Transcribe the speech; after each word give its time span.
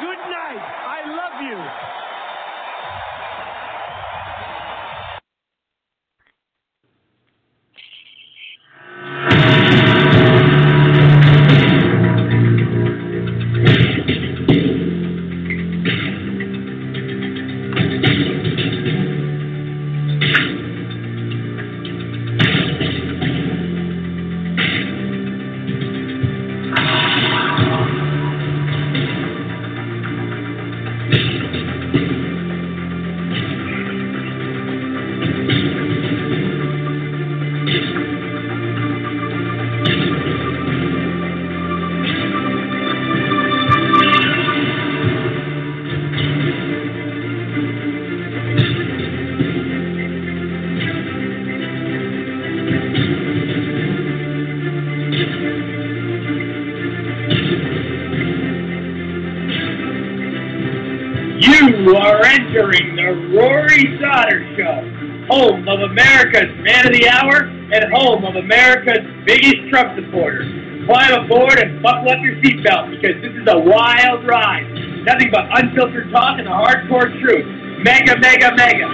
good 0.00 0.20
night. 0.28 0.60
I 0.60 1.00
love 1.08 1.42
you. 1.42 1.97
You 61.40 61.94
are 61.94 62.24
entering 62.24 62.96
the 62.96 63.36
Rory 63.38 63.96
Sauter 64.02 64.42
Show, 64.56 64.82
home 65.30 65.68
of 65.68 65.80
America's 65.88 66.50
Man 66.64 66.84
of 66.84 66.92
the 66.92 67.08
Hour 67.08 67.46
and 67.46 67.92
home 67.94 68.24
of 68.24 68.34
America's 68.34 69.06
biggest 69.24 69.70
Trump 69.70 69.94
supporter. 69.94 70.42
Climb 70.86 71.24
aboard 71.24 71.60
and 71.60 71.80
buckle 71.80 72.10
up 72.10 72.18
your 72.22 72.34
seatbelt 72.42 72.90
because 72.90 73.22
this 73.22 73.30
is 73.30 73.46
a 73.46 73.56
wild 73.56 74.26
ride. 74.26 74.66
Nothing 75.04 75.30
but 75.30 75.46
unfiltered 75.62 76.10
talk 76.10 76.38
and 76.38 76.46
the 76.48 76.50
hardcore 76.50 77.08
truth. 77.22 77.46
MAGA, 77.84 78.18
MAGA, 78.18 78.56
MAGA. 78.56 78.88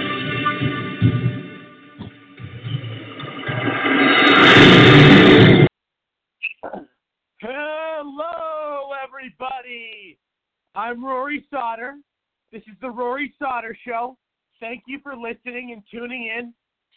Hello, 7.41 8.91
everybody. 9.03 10.19
I'm 10.75 11.03
Rory 11.03 11.43
Sauter. 11.49 11.95
This 12.55 12.63
is 12.71 12.79
the 12.79 12.89
Rory 12.89 13.33
Sauter 13.37 13.77
Show. 13.85 14.17
Thank 14.61 14.83
you 14.87 15.01
for 15.03 15.13
listening 15.13 15.73
and 15.73 15.83
tuning 15.91 16.31
in. 16.37 16.53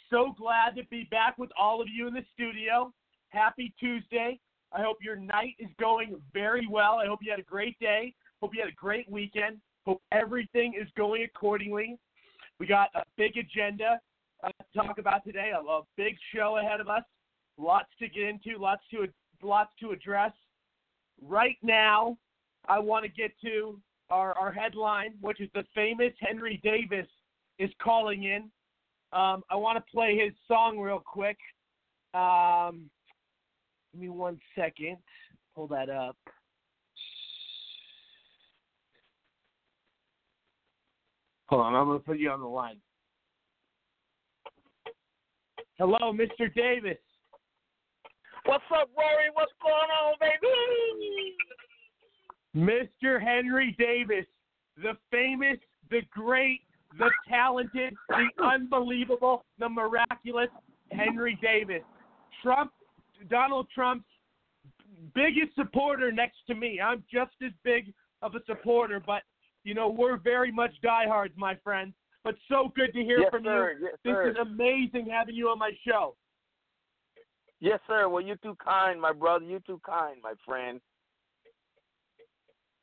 So 0.08 0.32
glad 0.38 0.76
to 0.76 0.84
be 0.88 1.08
back 1.10 1.36
with 1.36 1.50
all 1.58 1.82
of 1.82 1.88
you 1.92 2.06
in 2.06 2.14
the 2.14 2.24
studio. 2.32 2.92
Happy 3.30 3.74
Tuesday. 3.80 4.38
I 4.72 4.82
hope 4.82 4.98
your 5.02 5.16
night 5.16 5.56
is 5.58 5.66
going 5.80 6.14
very 6.32 6.68
well. 6.70 7.00
I 7.02 7.06
hope 7.06 7.18
you 7.22 7.32
had 7.32 7.40
a 7.40 7.50
great 7.50 7.76
day. 7.80 8.14
Hope 8.40 8.54
you 8.54 8.60
had 8.60 8.70
a 8.70 8.76
great 8.76 9.10
weekend. 9.10 9.56
Hope 9.84 10.00
everything 10.12 10.74
is 10.80 10.86
going 10.96 11.24
accordingly. 11.24 11.98
We 12.60 12.68
got 12.68 12.90
a 12.94 13.02
big 13.16 13.32
agenda 13.36 13.98
uh, 14.44 14.50
to 14.50 14.80
talk 14.80 14.98
about 14.98 15.24
today. 15.24 15.50
A, 15.56 15.58
a 15.58 15.82
big 15.96 16.14
show 16.32 16.58
ahead 16.58 16.80
of 16.80 16.88
us. 16.88 17.02
Lots 17.56 17.88
to 17.98 18.08
get 18.08 18.28
into. 18.28 18.60
Lots 18.60 18.82
to 18.92 19.08
lots 19.42 19.72
to 19.80 19.90
address. 19.90 20.30
Right 21.20 21.56
now, 21.64 22.16
I 22.68 22.78
want 22.78 23.04
to 23.04 23.10
get 23.10 23.32
to 23.42 23.80
our, 24.10 24.32
our 24.38 24.52
headline, 24.52 25.14
which 25.20 25.40
is 25.40 25.48
the 25.54 25.64
famous 25.74 26.12
Henry 26.20 26.60
Davis 26.62 27.06
is 27.58 27.70
calling 27.82 28.24
in. 28.24 28.42
Um, 29.12 29.42
I 29.50 29.56
want 29.56 29.78
to 29.78 29.92
play 29.92 30.18
his 30.22 30.32
song 30.46 30.78
real 30.78 31.02
quick. 31.04 31.38
Um, 32.14 32.90
give 33.92 34.02
me 34.02 34.08
one 34.08 34.38
second. 34.54 34.98
Pull 35.54 35.68
that 35.68 35.90
up. 35.90 36.16
Hold 41.46 41.62
on, 41.62 41.74
I'm 41.74 41.86
going 41.86 41.98
to 41.98 42.04
put 42.04 42.18
you 42.18 42.30
on 42.30 42.40
the 42.40 42.46
line. 42.46 42.76
Hello, 45.78 46.12
Mr. 46.12 46.52
Davis. 46.54 46.98
What's 48.44 48.64
up, 48.74 48.90
Rory? 48.96 49.30
What's 49.32 49.52
going 49.62 49.72
on, 49.72 50.14
baby? 50.20 51.36
Mr. 52.56 53.22
Henry 53.22 53.76
Davis, 53.78 54.26
the 54.76 54.96
famous, 55.10 55.58
the 55.90 56.00
great, 56.10 56.60
the 56.98 57.10
talented, 57.28 57.94
the 58.08 58.28
unbelievable, 58.42 59.44
the 59.58 59.68
miraculous 59.68 60.48
Henry 60.90 61.38
Davis. 61.42 61.82
Trump, 62.42 62.72
Donald 63.28 63.66
Trump's 63.74 64.06
biggest 65.14 65.54
supporter 65.54 66.10
next 66.10 66.38
to 66.46 66.54
me. 66.54 66.80
I'm 66.80 67.04
just 67.12 67.32
as 67.44 67.52
big 67.64 67.92
of 68.22 68.34
a 68.34 68.40
supporter, 68.46 69.00
but 69.04 69.22
you 69.64 69.74
know 69.74 69.88
we're 69.88 70.16
very 70.16 70.50
much 70.50 70.72
diehards, 70.82 71.34
my 71.36 71.56
friend. 71.62 71.92
But 72.24 72.34
so 72.48 72.72
good 72.74 72.92
to 72.94 73.02
hear 73.02 73.20
yes, 73.20 73.30
from 73.30 73.44
sir. 73.44 73.76
you. 73.78 73.86
Yes, 73.86 73.94
this 74.04 74.12
sir. 74.12 74.30
is 74.30 74.36
amazing 74.40 75.08
having 75.10 75.34
you 75.34 75.48
on 75.48 75.58
my 75.58 75.70
show. 75.86 76.16
Yes, 77.60 77.80
sir. 77.86 78.08
Well, 78.08 78.22
you're 78.22 78.36
too 78.36 78.56
kind, 78.62 79.00
my 79.00 79.12
brother. 79.12 79.44
You're 79.44 79.60
too 79.60 79.80
kind, 79.84 80.16
my 80.22 80.34
friend. 80.44 80.80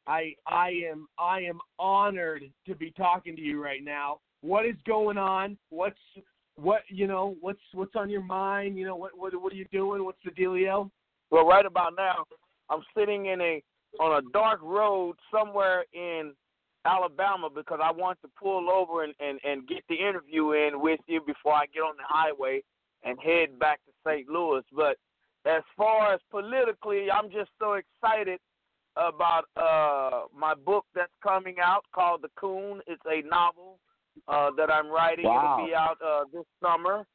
I 0.07 0.35
I 0.47 0.69
am 0.89 1.07
I 1.17 1.41
am 1.41 1.59
honored 1.79 2.43
to 2.67 2.75
be 2.75 2.91
talking 2.91 3.35
to 3.35 3.41
you 3.41 3.63
right 3.63 3.83
now. 3.83 4.19
What 4.41 4.65
is 4.65 4.75
going 4.85 5.17
on? 5.17 5.57
What's 5.69 5.99
what 6.55 6.81
you 6.89 7.07
know? 7.07 7.35
What's 7.41 7.59
what's 7.73 7.95
on 7.95 8.09
your 8.09 8.23
mind? 8.23 8.77
You 8.77 8.85
know 8.85 8.95
what 8.95 9.17
what 9.17 9.39
what 9.41 9.51
are 9.51 9.55
you 9.55 9.65
doing? 9.71 10.03
What's 10.03 10.19
the 10.23 10.31
dealio? 10.31 10.89
Well, 11.31 11.45
right 11.45 11.65
about 11.65 11.93
now, 11.97 12.25
I'm 12.69 12.81
sitting 12.97 13.27
in 13.27 13.41
a 13.41 13.63
on 13.99 14.23
a 14.23 14.29
dark 14.31 14.61
road 14.61 15.15
somewhere 15.31 15.85
in 15.93 16.33
Alabama 16.85 17.49
because 17.53 17.79
I 17.81 17.91
want 17.91 18.21
to 18.21 18.29
pull 18.39 18.69
over 18.69 19.03
and, 19.03 19.13
and, 19.19 19.39
and 19.43 19.67
get 19.67 19.83
the 19.89 19.95
interview 19.95 20.51
in 20.51 20.81
with 20.81 20.99
you 21.07 21.21
before 21.25 21.53
I 21.53 21.65
get 21.73 21.81
on 21.81 21.95
the 21.97 22.03
highway 22.05 22.61
and 23.03 23.17
head 23.19 23.57
back 23.59 23.79
to 23.85 23.91
St. 24.07 24.29
Louis. 24.29 24.63
But 24.75 24.97
as 25.45 25.63
far 25.75 26.13
as 26.13 26.19
politically, 26.29 27.09
I'm 27.09 27.31
just 27.31 27.49
so 27.59 27.73
excited 27.73 28.39
about 28.97 29.45
uh, 29.57 30.27
my 30.37 30.53
book 30.53 30.85
that's 30.95 31.11
coming 31.21 31.55
out 31.63 31.83
called 31.93 32.21
The 32.21 32.29
Coon. 32.39 32.81
It's 32.87 33.01
a 33.05 33.27
novel 33.27 33.79
uh, 34.27 34.51
that 34.57 34.71
I'm 34.71 34.87
writing. 34.87 35.25
Wow. 35.25 35.57
It'll 35.57 35.67
be 35.67 35.75
out 35.75 35.97
uh, 36.05 36.23
this 36.33 36.45
summer. 36.63 37.05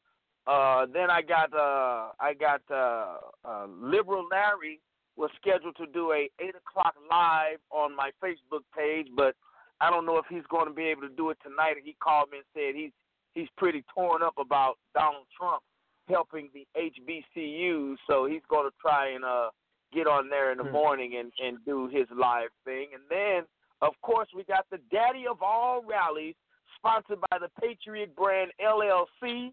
Uh, 0.47 0.87
then 0.93 1.11
I 1.11 1.23
got 1.23 1.53
uh, 1.55 2.12
I 2.19 2.35
got 2.38 2.62
uh, 2.71 3.19
uh, 3.44 3.67
Liberal 3.81 4.27
Larry 4.31 4.81
was 5.17 5.31
scheduled 5.41 5.77
to 5.77 5.87
do 5.87 6.12
a 6.12 6.31
eight 6.41 6.55
o'clock 6.55 6.94
live 7.11 7.59
on 7.71 7.94
my 7.94 8.11
Facebook 8.23 8.65
page, 8.76 9.06
but 9.17 9.35
I 9.81 9.91
don't 9.91 10.06
know 10.06 10.19
if 10.19 10.25
he's 10.31 10.47
going 10.50 10.67
to 10.67 10.75
be 10.75 10.85
able 10.85 11.03
to 11.03 11.15
do 11.15 11.31
it 11.31 11.38
tonight. 11.43 11.76
He 11.83 11.94
called 12.03 12.31
me 12.31 12.38
and 12.38 12.47
said 12.55 12.75
he's 12.75 12.93
he's 13.35 13.49
pretty 13.56 13.85
torn 13.94 14.23
up 14.23 14.35
about 14.38 14.79
Donald 14.94 15.26
Trump 15.37 15.62
helping 16.09 16.49
the 16.53 16.67
HBCUs, 16.76 17.97
so 18.09 18.26
he's 18.26 18.43
going 18.50 18.69
to 18.69 18.75
try 18.81 19.11
and 19.15 19.25
uh, 19.25 19.50
get 19.93 20.07
on 20.07 20.29
there 20.29 20.53
in 20.53 20.59
the 20.59 20.65
Hmm. 20.65 20.73
morning 20.73 21.17
and 21.17 21.33
and 21.43 21.65
do 21.65 21.89
his 21.89 22.07
live 22.11 22.51
thing. 22.65 22.89
And 22.95 23.03
then, 23.09 23.45
of 23.83 23.95
course, 24.03 24.29
we 24.35 24.45
got 24.45 24.67
the 24.71 24.79
daddy 24.91 25.27
of 25.27 25.43
all 25.43 25.83
rallies, 25.83 26.35
sponsored 26.77 27.21
by 27.31 27.39
the 27.39 27.49
Patriot 27.61 28.15
Brand 28.17 28.53
LLC. 28.61 29.53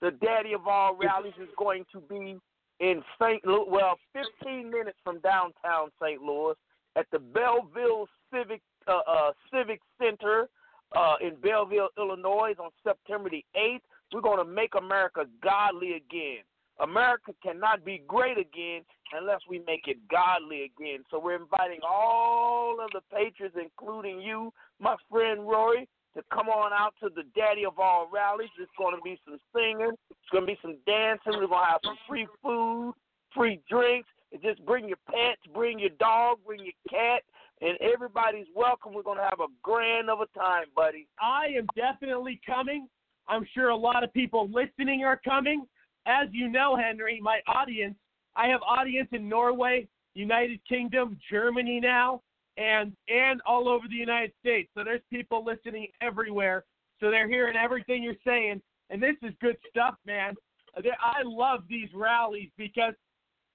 The 0.00 0.10
daddy 0.10 0.52
of 0.52 0.66
all 0.66 0.94
rallies 0.94 1.34
is 1.40 1.48
going 1.56 1.84
to 1.92 2.00
be 2.00 2.38
in 2.80 3.04
St. 3.20 3.44
Louis, 3.46 3.66
well, 3.68 3.96
15 4.12 4.68
minutes 4.68 4.98
from 5.04 5.20
downtown 5.20 5.90
St. 6.02 6.20
Louis 6.20 6.54
at 6.96 7.06
the 7.12 7.18
Belleville 7.20 8.08
Civic 8.32 8.60
uh, 8.88 9.00
uh, 9.06 9.32
Civic 9.52 9.80
Center 10.00 10.48
uh, 10.96 11.14
in 11.20 11.36
Belleville, 11.36 11.88
Illinois, 11.96 12.54
on 12.58 12.70
September 12.82 13.30
the 13.30 13.44
8th. 13.56 13.80
We're 14.12 14.20
going 14.20 14.44
to 14.44 14.52
make 14.52 14.74
America 14.74 15.24
godly 15.42 15.92
again. 15.92 16.42
America 16.80 17.32
cannot 17.42 17.84
be 17.84 18.02
great 18.08 18.38
again 18.38 18.82
unless 19.16 19.40
we 19.48 19.58
make 19.66 19.86
it 19.86 19.96
godly 20.10 20.64
again. 20.64 21.04
So 21.10 21.18
we're 21.18 21.40
inviting 21.40 21.80
all 21.88 22.78
of 22.82 22.90
the 22.92 23.00
patrons, 23.14 23.54
including 23.60 24.20
you, 24.20 24.52
my 24.80 24.96
friend 25.10 25.46
Rory, 25.46 25.88
to 26.16 26.22
come 26.32 26.48
on 26.48 26.72
out 26.72 26.94
to 27.02 27.08
the 27.14 27.22
Daddy 27.34 27.64
of 27.64 27.78
All 27.78 28.08
rallies. 28.12 28.50
There's 28.56 28.68
going 28.78 28.94
to 28.94 29.02
be 29.02 29.18
some 29.24 29.38
singing. 29.54 29.92
It's 30.10 30.30
going 30.30 30.46
to 30.46 30.52
be 30.52 30.58
some 30.60 30.76
dancing. 30.86 31.32
We're 31.40 31.46
going 31.46 31.64
to 31.64 31.72
have 31.72 31.80
some 31.84 31.98
free 32.08 32.26
food, 32.42 32.94
free 33.34 33.60
drinks. 33.68 34.08
And 34.32 34.40
just 34.40 34.64
bring 34.64 34.88
your 34.88 34.98
pets, 35.06 35.42
bring 35.52 35.78
your 35.78 35.90
dog, 36.00 36.38
bring 36.46 36.60
your 36.60 36.72
cat, 36.88 37.22
and 37.60 37.76
everybody's 37.80 38.46
welcome. 38.56 38.94
We're 38.94 39.02
going 39.02 39.18
to 39.18 39.24
have 39.24 39.40
a 39.40 39.52
grand 39.62 40.08
of 40.08 40.20
a 40.20 40.38
time, 40.38 40.64
buddy. 40.74 41.06
I 41.20 41.48
am 41.56 41.66
definitely 41.76 42.40
coming. 42.46 42.88
I'm 43.28 43.46
sure 43.54 43.68
a 43.68 43.76
lot 43.76 44.02
of 44.02 44.12
people 44.12 44.48
listening 44.50 45.04
are 45.04 45.20
coming. 45.22 45.66
As 46.06 46.28
you 46.32 46.48
know, 46.48 46.76
Henry, 46.76 47.20
my 47.22 47.40
audience, 47.46 47.94
I 48.36 48.48
have 48.48 48.60
audience 48.62 49.08
in 49.12 49.28
Norway, 49.28 49.88
United 50.14 50.60
Kingdom, 50.68 51.18
Germany 51.30 51.80
now, 51.80 52.22
and 52.56 52.92
and 53.08 53.40
all 53.46 53.68
over 53.68 53.86
the 53.88 53.96
United 53.96 54.32
States. 54.40 54.70
So 54.76 54.84
there's 54.84 55.00
people 55.10 55.44
listening 55.44 55.88
everywhere. 56.00 56.64
So 57.00 57.10
they're 57.10 57.28
hearing 57.28 57.56
everything 57.56 58.02
you're 58.02 58.14
saying, 58.24 58.62
and 58.90 59.02
this 59.02 59.16
is 59.22 59.32
good 59.40 59.56
stuff, 59.68 59.94
man. 60.06 60.34
I 60.76 61.22
love 61.24 61.64
these 61.68 61.88
rallies 61.94 62.50
because, 62.56 62.94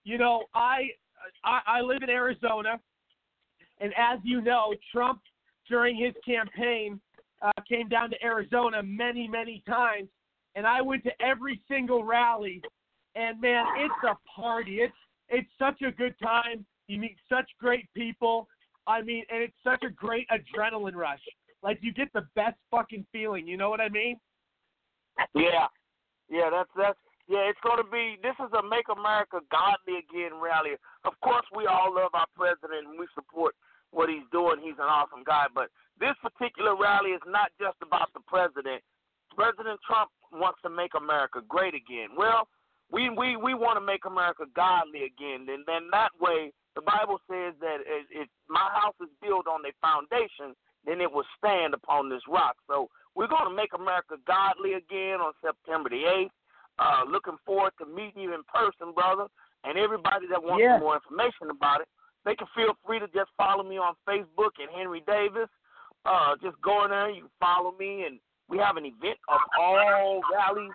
you 0.04 0.18
know, 0.18 0.44
I 0.54 0.90
I, 1.44 1.62
I 1.68 1.82
live 1.82 2.04
in 2.04 2.10
Arizona, 2.10 2.80
and 3.80 3.94
as 3.98 4.20
you 4.24 4.42
know, 4.42 4.74
Trump 4.92 5.22
during 5.70 5.96
his 5.96 6.14
campaign 6.26 7.00
uh, 7.42 7.52
came 7.68 7.88
down 7.88 8.10
to 8.12 8.24
Arizona 8.24 8.82
many, 8.84 9.28
many 9.28 9.64
times, 9.68 10.10
and 10.56 10.66
I 10.66 10.82
went 10.82 11.04
to 11.04 11.12
every 11.22 11.62
single 11.68 12.04
rally. 12.04 12.62
And 13.18 13.42
man, 13.42 13.66
it's 13.78 14.04
a 14.04 14.16
party. 14.30 14.80
It's 14.82 14.94
it's 15.30 15.50
such 15.60 15.82
a 15.82 15.92
good 15.92 16.16
time. 16.22 16.66
You 16.88 17.00
meet 17.00 17.18
such 17.28 17.50
great 17.60 17.88
people. 17.94 18.48
I 18.86 19.02
mean, 19.02 19.24
and 19.30 19.42
it's 19.42 19.58
such 19.64 19.84
a 19.84 19.90
great 19.90 20.28
adrenaline 20.30 20.96
rush. 20.96 21.20
Like 21.64 21.80
you 21.82 21.92
get 21.92 22.14
the 22.14 22.26
best 22.36 22.56
fucking 22.72 23.06
feeling. 23.12 23.48
You 23.48 23.58
know 23.58 23.70
what 23.70 23.82
I 23.82 23.90
mean? 23.90 24.18
Yeah, 25.34 25.68
yeah, 26.30 26.50
that's 26.52 26.70
that's 26.78 27.00
yeah. 27.28 27.50
It's 27.50 27.60
to 27.60 27.84
be. 27.92 28.18
This 28.22 28.38
is 28.40 28.54
a 28.54 28.62
Make 28.62 28.86
America 28.88 29.42
Godly 29.52 30.06
Again 30.06 30.40
rally. 30.40 30.78
Of 31.04 31.14
course, 31.22 31.46
we 31.56 31.66
all 31.66 31.94
love 31.94 32.12
our 32.14 32.30
president 32.38 32.88
and 32.88 33.00
we 33.00 33.08
support 33.16 33.56
what 33.92 34.10
he's 34.10 34.28
doing. 34.32 34.62
He's 34.62 34.78
an 34.78 34.88
awesome 34.88 35.24
guy. 35.26 35.48
But 35.54 35.70
this 36.00 36.14
particular 36.22 36.78
rally 36.78 37.18
is 37.18 37.26
not 37.26 37.50
just 37.60 37.78
about 37.82 38.14
the 38.14 38.22
president. 38.28 38.86
President 39.36 39.80
Trump 39.86 40.10
wants 40.32 40.62
to 40.62 40.70
make 40.70 40.92
America 40.96 41.42
great 41.48 41.74
again. 41.74 42.14
Well, 42.16 42.48
we 42.92 43.10
we 43.10 43.36
we 43.36 43.54
want 43.54 43.78
to 43.78 43.86
make 43.86 44.06
America 44.06 44.46
godly 44.56 45.04
again. 45.04 45.48
And 45.50 45.64
then 45.66 45.90
that 45.92 46.12
way, 46.20 46.52
the 46.76 46.82
Bible 46.82 47.20
says 47.30 47.54
that 47.60 47.78
if, 48.10 48.28
my 48.50 48.70
house 48.74 48.96
is 49.02 49.10
built 49.22 49.48
on 49.48 49.66
a 49.66 49.74
foundation, 49.82 50.56
then 50.86 51.02
it 51.02 51.12
will 51.12 51.26
stand 51.38 51.74
upon 51.74 52.10
this 52.10 52.22
rock. 52.30 52.56
So 52.68 52.88
we're 53.16 53.28
going 53.28 53.50
to 53.50 53.56
make 53.56 53.74
America 53.74 54.16
godly 54.26 54.74
again 54.74 55.20
on 55.20 55.34
September 55.44 55.90
the 55.90 56.04
8th. 56.06 56.30
Uh, 56.80 57.04
looking 57.10 57.38
forward 57.46 57.74
to 57.80 57.86
meeting 57.86 58.22
you 58.22 58.34
in 58.36 58.42
person, 58.54 58.94
brother. 58.94 59.26
And 59.64 59.78
everybody 59.78 60.28
that 60.30 60.42
wants 60.42 60.62
Yeah. 60.62 60.78
more 60.78 60.96
information 60.96 61.50
about 61.50 61.82
it, 61.82 61.88
they 62.24 62.36
can 62.36 62.48
feel 62.56 62.78
free 62.86 63.00
to 63.00 63.08
just 63.08 63.32
follow 63.36 63.64
me 63.64 63.78
on 63.78 63.96
Facebook 64.08 64.54
at 64.62 64.70
Henry 64.70 65.02
Davis. 65.02 65.50
Uh, 66.06 66.36
just 66.42 66.62
go 66.62 66.84
in 66.86 66.92
there, 66.92 67.10
you 67.10 67.22
can 67.22 67.32
follow 67.40 67.74
me, 67.80 68.06
and 68.06 68.20
we 68.48 68.58
have 68.60 68.78
an 68.78 68.86
event 68.86 69.18
of 69.28 69.42
all 69.60 70.22
rallies. 70.32 70.72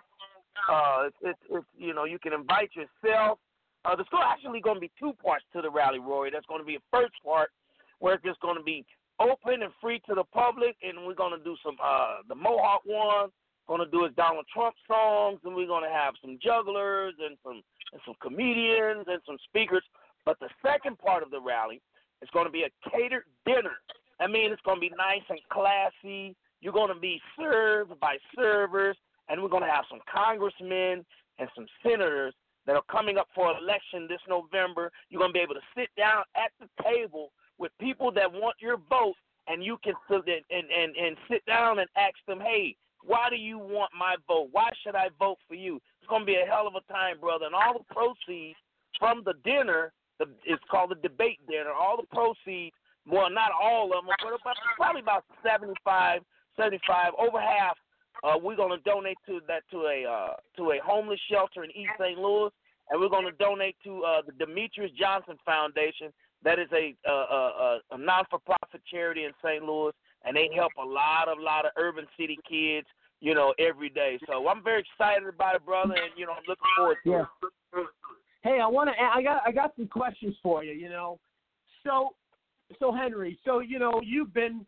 Uh, 0.69 1.07
it's, 1.07 1.17
it's, 1.21 1.39
it's 1.49 1.65
you 1.77 1.93
know 1.93 2.05
you 2.05 2.19
can 2.19 2.33
invite 2.33 2.71
yourself. 2.75 3.39
Uh, 3.85 3.95
there's 3.95 4.07
actually 4.23 4.61
going 4.61 4.75
to 4.75 4.81
be 4.81 4.91
two 4.97 5.13
parts 5.23 5.43
to 5.53 5.61
the 5.61 5.69
rally, 5.69 5.99
Rory. 5.99 6.31
That's 6.31 6.45
going 6.45 6.61
to 6.61 6.65
be 6.65 6.75
a 6.75 6.85
first 6.91 7.13
part 7.23 7.49
where 7.99 8.15
it's 8.15 8.23
just 8.23 8.39
going 8.39 8.57
to 8.57 8.63
be 8.63 8.85
open 9.19 9.61
and 9.61 9.71
free 9.81 10.01
to 10.07 10.15
the 10.15 10.23
public, 10.23 10.75
and 10.81 11.05
we're 11.05 11.15
going 11.15 11.37
to 11.37 11.43
do 11.43 11.55
some 11.63 11.75
uh, 11.83 12.23
the 12.27 12.35
Mohawk 12.35 12.81
one. 12.85 13.29
Going 13.67 13.79
to 13.79 13.91
do 13.91 14.03
is 14.03 14.11
Donald 14.17 14.45
Trump 14.53 14.75
songs, 14.87 15.39
and 15.45 15.55
we're 15.55 15.67
going 15.67 15.83
to 15.83 15.89
have 15.89 16.15
some 16.21 16.37
jugglers 16.43 17.13
and 17.23 17.37
some 17.43 17.61
and 17.93 18.01
some 18.05 18.15
comedians 18.21 19.05
and 19.07 19.21
some 19.25 19.37
speakers. 19.47 19.83
But 20.25 20.39
the 20.39 20.49
second 20.65 20.97
part 20.99 21.23
of 21.23 21.31
the 21.31 21.39
rally 21.39 21.81
is 22.21 22.29
going 22.33 22.45
to 22.45 22.51
be 22.51 22.63
a 22.63 22.89
catered 22.89 23.23
dinner. 23.45 23.79
I 24.19 24.27
mean, 24.27 24.51
it's 24.51 24.61
going 24.63 24.77
to 24.77 24.81
be 24.81 24.91
nice 24.97 25.23
and 25.29 25.39
classy. 25.51 26.35
You're 26.61 26.73
going 26.73 26.93
to 26.93 26.99
be 26.99 27.21
served 27.39 27.99
by 27.99 28.17
servers, 28.35 28.97
and 29.29 29.41
we're 29.41 29.49
going 29.49 29.63
to 29.63 29.69
have 29.69 29.85
some 29.89 29.99
congressmen 30.11 31.05
and 31.39 31.49
some 31.55 31.65
senators 31.81 32.33
that 32.65 32.75
are 32.75 32.83
coming 32.89 33.17
up 33.17 33.27
for 33.35 33.55
election 33.57 34.07
this 34.07 34.21
November. 34.27 34.91
You're 35.09 35.19
going 35.19 35.31
to 35.31 35.37
be 35.37 35.43
able 35.43 35.55
to 35.55 35.67
sit 35.75 35.89
down 35.97 36.23
at 36.35 36.51
the 36.59 36.67
table 36.83 37.31
with 37.57 37.71
people 37.79 38.11
that 38.13 38.31
want 38.31 38.55
your 38.59 38.77
vote, 38.89 39.15
and 39.47 39.63
you 39.63 39.77
can 39.83 39.93
sit 40.09 40.21
and, 40.27 40.65
and, 40.71 40.95
and, 40.95 41.17
sit 41.29 41.45
down 41.45 41.79
and 41.79 41.89
ask 41.97 42.15
them, 42.27 42.39
hey, 42.39 42.75
why 43.03 43.27
do 43.29 43.35
you 43.35 43.57
want 43.57 43.91
my 43.97 44.15
vote? 44.27 44.49
Why 44.51 44.69
should 44.83 44.95
I 44.95 45.09
vote 45.19 45.37
for 45.47 45.55
you? 45.55 45.75
It's 45.99 46.09
going 46.09 46.21
to 46.21 46.25
be 46.25 46.35
a 46.35 46.49
hell 46.49 46.67
of 46.67 46.75
a 46.75 46.91
time, 46.91 47.19
brother. 47.19 47.45
And 47.45 47.55
all 47.55 47.73
the 47.73 47.93
proceeds 47.93 48.57
from 48.97 49.23
the 49.25 49.33
dinner, 49.43 49.91
the, 50.19 50.27
it's 50.45 50.63
called 50.71 50.91
the 50.91 51.07
debate 51.07 51.39
dinner, 51.49 51.71
all 51.71 51.97
the 51.97 52.07
proceeds, 52.15 52.75
well, 53.05 53.29
not 53.29 53.51
all 53.51 53.91
of 53.91 54.05
them, 54.05 54.15
but 54.23 54.27
about, 54.29 54.55
probably 54.77 55.01
about 55.01 55.25
75 55.43 56.21
seventy-five, 56.55 57.13
over 57.17 57.39
half. 57.39 57.77
Uh, 58.23 58.37
we're 58.41 58.55
going 58.55 58.71
to 58.71 58.83
donate 58.89 59.17
to 59.25 59.41
that 59.47 59.63
to 59.69 59.81
a 59.81 60.05
uh, 60.09 60.33
to 60.57 60.71
a 60.71 60.79
homeless 60.83 61.19
shelter 61.29 61.63
in 61.63 61.71
East 61.71 61.91
St. 61.99 62.17
Louis, 62.17 62.49
and 62.89 62.99
we're 63.01 63.09
going 63.09 63.25
to 63.25 63.31
donate 63.33 63.75
to 63.83 64.03
uh, 64.03 64.21
the 64.25 64.31
Demetrius 64.33 64.91
Johnson 64.97 65.35
Foundation. 65.45 66.13
That 66.43 66.59
is 66.59 66.67
a, 66.73 66.93
a, 67.07 67.11
a, 67.11 67.79
a 67.91 67.97
non-for-profit 67.97 68.81
charity 68.91 69.23
in 69.23 69.31
St. 69.43 69.63
Louis, 69.63 69.93
and 70.25 70.35
they 70.35 70.49
help 70.53 70.71
a 70.81 70.85
lot 70.85 71.27
of 71.27 71.37
lot 71.39 71.65
of 71.65 71.71
urban 71.77 72.05
city 72.19 72.37
kids, 72.49 72.87
you 73.21 73.33
know, 73.33 73.53
every 73.59 73.89
day. 73.89 74.19
So 74.27 74.47
I'm 74.47 74.63
very 74.63 74.81
excited 74.81 75.27
about 75.27 75.55
it, 75.55 75.65
brother, 75.65 75.93
and 75.93 76.11
you 76.17 76.25
know, 76.25 76.33
I'm 76.33 76.43
looking 76.47 76.63
forward 76.77 76.97
to 77.03 77.09
Yeah. 77.09 77.25
it. 77.75 77.87
Hey, 78.43 78.59
I 78.61 78.67
want 78.67 78.89
to. 78.89 79.01
I 79.01 79.21
got. 79.23 79.41
I 79.45 79.51
got 79.51 79.73
some 79.75 79.87
questions 79.87 80.35
for 80.43 80.63
you. 80.63 80.73
You 80.73 80.89
know, 80.89 81.17
so, 81.83 82.09
so 82.79 82.91
Henry. 82.93 83.39
So 83.45 83.59
you 83.59 83.79
know, 83.79 84.01
you've 84.03 84.33
been. 84.33 84.65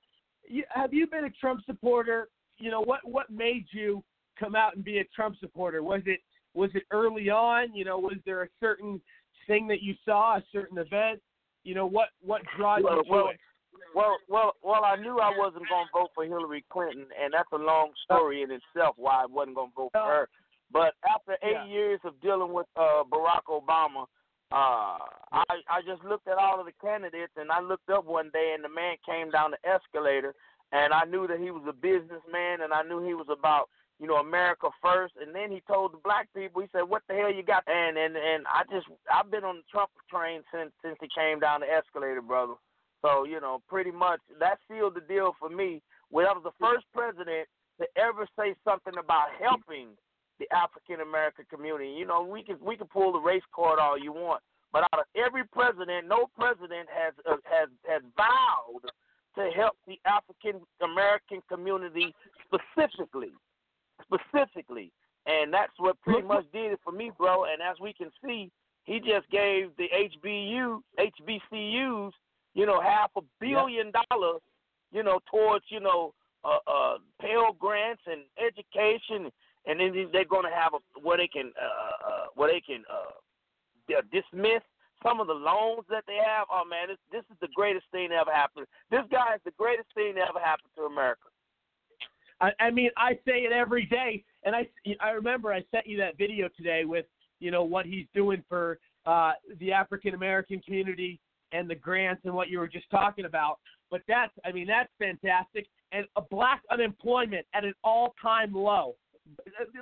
You, 0.47 0.63
have 0.69 0.93
you 0.93 1.07
been 1.07 1.25
a 1.25 1.29
Trump 1.29 1.61
supporter? 1.65 2.27
You 2.57 2.71
know, 2.71 2.81
what 2.81 3.01
what 3.03 3.29
made 3.29 3.65
you 3.71 4.03
come 4.39 4.55
out 4.55 4.75
and 4.75 4.83
be 4.83 4.99
a 4.99 5.03
Trump 5.15 5.35
supporter? 5.39 5.83
Was 5.83 6.01
it 6.05 6.19
was 6.53 6.69
it 6.73 6.83
early 6.91 7.29
on? 7.29 7.75
You 7.75 7.85
know, 7.85 7.97
was 7.99 8.17
there 8.25 8.43
a 8.43 8.47
certain 8.59 9.01
thing 9.47 9.67
that 9.67 9.81
you 9.81 9.93
saw, 10.05 10.37
a 10.37 10.43
certain 10.51 10.77
event? 10.77 11.21
You 11.63 11.75
know, 11.75 11.85
what 11.85 12.09
what 12.21 12.41
draws 12.57 12.81
Well, 12.83 12.97
you 12.97 13.03
to 13.03 13.09
well, 13.09 13.27
it? 13.29 13.39
Well, 13.93 14.17
well, 14.29 14.53
well. 14.61 14.83
I 14.85 14.95
knew 14.95 15.19
I 15.19 15.31
wasn't 15.37 15.67
going 15.69 15.85
to 15.85 15.91
vote 15.93 16.11
for 16.13 16.23
Hillary 16.25 16.63
Clinton, 16.71 17.07
and 17.21 17.33
that's 17.33 17.51
a 17.53 17.57
long 17.57 17.91
story 18.03 18.41
in 18.41 18.51
itself 18.51 18.95
why 18.97 19.23
I 19.23 19.25
wasn't 19.25 19.55
going 19.55 19.69
to 19.69 19.75
vote 19.75 19.91
for 19.93 20.01
Uh, 20.01 20.05
her. 20.05 20.29
But 20.71 20.93
after 21.07 21.33
eight 21.43 21.51
yeah. 21.53 21.65
years 21.67 21.99
of 22.03 22.19
dealing 22.21 22.51
with 22.51 22.67
uh, 22.75 23.03
Barack 23.09 23.45
Obama, 23.49 24.05
uh, 24.51 24.99
I 25.31 25.43
I 25.69 25.81
just 25.85 26.03
looked 26.03 26.27
at 26.27 26.37
all 26.37 26.59
of 26.59 26.65
the 26.65 26.73
candidates, 26.81 27.33
and 27.37 27.51
I 27.51 27.61
looked 27.61 27.89
up 27.89 28.05
one 28.05 28.29
day, 28.33 28.53
and 28.53 28.63
the 28.63 28.69
man 28.69 28.95
came 29.05 29.29
down 29.31 29.51
the 29.51 29.69
escalator, 29.69 30.33
and 30.71 30.93
I 30.93 31.05
knew 31.05 31.27
that 31.27 31.39
he 31.39 31.51
was 31.51 31.63
a 31.67 31.73
businessman, 31.73 32.61
and 32.61 32.73
I 32.73 32.83
knew 32.83 33.05
he 33.05 33.13
was 33.13 33.27
about 33.29 33.69
you 33.99 34.07
know 34.07 34.15
America 34.15 34.69
first. 34.81 35.13
And 35.21 35.33
then 35.33 35.51
he 35.51 35.61
told 35.67 35.93
the 35.93 36.01
black 36.03 36.27
people, 36.35 36.61
he 36.61 36.67
said, 36.71 36.83
"What 36.83 37.03
the 37.07 37.15
hell 37.15 37.33
you 37.33 37.43
got?" 37.43 37.63
And 37.67 37.97
and 37.97 38.15
and 38.15 38.45
I 38.47 38.63
just 38.71 38.87
I've 39.11 39.31
been 39.31 39.43
on 39.43 39.57
the 39.57 39.67
Trump 39.71 39.91
train 40.09 40.41
since 40.53 40.71
since 40.83 40.97
he 41.01 41.07
came 41.15 41.39
down 41.39 41.61
the 41.61 41.71
escalator, 41.71 42.21
brother. 42.21 42.55
So, 43.05 43.23
you 43.23 43.39
know, 43.39 43.61
pretty 43.69 43.91
much 43.91 44.19
that 44.39 44.57
sealed 44.67 44.95
the 44.95 45.01
deal 45.01 45.35
for 45.39 45.49
me. 45.49 45.81
Well, 46.09 46.27
I 46.27 46.33
was 46.33 46.41
the 46.41 46.57
first 46.59 46.85
president 46.93 47.47
to 47.79 47.85
ever 47.97 48.25
say 48.37 48.55
something 48.63 48.97
about 48.97 49.29
helping 49.39 49.89
the 50.39 50.47
African 50.49 51.01
American 51.01 51.45
community. 51.49 51.91
You 51.91 52.05
know, 52.05 52.23
we 52.23 52.41
can 52.41 52.57
we 52.61 52.75
can 52.75 52.87
pull 52.87 53.13
the 53.13 53.19
race 53.19 53.45
card 53.53 53.79
all 53.79 53.97
you 53.97 54.11
want, 54.11 54.41
but 54.73 54.83
out 54.91 54.99
of 54.99 55.05
every 55.15 55.45
president, 55.45 56.07
no 56.07 56.25
president 56.35 56.89
has 56.89 57.13
uh, 57.29 57.37
has 57.45 57.69
has 57.87 58.01
vowed 58.17 58.89
to 59.35 59.49
help 59.55 59.75
the 59.87 59.99
African 60.05 60.61
American 60.81 61.41
community 61.49 62.13
specifically, 62.45 63.31
specifically, 64.03 64.91
and 65.25 65.53
that's 65.53 65.73
what 65.77 65.99
pretty 66.01 66.27
much 66.27 66.45
did 66.53 66.71
it 66.73 66.79
for 66.83 66.91
me, 66.91 67.11
bro. 67.17 67.45
And 67.45 67.61
as 67.61 67.77
we 67.81 67.93
can 67.93 68.09
see, 68.23 68.51
he 68.83 68.99
just 68.99 69.29
gave 69.29 69.69
the 69.77 69.87
HBU 69.93 70.79
HBCUs 70.99 72.11
you 72.55 72.65
know, 72.65 72.81
half 72.81 73.11
a 73.15 73.21
billion 73.39 73.91
dollars, 74.09 74.41
you 74.91 75.03
know, 75.03 75.19
towards, 75.29 75.65
you 75.69 75.81
know, 75.81 76.13
uh, 76.43 76.57
uh, 76.67 76.97
Pell 77.21 77.53
grants 77.59 78.01
and 78.07 78.21
education, 78.39 79.31
and 79.67 79.79
then 79.79 80.09
they're 80.11 80.25
going 80.25 80.45
to 80.45 80.55
have 80.55 80.73
a, 80.73 80.99
where 80.99 81.17
they 81.17 81.27
can, 81.27 81.51
uh, 81.61 82.07
uh, 82.07 82.25
where 82.33 82.51
they 82.51 82.61
can 82.61 82.83
uh, 82.91 83.11
di- 83.87 84.21
dismiss 84.21 84.61
some 85.05 85.19
of 85.19 85.27
the 85.27 85.33
loans 85.33 85.85
that 85.89 86.03
they 86.07 86.17
have. 86.25 86.47
Oh 86.51 86.63
man, 86.67 86.87
this, 86.89 86.97
this 87.11 87.23
is 87.31 87.37
the 87.39 87.47
greatest 87.55 87.85
thing 87.91 88.09
that 88.09 88.15
ever 88.15 88.33
happened. 88.33 88.65
This 88.89 89.05
guy 89.11 89.35
is 89.35 89.41
the 89.45 89.53
greatest 89.57 89.87
thing 89.93 90.15
that 90.15 90.27
ever 90.29 90.39
happened 90.39 90.71
to 90.77 90.83
America. 90.83 91.29
I, 92.41 92.51
I 92.59 92.71
mean, 92.71 92.89
I 92.97 93.13
say 93.25 93.45
it 93.45 93.51
every 93.51 93.85
day, 93.85 94.23
and 94.43 94.55
I 94.55 94.67
I 94.99 95.11
remember 95.11 95.53
I 95.53 95.63
sent 95.71 95.85
you 95.87 95.97
that 95.97 96.17
video 96.17 96.49
today 96.57 96.83
with 96.85 97.05
you 97.39 97.51
know 97.51 97.63
what 97.63 97.85
he's 97.85 98.07
doing 98.13 98.43
for 98.49 98.79
uh, 99.05 99.33
the 99.59 99.71
African 99.71 100.15
American 100.15 100.59
community 100.61 101.19
and 101.51 101.69
the 101.69 101.75
grants 101.75 102.21
and 102.25 102.33
what 102.33 102.49
you 102.49 102.59
were 102.59 102.67
just 102.67 102.89
talking 102.89 103.25
about. 103.25 103.59
But 103.91 104.01
that's 104.07 104.33
I 104.43 104.51
mean 104.51 104.67
that's 104.67 104.91
fantastic, 104.97 105.67
and 105.91 106.05
a 106.15 106.21
black 106.21 106.61
unemployment 106.71 107.45
at 107.53 107.63
an 107.63 107.73
all-time 107.83 108.53
low. 108.53 108.95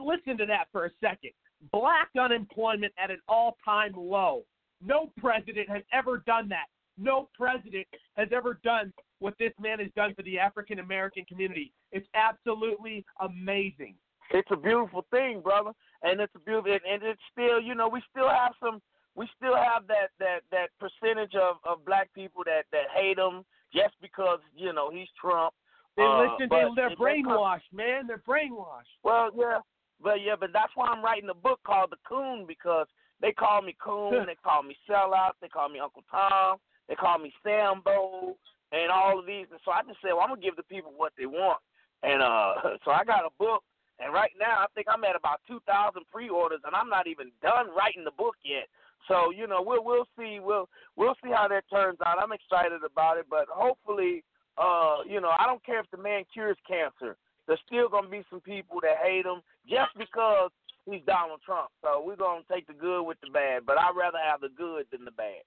Listen 0.01 0.37
to 0.37 0.45
that 0.45 0.65
for 0.71 0.85
a 0.85 0.89
second. 1.01 1.31
Black 1.71 2.09
unemployment 2.19 2.93
at 3.01 3.09
an 3.09 3.19
all-time 3.27 3.93
low. 3.95 4.43
No 4.85 5.11
president 5.17 5.69
has 5.69 5.83
ever 5.91 6.23
done 6.25 6.49
that. 6.49 6.65
No 6.97 7.29
president 7.37 7.87
has 8.15 8.27
ever 8.31 8.59
done 8.63 8.93
what 9.19 9.33
this 9.39 9.53
man 9.59 9.79
has 9.79 9.89
done 9.95 10.13
for 10.15 10.23
the 10.23 10.37
African 10.37 10.79
American 10.79 11.25
community. 11.25 11.71
It's 11.91 12.07
absolutely 12.13 13.05
amazing. 13.21 13.95
It's 14.31 14.49
a 14.51 14.55
beautiful 14.57 15.05
thing, 15.11 15.41
brother, 15.41 15.71
and 16.03 16.19
it's 16.19 16.33
a 16.35 16.39
beautiful, 16.39 16.71
and, 16.71 16.81
and 16.89 17.03
it's 17.03 17.21
still, 17.31 17.59
you 17.61 17.75
know, 17.75 17.87
we 17.87 18.01
still 18.09 18.29
have 18.29 18.53
some, 18.63 18.81
we 19.15 19.27
still 19.37 19.55
have 19.55 19.85
that 19.87 20.09
that 20.19 20.39
that 20.51 20.69
percentage 20.79 21.35
of 21.35 21.57
of 21.65 21.85
black 21.85 22.13
people 22.13 22.43
that 22.45 22.63
that 22.71 22.87
hate 22.95 23.17
him 23.17 23.43
just 23.73 23.93
because 24.01 24.39
you 24.55 24.71
know 24.73 24.89
he's 24.91 25.07
Trump. 25.19 25.53
They 25.97 26.03
Uh, 26.03 26.21
listen 26.23 26.49
to 26.49 26.71
they're 26.75 26.87
it 26.91 26.99
may 26.99 27.21
come- 27.21 27.31
brainwashed, 27.31 27.71
man. 27.73 28.07
They're 28.07 28.23
brainwashed. 28.27 28.93
Well, 29.03 29.29
yeah, 29.35 29.59
but 30.01 30.21
yeah, 30.21 30.35
but 30.39 30.51
that's 30.53 30.71
why 30.75 30.87
I'm 30.87 31.03
writing 31.03 31.29
a 31.29 31.33
book 31.35 31.59
called 31.65 31.91
The 31.91 31.97
Coon 32.07 32.45
because 32.47 32.87
they 33.23 33.31
call 33.31 33.61
me 33.61 33.73
Coon, 33.79 34.27
they 34.27 34.35
call 34.43 34.61
me 34.61 34.75
Sellout, 34.83 35.39
they 35.41 35.47
call 35.47 35.69
me 35.69 35.79
Uncle 35.79 36.03
Tom, 36.11 36.57
they 36.89 36.95
call 36.95 37.17
me 37.17 37.31
Sambo, 37.41 38.35
and 38.73 38.91
all 38.91 39.17
of 39.17 39.25
these. 39.25 39.47
And 39.49 39.63
so 39.63 39.71
I 39.71 39.81
just 39.87 40.03
said, 40.03 40.11
well, 40.11 40.27
I'm 40.27 40.35
gonna 40.35 40.41
give 40.41 40.57
the 40.57 40.67
people 40.67 40.91
what 40.95 41.13
they 41.17 41.25
want, 41.25 41.63
and 42.03 42.21
uh, 42.21 42.75
so 42.85 42.91
I 42.91 43.07
got 43.07 43.23
a 43.23 43.31
book, 43.39 43.63
and 44.03 44.13
right 44.13 44.35
now 44.37 44.59
I 44.59 44.67
think 44.75 44.87
I'm 44.91 45.05
at 45.05 45.15
about 45.15 45.39
2,000 45.47 46.03
pre-orders, 46.11 46.59
and 46.67 46.75
I'm 46.75 46.89
not 46.89 47.07
even 47.07 47.31
done 47.41 47.71
writing 47.71 48.03
the 48.03 48.11
book 48.11 48.35
yet. 48.43 48.67
So 49.07 49.31
you 49.31 49.47
know, 49.47 49.63
we'll 49.63 49.83
we'll 49.83 50.07
see, 50.19 50.39
we'll 50.43 50.67
we'll 50.97 51.15
see 51.23 51.31
how 51.31 51.47
that 51.47 51.63
turns 51.71 51.99
out. 52.05 52.19
I'm 52.21 52.35
excited 52.35 52.83
about 52.83 53.17
it, 53.17 53.25
but 53.29 53.47
hopefully, 53.47 54.23
uh, 54.57 55.07
you 55.07 55.21
know, 55.21 55.31
I 55.31 55.45
don't 55.47 55.65
care 55.65 55.79
if 55.79 55.89
the 55.91 55.97
man 55.97 56.23
cures 56.31 56.57
cancer. 56.67 57.15
There's 57.47 57.59
still 57.67 57.87
gonna 57.87 58.07
be 58.07 58.23
some 58.29 58.41
people 58.41 58.79
that 58.81 59.03
hate 59.03 59.25
him 59.25 59.41
just 59.67 59.91
because 59.97 60.51
he's 60.85 61.01
Donald 61.05 61.41
Trump. 61.45 61.69
So 61.81 62.03
we're 62.05 62.15
gonna 62.15 62.43
take 62.51 62.67
the 62.67 62.73
good 62.73 63.03
with 63.03 63.17
the 63.21 63.29
bad, 63.29 63.65
but 63.65 63.77
I'd 63.79 63.95
rather 63.95 64.17
have 64.17 64.41
the 64.41 64.49
good 64.49 64.85
than 64.91 65.05
the 65.05 65.11
bad. 65.11 65.43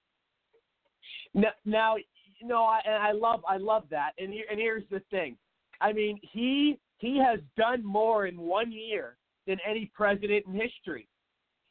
Now, 1.33 1.51
now 1.65 1.95
you 2.39 2.47
know, 2.47 2.63
I, 2.63 2.81
and 2.85 2.95
I 2.95 3.11
love 3.11 3.41
I 3.47 3.57
love 3.57 3.83
that. 3.91 4.11
And 4.17 4.33
here, 4.33 4.45
and 4.49 4.59
here's 4.59 4.83
the 4.89 5.01
thing. 5.11 5.37
I 5.81 5.93
mean, 5.93 6.19
he 6.21 6.79
he 6.97 7.17
has 7.17 7.39
done 7.55 7.85
more 7.85 8.25
in 8.25 8.37
one 8.37 8.71
year 8.71 9.17
than 9.45 9.57
any 9.67 9.91
president 9.93 10.45
in 10.45 10.53
history. 10.53 11.07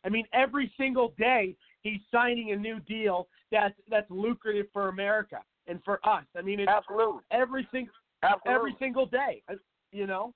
I 0.05 0.09
mean, 0.09 0.25
every 0.33 0.73
single 0.79 1.13
day 1.19 1.57
he's 1.83 2.01
signing 2.13 2.53
a 2.53 2.57
new 2.57 2.81
deal 2.81 3.29
that's 3.51 3.75
that's 3.91 4.11
lucrative 4.11 4.67
for 4.73 4.89
America 4.89 5.41
and 5.67 5.81
for 5.85 6.01
us. 6.07 6.25
I 6.37 6.43
mean, 6.43 6.61
it's 6.61 6.71
Absolutely, 6.71 7.23
every 7.31 7.67
single 7.73 7.95
absolutely, 8.23 8.55
every 8.55 8.77
single 8.79 9.07
day. 9.07 9.43
You 9.93 10.07
know. 10.07 10.35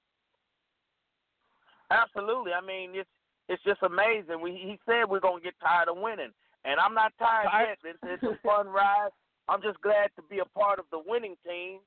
absolutely. 1.90 2.52
I 2.52 2.64
mean, 2.64 2.92
it's 2.94 3.08
it's 3.50 3.62
just 3.64 3.82
amazing. 3.82 4.40
We 4.40 4.52
he 4.52 4.78
said 4.86 5.10
we're 5.10 5.20
gonna 5.20 5.42
get 5.42 5.58
tired 5.60 5.90
of 5.90 5.98
winning, 5.98 6.30
and 6.64 6.78
I'm 6.78 6.94
not 6.94 7.12
tired 7.18 7.50
yet. 7.66 7.78
It's, 7.82 7.98
it's 8.02 8.22
a 8.22 8.38
fun 8.46 8.68
ride. 8.80 9.10
I'm 9.48 9.60
just 9.60 9.80
glad 9.82 10.14
to 10.14 10.22
be 10.30 10.38
a 10.38 10.48
part 10.56 10.78
of 10.78 10.86
the 10.92 11.02
winning 11.04 11.34
team 11.44 11.80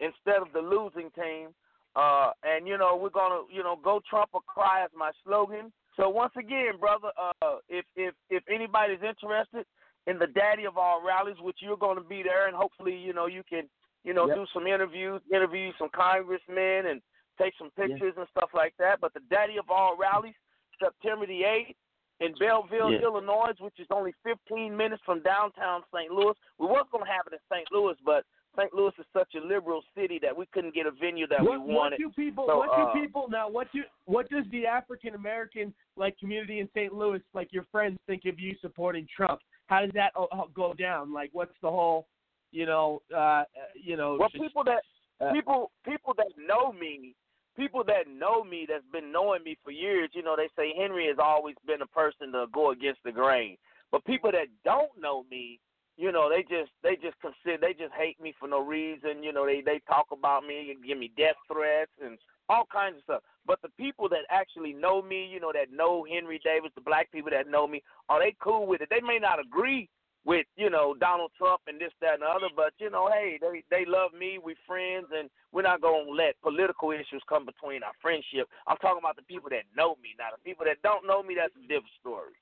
instead 0.00 0.42
of 0.42 0.50
the 0.52 0.60
losing 0.60 1.10
team. 1.14 1.54
Uh, 1.94 2.30
and 2.42 2.66
you 2.66 2.76
know 2.76 2.98
we're 3.00 3.14
gonna 3.14 3.42
you 3.48 3.62
know 3.62 3.78
go 3.82 4.00
Trump 4.10 4.30
or 4.32 4.42
cry 4.42 4.84
is 4.84 4.90
my 4.96 5.12
slogan. 5.24 5.72
So 5.96 6.08
once 6.08 6.32
again, 6.36 6.78
brother, 6.78 7.08
uh, 7.16 7.62
if 7.68 7.84
if 7.96 8.14
if 8.28 8.42
anybody's 8.52 9.02
interested 9.02 9.64
in 10.06 10.18
the 10.18 10.26
daddy 10.26 10.64
of 10.64 10.76
all 10.78 11.02
rallies, 11.06 11.36
which 11.40 11.58
you're 11.60 11.76
going 11.76 11.98
to 11.98 12.04
be 12.04 12.22
there, 12.22 12.46
and 12.48 12.56
hopefully 12.56 12.96
you 12.96 13.12
know 13.12 13.26
you 13.26 13.42
can 13.48 13.68
you 14.04 14.14
know 14.14 14.26
Yep. 14.26 14.36
do 14.36 14.46
some 14.52 14.66
interviews, 14.66 15.20
interview 15.32 15.70
some 15.78 15.90
congressmen, 15.94 16.86
and 16.86 17.02
take 17.38 17.52
some 17.58 17.70
pictures 17.70 18.14
and 18.16 18.26
stuff 18.30 18.50
like 18.54 18.74
that. 18.78 19.00
But 19.00 19.14
the 19.14 19.20
daddy 19.30 19.58
of 19.58 19.70
all 19.70 19.96
rallies, 19.96 20.34
September 20.82 21.26
the 21.26 21.44
eighth. 21.44 21.76
In 22.20 22.34
Belleville, 22.40 22.90
Yeah. 22.90 22.98
Illinois, 23.02 23.54
which 23.60 23.78
is 23.78 23.86
only 23.92 24.12
15 24.24 24.76
minutes 24.76 25.00
from 25.06 25.22
downtown 25.22 25.84
St. 25.94 26.10
Louis. 26.10 26.34
We 26.58 26.66
was 26.66 26.84
going 26.90 27.04
to 27.04 27.10
have 27.10 27.28
it 27.28 27.32
in 27.32 27.38
St. 27.48 27.70
Louis, 27.70 27.94
but 28.04 28.24
St. 28.56 28.74
Louis 28.74 28.90
is 28.98 29.06
such 29.12 29.36
a 29.36 29.40
liberal 29.40 29.84
city 29.94 30.18
that 30.22 30.36
we 30.36 30.46
couldn't 30.46 30.74
get 30.74 30.86
a 30.86 30.90
venue 30.90 31.28
that 31.28 31.40
what, 31.40 31.52
we 31.52 31.58
what 31.58 31.68
wanted. 31.68 31.98
do 31.98 32.10
people? 32.16 32.46
So, 32.48 32.58
what 32.58 32.76
do 32.76 32.82
uh, 32.82 32.92
people 32.92 33.28
now? 33.30 33.48
What 33.48 33.68
do 33.72 33.82
what 34.06 34.28
does 34.30 34.44
the 34.50 34.66
African 34.66 35.14
American 35.14 35.72
like 35.96 36.18
community 36.18 36.58
in 36.58 36.68
St. 36.74 36.92
Louis, 36.92 37.20
like 37.34 37.52
your 37.52 37.64
friends, 37.70 37.98
think 38.08 38.22
of 38.26 38.40
you 38.40 38.56
supporting 38.60 39.06
Trump? 39.14 39.40
How 39.66 39.82
does 39.82 39.92
that 39.94 40.12
uh, 40.18 40.26
go 40.54 40.74
down? 40.74 41.12
Like, 41.12 41.30
what's 41.32 41.54
the 41.62 41.70
whole, 41.70 42.08
you 42.50 42.66
know, 42.66 43.00
uh, 43.14 43.16
uh, 43.16 43.44
you 43.80 43.96
know? 43.96 44.16
Well, 44.18 44.28
just- 44.30 44.42
people 44.42 44.64
that 44.64 44.82
uh, 45.20 45.32
people 45.32 45.70
people 45.84 46.14
that 46.16 46.26
know 46.36 46.72
me, 46.72 47.14
people 47.58 47.82
that 47.84 48.06
know 48.08 48.44
me 48.44 48.66
that's 48.68 48.84
been 48.92 49.10
knowing 49.10 49.42
me 49.42 49.58
for 49.64 49.72
years, 49.72 50.10
you 50.12 50.22
know, 50.22 50.36
they 50.36 50.48
say 50.56 50.72
Henry 50.80 51.08
has 51.08 51.16
always 51.18 51.56
been 51.66 51.82
a 51.82 51.86
person 51.86 52.32
to 52.32 52.46
go 52.54 52.70
against 52.70 53.00
the 53.04 53.12
grain. 53.12 53.56
But 53.90 54.04
people 54.04 54.30
that 54.30 54.46
don't 54.64 54.90
know 54.98 55.24
me, 55.30 55.58
you 55.96 56.12
know, 56.12 56.30
they 56.30 56.42
just 56.42 56.70
they 56.84 56.94
just 56.94 57.16
consider 57.20 57.58
they 57.60 57.72
just 57.72 57.92
hate 57.98 58.20
me 58.20 58.32
for 58.38 58.48
no 58.48 58.60
reason. 58.60 59.24
You 59.24 59.32
know, 59.32 59.44
they 59.44 59.60
they 59.60 59.80
talk 59.88 60.06
about 60.12 60.46
me 60.46 60.70
and 60.70 60.84
give 60.84 60.96
me 60.96 61.10
death 61.16 61.34
threats 61.52 61.90
and 62.02 62.18
all 62.48 62.64
kinds 62.72 62.98
of 62.98 63.02
stuff. 63.02 63.22
But 63.44 63.60
the 63.62 63.70
people 63.70 64.08
that 64.10 64.28
actually 64.30 64.72
know 64.72 65.02
me, 65.02 65.26
you 65.26 65.40
know, 65.40 65.50
that 65.52 65.72
know 65.72 66.06
Henry 66.08 66.40
Davis, 66.44 66.70
the 66.76 66.80
black 66.80 67.10
people 67.10 67.30
that 67.32 67.50
know 67.50 67.66
me, 67.66 67.82
are 68.08 68.20
they 68.20 68.36
cool 68.40 68.66
with 68.66 68.80
it? 68.82 68.88
They 68.90 69.00
may 69.00 69.18
not 69.18 69.40
agree 69.40 69.88
with, 70.28 70.44
you 70.56 70.68
know, 70.68 70.94
Donald 71.00 71.30
Trump 71.38 71.62
and 71.68 71.80
this, 71.80 71.90
that, 72.02 72.20
and 72.20 72.22
the 72.22 72.26
other, 72.26 72.52
but 72.54 72.74
you 72.78 72.90
know, 72.90 73.08
hey, 73.10 73.38
they 73.40 73.64
they 73.70 73.84
love 73.88 74.12
me, 74.12 74.38
we 74.38 74.54
friends, 74.66 75.06
and 75.10 75.30
we're 75.52 75.62
not 75.62 75.80
gonna 75.80 76.10
let 76.10 76.38
political 76.42 76.90
issues 76.92 77.22
come 77.26 77.46
between 77.46 77.82
our 77.82 77.96
friendship. 78.02 78.46
I'm 78.66 78.76
talking 78.76 79.00
about 79.00 79.16
the 79.16 79.22
people 79.22 79.48
that 79.48 79.64
know 79.74 79.96
me. 80.02 80.10
Now, 80.18 80.26
the 80.36 80.44
people 80.44 80.66
that 80.66 80.82
don't 80.82 81.06
know 81.06 81.22
me, 81.22 81.34
that's 81.34 81.56
a 81.56 81.62
different 81.62 81.96
story. 81.98 82.36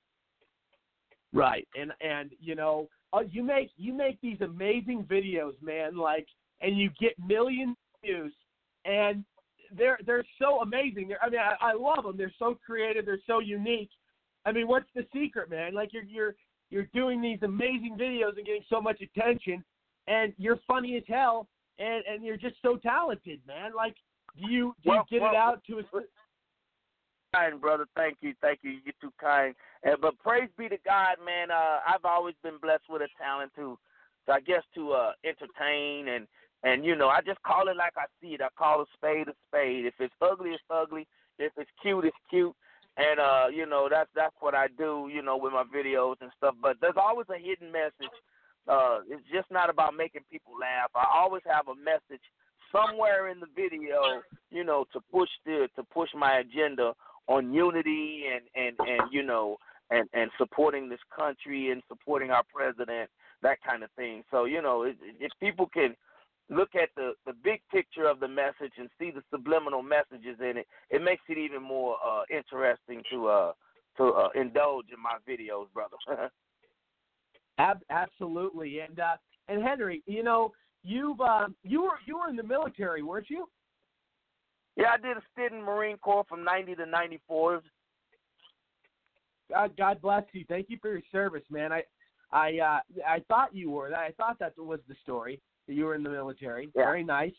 Right, 1.32 1.68
and 1.78 1.92
and 2.00 2.30
you 2.40 2.56
know, 2.56 2.88
uh, 3.12 3.20
you 3.30 3.44
make 3.44 3.70
you 3.76 3.92
make 3.92 4.20
these 4.20 4.40
amazing 4.40 5.06
videos, 5.08 5.54
man. 5.62 5.96
Like, 5.96 6.26
and 6.60 6.76
you 6.76 6.90
get 7.00 7.12
millions 7.24 7.76
views, 8.04 8.34
and 8.84 9.24
they're 9.78 10.00
they're 10.04 10.26
so 10.40 10.60
amazing. 10.60 11.06
They're, 11.06 11.22
I 11.22 11.30
mean, 11.30 11.40
I, 11.40 11.70
I 11.70 11.72
love 11.74 12.02
them. 12.02 12.16
They're 12.16 12.34
so 12.36 12.58
creative. 12.66 13.06
They're 13.06 13.22
so 13.28 13.38
unique. 13.38 13.90
I 14.44 14.50
mean, 14.50 14.66
what's 14.66 14.90
the 14.96 15.06
secret, 15.12 15.50
man? 15.50 15.72
Like, 15.72 15.92
you're 15.92 16.04
you're 16.04 16.34
you're 16.76 16.88
doing 16.92 17.22
these 17.22 17.38
amazing 17.42 17.96
videos 17.98 18.36
and 18.36 18.44
getting 18.44 18.64
so 18.68 18.82
much 18.82 19.00
attention, 19.00 19.64
and 20.08 20.34
you're 20.36 20.60
funny 20.68 20.94
as 20.98 21.02
hell, 21.08 21.48
and 21.78 22.04
and 22.06 22.22
you're 22.22 22.36
just 22.36 22.56
so 22.60 22.76
talented, 22.76 23.40
man. 23.46 23.70
Like, 23.74 23.94
do 24.36 24.50
you 24.50 24.74
do 24.84 24.90
well, 24.90 25.06
you 25.10 25.18
get 25.18 25.22
well, 25.22 25.32
it 25.32 25.36
out 25.36 25.62
to 25.68 25.78
a 25.78 25.82
kind, 27.34 27.58
brother. 27.58 27.86
Thank 27.96 28.18
you, 28.20 28.34
thank 28.42 28.58
you. 28.60 28.72
You're 28.84 28.94
too 29.00 29.12
kind. 29.18 29.54
Uh, 29.86 29.96
but 30.02 30.18
praise 30.18 30.50
be 30.58 30.68
to 30.68 30.76
God, 30.84 31.16
man. 31.24 31.50
Uh, 31.50 31.78
I've 31.88 32.04
always 32.04 32.34
been 32.42 32.58
blessed 32.60 32.84
with 32.90 33.00
a 33.00 33.08
talent 33.18 33.52
to, 33.56 33.78
to 34.26 34.32
I 34.32 34.40
guess, 34.40 34.62
to 34.74 34.92
uh, 34.92 35.12
entertain 35.24 36.08
and 36.08 36.26
and 36.62 36.84
you 36.84 36.94
know, 36.94 37.08
I 37.08 37.20
just 37.24 37.42
call 37.42 37.68
it 37.68 37.76
like 37.76 37.94
I 37.96 38.04
see 38.20 38.34
it. 38.34 38.42
I 38.42 38.48
call 38.58 38.82
a 38.82 38.86
spade 38.92 39.28
a 39.28 39.34
spade. 39.48 39.86
If 39.86 39.94
it's 39.98 40.14
ugly, 40.20 40.50
it's 40.50 40.62
ugly. 40.68 41.06
If 41.38 41.52
it's 41.56 41.70
cute, 41.80 42.04
it's 42.04 42.16
cute. 42.28 42.54
And 42.96 43.20
uh, 43.20 43.46
you 43.52 43.66
know, 43.66 43.88
that's 43.90 44.10
that's 44.14 44.34
what 44.40 44.54
I 44.54 44.68
do, 44.78 45.10
you 45.12 45.22
know, 45.22 45.36
with 45.36 45.52
my 45.52 45.64
videos 45.64 46.16
and 46.20 46.30
stuff. 46.36 46.54
But 46.62 46.76
there's 46.80 46.96
always 46.96 47.26
a 47.28 47.38
hidden 47.38 47.70
message. 47.70 48.14
Uh, 48.66 49.00
it's 49.08 49.22
just 49.32 49.50
not 49.50 49.70
about 49.70 49.94
making 49.94 50.22
people 50.30 50.52
laugh. 50.60 50.90
I 50.94 51.04
always 51.14 51.42
have 51.46 51.68
a 51.68 51.74
message 51.74 52.22
somewhere 52.72 53.28
in 53.28 53.38
the 53.38 53.46
video, 53.54 54.22
you 54.50 54.64
know, 54.64 54.86
to 54.92 55.00
push 55.12 55.28
the 55.44 55.68
to 55.76 55.82
push 55.84 56.08
my 56.16 56.38
agenda 56.38 56.94
on 57.28 57.52
unity 57.52 58.24
and 58.32 58.42
and 58.54 58.76
and 58.88 59.12
you 59.12 59.22
know 59.22 59.56
and 59.90 60.08
and 60.14 60.30
supporting 60.38 60.88
this 60.88 61.00
country 61.14 61.70
and 61.70 61.82
supporting 61.88 62.30
our 62.30 62.44
president, 62.52 63.10
that 63.42 63.58
kind 63.62 63.82
of 63.82 63.90
thing. 63.92 64.22
So 64.30 64.44
you 64.44 64.62
know, 64.62 64.82
if, 64.84 64.96
if 65.20 65.32
people 65.38 65.68
can 65.72 65.94
look 66.50 66.70
at 66.74 66.90
the 66.96 67.12
the 67.26 67.32
big 67.44 67.60
picture 67.70 68.06
of 68.06 68.20
the 68.20 68.28
message 68.28 68.72
and 68.78 68.88
see 68.98 69.10
the 69.10 69.22
subliminal 69.30 69.82
messages 69.82 70.38
in 70.40 70.58
it, 70.58 70.66
it 70.90 71.02
makes 71.02 71.22
it 71.28 71.38
even 71.38 71.62
more 71.62 71.96
uh, 72.06 72.22
interesting 72.30 73.02
to 73.10 73.28
uh 73.28 73.52
to 73.96 74.04
uh, 74.04 74.28
indulge 74.34 74.86
in 74.94 75.02
my 75.02 75.16
videos, 75.28 75.66
brother. 75.72 75.96
Ab- 77.58 77.82
absolutely, 77.90 78.80
and 78.80 79.00
uh, 79.00 79.16
and 79.48 79.62
Henry, 79.62 80.02
you 80.06 80.22
know, 80.22 80.52
you've 80.84 81.20
uh, 81.20 81.48
you 81.62 81.82
were 81.82 81.98
you 82.06 82.18
were 82.18 82.28
in 82.28 82.36
the 82.36 82.42
military, 82.42 83.02
weren't 83.02 83.30
you? 83.30 83.48
Yeah, 84.76 84.92
I 84.92 84.98
did 84.98 85.16
a 85.16 85.22
stint 85.32 85.54
in 85.54 85.62
Marine 85.62 85.96
Corps 85.98 86.26
from 86.28 86.44
'90 86.44 86.74
to 86.76 86.86
'94. 86.86 87.62
God, 89.50 89.76
God 89.78 90.02
bless 90.02 90.24
you. 90.32 90.44
Thank 90.48 90.66
you 90.68 90.78
for 90.82 90.90
your 90.90 91.02
service, 91.12 91.44
man. 91.50 91.72
I, 91.72 91.82
I, 92.32 92.58
uh, 92.58 92.80
I 93.06 93.20
thought 93.28 93.54
you 93.54 93.70
were. 93.70 93.94
I 93.94 94.10
thought 94.12 94.38
that 94.40 94.58
was 94.58 94.80
the 94.88 94.96
story 95.02 95.40
you 95.74 95.84
were 95.84 95.94
in 95.94 96.02
the 96.02 96.10
military. 96.10 96.70
Yeah. 96.74 96.82
Very 96.84 97.04
nice. 97.04 97.32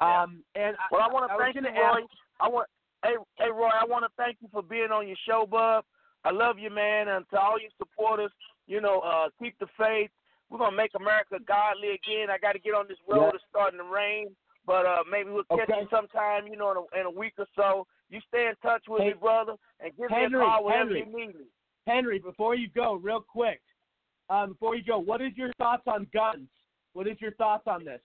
Yeah. 0.00 0.22
Um, 0.22 0.42
and 0.54 0.76
well, 0.90 1.02
I, 1.02 1.06
I 1.06 1.12
want 1.12 1.30
to 1.30 1.38
thank 1.38 1.54
you, 1.56 1.62
Roy. 1.62 2.00
ask- 2.00 2.10
I 2.40 2.48
want, 2.48 2.68
hey, 3.04 3.14
hey, 3.38 3.50
Roy. 3.50 3.68
I 3.68 3.84
want 3.86 4.04
to 4.04 4.10
thank 4.16 4.38
you 4.40 4.48
for 4.52 4.62
being 4.62 4.90
on 4.90 5.06
your 5.06 5.16
show, 5.26 5.46
bub. 5.46 5.84
I 6.24 6.30
love 6.30 6.58
you, 6.58 6.70
man, 6.70 7.08
and 7.08 7.24
to 7.30 7.38
all 7.38 7.60
your 7.60 7.70
supporters, 7.78 8.32
you 8.66 8.80
know, 8.80 9.00
uh, 9.00 9.28
keep 9.40 9.58
the 9.58 9.66
faith. 9.78 10.10
We're 10.50 10.58
gonna 10.58 10.76
make 10.76 10.90
America 10.96 11.36
godly 11.46 11.90
again. 11.90 12.28
I 12.30 12.38
got 12.38 12.52
to 12.52 12.58
get 12.58 12.74
on 12.74 12.86
this 12.88 12.98
road. 13.08 13.22
Yeah. 13.22 13.30
It's 13.34 13.44
starting 13.50 13.78
to 13.78 13.84
rain, 13.84 14.28
but 14.66 14.84
uh, 14.86 15.02
maybe 15.10 15.30
we'll 15.30 15.44
catch 15.44 15.68
Okay. 15.70 15.80
you 15.82 15.88
sometime. 15.90 16.46
You 16.46 16.56
know, 16.56 16.70
in 16.72 16.76
a, 16.76 17.00
in 17.00 17.06
a 17.06 17.10
week 17.10 17.34
or 17.38 17.46
so. 17.56 17.86
You 18.10 18.20
stay 18.28 18.46
in 18.46 18.54
touch 18.62 18.82
with 18.88 19.02
Hey, 19.02 19.08
me, 19.08 19.14
brother, 19.20 19.54
and 19.80 19.90
give 19.96 20.10
Henry, 20.10 20.38
me 20.38 20.44
a 20.44 20.48
call 20.48 20.64
whenever 20.64 20.84
Henry. 20.94 21.00
you 21.00 21.06
need 21.06 21.34
me. 21.34 21.44
Henry, 21.86 22.18
before 22.18 22.54
you 22.54 22.68
go, 22.74 22.94
real 22.94 23.20
quick, 23.20 23.60
um, 24.30 24.50
before 24.52 24.76
you 24.76 24.84
go, 24.84 24.98
what 24.98 25.20
is 25.22 25.32
your 25.36 25.50
thoughts 25.58 25.82
on 25.86 26.06
guns? 26.12 26.46
What 26.94 27.06
is 27.06 27.20
your 27.20 27.32
thoughts 27.32 27.64
on 27.66 27.84
this? 27.84 28.00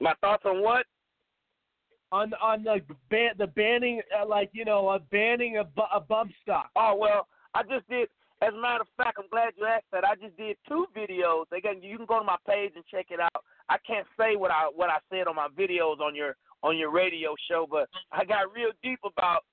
My 0.00 0.12
thoughts 0.20 0.42
on 0.44 0.62
what? 0.62 0.86
On 2.12 2.32
on 2.34 2.62
the 2.62 2.80
ban 3.10 3.30
the 3.38 3.46
banning, 3.46 4.00
uh, 4.20 4.26
like 4.26 4.50
you 4.52 4.64
know, 4.64 4.90
a 4.90 4.98
banning 4.98 5.56
a, 5.56 5.64
bu- 5.64 5.92
a 5.92 6.00
bump 6.00 6.30
stock. 6.42 6.70
Oh 6.76 6.94
well, 6.96 7.26
I 7.54 7.62
just 7.62 7.88
did. 7.88 8.08
As 8.42 8.52
a 8.52 8.60
matter 8.60 8.82
of 8.82 8.88
fact, 8.96 9.18
I'm 9.18 9.28
glad 9.30 9.54
you 9.56 9.64
asked 9.64 9.86
that. 9.92 10.04
I 10.04 10.14
just 10.16 10.36
did 10.36 10.56
two 10.68 10.86
videos. 10.94 11.44
Again, 11.56 11.80
you 11.80 11.96
can 11.96 12.04
go 12.04 12.18
to 12.18 12.24
my 12.24 12.36
page 12.46 12.72
and 12.74 12.84
check 12.90 13.06
it 13.10 13.20
out. 13.20 13.44
I 13.68 13.76
can't 13.86 14.06
say 14.18 14.36
what 14.36 14.50
I 14.50 14.68
what 14.74 14.90
I 14.90 14.98
said 15.10 15.26
on 15.26 15.36
my 15.36 15.48
videos 15.58 16.00
on 16.00 16.14
your 16.14 16.36
on 16.62 16.76
your 16.76 16.90
radio 16.90 17.34
show, 17.48 17.66
but 17.70 17.88
I 18.12 18.24
got 18.24 18.52
real 18.54 18.70
deep 18.82 19.00
about 19.04 19.44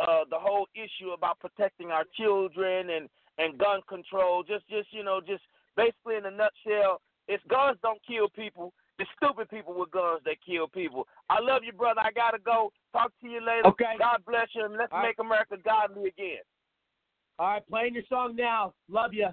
uh, 0.00 0.24
the 0.30 0.38
whole 0.38 0.66
issue 0.74 1.10
about 1.12 1.40
protecting 1.40 1.90
our 1.90 2.04
children 2.18 2.90
and 2.90 3.08
and 3.38 3.58
gun 3.58 3.80
control. 3.88 4.42
Just 4.42 4.68
just 4.68 4.88
you 4.92 5.02
know, 5.02 5.20
just 5.20 5.42
basically 5.76 6.16
in 6.16 6.26
a 6.26 6.30
nutshell, 6.30 7.00
it's 7.28 7.42
guns 7.48 7.78
don't 7.82 8.00
kill 8.06 8.28
people. 8.28 8.72
It's 8.98 9.10
stupid 9.22 9.50
people 9.50 9.78
with 9.78 9.90
guns 9.90 10.22
that 10.24 10.36
kill 10.44 10.68
people. 10.68 11.06
I 11.28 11.40
love 11.40 11.62
you, 11.64 11.72
brother. 11.72 12.00
I 12.00 12.10
gotta 12.12 12.38
go. 12.38 12.72
Talk 12.92 13.12
to 13.20 13.28
you 13.28 13.40
later. 13.40 13.66
Okay. 13.66 13.94
God 13.98 14.22
bless 14.26 14.48
you, 14.54 14.64
and 14.64 14.74
let's 14.74 14.92
All 14.92 15.00
right. 15.00 15.08
make 15.08 15.18
America 15.18 15.56
godly 15.62 16.08
again. 16.08 16.44
All 17.38 17.48
right, 17.48 17.68
playing 17.68 17.94
your 17.94 18.04
song 18.08 18.34
now. 18.34 18.72
Love 18.88 19.12
you. 19.12 19.28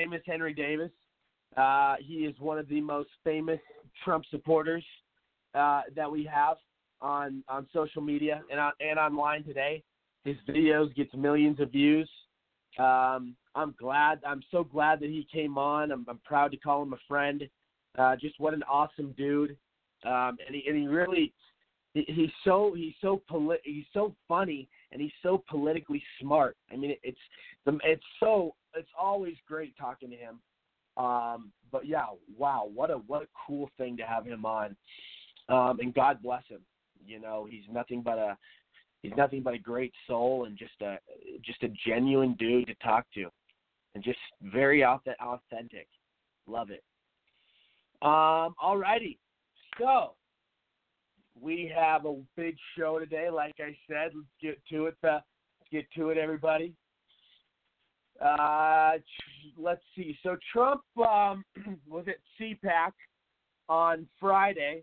Famous 0.00 0.22
Henry 0.26 0.54
Davis. 0.54 0.90
Uh, 1.56 1.96
he 2.00 2.26
is 2.26 2.34
one 2.38 2.58
of 2.58 2.68
the 2.68 2.80
most 2.80 3.10
famous 3.24 3.60
Trump 4.04 4.24
supporters 4.30 4.84
uh, 5.54 5.82
that 5.94 6.10
we 6.10 6.24
have 6.24 6.56
on 7.00 7.42
on 7.48 7.66
social 7.72 8.02
media 8.02 8.42
and 8.50 8.60
on, 8.60 8.72
and 8.80 8.98
online 8.98 9.42
today. 9.44 9.82
His 10.24 10.36
videos 10.48 10.94
gets 10.94 11.12
millions 11.14 11.60
of 11.60 11.72
views. 11.72 12.08
Um, 12.78 13.34
I'm 13.54 13.74
glad. 13.78 14.20
I'm 14.26 14.42
so 14.50 14.62
glad 14.62 15.00
that 15.00 15.08
he 15.08 15.26
came 15.32 15.58
on. 15.58 15.90
I'm, 15.90 16.06
I'm 16.08 16.20
proud 16.24 16.50
to 16.52 16.56
call 16.56 16.82
him 16.82 16.92
a 16.92 16.98
friend. 17.08 17.48
Uh, 17.98 18.14
just 18.16 18.38
what 18.38 18.54
an 18.54 18.62
awesome 18.64 19.12
dude 19.16 19.56
um, 20.04 20.38
and 20.46 20.54
he 20.54 20.64
and 20.66 20.76
he 20.76 20.86
really 20.86 21.32
he, 21.94 22.04
he's 22.08 22.30
so 22.44 22.72
he's 22.76 22.94
so 23.00 23.22
poli- 23.28 23.58
he's 23.64 23.84
so 23.92 24.14
funny 24.28 24.68
and 24.92 25.00
he's 25.00 25.12
so 25.22 25.42
politically 25.48 26.02
smart. 26.20 26.56
I 26.72 26.76
mean, 26.76 26.94
it's 27.02 27.18
it's 27.66 28.04
so 28.18 28.54
it's 28.74 28.90
always 28.98 29.34
great 29.46 29.76
talking 29.76 30.10
to 30.10 30.16
him. 30.16 30.40
Um, 30.96 31.52
but 31.70 31.86
yeah, 31.86 32.06
wow, 32.36 32.68
what 32.72 32.90
a 32.90 32.94
what 32.94 33.22
a 33.22 33.28
cool 33.46 33.70
thing 33.78 33.96
to 33.98 34.02
have 34.04 34.26
him 34.26 34.44
on. 34.44 34.76
Um, 35.48 35.80
and 35.80 35.94
God 35.94 36.22
bless 36.22 36.46
him. 36.48 36.60
You 37.04 37.20
know, 37.20 37.46
he's 37.50 37.64
nothing 37.70 38.02
but 38.02 38.18
a 38.18 38.36
he's 39.02 39.12
nothing 39.16 39.42
but 39.42 39.54
a 39.54 39.58
great 39.58 39.92
soul 40.06 40.44
and 40.44 40.58
just 40.58 40.80
a 40.82 40.98
just 41.44 41.62
a 41.62 41.68
genuine 41.86 42.34
dude 42.38 42.66
to 42.66 42.74
talk 42.74 43.06
to, 43.14 43.28
and 43.94 44.04
just 44.04 44.18
very 44.42 44.80
auth- 44.80 45.00
authentic. 45.20 45.88
Love 46.46 46.70
it. 46.70 46.82
Um, 48.02 48.54
alrighty. 48.62 49.18
So, 49.78 50.14
we 51.40 51.72
have 51.74 52.04
a 52.04 52.14
big 52.36 52.56
show 52.76 52.98
today. 52.98 53.28
Like 53.30 53.54
I 53.58 53.76
said, 53.88 54.12
let's 54.14 54.26
get 54.40 54.58
to 54.70 54.86
it. 54.86 54.96
Uh, 55.02 55.20
let's 55.58 55.70
get 55.72 55.86
to 55.96 56.10
it, 56.10 56.18
everybody. 56.18 56.74
Uh, 58.20 58.92
tr- 58.92 59.60
let's 59.60 59.82
see. 59.96 60.18
So 60.22 60.36
Trump 60.52 60.82
um, 60.98 61.44
was 61.88 62.04
at 62.08 62.16
CPAC 62.38 62.92
on 63.68 64.06
Friday, 64.18 64.82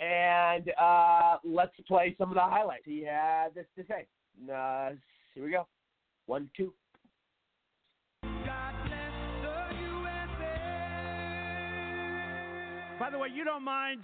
and 0.00 0.70
uh, 0.80 1.38
let's 1.44 1.72
play 1.88 2.14
some 2.18 2.28
of 2.28 2.34
the 2.34 2.40
highlights. 2.40 2.84
He 2.84 3.04
had 3.04 3.54
this 3.54 3.66
to 3.76 3.84
say. 3.86 4.06
Uh, 4.52 4.90
here 5.34 5.44
we 5.44 5.50
go. 5.50 5.66
One, 6.26 6.50
two. 6.56 6.72
By 13.00 13.10
the 13.10 13.18
way, 13.18 13.28
you 13.34 13.44
don't 13.44 13.64
mind 13.64 14.02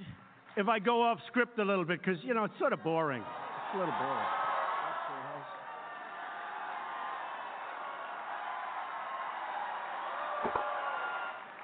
if 0.58 0.68
I 0.68 0.80
go 0.80 1.02
off 1.02 1.18
script 1.28 1.56
a 1.60 1.64
little 1.64 1.84
bit 1.84 2.00
because, 2.04 2.20
you 2.24 2.34
know, 2.34 2.42
it's 2.42 2.58
sort 2.58 2.72
of 2.72 2.82
boring. 2.82 3.22
It's 3.22 3.74
a 3.74 3.78
little 3.78 3.94
boring. 3.94 4.26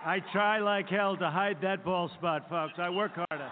I 0.07 0.20
try 0.33 0.61
like 0.61 0.88
hell 0.88 1.16
to 1.16 1.28
hide 1.28 1.57
that 1.62 1.85
ball 1.85 2.09
spot, 2.18 2.48
folks. 2.48 2.74
I 2.78 2.88
work 2.88 3.12
harder. 3.14 3.50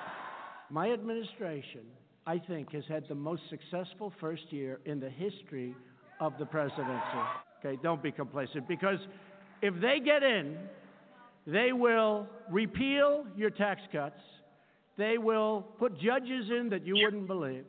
My 0.70 0.92
administration, 0.92 1.80
I 2.24 2.38
think, 2.38 2.70
has 2.72 2.84
had 2.88 3.04
the 3.08 3.14
most 3.16 3.42
successful 3.50 4.12
first 4.20 4.44
year 4.50 4.78
in 4.84 5.00
the 5.00 5.10
history 5.10 5.74
of 6.20 6.34
the 6.38 6.46
presidency. 6.46 6.92
Okay, 7.58 7.80
don't 7.82 8.02
be 8.02 8.12
complacent 8.12 8.68
because 8.68 8.98
if 9.60 9.74
they 9.80 9.98
get 9.98 10.22
in, 10.22 10.56
they 11.48 11.72
will 11.72 12.28
repeal 12.48 13.26
your 13.34 13.50
tax 13.50 13.80
cuts. 13.90 14.20
They 14.98 15.18
will 15.18 15.62
put 15.78 15.98
judges 15.98 16.50
in 16.50 16.68
that 16.70 16.86
you 16.86 16.94
wouldn't 17.02 17.26
believe. 17.26 17.64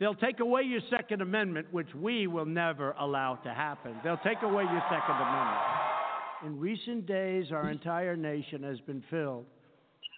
They'll 0.00 0.14
take 0.14 0.40
away 0.40 0.62
your 0.62 0.80
Second 0.90 1.22
Amendment, 1.22 1.68
which 1.70 1.94
we 1.94 2.26
will 2.26 2.46
never 2.46 2.92
allow 2.98 3.36
to 3.36 3.54
happen. 3.54 3.94
They'll 4.02 4.16
take 4.18 4.42
away 4.42 4.64
your 4.64 4.82
Second 4.90 5.16
Amendment. 5.16 5.60
In 6.44 6.58
recent 6.58 7.06
days, 7.06 7.46
our 7.52 7.70
entire 7.70 8.16
nation 8.16 8.62
has 8.64 8.80
been 8.80 9.02
filled 9.08 9.46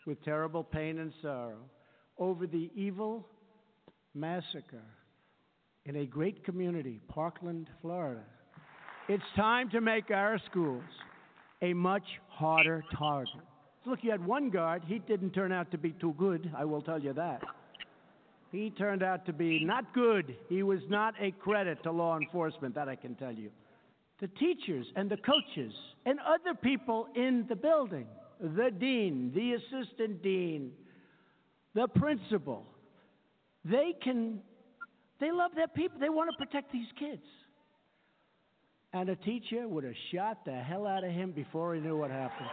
with 0.07 0.23
terrible 0.25 0.65
pain 0.65 0.99
and 0.99 1.13
sorrow 1.21 1.59
over 2.19 2.47
the 2.47 2.71
evil 2.75 3.29
massacre 4.15 4.83
in 5.85 5.97
a 5.97 6.07
great 6.07 6.45
community, 6.45 7.01
Parkland, 7.09 7.69
Florida. 7.83 8.25
It's 9.09 9.23
time 9.37 9.71
to 9.71 9.81
make 9.81 10.11
our 10.11 10.41
schools 10.51 10.83
a 11.63 11.73
much 11.75 12.03
harder 12.29 12.83
target. 12.99 13.46
Look, 13.87 14.03
you 14.03 14.11
had 14.11 14.27
one 14.27 14.51
guard. 14.51 14.83
He 14.87 14.99
didn't 14.99 15.31
turn 15.31 15.53
out 15.53 15.71
to 15.71 15.79
be 15.79 15.93
too 15.93 16.15
good, 16.19 16.51
I 16.57 16.65
will 16.65 16.83
tell 16.83 17.01
you 17.01 17.13
that. 17.13 17.41
He 18.51 18.71
turned 18.71 19.03
out 19.03 19.27
to 19.27 19.33
be 19.33 19.65
not 19.65 19.95
good. 19.95 20.35
He 20.49 20.65
was 20.65 20.81
not 20.89 21.15
a 21.21 21.31
credit 21.31 21.83
to 21.85 21.93
law 21.93 22.17
enforcement, 22.17 22.75
that 22.75 22.89
I 22.89 22.97
can 22.97 23.15
tell 23.15 23.33
you. 23.33 23.51
The 24.21 24.29
teachers 24.29 24.87
and 24.97 25.09
the 25.09 25.19
coaches 25.19 25.73
and 26.05 26.19
other 26.21 26.55
people 26.55 27.07
in 27.15 27.45
the 27.49 27.55
building, 27.55 28.07
the 28.41 28.71
dean, 28.71 29.31
the 29.35 29.53
assistant 29.55 30.23
dean, 30.23 30.73
the 31.75 31.87
principal, 31.87 32.67
they 33.65 33.95
can, 34.03 34.41
they 35.21 35.31
love 35.31 35.53
their 35.55 35.69
people. 35.69 35.99
They 36.01 36.09
want 36.09 36.31
to 36.31 36.37
protect 36.45 36.73
these 36.73 36.87
kids. 36.99 37.23
And 38.93 39.11
a 39.11 39.17
teacher 39.17 39.69
would 39.69 39.85
have 39.85 39.95
shot 40.13 40.45
the 40.45 40.55
hell 40.55 40.87
out 40.87 41.05
of 41.05 41.11
him 41.11 41.33
before 41.33 41.75
he 41.75 41.81
knew 41.81 41.97
what 41.97 42.11
happened. 42.11 42.49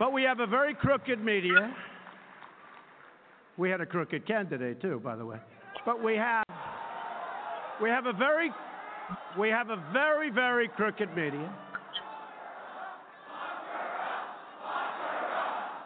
But 0.00 0.14
we 0.14 0.22
have 0.22 0.40
a 0.40 0.46
very 0.46 0.72
crooked 0.72 1.22
media. 1.22 1.76
We 3.58 3.68
had 3.68 3.82
a 3.82 3.86
crooked 3.86 4.26
candidate 4.26 4.80
too, 4.80 4.98
by 5.04 5.14
the 5.14 5.26
way. 5.26 5.36
But 5.84 6.02
we 6.02 6.16
have 6.16 6.46
we 7.82 7.90
have 7.90 8.06
a 8.06 8.14
very 8.14 8.50
we 9.38 9.50
have 9.50 9.68
a 9.68 9.76
very 9.92 10.30
very 10.30 10.68
crooked 10.68 11.14
media. 11.14 11.52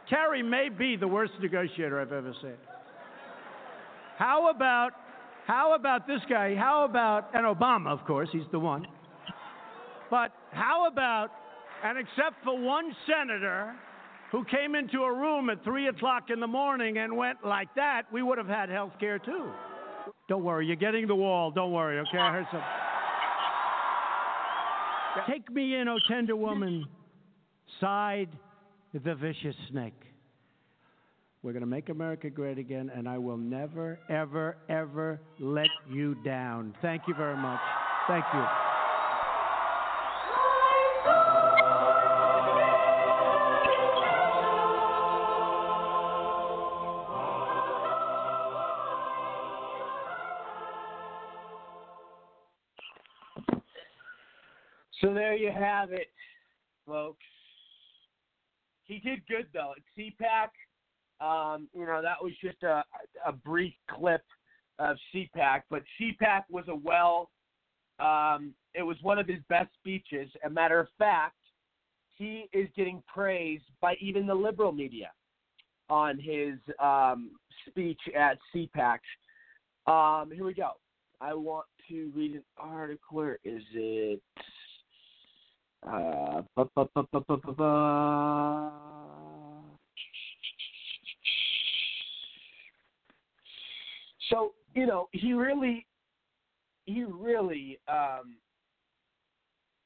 Kerry 0.09 0.44
may 0.44 0.68
be 0.68 0.94
the 0.94 1.09
worst 1.09 1.33
negotiator 1.42 2.00
I've 2.00 2.12
ever 2.12 2.33
seen. 2.40 2.55
How 4.16 4.48
about 4.48 4.92
how 5.44 5.74
about 5.74 6.07
this 6.07 6.20
guy? 6.31 6.55
How 6.55 6.85
about 6.85 7.31
and 7.35 7.44
Obama, 7.44 7.88
of 7.88 8.07
course, 8.07 8.29
he's 8.31 8.46
the 8.53 8.61
one. 8.61 8.87
But 10.09 10.31
how 10.53 10.87
about 10.87 11.31
and 11.83 11.98
except 11.98 12.44
for 12.44 12.57
one 12.57 12.94
senator 13.09 13.74
who 14.35 14.44
came 14.47 14.75
into 14.75 15.05
a 15.05 15.14
room 15.14 15.49
at 15.49 15.62
3 15.62 15.87
o'clock 15.87 16.25
in 16.29 16.40
the 16.40 16.47
morning 16.47 16.99
and 16.99 17.16
went 17.16 17.38
like 17.44 17.73
that, 17.77 18.03
we 18.12 18.20
would 18.20 18.37
have 18.37 18.49
had 18.49 18.68
health 18.68 18.90
care 18.99 19.16
too. 19.16 19.49
Don't 20.29 20.42
worry, 20.42 20.66
you're 20.66 20.75
getting 20.75 21.07
the 21.07 21.14
wall. 21.14 21.53
Don't 21.53 21.70
worry, 21.70 22.01
okay? 22.01 22.18
I 22.18 22.33
heard 22.33 22.47
some. 22.51 22.61
Take 25.33 25.49
me 25.53 25.77
in, 25.77 25.87
O 25.87 25.99
tender 26.09 26.35
woman, 26.35 26.85
sighed 27.81 28.31
the 28.92 29.14
vicious 29.14 29.55
snake. 29.70 30.03
We're 31.44 31.53
going 31.53 31.61
to 31.61 31.66
make 31.66 31.88
America 31.88 32.29
great 32.29 32.59
again, 32.59 32.90
and 32.92 33.09
I 33.09 33.18
will 33.18 33.37
never, 33.37 34.01
ever, 34.11 34.57
ever 34.68 35.20
let 35.38 35.68
you 35.88 36.16
down. 36.25 36.75
Thank 36.83 37.03
you 37.07 37.14
very 37.14 37.37
much. 37.37 37.61
Thank 38.09 38.25
you. 38.35 38.73
So 55.04 55.12
there 55.12 55.36
you 55.36 55.52
have 55.52 55.92
it, 55.92 56.06
folks. 56.86 57.24
He 58.84 59.00
did 59.00 59.20
good 59.28 59.46
though 59.52 59.74
at 59.76 59.82
CPAC. 59.98 60.48
Um, 61.20 61.68
you 61.74 61.84
know 61.84 62.00
that 62.00 62.22
was 62.22 62.32
just 62.42 62.62
a 62.62 62.82
a 63.26 63.32
brief 63.32 63.74
clip 63.90 64.22
of 64.78 64.96
CPAC, 65.14 65.62
but 65.68 65.82
CPAC 66.00 66.44
was 66.48 66.64
a 66.68 66.74
well. 66.74 67.28
Um, 67.98 68.54
it 68.72 68.82
was 68.82 68.96
one 69.02 69.18
of 69.18 69.28
his 69.28 69.40
best 69.50 69.68
speeches. 69.74 70.30
A 70.42 70.48
matter 70.48 70.80
of 70.80 70.88
fact, 70.96 71.36
he 72.16 72.48
is 72.54 72.68
getting 72.74 73.02
praised 73.06 73.64
by 73.82 73.96
even 74.00 74.26
the 74.26 74.34
liberal 74.34 74.72
media 74.72 75.10
on 75.90 76.18
his 76.18 76.54
um, 76.82 77.32
speech 77.68 78.00
at 78.18 78.38
CPAC. 78.54 79.00
Um, 79.86 80.30
here 80.30 80.46
we 80.46 80.54
go. 80.54 80.70
I 81.20 81.34
want 81.34 81.66
to 81.90 82.10
read 82.16 82.36
an 82.36 82.44
article. 82.56 82.98
Where 83.10 83.38
is 83.44 83.62
it? 83.74 84.22
Uh. 85.87 86.42
So 94.31 94.53
you 94.75 94.87
know, 94.87 95.09
he 95.12 95.33
really, 95.33 95.87
he 96.87 97.05
really, 97.05 97.79
um, 97.88 98.37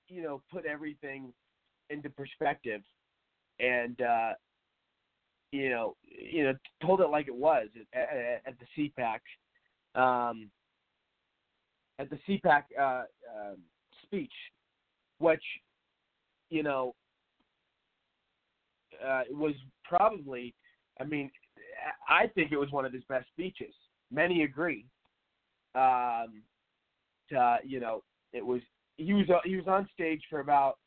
you 0.08 0.22
know, 0.22 0.42
put 0.50 0.64
everything 0.64 1.32
into 1.90 2.08
perspective, 2.10 2.82
and 3.60 4.00
uh, 4.00 4.30
you 5.52 5.70
know, 5.70 5.96
you 6.04 6.44
know, 6.44 6.54
told 6.82 7.00
it 7.00 7.08
like 7.08 7.28
it 7.28 7.34
was 7.34 7.68
at, 7.92 8.42
at, 8.46 8.54
the 8.58 8.90
CPAC, 8.98 9.20
um, 10.00 10.50
at 11.98 12.08
the 12.10 12.18
CPAC 12.28 12.62
uh, 12.78 13.02
um 13.28 13.56
speech, 14.04 14.32
which 15.18 15.42
you 16.50 16.62
know, 16.62 16.94
uh, 19.04 19.22
it 19.28 19.36
was 19.36 19.54
probably, 19.84 20.54
I 21.00 21.04
mean, 21.04 21.30
I 22.08 22.26
think 22.28 22.52
it 22.52 22.56
was 22.56 22.70
one 22.70 22.84
of 22.84 22.92
his 22.92 23.04
best 23.08 23.26
speeches. 23.28 23.74
Many 24.10 24.42
agree. 24.42 24.86
Um, 25.74 26.42
to, 27.30 27.58
you 27.64 27.78
know, 27.78 28.02
it 28.32 28.44
was 28.44 28.60
he 28.96 29.12
was 29.12 29.26
he 29.44 29.56
was 29.56 29.66
on 29.66 29.88
stage 29.94 30.22
for 30.28 30.40
about 30.40 30.78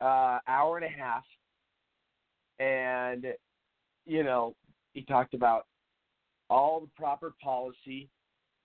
uh, 0.00 0.38
hour 0.46 0.78
and 0.78 0.86
a 0.86 0.88
half, 0.88 1.24
and 2.58 3.26
you 4.06 4.22
know, 4.22 4.54
he 4.92 5.02
talked 5.02 5.34
about 5.34 5.66
all 6.48 6.80
the 6.80 6.88
proper 6.96 7.34
policy, 7.42 8.08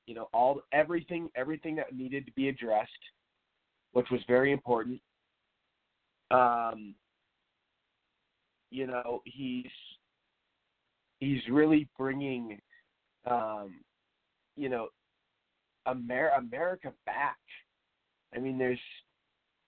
you 0.05 0.13
know, 0.13 0.29
all 0.31 0.61
everything 0.71 1.29
everything 1.35 1.75
that 1.75 1.95
needed 1.95 2.25
to 2.27 2.31
be 2.33 2.47
addressed, 2.47 2.91
which 3.93 4.07
was 4.11 4.21
very 4.27 4.51
important 4.51 5.01
um, 6.31 6.95
you 8.69 8.87
know, 8.87 9.21
he's 9.25 9.65
he's 11.19 11.41
really 11.49 11.87
bringing, 11.97 12.59
um, 13.29 13.81
you 14.55 14.69
know, 14.69 14.87
Amer- 15.87 16.31
America 16.37 16.93
back. 17.05 17.37
I 18.35 18.39
mean, 18.39 18.57
there's 18.57 18.79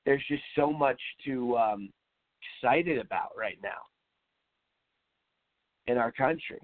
there's 0.06 0.23
just 0.28 0.43
so 0.56 0.71
much 0.71 0.99
to 1.26 1.58
um, 1.58 1.89
excited 2.62 2.97
about 2.97 3.32
right 3.38 3.58
now 3.62 3.82
in 5.88 5.97
our 5.97 6.12
country. 6.12 6.60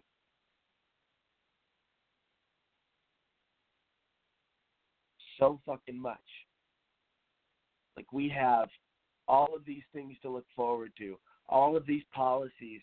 So 5.40 5.60
fucking 5.66 6.02
much. 6.02 6.18
Like 7.96 8.12
we 8.12 8.30
have 8.30 8.70
all 9.30 9.56
of 9.56 9.64
these 9.64 9.84
things 9.94 10.16
to 10.24 10.30
look 10.30 10.46
forward 10.56 10.92
to, 10.98 11.18
all 11.48 11.78
of 11.78 11.86
these 11.86 12.04
policies 12.14 12.82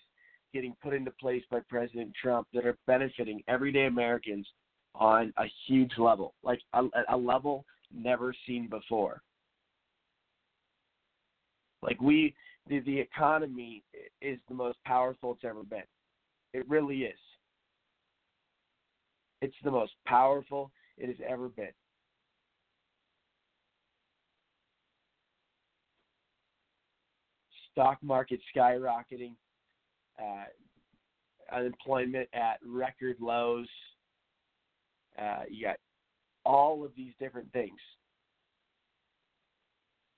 getting 0.55 0.75
put 0.83 0.95
into 0.95 1.11
place 1.11 1.43
by 1.51 1.59
President 1.69 2.13
Trump 2.21 2.47
that 2.55 2.65
are 2.65 2.79
benefiting 2.87 3.43
everyday 3.49 3.87
Americans 3.87 4.47
on 4.95 5.33
a 5.37 5.45
huge 5.67 5.91
level, 5.99 6.33
like 6.43 6.61
a, 6.73 6.85
a 7.11 7.17
level 7.17 7.67
never 7.93 8.35
seen 8.47 8.69
before. 8.69 9.21
Like 11.83 12.01
we, 12.01 12.35
the, 12.69 12.81
the 12.81 12.99
economy 12.99 13.83
is 14.23 14.39
the 14.49 14.55
most 14.55 14.79
powerful 14.87 15.33
it's 15.33 15.45
ever 15.45 15.63
been. 15.63 15.83
It 16.55 16.67
really 16.69 17.03
is. 17.03 17.19
It's 19.43 19.57
the 19.63 19.71
most 19.71 19.93
powerful 20.07 20.71
it 20.97 21.09
has 21.09 21.17
ever 21.29 21.49
been. 21.49 21.69
Stock 27.77 27.99
market 28.03 28.41
skyrocketing, 28.57 29.35
uh, 30.19 30.45
unemployment 31.55 32.27
at 32.33 32.59
record 32.67 33.17
lows. 33.21 33.69
Uh, 35.19 35.43
you 35.51 35.67
got 35.67 35.77
all 36.45 36.85
of 36.85 36.93
these 36.97 37.13
different 37.21 37.53
things. 37.53 37.79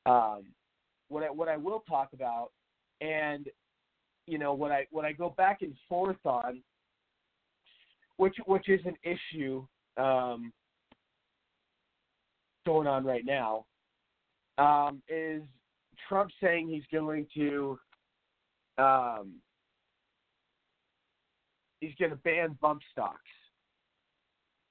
Um, 0.07 0.45
what 1.09 1.25
I, 1.25 1.31
what 1.31 1.49
I 1.49 1.57
will 1.57 1.83
talk 1.89 2.11
about, 2.13 2.51
and 3.01 3.49
you 4.27 4.39
know 4.39 4.55
what 4.55 4.71
I 4.71 4.87
what 4.91 5.05
I 5.05 5.13
go 5.13 5.35
back 5.37 5.63
and 5.63 5.75
forth 5.89 6.25
on, 6.25 6.63
which 8.19 8.37
which 8.47 8.69
is 8.69 8.81
an 8.85 8.95
issue 9.03 9.67
um, 9.97 10.53
going 12.65 12.87
on 12.87 13.05
right 13.05 13.25
now, 13.25 13.65
um, 14.59 15.03
is 15.09 15.43
Trump 16.09 16.31
saying 16.43 16.69
he's 16.69 16.85
going 16.93 17.27
to 17.35 17.79
um, 18.79 19.35
he's 21.81 21.95
going 21.99 22.11
to 22.11 22.17
ban 22.17 22.57
bump 22.61 22.81
stocks, 22.93 23.19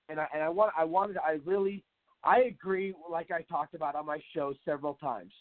and 0.09 0.19
I 0.19 0.27
and 0.33 0.43
I 0.43 0.49
want 0.49 0.73
I 0.77 0.83
wanted 0.83 1.17
I 1.17 1.39
really 1.45 1.83
I 2.23 2.41
agree 2.41 2.93
like 3.09 3.31
I 3.31 3.41
talked 3.43 3.73
about 3.73 3.95
on 3.95 4.05
my 4.05 4.19
show 4.33 4.53
several 4.65 4.95
times. 4.95 5.33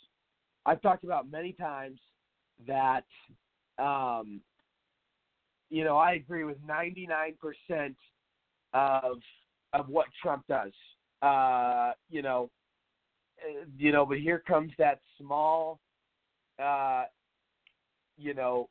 I've 0.66 0.82
talked 0.82 1.04
about 1.04 1.30
many 1.30 1.52
times 1.52 1.98
that 2.66 3.04
um, 3.78 4.40
you 5.70 5.85
know 5.85 5.96
I 5.96 6.12
agree 6.12 6.44
with 6.44 6.59
99 6.66 7.35
percent 7.40 7.96
of 8.74 9.18
of 9.72 9.88
what 9.88 10.06
Trump 10.22 10.44
does. 10.48 10.72
Uh, 11.22 11.92
you 12.11 12.22
know, 12.22 12.50
uh, 13.42 13.64
you 13.78 13.92
know, 13.92 14.04
but 14.04 14.18
here 14.18 14.42
comes 14.46 14.72
that 14.78 15.00
small, 15.18 15.80
uh, 16.62 17.05
you 18.16 18.35
know, 18.35 18.69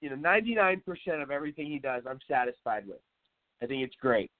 you 0.00 0.10
know, 0.10 0.16
99% 0.16 0.82
of 1.22 1.30
everything 1.30 1.66
he 1.66 1.78
does, 1.78 2.02
I'm 2.08 2.18
satisfied 2.28 2.86
with. 2.86 3.00
I 3.62 3.66
think 3.66 3.82
it's 3.82 3.94
great. 4.00 4.30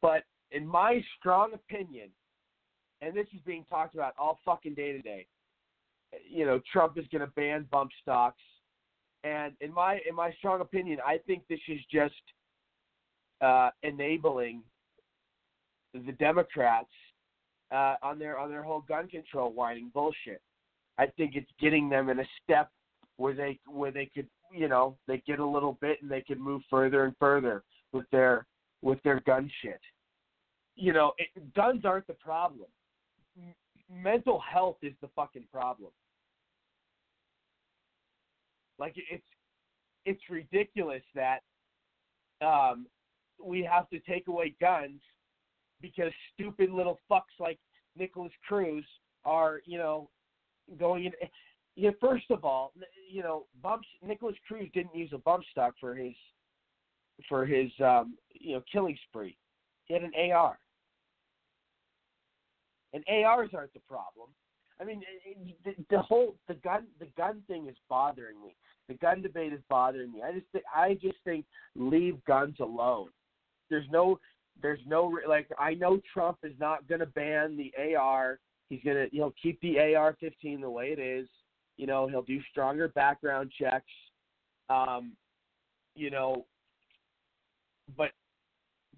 But 0.00 0.24
in 0.50 0.66
my 0.66 1.02
strong 1.18 1.52
opinion, 1.54 2.08
and 3.00 3.16
this 3.16 3.26
is 3.34 3.40
being 3.46 3.64
talked 3.68 3.94
about 3.94 4.14
all 4.18 4.40
fucking 4.44 4.74
day 4.74 4.92
today, 4.92 5.26
you 6.28 6.46
know, 6.46 6.60
Trump 6.72 6.98
is 6.98 7.04
going 7.10 7.20
to 7.20 7.32
ban 7.34 7.66
bump 7.70 7.90
stocks. 8.00 8.40
And 9.24 9.54
in 9.60 9.72
my 9.72 10.00
in 10.08 10.14
my 10.16 10.32
strong 10.38 10.60
opinion, 10.60 10.98
I 11.06 11.18
think 11.26 11.44
this 11.48 11.60
is 11.68 11.78
just 11.92 12.14
uh, 13.40 13.70
enabling 13.82 14.62
the 15.94 16.12
Democrats 16.12 16.90
uh, 17.70 17.96
on 18.02 18.18
their 18.18 18.38
on 18.38 18.50
their 18.50 18.62
whole 18.62 18.84
gun 18.88 19.08
control 19.08 19.52
whining 19.52 19.90
bullshit. 19.94 20.40
I 20.98 21.06
think 21.06 21.32
it's 21.34 21.50
getting 21.60 21.88
them 21.88 22.08
in 22.08 22.20
a 22.20 22.24
step 22.42 22.70
where 23.16 23.34
they 23.34 23.58
where 23.66 23.90
they 23.90 24.10
could 24.14 24.26
you 24.52 24.68
know 24.68 24.96
they 25.06 25.22
get 25.26 25.38
a 25.38 25.46
little 25.46 25.78
bit 25.80 26.02
and 26.02 26.10
they 26.10 26.22
could 26.22 26.40
move 26.40 26.62
further 26.68 27.04
and 27.04 27.14
further 27.18 27.62
with 27.92 28.06
their 28.10 28.46
with 28.82 29.02
their 29.02 29.20
gun 29.20 29.50
shit. 29.62 29.80
You 30.74 30.92
know, 30.92 31.12
it, 31.18 31.54
guns 31.54 31.84
aren't 31.84 32.06
the 32.06 32.14
problem. 32.14 32.68
Mental 33.90 34.40
health 34.40 34.78
is 34.82 34.94
the 35.00 35.08
fucking 35.14 35.46
problem. 35.52 35.90
Like 38.78 38.94
it's 38.96 39.22
it's 40.04 40.22
ridiculous 40.28 41.02
that 41.14 41.40
um, 42.44 42.86
we 43.42 43.62
have 43.62 43.88
to 43.90 44.00
take 44.00 44.28
away 44.28 44.54
guns 44.60 45.00
because 45.80 46.12
stupid 46.34 46.70
little 46.70 46.98
fucks 47.10 47.38
like 47.38 47.58
Nikolas 47.96 48.32
Cruz 48.46 48.84
are, 49.24 49.60
you 49.64 49.78
know, 49.78 50.08
going 50.78 51.04
in. 51.06 51.12
Yeah, 51.74 51.90
first 52.00 52.30
of 52.30 52.44
all, 52.44 52.72
you 53.10 53.22
know, 53.22 53.46
bump, 53.62 53.82
Nikolas 54.06 54.36
Cruz 54.46 54.68
didn't 54.74 54.94
use 54.94 55.10
a 55.14 55.18
bump 55.18 55.44
stock 55.50 55.74
for 55.80 55.94
his 55.94 56.12
for 57.28 57.46
his 57.46 57.70
um, 57.84 58.16
you 58.32 58.54
know 58.54 58.62
killing 58.70 58.96
spree. 59.08 59.36
He 59.84 59.94
had 59.94 60.02
an 60.02 60.12
AR, 60.32 60.58
and 62.92 63.04
ARs 63.08 63.50
aren't 63.54 63.72
the 63.74 63.80
problem. 63.80 64.28
I 64.80 64.84
mean, 64.84 65.02
the, 65.64 65.74
the 65.90 66.00
whole 66.00 66.34
the 66.48 66.54
gun 66.54 66.86
the 66.98 67.06
gun 67.16 67.42
thing 67.46 67.68
is 67.68 67.76
bothering 67.88 68.40
me. 68.42 68.54
The 68.88 68.94
gun 68.94 69.22
debate 69.22 69.52
is 69.52 69.60
bothering 69.68 70.12
me. 70.12 70.22
I 70.22 70.32
just 70.32 70.46
think, 70.52 70.64
I 70.74 70.94
just 70.94 71.18
think 71.24 71.46
leave 71.76 72.22
guns 72.26 72.56
alone. 72.60 73.08
There's 73.70 73.86
no 73.90 74.18
there's 74.60 74.80
no 74.86 75.18
like 75.28 75.48
I 75.58 75.74
know 75.74 76.00
Trump 76.12 76.38
is 76.42 76.54
not 76.58 76.86
going 76.88 77.00
to 77.00 77.06
ban 77.06 77.56
the 77.56 77.72
AR. 77.96 78.38
He's 78.72 78.80
gonna 78.82 79.04
he'll 79.12 79.34
keep 79.42 79.60
the 79.60 79.78
AR-15 79.78 80.62
the 80.62 80.70
way 80.70 80.94
it 80.96 80.98
is. 80.98 81.28
You 81.76 81.86
know 81.86 82.08
he'll 82.08 82.22
do 82.22 82.40
stronger 82.50 82.88
background 82.88 83.52
checks. 83.60 83.84
Um, 84.70 85.12
you 85.94 86.10
know, 86.10 86.46
but 87.98 88.12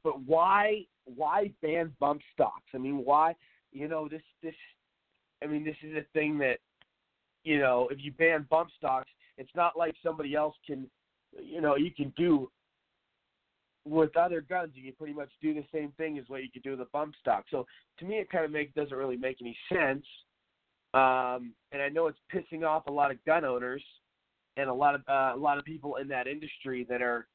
but 0.05 0.23
why 0.23 0.83
why 1.07 1.51
ban 1.61 1.93
bump 1.99 2.21
stocks? 2.33 2.71
I 2.73 2.79
mean, 2.79 3.05
why 3.05 3.35
you 3.73 3.89
know 3.89 4.07
this 4.09 4.23
this 4.45 4.55
I 5.43 5.47
mean 5.47 5.65
this 5.65 5.75
is 5.83 5.97
a 5.97 6.07
thing 6.13 6.39
that 6.39 6.59
you 7.43 7.59
know 7.59 7.89
if 7.91 7.99
you 8.01 8.13
ban 8.13 8.47
bump 8.49 8.69
stocks, 8.79 9.11
it's 9.39 9.57
not 9.57 9.77
like 9.77 9.97
somebody 10.05 10.37
else 10.37 10.55
can 10.65 10.87
you 11.43 11.61
know 11.61 11.75
you 11.75 11.91
can 11.91 12.13
do 12.17 12.49
with 13.85 14.16
other 14.16 14.40
guns. 14.40 14.73
You 14.75 14.83
can 14.85 14.94
pretty 14.94 15.14
much 15.14 15.31
do 15.42 15.55
the 15.55 15.64
same 15.73 15.92
thing 15.97 16.18
as 16.18 16.25
what 16.29 16.42
you 16.42 16.51
could 16.51 16.62
do 16.62 16.73
with 16.73 16.81
a 16.81 16.88
bump 16.92 17.14
stock. 17.20 17.44
So 17.51 17.66
to 17.99 18.05
me, 18.05 18.16
it 18.16 18.31
kind 18.31 18.44
of 18.44 18.51
make 18.51 18.75
doesn't 18.75 18.97
really 18.97 19.16
make 19.16 19.38
any 19.40 19.57
sense. 19.73 20.05
Um, 20.94 21.53
and 21.73 21.83
I 21.83 21.88
know 21.88 22.07
it's 22.07 22.18
pissing 22.33 22.64
off 22.64 22.87
a 22.87 22.92
lot 22.92 23.11
of 23.11 23.23
gun 23.25 23.44
owners 23.44 23.83
and 24.57 24.70
a 24.70 24.75
lot 24.75 24.94
of 24.94 25.03
uh, 25.09 25.33
a 25.35 25.37
lot 25.37 25.59
of 25.59 25.64
people 25.64 25.97
in 25.97 26.09
that 26.09 26.27
industry 26.27 26.87
that 26.88 27.03
are 27.03 27.27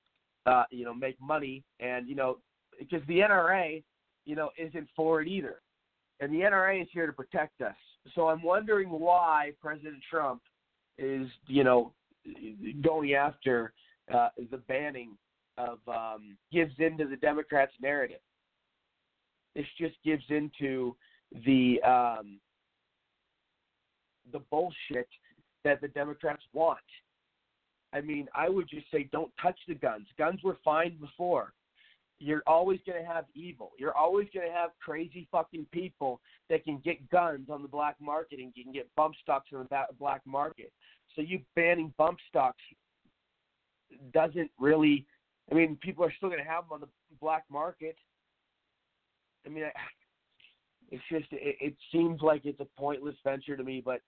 uh, 0.46 0.64
you 0.72 0.86
know 0.86 0.94
make 0.94 1.20
money 1.22 1.64
and 1.80 2.08
you 2.08 2.16
know 2.16 2.38
because 2.80 3.02
the 3.08 3.20
NRA 3.20 3.84
you 4.26 4.36
know 4.36 4.50
isn't 4.58 4.88
for 4.96 5.22
it 5.22 5.28
either, 5.28 5.62
and 6.20 6.32
the 6.34 6.40
NRA 6.40 6.82
is 6.82 6.88
here 6.94 7.06
to 7.06 7.14
protect 7.14 7.62
us. 7.62 7.76
So 8.16 8.30
I'm 8.30 8.42
wondering 8.42 8.90
why 8.90 9.52
President 9.62 10.02
Trump 10.10 10.42
is 10.98 11.28
you 11.48 11.64
know 11.64 11.92
going 12.82 13.14
after 13.14 13.74
uh, 14.14 14.30
the 14.52 14.58
banning 14.58 15.18
of 15.60 15.80
um, 15.88 16.38
gives 16.52 16.74
into 16.80 17.06
the 17.06 17.18
Democrats' 17.18 17.74
narrative. 17.82 18.22
This 19.56 19.66
just 19.78 19.96
gives 20.06 20.24
into 20.30 20.96
the 21.46 21.82
um, 21.84 22.40
the 24.32 24.40
bullshit 24.52 25.08
that 25.64 25.82
the 25.82 25.88
Democrats 25.90 26.44
want. 26.54 26.80
I 27.92 28.02
mean, 28.02 28.28
I 28.36 28.50
would 28.50 28.70
just 28.70 28.90
say 28.92 29.10
don't 29.12 29.32
touch 29.42 29.60
the 29.68 29.76
guns. 29.76 30.08
Guns 30.18 30.42
were 30.44 30.58
fine 30.64 30.98
before. 31.00 31.54
You're 32.20 32.44
always 32.48 32.80
going 32.86 33.02
to 33.02 33.10
have 33.10 33.26
evil. 33.34 33.72
You're 33.80 33.96
always 33.96 34.28
going 34.34 34.46
to 34.46 34.54
have 34.54 34.72
crazy 34.84 35.28
fucking 35.32 35.68
people 35.72 36.20
that 36.50 36.66
can 36.66 36.82
get 36.84 37.10
guns 37.10 37.50
on 37.50 37.62
the 37.62 37.68
black 37.68 37.96
market 38.02 38.40
and 38.40 38.54
can 38.54 38.74
get 38.74 38.90
bump 38.96 39.16
stocks 39.22 39.50
on 39.54 39.68
the 39.70 39.86
black 39.98 40.22
market. 40.26 40.72
So 41.16 41.22
you 41.22 41.40
banning 41.56 41.94
bump 41.98 42.20
stocks 42.28 42.62
doesn't 44.14 44.52
really. 44.60 45.06
I 45.52 45.56
mean, 45.56 45.78
people 45.82 46.06
are 46.06 46.14
still 46.18 46.30
going 46.30 46.44
to 46.44 46.50
have 46.50 46.66
them 46.66 46.74
on 46.74 46.82
the 46.82 46.88
black 47.20 47.44
market. 47.50 47.96
I 49.46 49.50
mean, 49.50 49.64
it's 50.92 51.04
just 51.12 51.26
it, 51.32 51.56
it 51.60 51.76
seems 51.92 52.22
like 52.22 52.46
it's 52.46 52.60
a 52.60 52.68
pointless 52.78 53.16
venture 53.24 53.58
to 53.58 53.64
me, 53.64 53.82
but 53.84 54.02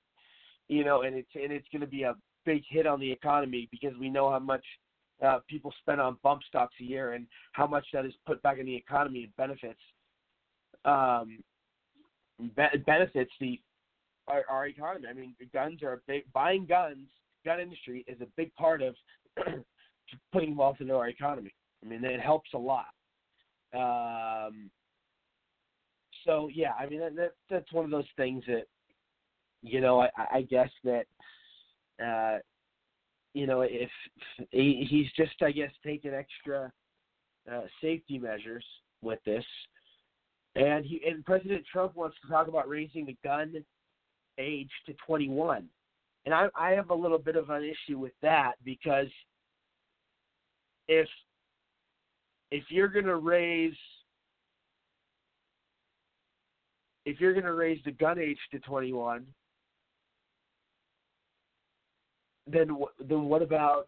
you 0.67 0.83
know, 0.83 1.01
and 1.01 1.15
it's 1.15 1.29
and 1.35 1.51
it's 1.51 1.67
going 1.71 1.81
to 1.81 1.87
be 1.87 2.03
a 2.03 2.15
big 2.45 2.63
hit 2.69 2.87
on 2.87 2.99
the 2.99 3.11
economy 3.11 3.67
because 3.71 3.97
we 3.99 4.09
know 4.09 4.29
how 4.29 4.39
much 4.39 4.63
uh, 5.25 5.39
people 5.47 5.73
spend 5.81 6.01
on 6.01 6.17
bump 6.23 6.41
stocks 6.47 6.75
a 6.81 6.83
year 6.83 7.13
and 7.13 7.27
how 7.53 7.67
much 7.67 7.85
that 7.93 8.05
is 8.05 8.13
put 8.25 8.41
back 8.41 8.57
in 8.57 8.65
the 8.65 8.75
economy 8.75 9.23
and 9.23 9.35
benefits 9.35 9.79
um, 10.85 11.39
be- 12.39 12.79
benefits 12.85 13.31
the 13.39 13.59
our, 14.27 14.43
our 14.49 14.67
economy. 14.67 15.07
I 15.09 15.13
mean, 15.13 15.35
guns 15.53 15.83
are 15.83 15.93
a 15.93 15.99
big 16.07 16.23
buying 16.33 16.65
guns. 16.65 17.07
Gun 17.43 17.59
industry 17.59 18.05
is 18.07 18.21
a 18.21 18.27
big 18.37 18.53
part 18.55 18.81
of 18.81 18.95
putting 20.31 20.55
wealth 20.55 20.77
into 20.79 20.95
our 20.95 21.07
economy. 21.07 21.53
I 21.83 21.87
mean, 21.87 22.03
it 22.03 22.19
helps 22.19 22.49
a 22.53 22.57
lot. 22.57 22.85
Um, 23.73 24.69
so 26.25 26.49
yeah, 26.53 26.73
I 26.79 26.87
mean 26.87 26.99
that, 26.99 27.15
that 27.15 27.31
that's 27.49 27.71
one 27.71 27.85
of 27.85 27.91
those 27.91 28.05
things 28.17 28.43
that 28.47 28.65
you 29.61 29.81
know 29.81 30.01
I, 30.01 30.09
I 30.33 30.41
guess 30.43 30.69
that 30.83 31.05
uh, 32.03 32.39
you 33.33 33.47
know 33.47 33.61
if 33.61 33.89
he, 34.51 34.85
he's 34.89 35.07
just 35.15 35.41
I 35.41 35.51
guess 35.51 35.71
taking 35.85 36.13
extra 36.13 36.71
uh, 37.51 37.61
safety 37.81 38.19
measures 38.19 38.65
with 39.01 39.19
this, 39.25 39.45
and 40.55 40.85
he 40.85 41.01
and 41.07 41.25
President 41.25 41.63
Trump 41.71 41.95
wants 41.95 42.17
to 42.21 42.31
talk 42.31 42.47
about 42.47 42.69
raising 42.69 43.05
the 43.05 43.17
gun 43.23 43.53
age 44.37 44.71
to 44.85 44.93
21, 45.05 45.65
and 46.25 46.35
I 46.35 46.47
I 46.55 46.71
have 46.71 46.89
a 46.89 46.95
little 46.95 47.19
bit 47.19 47.35
of 47.35 47.49
an 47.49 47.63
issue 47.63 47.97
with 47.97 48.13
that 48.21 48.53
because 48.63 49.07
if 50.87 51.07
if 52.51 52.63
you're 52.69 52.87
going 52.87 53.05
to 53.05 53.17
raise 53.17 53.73
if 57.05 57.19
you're 57.19 57.33
going 57.33 57.45
to 57.45 57.53
raise 57.53 57.79
the 57.83 57.91
gun 57.91 58.19
age 58.19 58.37
to 58.51 58.59
21, 58.59 59.25
then 62.47 62.69
then 62.99 63.23
what 63.25 63.41
about 63.41 63.87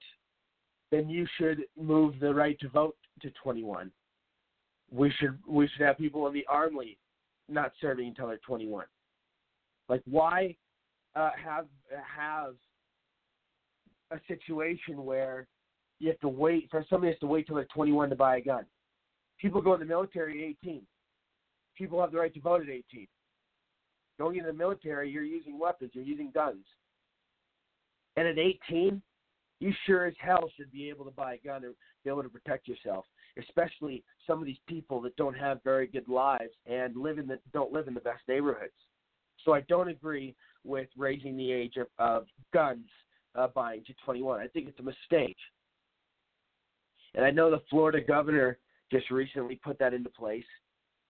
then 0.92 1.10
you 1.10 1.28
should 1.38 1.64
move 1.80 2.16
the 2.20 2.34
right 2.34 2.60
to 2.60 2.70
vote 2.70 2.96
to 3.22 3.32
21. 3.44 3.92
We 4.92 5.12
should 5.20 5.38
we 5.48 5.68
should 5.68 5.86
have 5.86 5.98
people 5.98 6.28
in 6.28 6.34
the 6.34 6.46
army 6.50 6.98
not 7.50 7.72
serving 7.82 8.08
until 8.08 8.28
they're 8.28 8.38
21. 8.38 8.86
Like 9.90 10.02
why 10.06 10.56
uh, 11.16 11.32
have 11.44 11.66
have 11.92 12.54
a 14.12 14.20
situation 14.28 15.04
where 15.04 15.48
you 16.04 16.10
have 16.10 16.20
to 16.20 16.28
wait 16.28 16.68
for 16.70 16.86
somebody 16.90 17.14
has 17.14 17.20
to 17.20 17.28
wait 17.28 17.48
till 17.48 17.56
they're 17.56 17.66
21 17.74 18.10
to 18.10 18.16
buy 18.16 18.36
a 18.36 18.42
gun. 18.42 18.66
People 19.40 19.62
go 19.62 19.74
in 19.74 19.80
the 19.80 19.86
military 19.86 20.44
at 20.44 20.68
18. 20.68 20.82
People 21.78 22.02
have 22.02 22.12
the 22.12 22.18
right 22.18 22.34
to 22.34 22.42
vote 22.42 22.62
at 22.62 22.70
18. 22.70 23.08
Going 24.20 24.36
into 24.36 24.52
the 24.52 24.58
military, 24.58 25.10
you're 25.10 25.24
using 25.24 25.58
weapons, 25.58 25.92
you're 25.94 26.04
using 26.04 26.30
guns. 26.34 26.66
And 28.18 28.28
at 28.28 28.38
18, 28.38 29.02
you 29.62 29.74
sure 29.86 30.06
as 30.06 30.14
hell 30.20 30.52
should 30.58 30.72
be 30.74 30.90
able 30.90 31.06
to 31.06 31.12
buy 31.12 31.36
a 31.36 31.38
gun 31.38 31.64
and 31.64 31.74
be 32.04 32.10
able 32.10 32.24
to 32.24 32.30
protect 32.30 32.68
yourself. 32.68 33.06
Especially 33.40 34.04
some 34.28 34.40
of 34.40 34.46
these 34.46 34.58
people 34.68 35.00
that 35.02 35.16
don't 35.16 35.38
have 35.38 35.64
very 35.64 35.88
good 35.88 36.08
lives 36.10 36.52
and 36.68 36.98
live 36.98 37.18
in 37.18 37.28
the 37.28 37.40
don't 37.54 37.72
live 37.72 37.88
in 37.88 37.94
the 37.94 38.02
best 38.02 38.22
neighborhoods. 38.28 38.74
So 39.46 39.54
I 39.54 39.62
don't 39.62 39.88
agree 39.88 40.36
with 40.66 40.90
raising 40.98 41.38
the 41.38 41.52
age 41.52 41.78
of, 41.78 41.88
of 41.98 42.26
guns 42.54 42.86
uh, 43.36 43.48
buying 43.48 43.84
to 43.86 43.94
21. 44.06 44.42
I 44.42 44.48
think 44.48 44.68
it's 44.68 44.80
a 44.80 44.84
mistake. 44.84 45.38
And 47.16 47.26
I 47.26 47.32
know 47.32 47.52
the 47.52 47.62
Florida 47.70 48.02
governor 48.02 48.58
just 48.92 49.12
recently 49.12 49.56
put 49.56 49.80
that 49.80 49.94
into 49.94 50.10
place, 50.10 50.46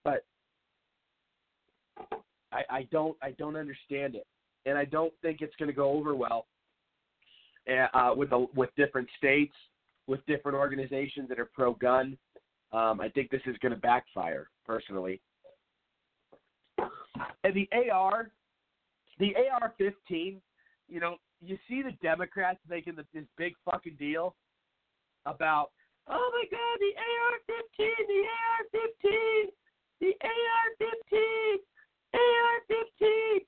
but 0.04 0.24
I, 2.52 2.62
I 2.70 2.88
don't 2.90 3.16
I 3.22 3.32
don't 3.32 3.56
understand 3.56 4.14
it, 4.14 4.26
and 4.66 4.76
I 4.78 4.84
don't 4.84 5.12
think 5.22 5.40
it's 5.40 5.54
going 5.56 5.68
to 5.68 5.74
go 5.74 5.90
over 5.90 6.14
well 6.14 6.46
uh, 7.94 8.12
with 8.16 8.30
the, 8.30 8.46
with 8.54 8.70
different 8.76 9.08
states, 9.16 9.54
with 10.06 10.24
different 10.26 10.56
organizations 10.56 11.28
that 11.28 11.38
are 11.38 11.50
pro-gun. 11.54 12.16
Um, 12.72 13.00
I 13.00 13.08
think 13.08 13.30
this 13.30 13.40
is 13.46 13.56
going 13.58 13.72
to 13.72 13.80
backfire, 13.80 14.48
personally. 14.66 15.20
And 16.78 17.54
the 17.54 17.68
AR, 17.90 18.30
the 19.18 19.32
AR-15, 19.36 20.36
you 20.88 21.00
know, 21.00 21.16
you 21.40 21.56
see 21.68 21.82
the 21.82 21.92
Democrats 22.02 22.58
making 22.68 22.96
the, 22.96 23.04
this 23.14 23.24
big 23.36 23.54
fucking 23.64 23.96
deal 23.98 24.34
about, 25.26 25.70
oh 26.08 26.30
my 26.32 26.44
God, 26.50 26.76
the 26.80 26.92
AR-15, 26.98 27.84
the 28.08 28.22
AR-15, 28.30 29.50
the 30.00 30.12
AR-15, 30.22 31.56
AR-15 32.14 33.40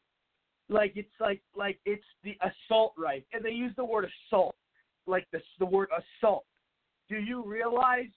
like 0.69 0.95
it's 0.97 1.09
like 1.21 1.41
like 1.55 1.79
it's 1.85 2.03
the 2.25 2.37
assault 2.43 2.93
rifle, 2.99 3.27
and 3.33 3.45
they 3.45 3.51
use 3.51 3.73
the 3.77 3.85
word 3.85 4.05
assault, 4.29 4.57
like 5.07 5.25
the 5.31 5.41
the 5.61 5.67
word 5.67 5.89
assault. 5.97 6.45
Do 7.09 7.19
you 7.19 7.45
realize 7.47 8.11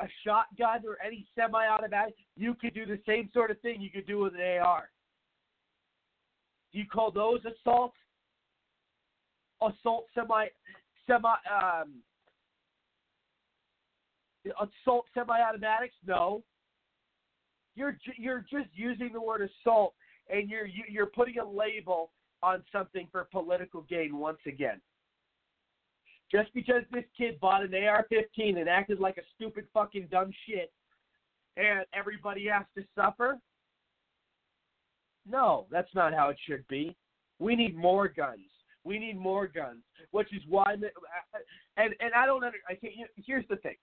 a 0.00 0.06
shotgun 0.24 0.82
or 0.86 0.96
any 1.04 1.26
semi-automatic, 1.34 2.14
you 2.36 2.54
could 2.54 2.74
do 2.74 2.86
the 2.86 2.98
same 3.06 3.28
sort 3.32 3.50
of 3.50 3.60
thing 3.60 3.80
you 3.80 3.90
could 3.90 4.06
do 4.06 4.18
with 4.20 4.34
an 4.34 4.58
AR. 4.62 4.90
Do 6.72 6.78
you 6.78 6.86
call 6.86 7.10
those 7.10 7.40
assault? 7.44 7.92
Assault 9.62 10.06
semi 10.14 10.46
semi 11.06 11.34
um, 11.50 11.94
assault 14.60 15.06
semi-automatics? 15.14 15.94
No. 16.06 16.42
You're 17.74 17.98
you're 18.16 18.44
just 18.50 18.68
using 18.72 19.12
the 19.12 19.20
word 19.20 19.42
assault, 19.42 19.94
and 20.30 20.48
you're 20.48 20.66
you- 20.66 20.84
you're 20.88 21.06
putting 21.06 21.38
a 21.38 21.44
label 21.44 22.10
on 22.42 22.64
something 22.72 23.06
for 23.08 23.24
political 23.24 23.82
gain 23.82 24.16
once 24.16 24.38
again. 24.46 24.80
Just 26.30 26.52
because 26.54 26.82
this 26.90 27.04
kid 27.16 27.38
bought 27.38 27.62
an 27.62 27.72
AR-15 27.74 28.58
and 28.58 28.68
acted 28.68 28.98
like 28.98 29.16
a 29.16 29.22
stupid 29.34 29.66
fucking 29.72 30.08
dumb 30.10 30.32
shit, 30.46 30.72
and 31.56 31.84
everybody 31.92 32.46
has 32.46 32.66
to 32.76 32.84
suffer. 32.94 33.38
No, 35.28 35.66
that's 35.70 35.94
not 35.94 36.14
how 36.14 36.28
it 36.30 36.38
should 36.46 36.66
be. 36.68 36.96
We 37.38 37.56
need 37.56 37.76
more 37.76 38.08
guns. 38.08 38.48
We 38.84 38.98
need 38.98 39.16
more 39.18 39.46
guns, 39.48 39.82
which 40.12 40.32
is 40.32 40.42
why. 40.48 40.72
And 41.76 41.94
and 42.00 42.14
I 42.16 42.26
don't 42.26 42.42
under. 42.44 42.58
I 42.68 42.74
can't. 42.74 42.94
Here's 43.16 43.46
the 43.48 43.56
thing. 43.56 43.76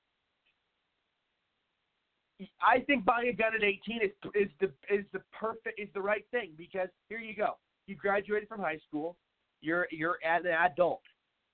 I 2.62 2.80
think 2.80 3.06
buying 3.06 3.30
a 3.30 3.34
gun 3.34 3.54
at 3.56 3.64
18 3.64 4.02
is 4.02 4.12
is 4.36 4.50
the 4.60 4.68
is 4.94 5.06
the 5.14 5.22
perfect 5.32 5.80
is 5.80 5.90
the 5.94 6.02
right 6.02 6.26
thing 6.32 6.52
because 6.58 6.90
here 7.10 7.20
you 7.20 7.36
go. 7.36 7.58
You 7.88 7.96
graduated 7.96 8.48
from 8.48 8.62
high 8.62 8.80
school. 8.88 9.18
You're 9.62 9.88
you're 9.92 10.18
an 10.26 10.46
adult. 10.48 11.02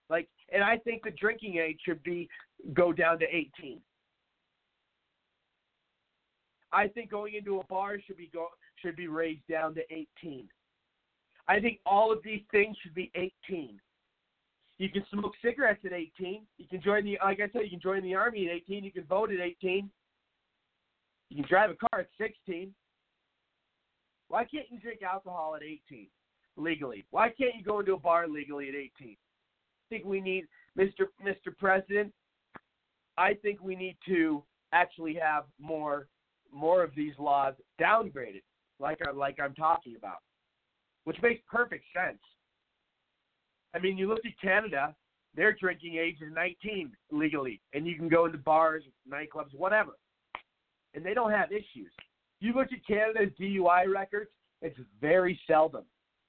Like, 0.09 0.27
and 0.51 0.63
I 0.63 0.77
think 0.77 1.03
the 1.03 1.11
drinking 1.11 1.57
age 1.57 1.79
should 1.85 2.01
be 2.03 2.27
go 2.73 2.91
down 2.91 3.19
to 3.19 3.25
18. 3.25 3.79
I 6.71 6.87
think 6.87 7.11
going 7.11 7.35
into 7.35 7.59
a 7.59 7.65
bar 7.65 7.97
should 8.05 8.17
be 8.17 8.29
go 8.33 8.47
should 8.81 8.95
be 8.95 9.07
raised 9.07 9.45
down 9.49 9.75
to 9.75 9.81
18. 9.91 10.47
I 11.47 11.59
think 11.59 11.79
all 11.85 12.11
of 12.11 12.19
these 12.23 12.41
things 12.51 12.77
should 12.81 12.93
be 12.93 13.11
18. 13.15 13.79
You 14.77 14.89
can 14.89 15.03
smoke 15.11 15.33
cigarettes 15.43 15.83
at 15.85 15.93
18. 15.93 16.43
You 16.57 16.67
can 16.69 16.81
join 16.81 17.03
the 17.03 17.17
like 17.23 17.39
I 17.39 17.49
said, 17.51 17.63
you 17.63 17.71
can 17.71 17.81
join 17.81 18.03
the 18.03 18.15
army 18.15 18.47
at 18.47 18.55
18. 18.55 18.83
You 18.83 18.91
can 18.91 19.03
vote 19.03 19.31
at 19.31 19.39
18. 19.39 19.89
You 21.29 21.37
can 21.37 21.45
drive 21.47 21.69
a 21.69 21.75
car 21.75 22.01
at 22.01 22.07
16. 22.17 22.73
Why 24.29 24.45
can't 24.45 24.65
you 24.69 24.79
drink 24.79 25.01
alcohol 25.01 25.55
at 25.55 25.63
18 25.63 26.07
legally? 26.57 27.05
Why 27.11 27.29
can't 27.29 27.55
you 27.55 27.63
go 27.63 27.79
into 27.79 27.93
a 27.93 27.99
bar 27.99 28.27
legally 28.27 28.69
at 28.69 28.75
18? 28.75 28.91
I 29.01 29.15
think 29.89 30.05
we 30.05 30.21
need 30.21 30.45
Mr. 30.77 31.07
Mr. 31.25 31.55
President. 31.57 32.13
I 33.17 33.33
think 33.33 33.61
we 33.61 33.75
need 33.75 33.97
to 34.07 34.43
actually 34.71 35.15
have 35.15 35.45
more 35.59 36.07
more 36.51 36.83
of 36.83 36.95
these 36.95 37.13
laws 37.19 37.53
downgraded, 37.79 38.41
like 38.79 38.99
I 39.07 39.11
like 39.11 39.39
I'm 39.39 39.53
talking 39.53 39.95
about, 39.95 40.19
which 41.03 41.17
makes 41.21 41.41
perfect 41.51 41.85
sense. 41.95 42.19
I 43.73 43.79
mean, 43.79 43.97
you 43.97 44.07
look 44.07 44.25
at 44.25 44.39
Canada; 44.41 44.95
their 45.35 45.53
drinking 45.53 45.95
age 45.95 46.17
is 46.21 46.33
19 46.33 46.91
legally, 47.11 47.61
and 47.73 47.85
you 47.85 47.95
can 47.95 48.09
go 48.09 48.25
into 48.25 48.39
bars, 48.39 48.83
nightclubs, 49.11 49.53
whatever, 49.53 49.91
and 50.93 51.05
they 51.05 51.13
don't 51.13 51.31
have 51.31 51.51
issues. 51.51 51.91
You 52.39 52.53
look 52.53 52.67
at 52.71 52.85
Canada's 52.87 53.33
DUI 53.39 53.93
records; 53.93 54.29
it's 54.61 54.77
very 55.01 55.39
seldom 55.47 55.83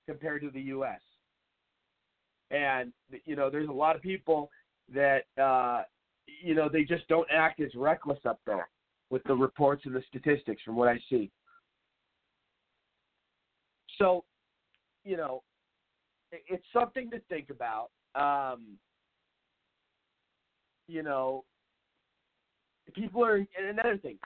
compared 0.06 0.42
to 0.42 0.50
the 0.50 0.60
U.S. 0.62 1.00
And 2.50 2.92
you 3.24 3.36
know, 3.36 3.50
there's 3.50 3.68
a 3.68 3.72
lot 3.72 3.96
of 3.96 4.02
people 4.02 4.50
that 4.92 5.24
uh, 5.40 5.82
you 6.42 6.54
know 6.54 6.68
they 6.68 6.84
just 6.84 7.06
don't 7.08 7.28
act 7.32 7.60
as 7.60 7.74
reckless 7.74 8.18
up 8.24 8.40
there 8.46 8.68
with 9.10 9.22
the 9.24 9.34
reports 9.34 9.82
and 9.86 9.94
the 9.94 10.02
statistics 10.08 10.62
from 10.62 10.76
what 10.76 10.88
I 10.88 10.98
see. 11.08 11.30
So, 13.98 14.24
you 15.04 15.16
know, 15.16 15.42
it's 16.32 16.64
something 16.72 17.10
to 17.10 17.20
think 17.28 17.50
about. 17.50 17.90
Um, 18.14 18.78
you 20.88 21.02
know, 21.02 21.44
people 22.94 23.24
are, 23.24 23.36
and 23.36 23.48
another 23.68 23.98
thing, 23.98 24.18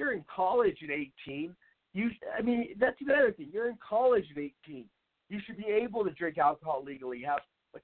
you're 0.00 0.14
in 0.14 0.24
college 0.34 0.78
at 0.82 0.90
18, 0.90 1.54
you, 1.92 2.10
I 2.36 2.40
mean, 2.40 2.68
that's 2.80 2.96
another 3.02 3.32
thing. 3.32 3.50
You're 3.52 3.68
in 3.68 3.76
college 3.86 4.24
at 4.34 4.38
18. 4.38 4.86
You 5.28 5.38
should 5.44 5.58
be 5.58 5.66
able 5.66 6.04
to 6.04 6.10
drink 6.12 6.38
alcohol 6.38 6.82
legally, 6.84 7.22
have 7.22 7.40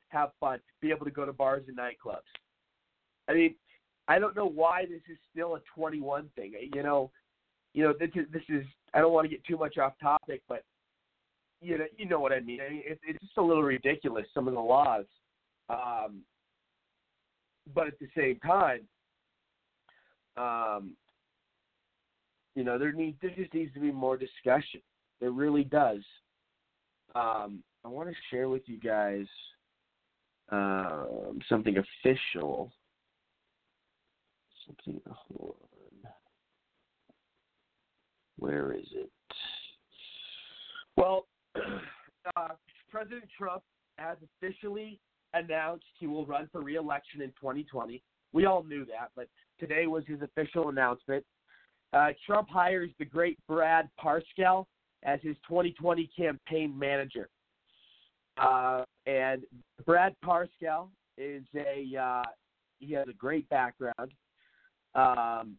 have 0.09 0.31
fun, 0.41 0.59
be 0.81 0.91
able 0.91 1.05
to 1.05 1.13
go 1.13 1.25
to 1.27 1.33
bars 1.33 1.63
and 1.69 1.77
nightclubs. 1.77 2.27
I 3.29 3.35
mean, 3.35 3.55
I 4.09 4.19
don't 4.19 4.35
know 4.35 4.49
why 4.49 4.87
this 4.87 5.03
is 5.11 5.19
still 5.31 5.57
a 5.57 5.61
21 5.77 6.29
thing. 6.35 6.55
You 6.75 6.83
know, 6.83 7.11
you 7.75 7.85
know 7.85 7.93
this 7.99 8.11
is 8.15 8.25
this 8.33 8.43
is. 8.49 8.65
I 8.95 9.01
don't 9.01 9.13
want 9.13 9.27
to 9.27 9.29
get 9.29 9.45
too 9.45 9.59
much 9.59 9.77
off 9.77 9.93
topic, 10.01 10.43
but 10.49 10.65
you 11.61 11.79
know, 11.79 11.85
you 11.99 12.07
know 12.07 12.19
what 12.19 12.33
I 12.33 12.41
mean. 12.41 12.61
I 12.67 12.71
mean, 12.71 12.83
it's 12.85 13.01
it's 13.07 13.21
just 13.21 13.37
a 13.37 13.43
little 13.43 13.63
ridiculous 13.63 14.27
some 14.33 14.49
of 14.49 14.55
the 14.55 14.61
laws, 14.61 15.05
um, 15.69 16.23
but 17.75 17.87
at 17.87 17.99
the 18.01 18.09
same 18.17 18.41
time, 18.41 18.81
um, 20.37 20.97
you 22.57 22.65
know, 22.65 22.79
there 22.79 22.91
needs 22.91 23.17
there 23.23 23.31
just 23.37 23.55
needs 23.55 23.73
to 23.75 23.81
be 23.81 23.93
more 23.93 24.17
discussion. 24.17 24.81
There 25.21 25.31
really 25.31 25.63
does. 25.63 26.01
Um, 27.15 27.63
I 27.85 27.89
want 27.89 28.09
to 28.09 28.15
share 28.31 28.49
with 28.49 28.63
you 28.67 28.81
guys 28.81 29.27
um, 30.51 31.39
something 31.49 31.77
official 31.77 32.73
something. 34.67 35.01
Where 38.39 38.73
is 38.73 38.87
it? 38.93 39.11
Well, 40.97 41.27
uh, 42.37 42.49
President 42.91 43.25
Trump 43.37 43.63
has 43.99 44.17
officially 44.43 44.99
announced 45.35 45.85
he 45.99 46.07
will 46.07 46.27
run 46.27 46.49
for 46.53 46.63
re-election 46.63 47.23
in 47.23 47.29
2020. 47.31 48.03
We 48.33 48.47
all 48.47 48.63
knew 48.63 48.85
that, 48.87 49.11
but 49.15 49.29
today 49.59 49.87
was 49.87 50.05
his 50.07 50.21
official 50.23 50.69
announcement. 50.69 51.25
Uh, 51.93 52.09
Trump 52.27 52.49
hires 52.51 52.91
the 52.99 53.05
great 53.05 53.39
Brad 53.49 53.89
Parscale 54.03 54.67
as 55.03 55.21
his 55.23 55.37
2020 55.49 56.11
campaign 56.17 56.77
manager. 56.79 57.29
Uh, 58.37 58.85
and 59.07 59.45
Brad 59.87 60.15
Parscale 60.25 60.89
is 61.17 61.45
a 61.55 61.97
uh, 61.99 62.23
he 62.81 62.93
has 62.93 63.07
a 63.09 63.13
great 63.13 63.49
background. 63.49 64.13
Um, 64.95 65.57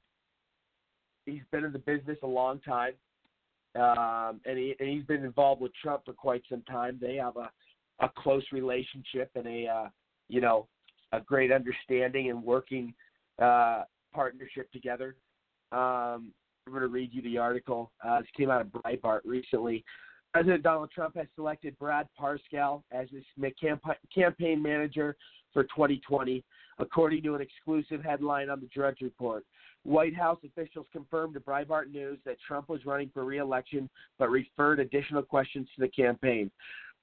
he's 1.25 1.41
been 1.51 1.63
in 1.63 1.71
the 1.71 1.79
business 1.79 2.17
a 2.23 2.27
long 2.27 2.59
time, 2.59 2.93
um, 3.75 4.41
and, 4.45 4.57
he, 4.57 4.75
and 4.79 4.89
he's 4.89 5.05
been 5.05 5.23
involved 5.23 5.61
with 5.61 5.71
Trump 5.81 6.03
for 6.05 6.13
quite 6.13 6.43
some 6.49 6.61
time. 6.63 6.99
They 7.01 7.15
have 7.15 7.37
a, 7.37 7.49
a 8.03 8.11
close 8.15 8.43
relationship 8.51 9.31
and 9.35 9.47
a 9.47 9.67
uh, 9.67 9.89
you 10.29 10.41
know 10.41 10.67
a 11.13 11.21
great 11.21 11.51
understanding 11.51 12.29
and 12.29 12.43
working 12.43 12.93
uh, 13.41 13.83
partnership 14.13 14.71
together. 14.71 15.15
Um, 15.71 16.31
I'm 16.65 16.73
going 16.73 16.81
to 16.81 16.87
read 16.87 17.13
you 17.13 17.21
the 17.21 17.37
article. 17.37 17.91
Uh, 18.05 18.19
this 18.19 18.27
came 18.35 18.49
out 18.49 18.61
of 18.61 18.67
Breitbart 18.67 19.21
recently. 19.25 19.83
President 20.33 20.63
Donald 20.63 20.91
Trump 20.91 21.15
has 21.15 21.27
selected 21.35 21.77
Brad 21.79 22.07
Parscale 22.19 22.83
as 22.91 23.07
his 23.09 23.23
campaign 24.13 24.61
manager 24.61 25.15
for 25.53 25.63
2020, 25.63 26.43
according 26.79 27.23
to 27.23 27.35
an 27.35 27.41
exclusive 27.41 28.03
headline 28.03 28.49
on 28.49 28.59
the 28.59 28.67
Drudge 28.67 29.01
Report. 29.01 29.45
White 29.83 30.15
House 30.15 30.37
officials 30.45 30.85
confirmed 30.91 31.33
to 31.35 31.39
Breitbart 31.39 31.89
News 31.89 32.19
that 32.25 32.35
Trump 32.45 32.67
was 32.67 32.85
running 32.85 33.09
for 33.13 33.23
re-election, 33.23 33.89
but 34.19 34.29
referred 34.29 34.79
additional 34.79 35.23
questions 35.23 35.67
to 35.75 35.81
the 35.81 35.87
campaign. 35.87 36.51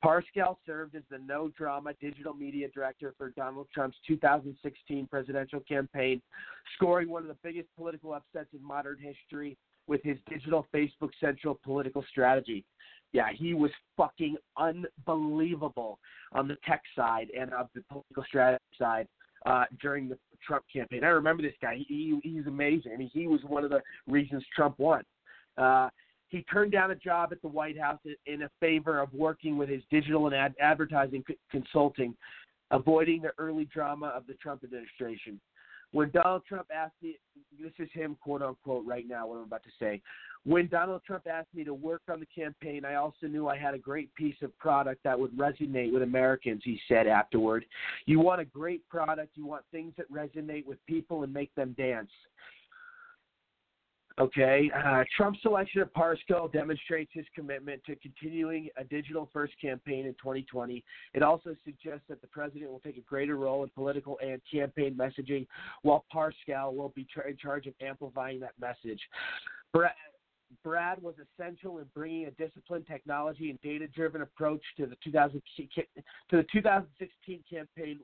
Parscale 0.04 0.56
served 0.66 0.94
as 0.94 1.02
the 1.10 1.18
no 1.26 1.50
drama 1.56 1.94
digital 1.98 2.34
media 2.34 2.68
director 2.74 3.14
for 3.16 3.30
Donald 3.30 3.68
Trump's 3.72 3.96
2016 4.06 5.06
presidential 5.06 5.60
campaign, 5.60 6.20
scoring 6.76 7.08
one 7.08 7.22
of 7.22 7.28
the 7.28 7.36
biggest 7.42 7.68
political 7.74 8.12
upsets 8.12 8.48
in 8.52 8.62
modern 8.62 8.98
history 8.98 9.56
with 9.86 10.02
his 10.02 10.18
digital 10.28 10.66
Facebook 10.74 11.10
central 11.20 11.58
political 11.64 12.04
strategy. 12.10 12.64
Yeah, 13.12 13.28
he 13.34 13.54
was 13.54 13.70
fucking 13.96 14.36
unbelievable 14.58 15.98
on 16.32 16.48
the 16.48 16.56
tech 16.66 16.82
side 16.94 17.28
and 17.38 17.54
of 17.54 17.68
the 17.74 17.82
political 17.90 18.24
strategy 18.24 18.62
side 18.78 19.08
uh, 19.46 19.64
during 19.80 20.08
the 20.08 20.18
Trump 20.46 20.64
campaign. 20.70 21.04
I 21.04 21.08
remember 21.08 21.42
this 21.42 21.54
guy. 21.62 21.76
He, 21.76 22.18
he 22.22 22.28
he's 22.28 22.46
amazing. 22.46 22.92
I 22.92 22.96
mean, 22.98 23.10
he 23.12 23.26
was 23.26 23.40
one 23.46 23.64
of 23.64 23.70
the 23.70 23.80
reasons 24.06 24.44
Trump 24.54 24.78
won. 24.78 25.02
Uh, 25.56 25.88
he 26.34 26.42
turned 26.42 26.72
down 26.72 26.90
a 26.90 26.96
job 26.96 27.28
at 27.30 27.40
the 27.42 27.48
White 27.48 27.78
House 27.78 28.00
in 28.26 28.42
a 28.42 28.50
favor 28.58 28.98
of 28.98 29.12
working 29.14 29.56
with 29.56 29.68
his 29.68 29.82
digital 29.88 30.26
and 30.26 30.34
ad- 30.34 30.56
advertising 30.60 31.22
c- 31.28 31.38
consulting, 31.48 32.16
avoiding 32.72 33.22
the 33.22 33.30
early 33.38 33.66
drama 33.66 34.08
of 34.08 34.26
the 34.26 34.34
Trump 34.34 34.64
administration. 34.64 35.40
When 35.92 36.10
Donald 36.10 36.42
Trump 36.44 36.66
asked 36.74 36.96
me, 37.00 37.18
this 37.62 37.70
is 37.78 37.88
him, 37.92 38.16
quote 38.20 38.42
unquote, 38.42 38.84
right 38.84 39.06
now, 39.06 39.28
what 39.28 39.36
I'm 39.36 39.44
about 39.44 39.62
to 39.62 39.70
say. 39.78 40.02
When 40.42 40.66
Donald 40.66 41.02
Trump 41.06 41.28
asked 41.28 41.54
me 41.54 41.62
to 41.62 41.72
work 41.72 42.02
on 42.10 42.18
the 42.18 42.26
campaign, 42.26 42.84
I 42.84 42.96
also 42.96 43.28
knew 43.28 43.46
I 43.46 43.56
had 43.56 43.74
a 43.74 43.78
great 43.78 44.12
piece 44.16 44.34
of 44.42 44.58
product 44.58 45.04
that 45.04 45.16
would 45.16 45.38
resonate 45.38 45.92
with 45.92 46.02
Americans, 46.02 46.62
he 46.64 46.80
said 46.88 47.06
afterward. 47.06 47.64
You 48.06 48.18
want 48.18 48.40
a 48.40 48.44
great 48.44 48.86
product, 48.88 49.36
you 49.36 49.46
want 49.46 49.62
things 49.70 49.94
that 49.98 50.10
resonate 50.10 50.66
with 50.66 50.84
people 50.86 51.22
and 51.22 51.32
make 51.32 51.54
them 51.54 51.76
dance. 51.78 52.10
Okay, 54.20 54.70
uh, 54.76 55.02
Trump's 55.16 55.42
selection 55.42 55.80
of 55.80 55.92
Parscale 55.92 56.52
demonstrates 56.52 57.10
his 57.12 57.24
commitment 57.34 57.82
to 57.84 57.96
continuing 57.96 58.68
a 58.76 58.84
digital 58.84 59.28
first 59.32 59.54
campaign 59.60 60.06
in 60.06 60.12
2020. 60.14 60.84
It 61.14 61.22
also 61.24 61.56
suggests 61.64 62.04
that 62.08 62.20
the 62.20 62.28
president 62.28 62.70
will 62.70 62.78
take 62.78 62.96
a 62.96 63.00
greater 63.00 63.36
role 63.36 63.64
in 63.64 63.70
political 63.70 64.16
and 64.22 64.40
campaign 64.48 64.94
messaging, 64.94 65.48
while 65.82 66.04
Parscale 66.14 66.72
will 66.72 66.92
be 66.94 67.08
tra- 67.12 67.28
in 67.28 67.36
charge 67.36 67.66
of 67.66 67.74
amplifying 67.80 68.38
that 68.38 68.52
message. 68.60 69.00
Brad, 69.72 69.90
Brad 70.62 71.02
was 71.02 71.14
essential 71.18 71.78
in 71.78 71.86
bringing 71.92 72.26
a 72.26 72.30
disciplined 72.32 72.86
technology 72.86 73.50
and 73.50 73.60
data-driven 73.62 74.22
approach 74.22 74.62
to 74.76 74.86
the 74.86 74.96
2000 75.02 75.42
to 75.56 76.36
the 76.36 76.46
2016 76.52 77.42
campaign 77.50 77.98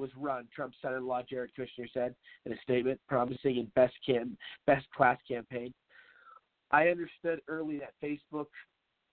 was 0.00 0.10
run. 0.16 0.48
Trump's 0.54 0.76
son-in-law 0.82 1.22
Jared 1.28 1.50
Kushner 1.58 1.86
said 1.92 2.14
in 2.46 2.52
a 2.52 2.60
statement 2.62 3.00
promising 3.08 3.56
in 3.58 3.66
best 3.74 3.94
cam 4.04 4.36
best 4.66 4.86
class 4.96 5.18
campaign. 5.28 5.72
I 6.70 6.88
understood 6.88 7.40
early 7.48 7.80
that 7.80 7.94
Facebook 8.02 8.46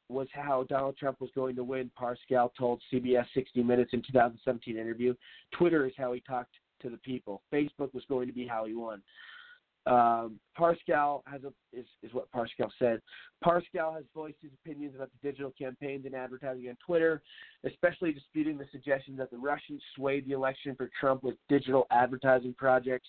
was 0.09 0.27
how 0.31 0.63
Donald 0.69 0.97
Trump 0.97 1.19
was 1.19 1.29
going 1.35 1.55
to 1.55 1.63
win. 1.63 1.91
Parscale 1.99 2.49
told 2.57 2.81
CBS 2.93 3.25
60 3.33 3.61
Minutes 3.63 3.91
in 3.93 4.01
2017 4.01 4.77
interview. 4.77 5.13
Twitter 5.51 5.85
is 5.85 5.93
how 5.97 6.13
he 6.13 6.21
talked 6.21 6.53
to 6.81 6.89
the 6.89 6.97
people. 6.97 7.41
Facebook 7.53 7.93
was 7.93 8.03
going 8.07 8.27
to 8.27 8.33
be 8.33 8.47
how 8.47 8.65
he 8.65 8.73
won. 8.73 9.01
Um, 9.87 10.39
Parscale 10.59 11.21
has 11.27 11.41
a 11.43 11.53
is, 11.71 11.85
is 12.03 12.13
what 12.13 12.29
Parscale 12.31 12.71
said. 12.77 13.01
Parscale 13.43 13.95
has 13.95 14.03
voiced 14.13 14.37
his 14.41 14.51
opinions 14.63 14.95
about 14.95 15.09
the 15.11 15.29
digital 15.29 15.53
campaigns 15.57 16.05
and 16.05 16.13
advertising 16.13 16.67
on 16.67 16.77
Twitter, 16.85 17.21
especially 17.63 18.11
disputing 18.11 18.57
the 18.57 18.65
suggestion 18.71 19.15
that 19.15 19.31
the 19.31 19.37
Russians 19.37 19.81
swayed 19.95 20.27
the 20.27 20.33
election 20.33 20.75
for 20.75 20.89
Trump 20.99 21.23
with 21.23 21.35
digital 21.47 21.87
advertising 21.89 22.53
projects. 22.57 23.07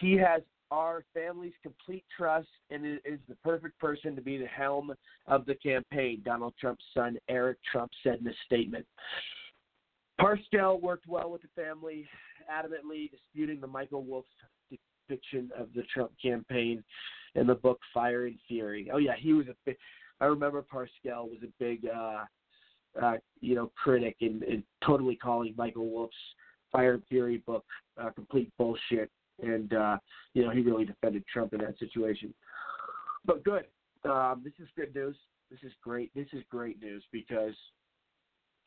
He 0.00 0.14
has 0.14 0.42
our 0.70 1.04
family's 1.14 1.54
complete 1.62 2.04
trust 2.14 2.48
and 2.70 2.84
is 2.84 3.20
the 3.28 3.36
perfect 3.44 3.78
person 3.78 4.14
to 4.16 4.22
be 4.22 4.36
the 4.36 4.46
helm 4.46 4.92
of 5.26 5.46
the 5.46 5.54
campaign, 5.54 6.20
Donald 6.24 6.52
Trump's 6.60 6.84
son 6.92 7.16
Eric 7.28 7.58
Trump 7.70 7.90
said 8.02 8.18
in 8.20 8.26
a 8.26 8.34
statement. 8.44 8.84
Parscale 10.20 10.80
worked 10.80 11.06
well 11.06 11.30
with 11.30 11.42
the 11.42 11.48
family, 11.56 12.06
adamantly 12.52 13.10
disputing 13.10 13.60
the 13.60 13.66
Michael 13.66 14.02
Wolff 14.02 14.24
depiction 15.06 15.50
of 15.58 15.68
the 15.74 15.82
Trump 15.92 16.12
campaign 16.20 16.82
in 17.34 17.46
the 17.46 17.54
book 17.54 17.80
Fire 17.92 18.26
and 18.26 18.38
Fury. 18.46 18.90
Oh 18.92 18.98
yeah, 18.98 19.14
he 19.18 19.32
was 19.32 19.46
a 19.48 19.54
big. 19.64 19.76
I 20.20 20.26
remember 20.26 20.62
Parscale 20.62 21.28
was 21.28 21.38
a 21.42 21.52
big, 21.58 21.86
uh, 21.86 22.24
uh, 23.02 23.16
you 23.40 23.54
know, 23.56 23.72
critic 23.76 24.16
and, 24.20 24.42
and 24.44 24.62
totally 24.86 25.16
calling 25.16 25.54
Michael 25.56 25.90
Wolff's 25.90 26.14
Fire 26.70 26.94
and 26.94 27.02
Fury 27.08 27.38
book 27.38 27.64
uh, 28.00 28.10
complete 28.10 28.50
bullshit. 28.58 29.10
And 29.42 29.74
uh, 29.74 29.98
you 30.34 30.44
know, 30.44 30.50
he 30.50 30.60
really 30.60 30.84
defended 30.84 31.24
Trump 31.32 31.52
in 31.52 31.60
that 31.60 31.78
situation. 31.78 32.32
But 33.24 33.42
good. 33.44 33.64
Um, 34.04 34.42
this 34.44 34.52
is 34.60 34.68
good 34.76 34.94
news. 34.94 35.16
This 35.50 35.60
is 35.62 35.72
great. 35.82 36.10
This 36.14 36.26
is 36.32 36.42
great 36.50 36.80
news 36.80 37.02
because 37.10 37.54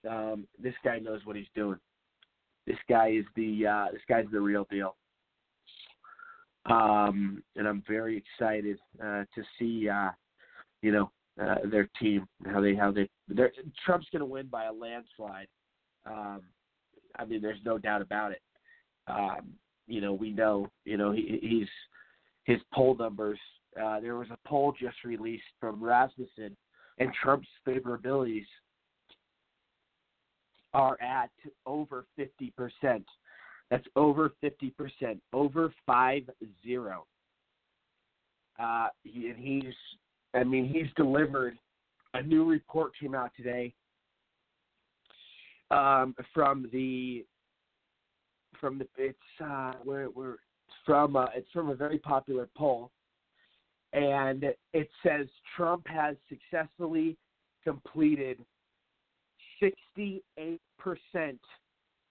um, 0.09 0.47
this 0.61 0.73
guy 0.83 0.99
knows 0.99 1.21
what 1.25 1.35
he's 1.35 1.45
doing. 1.55 1.79
This 2.65 2.77
guy 2.89 3.09
is 3.11 3.25
the 3.35 3.65
uh, 3.65 3.85
this 3.93 4.01
guy's 4.09 4.25
the 4.31 4.41
real 4.41 4.67
deal 4.69 4.95
um, 6.69 7.43
and 7.55 7.67
I'm 7.67 7.83
very 7.87 8.17
excited 8.17 8.77
uh, 9.01 9.23
to 9.35 9.43
see, 9.57 9.89
uh, 9.89 10.09
you 10.81 10.91
know, 10.91 11.11
uh, 11.41 11.55
their 11.69 11.87
team 11.99 12.27
how 12.45 12.61
they 12.61 12.75
how 12.75 12.91
they 12.91 13.07
Trump's 13.85 14.07
going 14.11 14.19
to 14.21 14.25
win 14.25 14.47
by 14.47 14.65
a 14.65 14.73
landslide. 14.73 15.47
Um, 16.05 16.41
I 17.17 17.25
mean, 17.25 17.41
there's 17.41 17.59
no 17.63 17.77
doubt 17.77 18.01
about 18.01 18.31
it. 18.31 18.41
Um, 19.07 19.53
you 19.87 20.01
know, 20.01 20.13
we 20.13 20.31
know, 20.31 20.67
you 20.83 20.97
know, 20.97 21.11
he, 21.11 21.39
he's 21.41 21.67
his 22.43 22.61
poll 22.73 22.95
numbers. 22.95 23.39
Uh, 23.81 23.99
there 23.99 24.15
was 24.15 24.27
a 24.31 24.47
poll 24.47 24.73
just 24.79 24.97
released 25.05 25.43
from 25.59 25.83
Rasmussen, 25.83 26.57
and 26.97 27.11
Trump's 27.21 27.47
favorabilities 27.67 28.45
are 30.73 30.97
at 31.01 31.29
over 31.65 32.05
50 32.15 32.53
percent. 32.57 33.05
That's 33.69 33.85
over 33.95 34.31
50%, 34.43 35.19
over 35.33 35.73
5 35.85 36.29
0. 36.65 37.05
Uh, 38.59 38.87
he, 39.03 39.29
and 39.29 39.37
he's, 39.37 39.73
I 40.33 40.43
mean, 40.43 40.67
he's 40.67 40.87
delivered. 40.95 41.57
A 42.13 42.23
new 42.23 42.45
report 42.45 42.93
came 42.99 43.13
out 43.13 43.31
today 43.35 43.73
um, 45.69 46.15
from 46.33 46.69
the, 46.71 47.25
from 48.59 48.79
the, 48.79 48.87
it's, 48.97 49.17
uh, 49.43 49.73
where, 49.83 50.05
where, 50.05 50.37
from, 50.85 51.15
uh, 51.15 51.25
it's 51.35 51.51
from 51.51 51.69
a 51.69 51.75
very 51.75 51.99
popular 51.99 52.47
poll. 52.55 52.91
And 53.93 54.43
it 54.73 54.89
says 55.05 55.27
Trump 55.55 55.85
has 55.87 56.15
successfully 56.29 57.17
completed 57.63 58.39
68% 59.61 60.21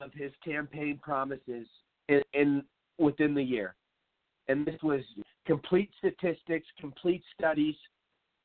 of 0.01 0.13
his 0.13 0.33
campaign 0.45 0.99
promises 1.03 1.67
in, 2.09 2.23
in 2.35 2.63
within 2.99 3.35
the 3.35 3.43
year. 3.43 3.75
And 4.49 4.67
this 4.67 4.81
was 4.83 5.01
complete 5.47 5.91
statistics, 5.99 6.67
complete 6.81 7.23
studies. 7.39 7.75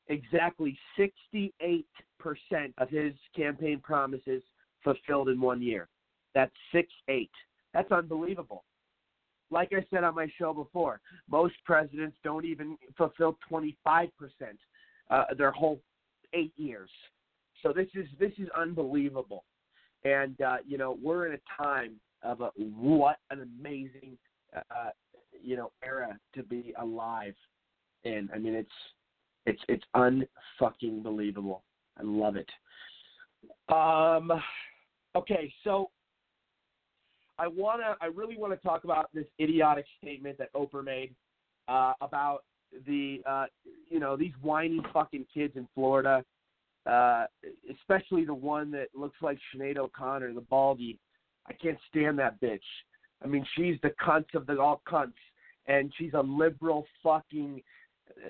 Exactly 0.08 0.76
68% 0.98 1.84
of 2.78 2.88
his 2.90 3.12
campaign 3.36 3.80
promises 3.82 4.42
fulfilled 4.82 5.28
in 5.28 5.40
one 5.40 5.62
year. 5.62 5.88
That's 6.34 6.52
6 6.72 6.88
8. 7.08 7.30
That's 7.72 7.92
unbelievable. 7.92 8.64
Like 9.50 9.72
I 9.72 9.84
said 9.90 10.02
on 10.02 10.14
my 10.14 10.28
show 10.38 10.52
before, 10.52 11.00
most 11.30 11.54
presidents 11.64 12.16
don't 12.24 12.44
even 12.44 12.76
fulfill 12.96 13.38
25% 13.50 14.08
uh, 15.10 15.24
their 15.36 15.50
whole 15.50 15.80
eight 16.32 16.52
years. 16.56 16.90
So 17.62 17.72
this 17.72 17.88
is 17.94 18.06
this 18.18 18.32
is 18.38 18.48
unbelievable. 18.56 19.44
And 20.04 20.40
uh, 20.40 20.56
you 20.66 20.78
know, 20.78 20.98
we're 21.02 21.26
in 21.26 21.34
a 21.34 21.62
time 21.62 21.94
of 22.22 22.40
a 22.40 22.50
what 22.56 23.18
an 23.30 23.48
amazing 23.60 24.16
uh, 24.56 24.90
you 25.42 25.56
know 25.56 25.70
era 25.84 26.18
to 26.34 26.42
be 26.42 26.74
alive 26.78 27.34
in. 28.04 28.28
I 28.34 28.38
mean, 28.38 28.54
it's 28.54 28.70
it's 29.46 29.62
it's 29.68 29.84
unfucking 29.96 31.02
believable. 31.02 31.62
I 31.98 32.02
love 32.02 32.36
it. 32.36 32.48
Um, 33.68 34.32
okay, 35.14 35.52
so 35.64 35.90
I 37.38 37.48
wanna, 37.48 37.96
I 38.00 38.06
really 38.06 38.36
want 38.36 38.52
to 38.52 38.66
talk 38.66 38.84
about 38.84 39.10
this 39.12 39.26
idiotic 39.40 39.84
statement 40.00 40.38
that 40.38 40.52
Oprah 40.52 40.84
made 40.84 41.14
uh, 41.68 41.94
about 42.00 42.44
the, 42.86 43.20
uh, 43.26 43.46
you 43.88 44.00
know, 44.00 44.16
these 44.16 44.32
whiny 44.42 44.80
fucking 44.92 45.26
kids 45.32 45.54
in 45.56 45.66
Florida 45.74 46.24
uh, 46.86 47.26
especially 47.70 48.24
the 48.24 48.34
one 48.34 48.70
that 48.72 48.88
looks 48.94 49.16
like 49.22 49.38
Sinead 49.54 49.78
O'Connor, 49.78 50.32
the 50.34 50.40
baldy. 50.40 50.98
I 51.46 51.52
can't 51.52 51.78
stand 51.88 52.18
that 52.18 52.40
bitch. 52.40 52.60
I 53.22 53.26
mean, 53.26 53.46
she's 53.56 53.76
the 53.82 53.92
cunt 54.04 54.34
of 54.34 54.46
the 54.46 54.58
all 54.60 54.82
cunts, 54.88 55.12
and 55.66 55.92
she's 55.96 56.14
a 56.14 56.20
liberal 56.20 56.86
fucking 57.02 57.62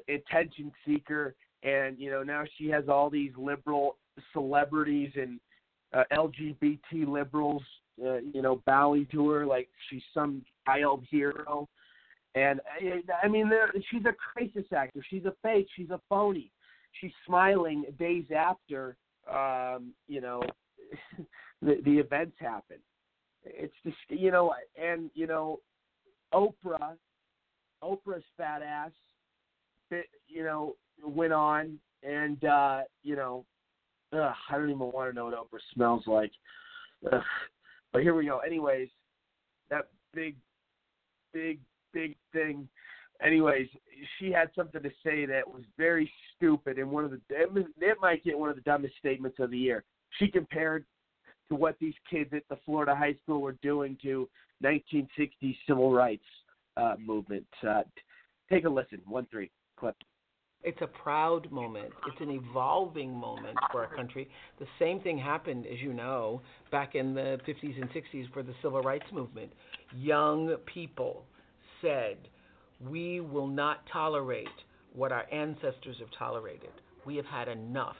attention 0.08 0.72
seeker. 0.86 1.34
And 1.62 1.98
you 1.98 2.10
know 2.10 2.22
now 2.22 2.44
she 2.58 2.68
has 2.68 2.88
all 2.88 3.08
these 3.08 3.32
liberal 3.36 3.96
celebrities 4.32 5.12
and 5.14 5.38
uh, 5.94 6.04
LGBT 6.12 7.06
liberals, 7.06 7.62
uh, 8.04 8.16
you 8.16 8.42
know, 8.42 8.62
bowing 8.66 9.06
to 9.12 9.28
her 9.30 9.46
like 9.46 9.68
she's 9.88 10.02
some 10.12 10.42
child 10.66 11.04
hero. 11.10 11.68
And 12.34 12.60
I 13.22 13.28
mean, 13.28 13.50
she's 13.90 14.04
a 14.06 14.12
crisis 14.12 14.70
actor. 14.74 15.04
She's 15.08 15.24
a 15.26 15.34
fake. 15.42 15.68
She's 15.76 15.90
a 15.90 16.00
phony 16.08 16.50
she's 17.00 17.12
smiling 17.26 17.84
days 17.98 18.24
after 18.34 18.96
um, 19.30 19.92
you 20.08 20.20
know 20.20 20.42
the 21.62 21.80
the 21.84 21.98
events 21.98 22.36
happen. 22.38 22.78
It's 23.44 23.74
just 23.84 23.96
you 24.08 24.30
know, 24.30 24.54
and 24.80 25.10
you 25.14 25.26
know, 25.26 25.60
Oprah, 26.32 26.96
Oprah's 27.82 28.24
fat 28.36 28.62
ass, 28.62 28.92
you 30.28 30.44
know, 30.44 30.76
went 31.04 31.32
on 31.32 31.78
and 32.02 32.44
uh, 32.44 32.80
you 33.02 33.16
know, 33.16 33.44
ugh, 34.12 34.34
I 34.50 34.56
don't 34.56 34.70
even 34.70 34.78
want 34.78 35.10
to 35.10 35.14
know 35.14 35.26
what 35.26 35.34
Oprah 35.34 35.60
smells 35.74 36.04
like. 36.06 36.32
Ugh. 37.12 37.22
But 37.92 38.02
here 38.02 38.14
we 38.14 38.26
go. 38.26 38.38
Anyways, 38.38 38.88
that 39.70 39.88
big, 40.14 40.36
big, 41.32 41.60
big 41.92 42.16
thing 42.32 42.68
anyways, 43.24 43.68
she 44.18 44.30
had 44.30 44.50
something 44.54 44.82
to 44.82 44.90
say 45.04 45.26
that 45.26 45.46
was 45.46 45.62
very 45.76 46.10
stupid 46.36 46.78
and 46.78 46.90
one 46.90 47.04
of 47.04 47.10
the 47.10 47.20
it 47.30 47.96
might 48.00 48.24
get 48.24 48.38
one 48.38 48.48
of 48.48 48.56
the 48.56 48.62
dumbest 48.62 48.94
statements 48.98 49.38
of 49.40 49.50
the 49.50 49.58
year. 49.58 49.84
She 50.18 50.28
compared 50.28 50.84
to 51.48 51.54
what 51.54 51.76
these 51.80 51.94
kids 52.10 52.30
at 52.32 52.42
the 52.48 52.56
Florida 52.64 52.94
high 52.94 53.14
school 53.22 53.40
were 53.40 53.56
doing 53.62 53.96
to 54.02 54.28
1960s 54.62 55.56
civil 55.66 55.92
rights 55.92 56.24
uh, 56.76 56.94
movement. 56.98 57.46
Uh, 57.66 57.82
take 58.50 58.64
a 58.64 58.68
listen. 58.68 59.00
One 59.06 59.26
three 59.30 59.50
clip. 59.78 59.96
It's 60.64 60.80
a 60.80 60.86
proud 60.86 61.50
moment. 61.50 61.90
It's 62.06 62.20
an 62.20 62.30
evolving 62.30 63.12
moment 63.12 63.56
for 63.72 63.84
our 63.84 63.94
country. 63.94 64.28
The 64.60 64.66
same 64.78 65.00
thing 65.00 65.18
happened, 65.18 65.66
as 65.66 65.80
you 65.80 65.92
know, 65.92 66.40
back 66.70 66.94
in 66.94 67.14
the 67.14 67.40
50s 67.48 67.80
and 67.80 67.90
60s 67.90 68.32
for 68.32 68.44
the 68.44 68.54
civil 68.62 68.80
rights 68.80 69.06
movement. 69.12 69.52
Young 69.92 70.54
people 70.72 71.24
said, 71.80 72.16
We 72.88 73.20
will 73.20 73.46
not 73.46 73.80
tolerate 73.92 74.48
what 74.94 75.12
our 75.12 75.26
ancestors 75.32 75.96
have 76.00 76.08
tolerated. 76.18 76.70
We 77.04 77.16
have 77.16 77.26
had 77.26 77.48
enough, 77.48 77.96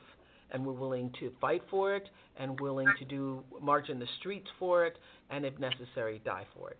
and 0.51 0.65
we're 0.65 0.73
willing 0.73 1.13
to 1.21 1.33
fight 1.41 1.63
for 1.71 1.95
it, 1.95 2.09
and 2.37 2.59
willing 2.61 2.89
to 2.99 3.05
do 3.05 3.43
march 3.61 3.89
in 3.89 3.99
the 3.99 4.09
streets 4.19 4.49
for 4.59 4.85
it, 4.85 4.97
and 5.31 5.45
if 5.45 5.59
necessary, 5.59 6.21
die 6.25 6.47
for 6.57 6.71
it. 6.71 6.79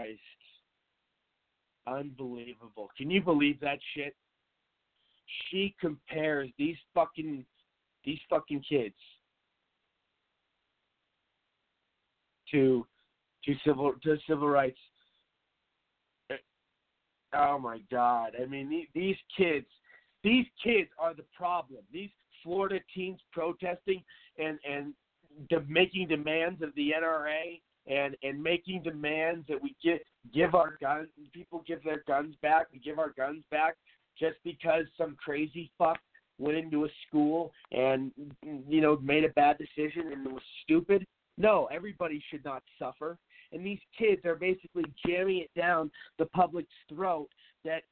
Christ. 0.00 0.20
Unbelievable. 1.86 2.88
Can 2.96 3.10
you 3.10 3.20
believe 3.20 3.60
that 3.60 3.78
shit? 3.94 4.14
She 5.50 5.74
compares 5.80 6.50
these 6.58 6.76
fucking 6.94 7.44
these 8.04 8.18
fucking 8.28 8.62
kids 8.68 8.94
to 12.50 12.86
to 13.44 13.54
civil 13.64 13.94
to 14.02 14.16
civil 14.28 14.48
rights. 14.48 14.78
Oh 17.32 17.58
my 17.58 17.78
God! 17.90 18.32
I 18.40 18.46
mean, 18.46 18.68
the- 18.68 18.88
these 18.92 19.16
kids, 19.36 19.66
these 20.24 20.46
kids 20.62 20.90
are 20.98 21.14
the 21.14 21.24
problem. 21.36 21.82
These 21.92 22.10
Florida 22.42 22.80
teens 22.92 23.20
protesting 23.32 24.02
and 24.36 24.58
and 24.68 24.94
de- 25.48 25.64
making 25.68 26.08
demands 26.08 26.60
of 26.60 26.74
the 26.74 26.90
NRA 26.90 27.60
and 27.86 28.16
and 28.22 28.42
making 28.42 28.82
demands 28.82 29.46
that 29.48 29.60
we 29.62 29.74
get 29.82 30.02
give 30.34 30.54
our 30.54 30.76
guns 30.80 31.08
people 31.32 31.62
give 31.66 31.82
their 31.82 32.02
guns 32.06 32.34
back 32.42 32.66
we 32.72 32.78
give 32.78 32.98
our 32.98 33.12
guns 33.16 33.42
back 33.50 33.76
just 34.18 34.36
because 34.44 34.84
some 34.98 35.16
crazy 35.22 35.70
fuck 35.78 35.98
went 36.40 36.56
into 36.56 36.84
a 36.84 36.88
school 37.06 37.52
and 37.70 38.10
you 38.68 38.80
know 38.80 38.98
made 39.02 39.24
a 39.24 39.28
bad 39.30 39.56
decision 39.58 40.12
and 40.12 40.26
was 40.26 40.42
stupid. 40.62 41.06
No 41.38 41.68
everybody 41.72 42.22
should 42.30 42.44
not 42.44 42.62
suffer. 42.78 43.18
And 43.52 43.64
these 43.64 43.80
kids 43.98 44.24
are 44.24 44.36
basically 44.36 44.84
jamming 45.06 45.38
it 45.38 45.50
down 45.56 45.90
the 46.18 46.26
public's 46.26 46.72
throat 46.88 47.28
that 47.64 47.82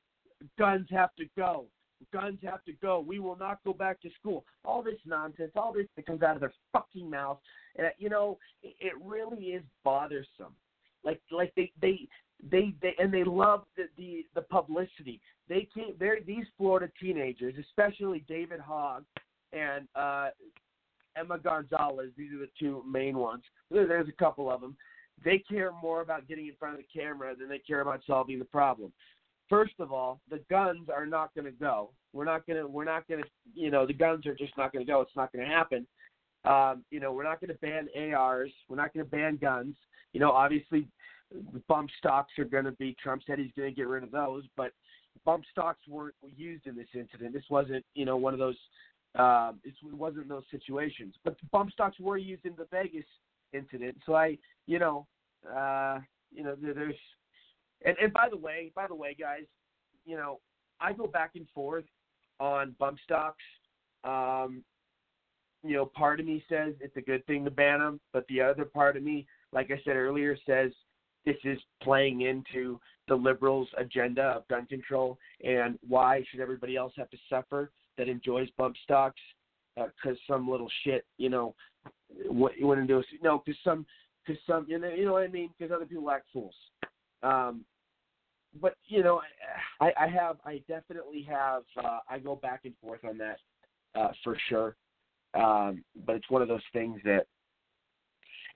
guns 0.58 0.86
have 0.90 1.10
to 1.16 1.24
go 1.36 1.66
guns 2.12 2.38
have 2.44 2.64
to 2.64 2.72
go. 2.72 3.00
We 3.00 3.18
will 3.18 3.36
not 3.36 3.58
go 3.64 3.72
back 3.72 4.00
to 4.02 4.10
school. 4.18 4.44
All 4.64 4.82
this 4.82 4.98
nonsense 5.04 5.52
all 5.56 5.72
this 5.72 5.86
that 5.96 6.06
comes 6.06 6.22
out 6.22 6.34
of 6.34 6.40
their 6.40 6.52
fucking 6.72 7.08
mouth 7.08 7.38
and 7.76 7.88
you 7.98 8.08
know 8.08 8.38
it, 8.62 8.74
it 8.80 8.92
really 9.04 9.46
is 9.46 9.62
bothersome. 9.84 10.54
Like 11.04 11.20
like 11.30 11.52
they 11.56 11.72
they 11.80 12.08
they, 12.50 12.74
they 12.80 12.94
and 12.98 13.12
they 13.12 13.24
love 13.24 13.64
the, 13.76 13.84
the 13.96 14.24
the 14.34 14.42
publicity. 14.42 15.20
They 15.48 15.68
can't. 15.74 15.98
they're 15.98 16.18
these 16.26 16.44
florida 16.56 16.90
teenagers 17.00 17.54
especially 17.58 18.24
david 18.28 18.60
hogg 18.60 19.04
and 19.52 19.88
uh 19.96 20.28
emma 21.16 21.38
gonzalez 21.38 22.10
these 22.16 22.32
are 22.32 22.38
the 22.38 22.50
two 22.58 22.84
main 22.88 23.18
ones. 23.18 23.42
There's 23.70 24.08
a 24.08 24.12
couple 24.12 24.50
of 24.50 24.60
them. 24.60 24.76
They 25.24 25.38
care 25.38 25.72
more 25.82 26.00
about 26.00 26.28
getting 26.28 26.46
in 26.46 26.54
front 26.60 26.78
of 26.78 26.80
the 26.80 27.00
camera 27.00 27.34
than 27.34 27.48
they 27.48 27.58
care 27.58 27.80
about 27.80 28.02
solving 28.06 28.38
the 28.38 28.44
problem 28.44 28.92
first 29.48 29.74
of 29.78 29.92
all 29.92 30.20
the 30.30 30.40
guns 30.50 30.88
are 30.94 31.06
not 31.06 31.34
going 31.34 31.44
to 31.44 31.50
go 31.52 31.90
we're 32.12 32.24
not 32.24 32.46
going 32.46 32.60
to 32.60 32.66
we're 32.66 32.84
not 32.84 33.06
going 33.08 33.22
to 33.22 33.28
you 33.54 33.70
know 33.70 33.86
the 33.86 33.92
guns 33.92 34.26
are 34.26 34.34
just 34.34 34.56
not 34.56 34.72
going 34.72 34.84
to 34.84 34.90
go 34.90 35.00
it's 35.00 35.16
not 35.16 35.32
going 35.32 35.44
to 35.44 35.50
happen 35.50 35.86
um, 36.44 36.84
you 36.90 37.00
know, 37.00 37.12
we're 37.12 37.24
not 37.24 37.40
going 37.40 37.52
to 37.52 37.58
ban 37.58 37.88
ARs. 38.14 38.50
We're 38.68 38.76
not 38.76 38.94
going 38.94 39.04
to 39.04 39.10
ban 39.10 39.36
guns. 39.36 39.74
You 40.12 40.20
know, 40.20 40.30
obviously, 40.30 40.88
the 41.30 41.62
bump 41.68 41.90
stocks 41.98 42.32
are 42.38 42.44
going 42.44 42.64
to 42.64 42.72
be. 42.72 42.96
Trump 43.02 43.22
said 43.26 43.38
he's 43.38 43.52
going 43.56 43.70
to 43.70 43.76
get 43.76 43.88
rid 43.88 44.02
of 44.02 44.10
those, 44.10 44.44
but 44.56 44.72
bump 45.24 45.44
stocks 45.50 45.80
weren't 45.88 46.14
used 46.36 46.66
in 46.66 46.76
this 46.76 46.88
incident. 46.94 47.34
This 47.34 47.44
wasn't, 47.50 47.84
you 47.94 48.04
know, 48.04 48.16
one 48.16 48.32
of 48.32 48.38
those. 48.38 48.56
Uh, 49.18 49.52
it 49.64 49.74
wasn't 49.90 50.28
those 50.28 50.44
situations, 50.50 51.14
but 51.24 51.34
bump 51.50 51.72
stocks 51.72 51.98
were 51.98 52.18
used 52.18 52.44
in 52.44 52.54
the 52.56 52.66
Vegas 52.70 53.06
incident. 53.52 53.96
So 54.04 54.14
I, 54.14 54.36
you 54.66 54.78
know, 54.78 55.06
uh, 55.50 55.98
you 56.30 56.44
know, 56.44 56.54
there's, 56.60 56.94
and 57.84 57.96
and 58.00 58.12
by 58.12 58.28
the 58.30 58.36
way, 58.36 58.72
by 58.74 58.86
the 58.86 58.94
way, 58.94 59.16
guys, 59.18 59.44
you 60.04 60.16
know, 60.16 60.40
I 60.80 60.92
go 60.92 61.06
back 61.06 61.32
and 61.34 61.46
forth 61.54 61.84
on 62.40 62.74
bump 62.78 62.98
stocks. 63.04 63.42
Um, 64.04 64.62
you 65.64 65.74
know, 65.74 65.86
part 65.86 66.20
of 66.20 66.26
me 66.26 66.42
says 66.48 66.74
it's 66.80 66.96
a 66.96 67.00
good 67.00 67.26
thing 67.26 67.44
to 67.44 67.50
ban 67.50 67.80
them, 67.80 68.00
but 68.12 68.24
the 68.28 68.40
other 68.40 68.64
part 68.64 68.96
of 68.96 69.02
me, 69.02 69.26
like 69.52 69.70
I 69.70 69.80
said 69.84 69.96
earlier, 69.96 70.36
says 70.46 70.70
this 71.26 71.36
is 71.44 71.58
playing 71.82 72.22
into 72.22 72.80
the 73.08 73.14
liberals' 73.14 73.68
agenda 73.76 74.22
of 74.22 74.48
gun 74.48 74.66
control 74.66 75.18
and 75.44 75.78
why 75.86 76.22
should 76.30 76.40
everybody 76.40 76.76
else 76.76 76.92
have 76.96 77.10
to 77.10 77.16
suffer 77.28 77.70
that 77.96 78.08
enjoys 78.08 78.48
bump 78.56 78.76
stocks 78.84 79.20
because 79.74 80.18
some 80.28 80.48
little 80.48 80.70
shit, 80.84 81.04
you 81.16 81.28
know, 81.28 81.54
what 82.28 82.56
you 82.56 82.66
want 82.66 82.80
to 82.80 82.86
do? 82.86 83.02
No, 83.22 83.42
because 83.44 83.58
some, 83.64 83.84
because 84.24 84.40
some, 84.46 84.66
you 84.68 84.78
know, 84.78 84.88
you 84.88 85.04
know 85.04 85.12
what 85.14 85.22
I 85.22 85.28
mean? 85.28 85.50
Because 85.58 85.74
other 85.74 85.86
people 85.86 86.10
act 86.10 86.26
fools. 86.32 86.54
Um, 87.22 87.64
but 88.60 88.74
you 88.86 89.02
know, 89.02 89.20
I, 89.80 89.92
I 90.00 90.08
have, 90.08 90.36
I 90.44 90.62
definitely 90.68 91.26
have, 91.28 91.62
uh, 91.82 91.98
I 92.08 92.18
go 92.18 92.36
back 92.36 92.60
and 92.64 92.74
forth 92.82 93.04
on 93.04 93.18
that 93.18 93.38
uh, 93.94 94.08
for 94.24 94.36
sure 94.48 94.76
um, 95.34 95.84
but 96.06 96.16
it's 96.16 96.30
one 96.30 96.42
of 96.42 96.48
those 96.48 96.60
things 96.72 97.00
that 97.04 97.26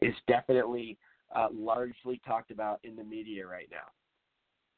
is 0.00 0.14
definitely 0.26 0.98
uh, 1.34 1.48
largely 1.52 2.20
talked 2.26 2.50
about 2.50 2.80
in 2.82 2.96
the 2.96 3.04
media 3.04 3.46
right 3.46 3.68
now. 3.70 3.90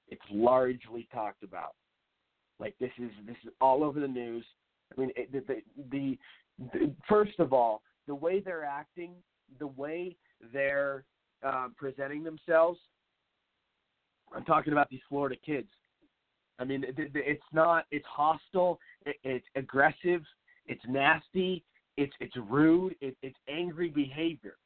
It's 0.09 0.23
largely 0.31 1.09
talked 1.13 1.43
about. 1.43 1.75
Like 2.61 2.75
this 2.79 2.91
is 2.99 3.11
this 3.27 3.37
is 3.45 3.53
all 3.61 3.83
over 3.83 4.01
the 4.01 4.09
news. 4.09 4.45
I 4.97 5.01
mean, 5.01 5.11
it, 5.17 5.33
the, 5.33 5.63
the, 5.91 6.19
the, 6.73 6.95
first 7.09 7.39
of 7.41 7.53
all, 7.53 7.83
the 8.07 8.15
way 8.15 8.41
they're 8.41 8.65
acting, 8.65 9.15
the 9.59 9.67
way 9.67 10.17
they're 10.53 11.05
uh, 11.45 11.69
presenting 11.77 12.23
themselves. 12.23 12.79
I'm 14.35 14.45
talking 14.45 14.73
about 14.73 14.91
these 14.91 15.01
Florida 15.09 15.37
kids. 15.45 15.69
I 16.59 16.65
mean, 16.65 16.85
it, 16.85 16.99
it, 16.99 17.11
it's 17.15 17.43
not. 17.53 17.87
It's 17.91 18.07
hostile. 18.07 18.79
It's 19.05 19.47
aggressive. 19.57 20.23
It's 20.67 20.83
nasty 20.89 21.65
it's 21.97 22.13
it's 22.21 22.37
rude, 22.49 22.95
it, 23.01 23.17
it's 23.23 23.37
angry 23.49 23.89
behavior, 23.89 24.57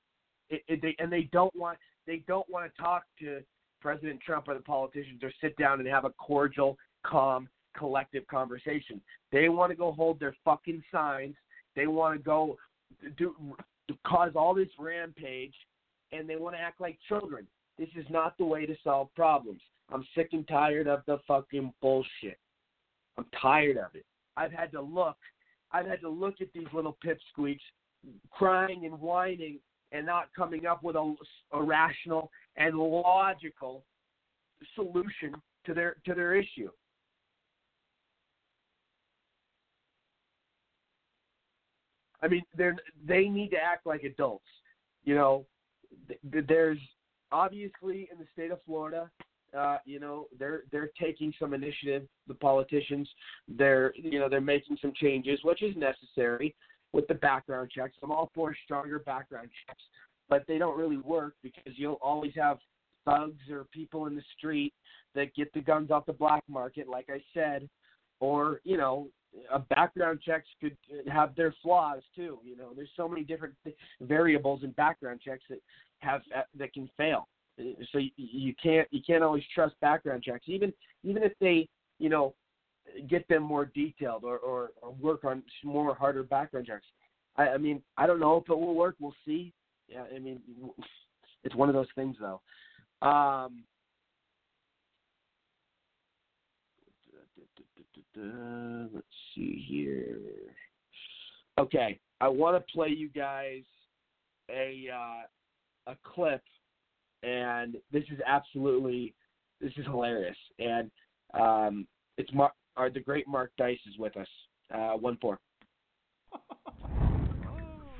it, 0.50 0.62
it, 0.68 0.80
they, 0.82 0.96
and 0.98 1.12
they 1.12 1.28
don't 1.32 1.54
want 1.54 1.78
they 2.06 2.22
don't 2.26 2.48
want 2.48 2.70
to 2.70 2.82
talk 2.82 3.04
to 3.20 3.40
President 3.80 4.20
Trump 4.24 4.48
or 4.48 4.54
the 4.54 4.60
politicians 4.60 5.22
or 5.22 5.30
sit 5.40 5.56
down 5.56 5.78
and 5.78 5.88
have 5.88 6.04
a 6.04 6.10
cordial, 6.10 6.76
calm, 7.04 7.48
collective 7.76 8.26
conversation. 8.28 9.00
They 9.30 9.48
want 9.48 9.70
to 9.70 9.76
go 9.76 9.92
hold 9.92 10.18
their 10.18 10.34
fucking 10.44 10.82
signs. 10.90 11.34
They 11.76 11.86
want 11.86 12.18
to 12.18 12.22
go 12.22 12.56
do 13.16 13.34
cause 14.06 14.32
all 14.34 14.54
this 14.54 14.68
rampage, 14.78 15.54
and 16.12 16.28
they 16.28 16.36
want 16.36 16.56
to 16.56 16.60
act 16.60 16.80
like 16.80 16.98
children. 17.08 17.46
This 17.78 17.88
is 17.96 18.06
not 18.10 18.36
the 18.38 18.44
way 18.44 18.66
to 18.66 18.74
solve 18.82 19.08
problems. 19.14 19.60
I'm 19.92 20.04
sick 20.14 20.30
and 20.32 20.46
tired 20.48 20.86
of 20.88 21.02
the 21.06 21.18
fucking 21.26 21.72
bullshit. 21.80 22.38
I'm 23.16 23.26
tired 23.40 23.76
of 23.76 23.94
it. 23.94 24.04
I've 24.36 24.52
had 24.52 24.70
to 24.72 24.80
look 24.80 25.16
I've 25.70 25.86
had 25.86 26.00
to 26.00 26.08
look 26.08 26.40
at 26.40 26.48
these 26.54 26.66
little 26.72 26.96
pipsqueaks 27.04 27.60
crying 28.30 28.86
and 28.86 28.98
whining 29.00 29.58
and 29.92 30.06
not 30.06 30.28
coming 30.36 30.66
up 30.66 30.82
with 30.82 30.96
a, 30.96 31.14
a 31.52 31.62
rational 31.62 32.30
and 32.56 32.76
logical 32.76 33.84
solution 34.74 35.34
to 35.66 35.74
their 35.74 35.96
to 36.06 36.14
their 36.14 36.34
issue. 36.34 36.70
I 42.22 42.28
mean, 42.28 42.42
they 42.56 42.70
they 43.06 43.28
need 43.28 43.50
to 43.50 43.58
act 43.58 43.86
like 43.86 44.02
adults. 44.02 44.46
You 45.04 45.14
know, 45.14 45.46
th- 46.08 46.44
there's 46.48 46.78
obviously 47.32 48.08
in 48.12 48.18
the 48.18 48.26
state 48.32 48.50
of 48.50 48.58
Florida, 48.66 49.10
uh, 49.56 49.78
you 49.84 49.98
know, 49.98 50.26
they're 50.38 50.62
they're 50.70 50.90
taking 51.00 51.32
some 51.38 51.54
initiative. 51.54 52.06
The 52.26 52.34
politicians, 52.34 53.08
they're 53.48 53.94
you 53.96 54.18
know 54.18 54.28
they're 54.28 54.40
making 54.40 54.76
some 54.80 54.92
changes, 54.94 55.40
which 55.42 55.62
is 55.62 55.74
necessary 55.76 56.54
with 56.92 57.06
the 57.08 57.14
background 57.14 57.70
checks. 57.74 57.96
I'm 58.02 58.10
all 58.10 58.30
for 58.34 58.54
stronger 58.64 58.98
background 58.98 59.48
checks, 59.66 59.82
but 60.28 60.44
they 60.46 60.58
don't 60.58 60.78
really 60.78 60.98
work 60.98 61.34
because 61.42 61.72
you'll 61.76 61.98
always 62.02 62.32
have 62.36 62.58
thugs 63.04 63.50
or 63.50 63.64
people 63.72 64.06
in 64.06 64.14
the 64.14 64.22
street 64.36 64.74
that 65.14 65.34
get 65.34 65.52
the 65.54 65.60
guns 65.60 65.90
off 65.90 66.06
the 66.06 66.12
black 66.12 66.44
market, 66.48 66.88
like 66.88 67.08
I 67.08 67.22
said, 67.32 67.68
or 68.20 68.60
you 68.64 68.76
know, 68.76 69.08
background 69.70 70.20
checks 70.24 70.48
could 70.60 70.76
have 71.10 71.34
their 71.34 71.54
flaws 71.62 72.02
too. 72.14 72.38
You 72.44 72.56
know, 72.56 72.70
there's 72.74 72.90
so 72.96 73.08
many 73.08 73.24
different 73.24 73.54
variables 74.00 74.62
in 74.64 74.70
background 74.72 75.20
checks 75.24 75.44
that 75.50 75.60
have 76.00 76.22
that 76.58 76.72
can 76.72 76.88
fail. 76.96 77.28
So 77.92 77.98
you, 77.98 78.10
you 78.16 78.54
can't 78.62 78.86
you 78.90 79.00
can't 79.04 79.22
always 79.22 79.42
trust 79.54 79.74
background 79.80 80.22
checks. 80.22 80.44
Even 80.46 80.72
even 81.04 81.22
if 81.22 81.32
they 81.40 81.68
you 81.98 82.08
know 82.08 82.34
get 83.08 83.28
them 83.28 83.42
more 83.42 83.66
detailed 83.66 84.24
or, 84.24 84.38
or, 84.38 84.70
or 84.80 84.92
work 84.92 85.24
on 85.24 85.42
more 85.62 85.94
harder 85.94 86.22
background 86.22 86.66
checks. 86.66 86.86
I, 87.36 87.48
I 87.48 87.58
mean 87.58 87.82
i 87.96 88.06
don't 88.06 88.20
know 88.20 88.36
if 88.36 88.48
it 88.48 88.58
will 88.58 88.74
work. 88.74 88.96
We'll 89.00 89.14
see. 89.26 89.52
Yeah 89.88 90.04
i 90.14 90.18
mean 90.18 90.40
it's 91.44 91.54
one 91.54 91.68
of 91.68 91.74
those 91.74 91.88
things 91.94 92.16
though. 92.20 92.40
Um, 93.06 93.64
let's 98.92 99.06
see 99.34 99.64
here. 99.68 100.18
Okay, 101.58 101.98
I 102.20 102.28
want 102.28 102.56
to 102.56 102.72
play 102.72 102.88
you 102.88 103.08
guys 103.08 103.62
a 104.50 104.88
uh, 104.92 105.92
a 105.92 105.96
clip, 106.04 106.42
and 107.22 107.76
this 107.92 108.04
is 108.12 108.18
absolutely 108.26 109.14
this 109.60 109.72
is 109.76 109.84
hilarious, 109.86 110.36
and 110.58 110.90
um, 111.34 111.86
it's 112.16 112.32
Mar- 112.32 112.52
our, 112.76 112.90
the 112.90 113.00
great 113.00 113.26
Mark 113.26 113.52
Dice 113.58 113.78
is 113.88 113.98
with 113.98 114.16
us. 114.16 114.28
Uh, 114.72 114.92
one 114.92 115.18
four. 115.20 115.38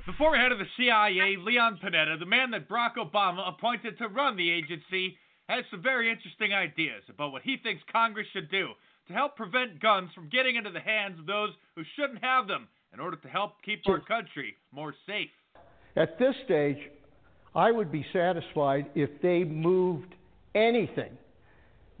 The 0.05 0.13
former 0.17 0.37
head 0.37 0.51
of 0.51 0.57
the 0.57 0.65
CIA, 0.75 1.35
Leon 1.37 1.79
Panetta, 1.83 2.17
the 2.17 2.25
man 2.25 2.49
that 2.51 2.67
Barack 2.67 2.95
Obama 2.97 3.47
appointed 3.47 3.97
to 3.99 4.07
run 4.07 4.35
the 4.37 4.49
agency, 4.49 5.15
has 5.47 5.63
some 5.69 5.83
very 5.83 6.09
interesting 6.09 6.51
ideas 6.51 7.03
about 7.09 7.31
what 7.31 7.43
he 7.43 7.57
thinks 7.61 7.83
Congress 7.91 8.25
should 8.33 8.49
do 8.49 8.69
to 9.09 9.13
help 9.13 9.35
prevent 9.35 9.81
guns 9.81 10.09
from 10.15 10.29
getting 10.29 10.55
into 10.55 10.69
the 10.69 10.79
hands 10.79 11.19
of 11.19 11.25
those 11.25 11.49
who 11.75 11.81
shouldn't 11.95 12.23
have 12.23 12.47
them 12.47 12.67
in 12.93 12.99
order 12.99 13.17
to 13.17 13.27
help 13.27 13.53
keep 13.65 13.81
our 13.87 13.99
country 13.99 14.55
more 14.71 14.93
safe. 15.05 15.29
At 15.95 16.17
this 16.19 16.35
stage, 16.45 16.77
I 17.55 17.71
would 17.71 17.91
be 17.91 18.05
satisfied 18.13 18.85
if 18.95 19.09
they 19.21 19.43
moved 19.43 20.13
anything 20.55 21.11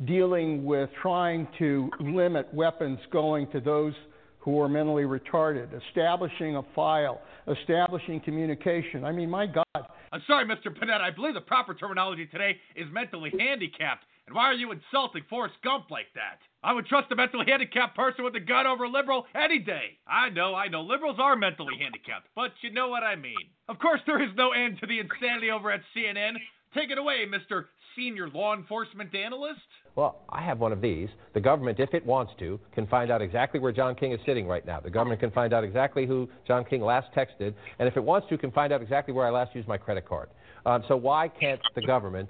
dealing 0.05 0.63
with 0.63 0.89
trying 1.01 1.47
to 1.57 1.89
limit 1.99 2.53
weapons 2.53 2.99
going 3.11 3.51
to 3.51 3.59
those 3.59 3.93
who 4.39 4.59
are 4.61 4.69
mentally 4.69 5.03
retarded, 5.03 5.67
establishing 5.89 6.55
a 6.55 6.63
file, 6.73 7.19
establishing 7.59 8.21
communication. 8.21 9.03
I 9.03 9.11
mean, 9.11 9.29
my 9.29 9.45
God. 9.47 9.65
I'm 9.75 10.21
sorry, 10.25 10.45
Mr. 10.45 10.67
Panetta. 10.67 11.01
I 11.01 11.11
believe 11.11 11.33
the 11.33 11.41
proper 11.41 11.73
terminology 11.73 12.25
today 12.27 12.55
is 12.75 12.85
mentally 12.91 13.31
handicapped. 13.37 14.05
And 14.29 14.35
why 14.35 14.43
are 14.43 14.53
you 14.53 14.71
insulting 14.71 15.23
Forrest 15.27 15.55
Gump 15.63 15.89
like 15.89 16.13
that? 16.13 16.37
I 16.61 16.71
would 16.71 16.85
trust 16.85 17.11
a 17.11 17.15
mentally 17.15 17.47
handicapped 17.47 17.95
person 17.95 18.23
with 18.23 18.35
a 18.35 18.39
gun 18.39 18.67
over 18.67 18.83
a 18.83 18.87
liberal 18.89 19.25
any 19.33 19.57
day. 19.57 19.97
I 20.07 20.29
know, 20.29 20.53
I 20.53 20.67
know. 20.67 20.81
Liberals 20.81 21.17
are 21.19 21.35
mentally 21.35 21.73
handicapped, 21.79 22.27
but 22.35 22.51
you 22.61 22.71
know 22.71 22.89
what 22.89 23.01
I 23.01 23.15
mean. 23.15 23.33
Of 23.69 23.79
course, 23.79 24.01
there 24.05 24.21
is 24.21 24.29
no 24.37 24.51
end 24.51 24.77
to 24.81 24.85
the 24.85 24.99
insanity 24.99 25.49
over 25.49 25.71
at 25.71 25.81
CNN. 25.97 26.33
Take 26.75 26.91
it 26.91 26.99
away, 26.99 27.25
Mr. 27.25 27.65
Senior 27.95 28.29
Law 28.29 28.53
Enforcement 28.53 29.15
Analyst. 29.15 29.61
Well, 29.95 30.21
I 30.29 30.43
have 30.43 30.59
one 30.59 30.73
of 30.73 30.79
these. 30.79 31.09
The 31.33 31.41
government, 31.41 31.79
if 31.79 31.95
it 31.95 32.05
wants 32.05 32.33
to, 32.37 32.59
can 32.75 32.85
find 32.85 33.09
out 33.09 33.23
exactly 33.23 33.59
where 33.59 33.71
John 33.71 33.95
King 33.95 34.11
is 34.11 34.19
sitting 34.27 34.45
right 34.45 34.63
now. 34.63 34.79
The 34.79 34.91
government 34.91 35.21
can 35.21 35.31
find 35.31 35.53
out 35.53 35.63
exactly 35.63 36.05
who 36.05 36.29
John 36.47 36.65
King 36.65 36.83
last 36.83 37.07
texted, 37.15 37.55
and 37.79 37.87
if 37.87 37.97
it 37.97 38.03
wants 38.03 38.29
to, 38.29 38.37
can 38.37 38.51
find 38.51 38.71
out 38.71 38.83
exactly 38.83 39.11
where 39.11 39.25
I 39.25 39.31
last 39.31 39.55
used 39.55 39.67
my 39.67 39.77
credit 39.77 40.07
card. 40.07 40.29
Um, 40.67 40.83
so 40.87 40.95
why 40.95 41.29
can't 41.29 41.59
the 41.73 41.81
government 41.81 42.29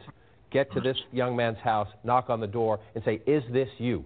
get 0.51 0.71
to 0.73 0.81
this 0.81 0.97
young 1.11 1.35
man's 1.35 1.57
house, 1.59 1.87
knock 2.03 2.29
on 2.29 2.39
the 2.39 2.47
door, 2.47 2.79
and 2.95 3.03
say, 3.03 3.21
"Is 3.25 3.43
this 3.51 3.69
you?" 3.77 4.05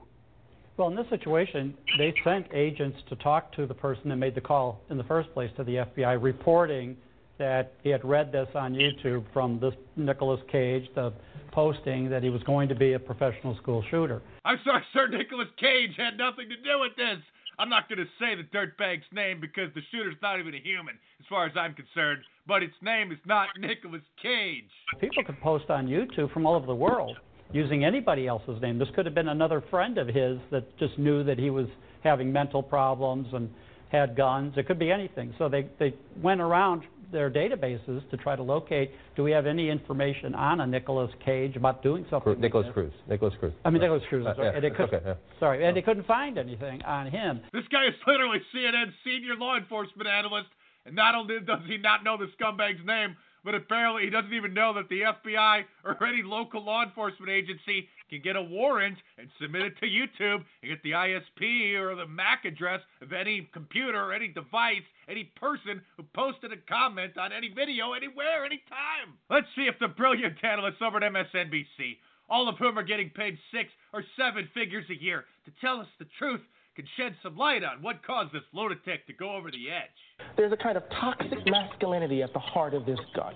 Well, 0.78 0.88
in 0.88 0.96
this 0.96 1.08
situation, 1.10 1.78
they 1.98 2.14
sent 2.24 2.48
agents 2.54 2.98
to 3.10 3.16
talk 3.18 3.52
to 3.54 3.68
the 3.68 3.76
person 3.76 4.10
that 4.10 4.16
made 4.16 4.34
the 4.34 4.42
call 4.42 4.82
in 4.90 4.98
the 4.98 5.04
first 5.04 5.32
place 5.34 5.52
to 5.58 5.64
the 5.64 5.78
FBI, 5.78 6.22
reporting 6.22 6.98
that 7.38 7.74
he 7.84 7.90
had 7.90 8.04
read 8.04 8.32
this 8.32 8.48
on 8.56 8.74
YouTube 8.74 9.24
from 9.34 9.60
this 9.60 9.74
Nicholas 9.96 10.40
Cage, 10.52 10.90
the 10.96 11.14
posting 11.52 12.10
that 12.10 12.24
he 12.24 12.30
was 12.30 12.42
going 12.44 12.70
to 12.70 12.76
be 12.76 12.94
a 12.94 13.00
professional 13.00 13.56
school 13.58 13.84
shooter. 13.90 14.22
I'm 14.46 14.60
sorry, 14.64 14.84
Sir 14.94 15.08
Nicholas 15.08 15.50
Cage 15.60 15.92
had 15.98 16.18
nothing 16.18 16.50
to 16.50 16.56
do 16.56 16.80
with 16.80 16.96
this. 16.96 17.20
I'm 17.60 17.70
not 17.70 17.88
going 17.88 18.00
to 18.00 18.06
say 18.20 18.36
the 18.36 18.44
dirtbag's 18.44 19.06
name 19.12 19.40
because 19.40 19.70
the 19.76 19.82
shooter's 19.92 20.16
not 20.22 20.40
even 20.40 20.54
a 20.54 20.60
human, 20.60 20.96
as 21.20 21.26
far 21.30 21.46
as 21.46 21.54
I'm 21.56 21.74
concerned. 21.74 22.22
But 22.48 22.64
its 22.64 22.76
name 22.82 23.12
is 23.12 23.20
not 23.26 23.50
Nicolas 23.60 24.02
Cage. 24.22 24.70
People 25.00 25.24
could 25.24 25.40
post 25.42 25.70
on 25.70 25.88
YouTube 25.88 26.34
from 26.34 26.46
all 26.46 26.56
over 26.56 26.66
the 26.66 26.76
world 26.76 27.18
using 27.52 27.86
anybody 27.86 28.28
else's 28.28 28.62
name. 28.62 28.80
This 28.80 28.90
could 28.96 29.06
have 29.06 29.16
been 29.16 29.30
another 29.30 29.64
friend 29.70 29.98
of 29.98 30.08
his 30.08 30.40
that 30.52 30.78
just 30.80 30.98
knew 30.98 31.24
that 31.24 31.38
he 31.38 31.50
was 31.50 31.68
having 32.04 32.34
mental 32.34 32.64
problems 32.64 33.28
and 33.34 33.50
had 33.90 34.18
guns. 34.18 34.54
It 34.58 34.68
could 34.68 34.80
be 34.80 34.92
anything. 34.92 35.34
So 35.38 35.48
they, 35.48 35.68
they 35.80 35.94
went 36.22 36.42
around 36.42 36.84
their 37.14 37.32
databases 37.32 38.08
to 38.10 38.18
try 38.18 38.36
to 38.36 38.44
locate 38.44 38.92
do 39.16 39.24
we 39.24 39.32
have 39.32 39.46
any 39.46 39.70
information 39.70 40.36
on 40.36 40.60
a 40.60 40.68
Nicolas 40.68 41.12
Cage 41.24 41.56
about 41.56 41.82
doing 41.82 42.06
something. 42.10 42.34
Cru- 42.34 42.42
Nikolas 42.42 42.66
like 42.66 42.76
this. 42.76 42.84
Cruz. 42.92 42.94
Nikolas 43.10 43.34
Cruz. 43.40 43.54
I 43.64 43.70
mean, 43.70 43.82
Nikolas 43.82 44.04
Cruz. 44.10 44.26
Uh, 44.26 44.36
sorry. 44.36 44.48
yeah, 44.48 44.56
and 44.56 44.64
they 44.64 44.70
couldn't, 44.72 44.94
okay, 44.94 45.02
yeah. 45.06 45.14
Sorry, 45.40 45.66
and 45.66 45.78
they 45.78 45.82
couldn't 45.82 46.06
find 46.08 46.38
anything 46.38 46.82
on 46.84 47.08
him. 47.10 47.40
This 47.54 47.64
guy 47.72 47.86
is 47.88 47.94
literally 48.06 48.40
CNN's 48.54 48.94
senior 49.06 49.36
law 49.36 49.56
enforcement 49.56 50.10
analyst, 50.10 50.50
and 50.86 50.96
not 50.96 51.16
only 51.16 51.40
does 51.40 51.60
he 51.68 51.78
not 51.78 52.04
know 52.04 52.18
the 52.18 52.28
scumbag's 52.38 52.86
name, 52.86 53.16
but 53.46 53.56
apparently 53.56 54.04
he 54.04 54.10
doesn't 54.10 54.34
even 54.34 54.54
know 54.54 54.74
that 54.74 54.90
the 54.90 55.02
FBI 55.02 55.64
or 55.84 56.04
any 56.06 56.24
local 56.24 56.64
law 56.64 56.84
enforcement 56.84 57.30
agency 57.30 57.88
can 58.14 58.22
get 58.22 58.36
a 58.36 58.42
warrant 58.42 58.98
and 59.18 59.30
submit 59.42 59.64
it 59.64 59.80
to 59.80 59.86
YouTube 59.86 60.44
and 60.62 60.72
get 60.72 60.84
the 60.84 60.92
ISP 60.92 61.76
or 61.76 61.96
the 61.96 62.08
MAC 62.08 62.46
address 62.46 62.82
of 63.02 63.14
any 63.14 63.50
computer 63.54 64.14
any 64.14 64.28
device, 64.28 64.84
any 65.10 65.26
person 65.36 65.82
who 65.98 66.04
posted 66.16 66.52
a 66.52 66.58
comment 66.70 67.18
on 67.18 67.32
any 67.34 67.50
video 67.50 67.94
anywhere, 67.94 68.46
anytime. 68.46 69.18
Let's 69.30 69.48
see 69.56 69.64
if 69.64 69.76
the 69.80 69.88
brilliant 69.88 70.36
analysts 70.44 70.82
over 70.82 70.98
at 70.98 71.12
MSNBC, 71.12 71.98
all 72.30 72.48
of 72.48 72.58
whom 72.58 72.78
are 72.78 72.84
getting 72.84 73.10
paid 73.10 73.38
six 73.52 73.70
or 73.94 74.04
seven 74.18 74.50
figures 74.54 74.86
a 74.90 75.02
year 75.02 75.26
to 75.46 75.52
tell 75.62 75.80
us 75.80 75.88
the 76.00 76.06
truth, 76.18 76.42
can 76.76 76.86
shed 76.98 77.16
some 77.22 77.38
light 77.38 77.64
on 77.64 77.82
what 77.82 78.04
caused 78.06 78.34
this 78.34 78.42
lunatic 78.52 79.06
to 79.06 79.14
go 79.14 79.36
over 79.36 79.52
the 79.52 79.70
edge. 79.70 80.28
There's 80.36 80.52
a 80.52 80.58
kind 80.58 80.76
of 80.76 80.84
toxic 80.90 81.46
masculinity 81.46 82.24
at 82.24 82.34
the 82.34 82.40
heart 82.40 82.74
of 82.74 82.86
this 82.86 83.00
gun, 83.16 83.36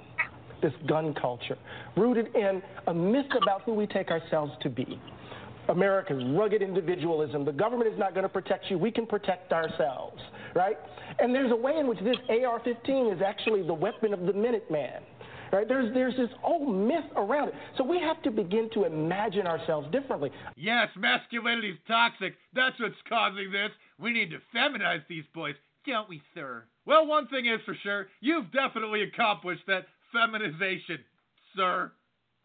this 0.62 0.74
gun 0.88 1.14
culture, 1.14 1.58
rooted 1.95 2.34
in 2.36 2.62
a 2.88 2.93
myth 2.93 3.26
about 3.41 3.64
who 3.64 3.74
we 3.74 3.88
take 3.88 4.10
ourselves 4.10 4.51
to 4.62 4.70
be. 4.70 4.99
America's 5.70 6.24
rugged 6.30 6.62
individualism. 6.62 7.43
The 7.43 7.51
government 7.51 7.91
is 7.91 7.99
not 7.99 8.14
going 8.14 8.24
to 8.24 8.30
protect 8.30 8.70
you. 8.70 8.78
We 8.78 8.91
can 8.91 9.05
protect 9.05 9.51
ourselves, 9.51 10.22
right? 10.55 10.78
And 11.20 11.34
there's 11.36 11.51
a 11.51 11.55
way 11.55 11.78
in 11.78 11.88
which 11.88 11.99
this 11.99 12.16
AR-15 12.30 13.16
is 13.16 13.22
actually 13.22 13.64
the 13.64 13.74
weapon 13.74 14.14
of 14.14 14.22
the 14.22 14.34
Minuteman. 14.34 15.01
Right? 15.49 15.66
There's 15.66 15.93
there's 15.93 16.16
this 16.18 16.28
whole 16.41 16.66
myth 16.66 17.05
around 17.16 17.47
it. 17.47 17.53
So 17.78 17.84
we 17.86 18.01
have 18.01 18.22
to 18.24 18.32
begin 18.32 18.70
to 18.74 18.84
imagine 18.84 19.47
ourselves 19.47 19.89
differently. 19.93 20.30
Yes, 20.58 20.89
masculinity 20.97 21.70
is 21.70 21.78
toxic. 21.88 22.34
That's 22.53 22.78
what's 22.82 22.95
causing 23.08 23.49
this. 23.49 23.70
We 23.97 24.12
need 24.12 24.30
to 24.32 24.39
feminize 24.53 25.03
these 25.08 25.24
boys, 25.34 25.55
don't 25.86 26.10
we, 26.10 26.22
sir? 26.36 26.66
Well, 26.86 27.08
one 27.08 27.28
thing 27.30 27.45
is 27.45 27.62
for 27.66 27.76
sure, 27.82 28.08
you've 28.20 28.51
definitely 28.51 29.03
accomplished 29.03 29.64
that 29.68 29.86
feminization, 30.12 30.99
sir. 31.55 31.91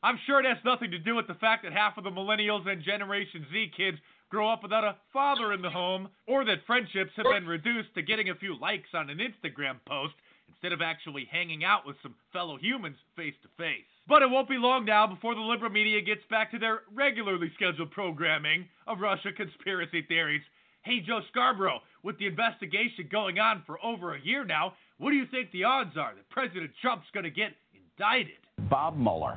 I'm 0.03 0.19
sure 0.27 0.41
it 0.41 0.47
has 0.47 0.59
nothing 0.65 0.91
to 0.91 0.99
do 0.99 1.15
with 1.15 1.29
the 1.29 1.35
fact 1.35 1.63
that 1.63 1.73
half 1.73 1.97
of 1.97 2.05
the 2.05 2.11
millennials 2.11 2.69
and 2.69 2.83
Generation 2.83 3.47
Z 3.53 3.73
kids 3.77 3.99
grow 4.31 4.51
up 4.51 4.63
without 4.63 4.83
a 4.83 4.97
father 5.13 5.53
in 5.53 5.63
the 5.63 5.71
home, 5.71 6.09
or 6.27 6.45
that 6.45 6.67
friendships 6.67 7.13
have 7.17 7.27
been 7.27 7.47
reduced 7.47 7.95
to 7.95 8.03
getting 8.03 8.31
a 8.31 8.35
few 8.35 8.59
likes 8.59 8.89
on 8.95 9.11
an 9.11 9.19
Instagram 9.19 9.77
post 9.87 10.15
instead 10.49 10.73
of 10.73 10.81
actually 10.81 11.29
hanging 11.31 11.65
out 11.65 11.87
with 11.87 11.97
some 12.03 12.15
fellow 12.33 12.57
humans 12.57 12.97
face 13.15 13.35
to 13.43 13.49
face. 13.57 13.85
But 14.09 14.23
it 14.23 14.31
won't 14.31 14.49
be 14.49 14.57
long 14.57 14.85
now 14.85 15.07
before 15.07 15.35
the 15.35 15.41
liberal 15.41 15.71
media 15.71 16.01
gets 16.01 16.25
back 16.31 16.51
to 16.51 16.59
their 16.59 16.81
regularly 16.93 17.53
scheduled 17.55 17.91
programming 17.91 18.69
of 18.87 19.01
Russia 19.01 19.33
conspiracy 19.37 20.03
theories. 20.03 20.43
Hey, 20.83 21.01
Joe 21.01 21.21
Scarborough, 21.31 21.81
with 22.03 22.19
the 22.19 22.27
investigation 22.27 23.09
going 23.11 23.39
on 23.39 23.63
for 23.67 23.85
over 23.85 24.15
a 24.15 24.21
year 24.21 24.45
now, 24.45 24.75
what 25.03 25.11
do 25.11 25.17
you 25.17 25.27
think 25.33 25.51
the 25.51 25.65
odds 25.65 25.97
are 25.97 26.15
that 26.15 26.31
President 26.31 26.71
Trump's 26.81 27.09
going 27.13 27.25
to 27.25 27.31
get 27.31 27.51
indicted? 27.75 28.37
Bob 28.71 28.97
Mueller, 28.97 29.37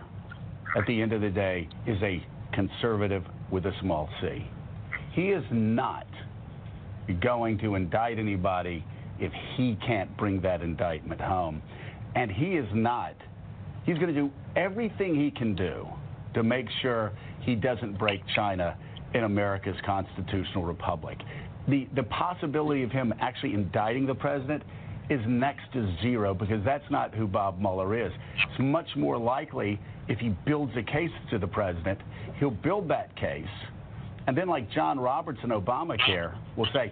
at 0.77 0.85
the 0.85 1.01
end 1.01 1.11
of 1.11 1.21
the 1.21 1.29
day, 1.31 1.67
is 1.87 1.97
a 2.03 2.23
conservative 2.53 3.23
with 3.49 3.65
a 3.65 3.71
small 3.81 4.07
c. 4.21 4.47
He 5.13 5.29
is 5.29 5.43
not 5.49 6.05
going 7.19 7.57
to 7.59 7.73
indict 7.73 8.19
anybody 8.19 8.85
if 9.19 9.31
he 9.55 9.75
can't 9.87 10.15
bring 10.17 10.39
that 10.41 10.61
indictment 10.61 11.19
home. 11.19 11.63
And 12.13 12.29
he 12.29 12.57
is 12.57 12.67
not. 12.71 13.15
He's 13.87 13.95
going 13.95 14.13
to 14.13 14.21
do 14.21 14.29
everything 14.55 15.15
he 15.15 15.31
can 15.31 15.55
do 15.55 15.87
to 16.35 16.43
make 16.43 16.67
sure 16.83 17.11
he 17.41 17.55
doesn't 17.55 17.97
break 17.97 18.21
China 18.35 18.77
in 19.15 19.23
America's 19.23 19.77
constitutional 19.83 20.63
republic. 20.63 21.17
The, 21.67 21.87
the 21.95 22.03
possibility 22.03 22.83
of 22.83 22.91
him 22.91 23.15
actually 23.19 23.55
indicting 23.55 24.05
the 24.05 24.13
president 24.13 24.61
is 25.09 25.21
next 25.27 25.71
to 25.73 25.95
zero 26.01 26.33
because 26.33 26.63
that's 26.65 26.89
not 26.89 27.13
who 27.13 27.27
Bob 27.27 27.59
Mueller 27.59 27.97
is. 27.97 28.11
It's 28.49 28.59
much 28.59 28.87
more 28.95 29.17
likely 29.17 29.79
if 30.07 30.19
he 30.19 30.29
builds 30.45 30.73
a 30.77 30.83
case 30.83 31.11
to 31.31 31.39
the 31.39 31.47
president, 31.47 31.99
he'll 32.39 32.51
build 32.51 32.89
that 32.89 33.15
case, 33.15 33.45
and 34.27 34.37
then, 34.37 34.47
like 34.47 34.69
John 34.71 34.99
Roberts 34.99 35.39
and 35.43 35.51
Obamacare, 35.51 36.35
will 36.57 36.67
say, 36.73 36.91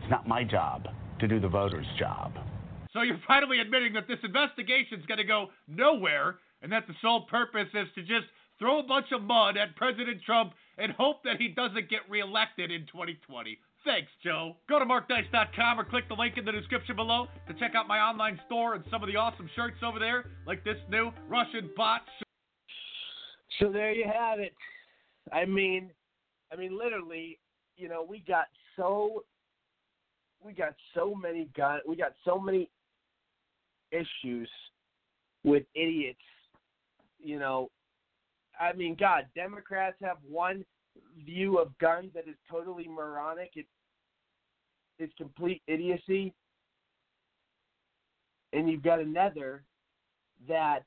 it's 0.00 0.10
not 0.10 0.26
my 0.26 0.42
job 0.42 0.88
to 1.20 1.28
do 1.28 1.38
the 1.38 1.48
voter's 1.48 1.86
job. 1.98 2.32
So 2.92 3.02
you're 3.02 3.20
finally 3.26 3.60
admitting 3.60 3.92
that 3.94 4.08
this 4.08 4.18
investigation's 4.22 5.04
going 5.06 5.18
to 5.18 5.24
go 5.24 5.48
nowhere, 5.68 6.36
and 6.62 6.72
that 6.72 6.86
the 6.86 6.94
sole 7.02 7.22
purpose 7.26 7.68
is 7.74 7.88
to 7.94 8.00
just 8.00 8.26
throw 8.58 8.78
a 8.78 8.82
bunch 8.82 9.06
of 9.12 9.22
mud 9.22 9.56
at 9.56 9.76
President 9.76 10.22
Trump 10.24 10.54
and 10.78 10.92
hope 10.92 11.22
that 11.24 11.36
he 11.38 11.48
doesn't 11.48 11.90
get 11.90 12.00
reelected 12.08 12.70
in 12.70 12.82
2020. 12.86 13.58
Thanks, 13.84 14.10
Joe. 14.22 14.56
Go 14.66 14.78
to 14.78 14.86
markdice.com 14.86 15.78
or 15.78 15.84
click 15.84 16.08
the 16.08 16.14
link 16.14 16.38
in 16.38 16.44
the 16.46 16.52
description 16.52 16.96
below 16.96 17.26
to 17.46 17.54
check 17.54 17.74
out 17.74 17.86
my 17.86 17.98
online 17.98 18.40
store 18.46 18.74
and 18.74 18.84
some 18.90 19.02
of 19.02 19.08
the 19.08 19.16
awesome 19.16 19.48
shirts 19.54 19.76
over 19.84 19.98
there, 19.98 20.24
like 20.46 20.64
this 20.64 20.78
new 20.88 21.10
Russian 21.28 21.70
bot. 21.76 22.00
So 23.60 23.70
there 23.70 23.92
you 23.92 24.06
have 24.06 24.40
it. 24.40 24.54
I 25.32 25.44
mean, 25.44 25.90
I 26.52 26.56
mean, 26.56 26.78
literally, 26.78 27.38
you 27.76 27.88
know, 27.88 28.04
we 28.08 28.24
got 28.26 28.46
so, 28.76 29.24
we 30.42 30.54
got 30.54 30.74
so 30.94 31.14
many 31.14 31.48
gun, 31.54 31.80
we 31.86 31.96
got 31.96 32.14
so 32.24 32.38
many 32.38 32.70
issues 33.90 34.48
with 35.44 35.64
idiots. 35.74 36.18
You 37.18 37.38
know, 37.38 37.70
I 38.58 38.72
mean, 38.72 38.96
God, 38.98 39.26
Democrats 39.34 39.96
have 40.02 40.16
one 40.28 40.64
view 41.24 41.58
of 41.58 41.76
guns 41.78 42.10
that 42.14 42.28
is 42.28 42.36
totally 42.50 42.88
moronic. 42.88 43.52
It's 44.98 45.12
complete 45.16 45.62
idiocy, 45.66 46.34
and 48.52 48.68
you've 48.68 48.82
got 48.82 49.00
another 49.00 49.64
that 50.48 50.84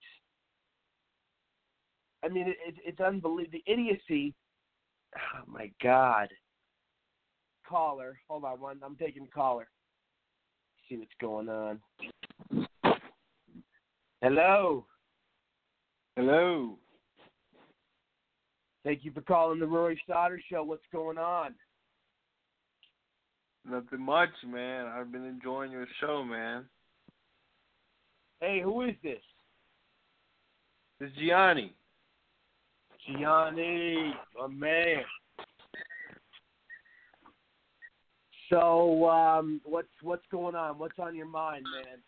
I 2.23 2.29
mean, 2.29 2.47
it, 2.47 2.75
it's 2.83 2.99
unbelievable. 2.99 3.59
The 3.65 3.71
idiocy. 3.71 4.33
Oh 5.15 5.43
my 5.47 5.71
God. 5.81 6.29
Caller, 7.67 8.19
hold 8.27 8.43
on 8.43 8.59
one. 8.59 8.79
I'm 8.83 8.95
taking 8.95 9.27
caller. 9.33 9.67
See 10.89 10.97
what's 10.97 11.11
going 11.19 11.49
on. 11.49 11.79
Hello. 14.21 14.85
Hello. 16.15 16.77
Thank 18.83 19.03
you 19.03 19.11
for 19.11 19.21
calling 19.21 19.59
the 19.59 19.67
Rory 19.67 20.01
Sauter 20.07 20.41
Show. 20.49 20.63
What's 20.63 20.85
going 20.91 21.17
on? 21.17 21.53
Nothing 23.69 24.01
much, 24.01 24.29
man. 24.45 24.85
I've 24.85 25.11
been 25.11 25.25
enjoying 25.25 25.71
your 25.71 25.87
show, 25.99 26.23
man. 26.23 26.65
Hey, 28.39 28.61
who 28.63 28.83
is 28.83 28.95
this? 29.03 29.19
It's 31.01 31.15
Gianni. 31.17 31.73
Gianni, 33.05 34.13
my 34.39 34.47
man. 34.47 35.03
So, 38.49 39.09
um, 39.09 39.59
what's 39.65 39.87
what's 40.01 40.25
going 40.31 40.55
on? 40.55 40.79
What's 40.79 40.97
on 40.99 41.15
your 41.15 41.27
mind, 41.27 41.65
man? 41.73 41.99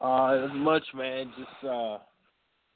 Uh, 0.00 0.44
as 0.44 0.50
much, 0.54 0.84
man. 0.94 1.32
Just 1.36 1.70
uh, 1.70 1.98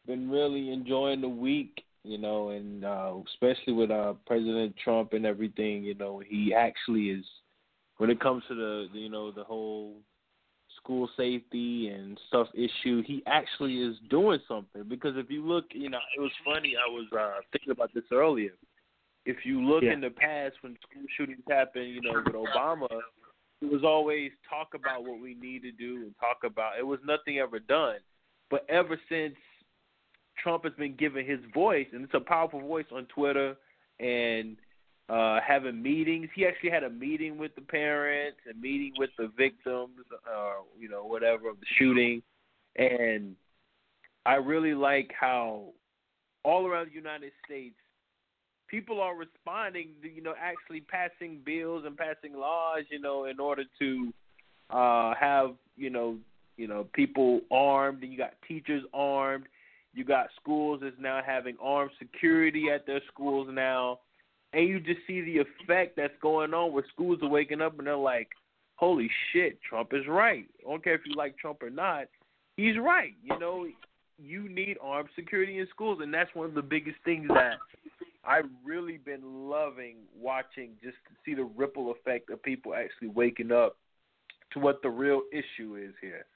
been 0.07 0.29
really 0.29 0.73
enjoying 0.73 1.21
the 1.21 1.29
week, 1.29 1.83
you 2.09 2.19
know, 2.19 2.51
and 2.51 2.85
uh, 2.85 3.13
especially 3.33 3.73
with 3.75 3.91
uh, 3.91 4.15
President 4.27 4.75
Trump 4.83 5.13
and 5.13 5.27
everything. 5.27 5.85
You 5.85 5.95
know, 5.95 6.23
he 6.27 6.55
actually 6.55 7.11
is 7.11 7.25
when 7.99 8.11
it 8.11 8.21
comes 8.21 8.43
to 8.49 8.55
the, 8.55 8.89
the 8.93 8.99
you 8.99 9.11
know 9.11 9.31
the 9.31 9.45
whole 9.45 9.95
school 10.77 11.09
safety 11.17 11.89
and 11.89 12.19
stuff 12.29 12.49
issue. 12.55 13.03
He 13.05 13.23
actually 13.27 13.83
is 13.83 13.97
doing 14.09 14.41
something 14.49 14.85
because 14.89 15.15
if 15.17 15.31
you 15.31 15.45
look, 15.45 15.67
you 15.73 15.91
know, 15.91 15.99
it 16.17 16.21
was 16.21 16.33
funny. 16.45 16.75
I 16.77 16.89
was 16.91 17.07
uh, 17.13 17.41
thinking 17.53 17.73
about 17.73 17.93
this 17.95 18.05
earlier. 18.13 18.53
If 19.27 19.45
you 19.45 19.61
look 19.63 19.83
Yeah. 19.83 19.93
in 19.93 20.01
the 20.01 20.11
past 20.11 20.57
when 20.63 20.77
school 20.89 21.05
shootings 21.17 21.43
happened, 21.49 21.91
you 21.91 22.01
know, 22.01 22.23
with 22.25 22.35
Obama, 22.35 22.89
it 23.61 23.71
was 23.71 23.83
always 23.85 24.31
talk 24.49 24.75
about 24.75 25.05
what 25.05 25.21
we 25.21 25.35
need 25.35 25.63
to 25.63 25.73
do 25.73 25.97
and 26.05 26.15
talk 26.19 26.45
about. 26.45 26.79
It 26.79 26.87
was 26.87 27.01
nothing 27.05 27.39
ever 27.39 27.59
done. 27.59 27.99
But 28.51 28.65
ever 28.71 28.99
since 29.09 29.35
Trump 30.43 30.65
has 30.65 30.73
been 30.75 30.97
given 30.97 31.27
his 31.27 31.41
voice, 31.53 31.87
and 31.93 32.05
it's 32.05 32.15
a 32.15 32.21
powerful 32.21 32.61
voice 32.61 32.87
on 32.95 33.07
Twitter 33.07 33.57
and 34.01 34.57
uh, 35.09 35.41
having 35.47 35.83
meetings. 35.83 36.29
He 36.35 36.47
actually 36.47 36.71
had 36.71 36.85
a 36.85 36.91
meeting 36.91 37.39
with 37.39 37.55
the 37.55 37.63
parents, 37.63 38.39
a 38.51 38.55
meeting 38.55 38.93
with 38.99 39.11
the 39.19 39.31
victims, 39.37 39.99
uh, 40.13 40.63
you 40.79 40.89
know, 40.89 41.05
whatever 41.05 41.49
of 41.49 41.59
the 41.61 41.67
shooting, 41.79 42.23
and 42.77 43.35
I 44.27 44.35
really 44.35 44.75
like 44.75 45.11
how 45.19 45.69
all 46.45 46.67
around 46.67 46.91
the 46.91 46.95
United 46.95 47.33
States 47.45 47.77
people 48.69 49.01
are 49.01 49.17
responding 49.17 49.89
to, 50.03 50.09
you 50.09 50.23
know, 50.23 50.35
actually 50.39 50.83
passing 50.83 51.41
bills 51.45 51.85
and 51.87 51.97
passing 51.97 52.35
laws, 52.37 52.83
you 52.91 53.01
know, 53.01 53.25
in 53.25 53.41
order 53.41 53.65
to 53.79 54.13
uh 54.71 55.15
have, 55.19 55.55
you 55.77 55.91
know, 55.91 56.19
you 56.57 56.69
know, 56.69 56.87
people 56.93 57.41
armed 57.51 58.03
and 58.03 58.13
you 58.13 58.19
got 58.19 58.35
teachers 58.47 58.83
armed. 58.93 59.47
You 59.95 60.05
got 60.05 60.29
schools 60.41 60.81
that's 60.83 60.97
now 60.99 61.21
having 61.25 61.57
armed 61.61 61.93
security 61.99 62.67
at 62.73 62.87
their 62.87 63.01
schools 63.13 63.49
now. 63.51 64.01
And 64.53 64.67
you 64.67 64.81
just 64.81 65.01
see 65.07 65.21
the 65.21 65.39
effect 65.39 65.97
that's 65.97 66.15
going 66.23 66.55
on 66.55 66.73
where 66.73 66.85
schools 66.93 67.19
are 67.23 67.29
waking 67.29 67.61
up 67.61 67.79
and 67.79 67.87
they're 67.87 67.97
like, 67.97 68.29
Holy 68.77 69.11
shit, 69.33 69.59
Trump 69.69 69.91
is 69.93 70.07
right. 70.07 70.45
I 70.65 70.71
don't 70.71 70.85
care 70.85 70.95
if 70.95 71.01
you 71.05 71.17
like 71.17 71.37
Trump 71.37 71.63
or 71.63 71.71
not, 71.71 72.05
he's 72.57 72.79
right. 72.79 73.13
You 73.25 73.37
know, 73.39 73.67
you 74.19 74.49
need 74.49 74.77
armed 74.81 75.09
security 75.17 75.59
in 75.59 75.67
schools 75.71 75.99
and 76.01 76.15
that's 76.15 76.33
one 76.35 76.47
of 76.47 76.55
the 76.55 76.63
biggest 76.63 76.97
things 77.05 77.27
that 77.29 77.55
I've 78.25 78.49
really 78.65 78.99
been 78.99 79.49
loving 79.49 79.97
watching 80.17 80.73
just 80.83 80.97
to 81.09 81.15
see 81.25 81.35
the 81.35 81.45
ripple 81.45 81.91
effect 81.91 82.31
of 82.31 82.43
people 82.43 82.75
actually 82.75 83.09
waking 83.09 83.51
up 83.51 83.77
to 84.53 84.61
what 84.61 84.83
the 84.83 84.91
real 84.91 85.23
issue 85.33 85.77
is 85.77 85.95
here. 86.01 86.27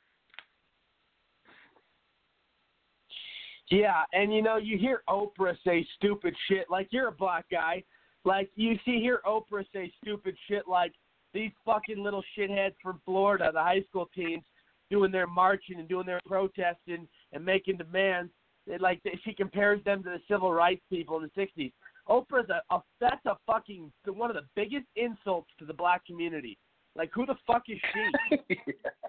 Yeah, 3.72 4.02
and 4.12 4.34
you 4.34 4.42
know, 4.42 4.58
you 4.58 4.76
hear 4.76 5.02
Oprah 5.08 5.56
say 5.66 5.86
stupid 5.96 6.34
shit 6.46 6.66
like 6.68 6.88
you're 6.90 7.08
a 7.08 7.12
black 7.12 7.46
guy. 7.50 7.82
Like 8.22 8.50
you 8.54 8.74
see 8.84 9.00
hear 9.00 9.20
Oprah 9.26 9.64
say 9.72 9.90
stupid 10.02 10.36
shit 10.46 10.68
like 10.68 10.92
these 11.32 11.52
fucking 11.64 11.96
little 11.96 12.22
shitheads 12.36 12.74
from 12.82 13.00
Florida, 13.06 13.50
the 13.50 13.62
high 13.62 13.82
school 13.88 14.10
teams, 14.14 14.42
doing 14.90 15.10
their 15.10 15.26
marching 15.26 15.78
and 15.78 15.88
doing 15.88 16.04
their 16.04 16.20
protesting 16.26 17.08
and 17.32 17.42
making 17.42 17.78
demands. 17.78 18.30
They, 18.66 18.76
like 18.76 19.00
she 19.24 19.32
compares 19.32 19.82
them 19.84 20.02
to 20.02 20.10
the 20.10 20.20
civil 20.30 20.52
rights 20.52 20.82
people 20.90 21.16
in 21.16 21.30
the 21.34 21.42
'60s. 21.42 21.72
Oprah's 22.10 22.50
a, 22.50 22.74
a 22.74 22.82
that's 23.00 23.24
a 23.24 23.38
fucking 23.46 23.90
one 24.04 24.28
of 24.28 24.36
the 24.36 24.46
biggest 24.54 24.84
insults 24.96 25.48
to 25.58 25.64
the 25.64 25.72
black 25.72 26.04
community. 26.04 26.58
Like 26.94 27.10
who 27.14 27.24
the 27.24 27.36
fuck 27.46 27.62
is 27.70 27.78
she? 27.94 28.36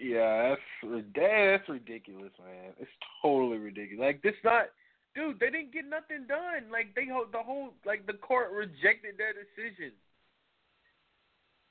Yeah, 0.00 0.54
that's 0.54 1.04
that's 1.14 1.68
ridiculous, 1.68 2.32
man. 2.38 2.72
It's 2.78 2.90
totally 3.22 3.58
ridiculous. 3.58 4.00
Like 4.00 4.22
this 4.22 4.38
not, 4.44 4.66
dude. 5.14 5.40
They 5.40 5.50
didn't 5.50 5.72
get 5.72 5.88
nothing 5.88 6.26
done. 6.28 6.70
Like 6.70 6.94
they 6.94 7.06
the 7.06 7.42
whole 7.42 7.74
like 7.84 8.06
the 8.06 8.14
court 8.14 8.52
rejected 8.52 9.18
their 9.18 9.32
decision 9.32 9.92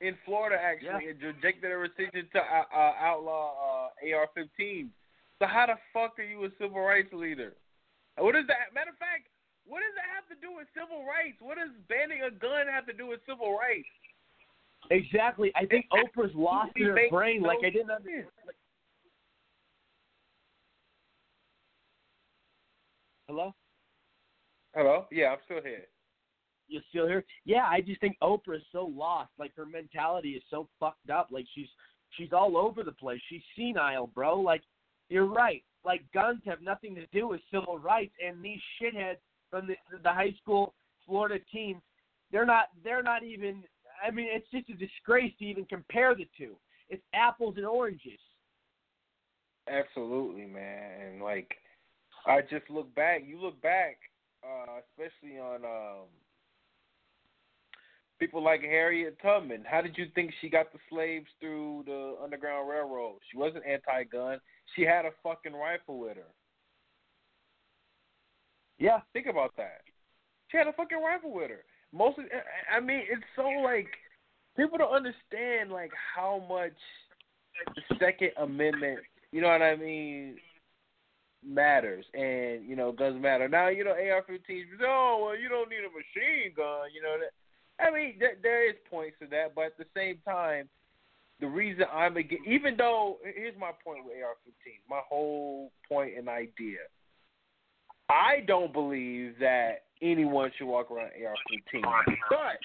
in 0.00 0.18
Florida. 0.26 0.58
Actually, 0.60 1.14
it 1.14 1.22
rejected 1.22 1.62
their 1.62 1.86
decision 1.86 2.28
to 2.34 2.40
uh, 2.40 2.68
uh, 2.74 2.92
outlaw 3.00 3.88
uh, 3.94 4.16
AR-15. 4.16 4.88
So 5.38 5.46
how 5.46 5.66
the 5.66 5.78
fuck 5.94 6.18
are 6.18 6.26
you 6.26 6.44
a 6.44 6.50
civil 6.60 6.80
rights 6.80 7.12
leader? 7.12 7.54
What 8.18 8.36
is 8.36 8.44
that? 8.48 8.74
Matter 8.74 8.90
of 8.90 8.98
fact, 8.98 9.30
what 9.64 9.80
does 9.80 9.94
that 9.94 10.10
have 10.10 10.26
to 10.28 10.36
do 10.42 10.52
with 10.52 10.66
civil 10.74 11.06
rights? 11.06 11.38
What 11.40 11.56
does 11.56 11.72
banning 11.88 12.26
a 12.26 12.34
gun 12.34 12.66
have 12.68 12.84
to 12.90 12.92
do 12.92 13.08
with 13.08 13.22
civil 13.24 13.56
rights? 13.56 13.88
Exactly. 14.92 15.52
I 15.56 15.66
think 15.66 15.86
Oprah's 15.92 16.34
lost 16.34 16.72
in 16.76 16.84
her 16.84 16.98
brain. 17.10 17.42
Like 17.42 17.58
I 17.64 17.70
didn't 17.70 17.90
understand. 17.90 18.26
Hello. 23.28 23.54
Hello. 24.74 25.06
Yeah, 25.10 25.28
I'm 25.28 25.38
still 25.44 25.62
here. 25.62 25.84
You're 26.68 26.82
still 26.88 27.06
here? 27.06 27.24
Yeah, 27.44 27.66
I 27.68 27.80
just 27.80 28.00
think 28.00 28.16
Oprah 28.22 28.56
is 28.56 28.62
so 28.72 28.90
lost. 28.94 29.30
Like 29.38 29.54
her 29.56 29.66
mentality 29.66 30.30
is 30.30 30.42
so 30.50 30.68
fucked 30.80 31.10
up. 31.10 31.28
Like 31.30 31.46
she's 31.54 31.68
she's 32.16 32.32
all 32.32 32.56
over 32.56 32.82
the 32.82 32.92
place. 32.92 33.20
She's 33.28 33.42
senile, 33.56 34.06
bro. 34.08 34.40
Like 34.40 34.62
you're 35.08 35.26
right. 35.26 35.62
Like 35.84 36.02
guns 36.14 36.40
have 36.46 36.62
nothing 36.62 36.94
to 36.94 37.06
do 37.12 37.28
with 37.28 37.40
civil 37.52 37.78
rights, 37.78 38.14
and 38.24 38.42
these 38.42 38.60
shitheads 38.80 39.16
from 39.50 39.66
the 39.66 39.74
the 40.02 40.10
high 40.10 40.34
school 40.40 40.74
Florida 41.06 41.38
teams, 41.52 41.82
they're 42.30 42.46
not 42.46 42.66
they're 42.84 43.02
not 43.02 43.22
even. 43.22 43.62
I 44.06 44.10
mean, 44.10 44.28
it's 44.30 44.50
just 44.50 44.68
a 44.68 44.74
disgrace 44.74 45.32
to 45.38 45.44
even 45.44 45.64
compare 45.64 46.14
the 46.14 46.28
two. 46.36 46.56
It's 46.88 47.02
apples 47.14 47.54
and 47.56 47.66
oranges. 47.66 48.20
Absolutely, 49.68 50.46
man. 50.46 51.00
And 51.00 51.22
like, 51.22 51.54
I 52.26 52.40
just 52.42 52.68
look 52.68 52.94
back. 52.94 53.22
You 53.26 53.40
look 53.40 53.60
back, 53.62 53.98
uh, 54.44 54.80
especially 54.90 55.38
on 55.38 55.64
um, 55.64 56.06
people 58.18 58.42
like 58.42 58.62
Harriet 58.62 59.16
Tubman. 59.22 59.64
How 59.64 59.80
did 59.80 59.96
you 59.96 60.06
think 60.14 60.32
she 60.40 60.48
got 60.48 60.72
the 60.72 60.78
slaves 60.90 61.26
through 61.40 61.84
the 61.86 62.16
Underground 62.22 62.68
Railroad? 62.68 63.18
She 63.30 63.36
wasn't 63.36 63.64
anti-gun. 63.66 64.38
She 64.76 64.82
had 64.82 65.04
a 65.04 65.10
fucking 65.22 65.54
rifle 65.54 65.98
with 65.98 66.16
her. 66.16 66.32
Yeah. 68.78 69.00
Think 69.12 69.26
about 69.26 69.56
that. 69.56 69.82
She 70.50 70.58
had 70.58 70.66
a 70.66 70.72
fucking 70.72 71.00
rifle 71.02 71.32
with 71.32 71.50
her. 71.50 71.64
Mostly, 71.94 72.24
I 72.74 72.80
mean, 72.80 73.02
it's 73.10 73.22
so 73.36 73.48
like 73.62 73.88
people 74.56 74.78
don't 74.78 74.94
understand 74.94 75.70
like 75.70 75.90
how 76.14 76.42
much 76.48 76.72
the 77.74 77.96
Second 77.98 78.30
Amendment, 78.38 79.00
you 79.30 79.40
know 79.40 79.48
what 79.48 79.62
I 79.62 79.76
mean, 79.76 80.36
matters, 81.44 82.06
and 82.14 82.66
you 82.66 82.76
know 82.76 82.92
guns 82.92 83.20
matter. 83.20 83.48
Now 83.48 83.68
you 83.68 83.84
know 83.84 83.92
AR-15s. 83.92 84.64
Oh 84.82 85.22
well, 85.22 85.38
you 85.38 85.48
don't 85.48 85.68
need 85.68 85.84
a 85.84 85.92
machine 85.92 86.52
gun. 86.56 86.88
You 86.94 87.02
know 87.02 87.16
that 87.20 87.32
I 87.82 87.90
mean, 87.90 88.14
there, 88.18 88.36
there 88.42 88.68
is 88.68 88.76
points 88.90 89.16
to 89.20 89.26
that, 89.28 89.54
but 89.54 89.64
at 89.64 89.78
the 89.78 89.86
same 89.94 90.18
time, 90.24 90.68
the 91.40 91.46
reason 91.46 91.84
I'm 91.92 92.16
against, 92.16 92.46
even 92.46 92.76
though 92.76 93.18
here's 93.22 93.58
my 93.58 93.72
point 93.84 94.04
with 94.04 94.14
AR-15, 94.22 94.88
my 94.88 95.00
whole 95.08 95.72
point 95.88 96.16
and 96.16 96.28
idea. 96.28 96.78
I 98.08 98.44
don't 98.46 98.72
believe 98.72 99.34
that 99.40 99.84
anyone 100.02 100.50
should 100.58 100.66
walk 100.66 100.90
around 100.90 101.10
AR-15, 101.24 101.82
but 102.28 102.58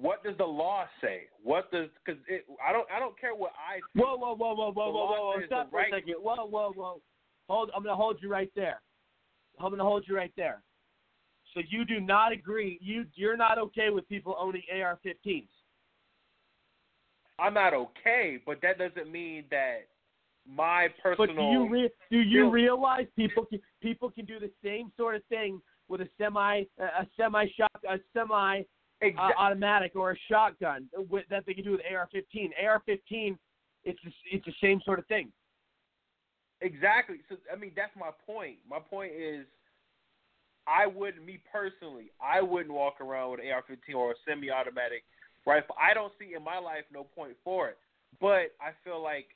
what 0.00 0.22
does 0.22 0.36
the 0.38 0.44
law 0.44 0.84
say? 1.00 1.22
What 1.42 1.70
does 1.72 1.88
because 2.04 2.20
I 2.66 2.72
don't 2.72 2.86
I 2.94 2.98
don't 2.98 3.18
care 3.18 3.34
what 3.34 3.52
I. 3.52 3.80
Whoa, 3.94 4.16
whoa, 4.16 4.34
whoa, 4.36 4.54
whoa, 4.54 4.72
whoa, 4.72 4.90
whoa, 4.90 5.06
whoa, 5.06 5.34
whoa! 5.36 5.46
Stop 5.46 5.70
for 5.70 5.80
a 5.80 5.90
second. 5.90 6.14
Whoa, 6.20 6.46
whoa, 6.46 6.72
whoa! 6.74 7.00
Hold. 7.48 7.70
I'm 7.74 7.82
gonna 7.82 7.96
hold 7.96 8.18
you 8.20 8.30
right 8.30 8.50
there. 8.54 8.80
I'm 9.60 9.70
gonna 9.70 9.82
hold 9.82 10.04
you 10.06 10.16
right 10.16 10.32
there. 10.36 10.62
So 11.54 11.60
you 11.68 11.84
do 11.84 12.00
not 12.00 12.32
agree. 12.32 12.78
You 12.80 13.06
you're 13.14 13.36
not 13.36 13.58
okay 13.58 13.90
with 13.90 14.08
people 14.08 14.36
owning 14.38 14.62
AR-15s. 14.72 15.48
I'm 17.40 17.54
not 17.54 17.72
okay, 17.74 18.38
but 18.44 18.60
that 18.62 18.78
doesn't 18.78 19.10
mean 19.10 19.44
that 19.50 19.86
my 20.46 20.88
personal. 21.02 21.26
But 21.26 21.34
do 21.34 21.42
you 21.42 21.68
re- 21.68 21.90
do 22.10 22.18
you 22.18 22.50
realize 22.50 23.06
people 23.16 23.44
can 23.46 23.60
people 23.82 24.10
can 24.10 24.26
do 24.26 24.38
the 24.38 24.50
same 24.62 24.92
sort 24.96 25.16
of 25.16 25.24
thing 25.24 25.60
with 25.88 26.00
a 26.00 26.08
semi 26.18 26.64
a 26.78 27.06
semi 27.16 27.46
shot 27.56 27.70
a 27.88 27.98
semi 28.12 28.62
uh, 29.02 29.30
automatic 29.38 29.92
or 29.94 30.12
a 30.12 30.16
shotgun 30.28 30.88
with, 31.08 31.24
that 31.30 31.44
they 31.46 31.54
can 31.54 31.64
do 31.64 31.72
with 31.72 31.80
AR-15. 31.88 32.50
AR-15, 32.62 33.38
it's 33.84 33.98
the- 34.02 34.12
it's 34.30 34.44
the 34.44 34.54
same 34.60 34.80
sort 34.80 34.98
of 34.98 35.06
thing. 35.06 35.32
Exactly. 36.60 37.18
So 37.28 37.36
I 37.52 37.56
mean, 37.56 37.72
that's 37.76 37.94
my 37.96 38.10
point. 38.26 38.58
My 38.68 38.80
point 38.80 39.12
is, 39.12 39.46
I 40.66 40.86
wouldn't, 40.86 41.24
me 41.24 41.38
personally, 41.50 42.10
I 42.20 42.42
wouldn't 42.42 42.74
walk 42.74 43.00
around 43.00 43.30
with 43.30 43.40
an 43.40 43.46
AR-15 43.46 43.94
or 43.94 44.10
a 44.10 44.14
semi-automatic 44.26 45.04
rifle. 45.46 45.76
I 45.80 45.94
don't 45.94 46.12
see 46.18 46.34
in 46.34 46.42
my 46.42 46.58
life 46.58 46.84
no 46.92 47.04
point 47.04 47.36
for 47.44 47.68
it. 47.68 47.78
But 48.20 48.52
I 48.60 48.72
feel 48.84 49.00
like 49.00 49.28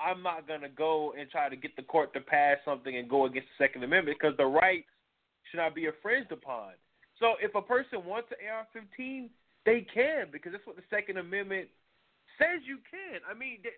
I'm 0.00 0.22
not 0.22 0.48
gonna 0.48 0.68
go 0.68 1.14
and 1.18 1.30
try 1.30 1.48
to 1.48 1.56
get 1.56 1.76
the 1.76 1.82
court 1.82 2.12
to 2.14 2.20
pass 2.20 2.58
something 2.64 2.96
and 2.96 3.08
go 3.08 3.26
against 3.26 3.48
the 3.56 3.64
Second 3.64 3.84
Amendment 3.84 4.18
because 4.20 4.36
the 4.36 4.46
rights 4.46 4.88
should 5.50 5.58
not 5.58 5.74
be 5.74 5.86
infringed 5.86 6.32
upon. 6.32 6.72
So 7.18 7.34
if 7.40 7.54
a 7.54 7.62
person 7.62 8.04
wants 8.04 8.28
an 8.30 8.38
AR-15, 8.46 9.28
they 9.64 9.86
can 9.92 10.26
because 10.32 10.52
that's 10.52 10.66
what 10.66 10.76
the 10.76 10.82
Second 10.90 11.18
Amendment 11.18 11.68
says 12.38 12.60
you 12.66 12.78
can. 12.90 13.20
I 13.28 13.34
mean, 13.34 13.58
that, 13.62 13.72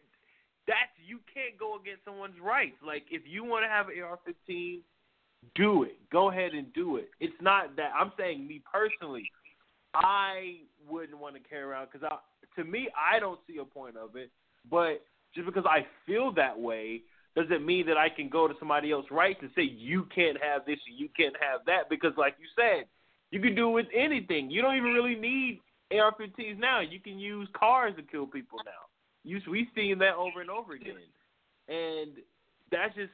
that's 0.66 0.92
you 1.06 1.20
can't 1.32 1.58
go 1.58 1.78
against 1.78 2.04
someone's 2.04 2.40
rights. 2.42 2.76
Like 2.84 3.04
if 3.10 3.22
you 3.26 3.44
want 3.44 3.64
to 3.64 3.68
have 3.68 3.88
an 3.88 4.00
AR-15, 4.02 4.80
do 5.54 5.84
it. 5.84 5.98
Go 6.10 6.30
ahead 6.30 6.52
and 6.52 6.72
do 6.72 6.96
it. 6.96 7.10
It's 7.20 7.36
not 7.40 7.76
that 7.76 7.92
I'm 7.98 8.12
saying 8.18 8.46
me 8.46 8.62
personally, 8.70 9.30
I 9.94 10.60
wouldn't 10.88 11.18
want 11.18 11.36
to 11.36 11.40
carry 11.48 11.62
around 11.62 11.88
because 11.92 12.08
to 12.56 12.64
me, 12.64 12.88
I 12.96 13.20
don't 13.20 13.38
see 13.46 13.58
a 13.58 13.64
point 13.64 13.96
of 13.96 14.16
it. 14.16 14.30
But 14.68 15.02
just 15.34 15.46
because 15.46 15.64
I 15.66 15.86
feel 16.06 16.32
that 16.32 16.58
way 16.58 17.02
doesn't 17.36 17.64
mean 17.64 17.86
that 17.86 17.98
I 17.98 18.08
can 18.08 18.28
go 18.30 18.48
to 18.48 18.54
somebody 18.58 18.90
else's 18.90 19.10
rights 19.10 19.38
and 19.42 19.50
say 19.54 19.62
you 19.62 20.08
can't 20.14 20.38
have 20.42 20.64
this 20.64 20.78
and 20.88 20.98
you 20.98 21.08
can't 21.14 21.36
have 21.38 21.60
that 21.66 21.90
because, 21.90 22.12
like 22.16 22.34
you 22.40 22.46
said, 22.56 22.86
you 23.30 23.40
can 23.40 23.54
do 23.54 23.68
it 23.68 23.72
with 23.72 23.86
anything. 23.94 24.50
You 24.50 24.62
don't 24.62 24.76
even 24.76 24.92
really 24.92 25.14
need 25.14 25.60
AR-15s 25.92 26.58
now. 26.58 26.80
You 26.80 26.98
can 26.98 27.18
use 27.18 27.46
cars 27.54 27.92
to 27.96 28.02
kill 28.02 28.26
people 28.26 28.58
now. 28.64 28.88
You 29.22 29.40
we've 29.50 29.66
seen 29.74 29.98
that 29.98 30.14
over 30.14 30.40
and 30.40 30.48
over 30.48 30.74
again, 30.74 31.02
and 31.68 32.12
that's 32.70 32.94
just 32.94 33.10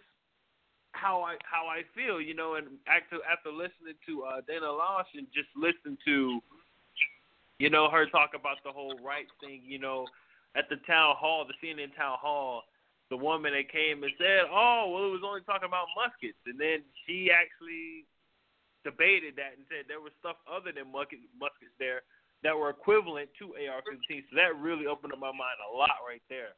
how 0.92 1.22
I 1.22 1.36
how 1.42 1.66
I 1.66 1.82
feel, 1.96 2.20
you 2.20 2.34
know. 2.34 2.54
And 2.56 2.66
after 2.86 3.16
after 3.24 3.50
listening 3.50 3.96
to 4.06 4.22
uh, 4.24 4.40
Dana 4.46 4.66
Loesch 4.66 5.08
and 5.16 5.26
just 5.34 5.48
listen 5.56 5.96
to, 6.04 6.38
you 7.58 7.70
know, 7.70 7.88
her 7.90 8.06
talk 8.06 8.32
about 8.38 8.58
the 8.62 8.70
whole 8.70 8.98
rights 9.02 9.32
thing, 9.40 9.62
you 9.64 9.78
know, 9.78 10.06
at 10.54 10.68
the 10.68 10.76
town 10.86 11.16
hall, 11.16 11.46
the 11.48 11.66
CNN 11.66 11.96
town 11.96 12.18
hall, 12.20 12.64
the 13.12 13.20
woman 13.20 13.52
that 13.52 13.68
came 13.68 14.00
and 14.00 14.12
said, 14.16 14.48
"Oh, 14.48 14.88
well, 14.88 15.04
it 15.04 15.12
was 15.12 15.20
only 15.20 15.44
talking 15.44 15.68
about 15.68 15.92
muskets," 15.92 16.40
and 16.48 16.56
then 16.56 16.80
she 17.04 17.28
actually 17.28 18.08
debated 18.88 19.36
that 19.36 19.52
and 19.60 19.68
said 19.68 19.84
there 19.84 20.00
was 20.00 20.16
stuff 20.16 20.40
other 20.48 20.72
than 20.72 20.88
muskets, 20.88 21.76
there 21.76 22.00
that 22.40 22.56
were 22.56 22.72
equivalent 22.72 23.28
to 23.38 23.54
AR-15. 23.54 24.24
So 24.26 24.32
that 24.34 24.56
really 24.56 24.88
opened 24.88 25.12
up 25.12 25.20
my 25.20 25.30
mind 25.30 25.60
a 25.60 25.70
lot 25.70 26.00
right 26.08 26.24
there. 26.32 26.56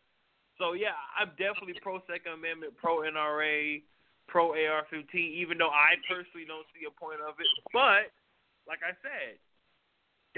So 0.56 0.72
yeah, 0.78 0.94
I'm 1.18 1.34
definitely 1.34 1.74
pro 1.82 1.98
Second 2.06 2.38
Amendment, 2.38 2.78
pro 2.78 3.02
NRA, 3.02 3.82
pro 4.30 4.54
AR-15. 4.54 5.10
Even 5.18 5.58
though 5.58 5.74
I 5.74 5.98
personally 6.06 6.46
don't 6.46 6.64
see 6.70 6.86
a 6.86 6.94
point 6.94 7.18
of 7.18 7.34
it, 7.42 7.50
but 7.74 8.14
like 8.70 8.80
I 8.86 8.94
said, 9.02 9.42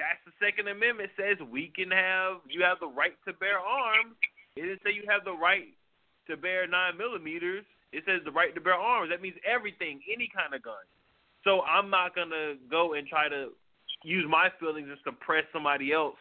that's 0.00 0.18
the 0.24 0.32
Second 0.40 0.72
Amendment 0.72 1.12
says 1.12 1.36
we 1.44 1.68
can 1.68 1.92
have 1.92 2.40
you 2.48 2.64
have 2.64 2.80
the 2.80 2.88
right 2.88 3.14
to 3.28 3.36
bear 3.36 3.60
arms. 3.60 4.16
It 4.56 4.64
didn't 4.64 4.80
say 4.80 4.96
you 4.96 5.04
have 5.12 5.28
the 5.28 5.36
right 5.36 5.76
to 6.28 6.36
bear 6.36 6.66
nine 6.66 6.96
millimeters. 6.96 7.64
It 7.92 8.04
says 8.06 8.20
the 8.24 8.32
right 8.32 8.54
to 8.54 8.60
bear 8.60 8.74
arms. 8.74 9.10
That 9.10 9.22
means 9.22 9.36
everything, 9.46 10.00
any 10.12 10.28
kind 10.34 10.54
of 10.54 10.62
gun. 10.62 10.84
So 11.44 11.62
I'm 11.62 11.90
not 11.90 12.14
gonna 12.14 12.54
go 12.70 12.94
and 12.94 13.06
try 13.06 13.28
to 13.28 13.50
use 14.02 14.24
my 14.28 14.48
feelings 14.60 14.88
and 14.88 14.98
suppress 15.04 15.44
somebody 15.52 15.92
else 15.92 16.16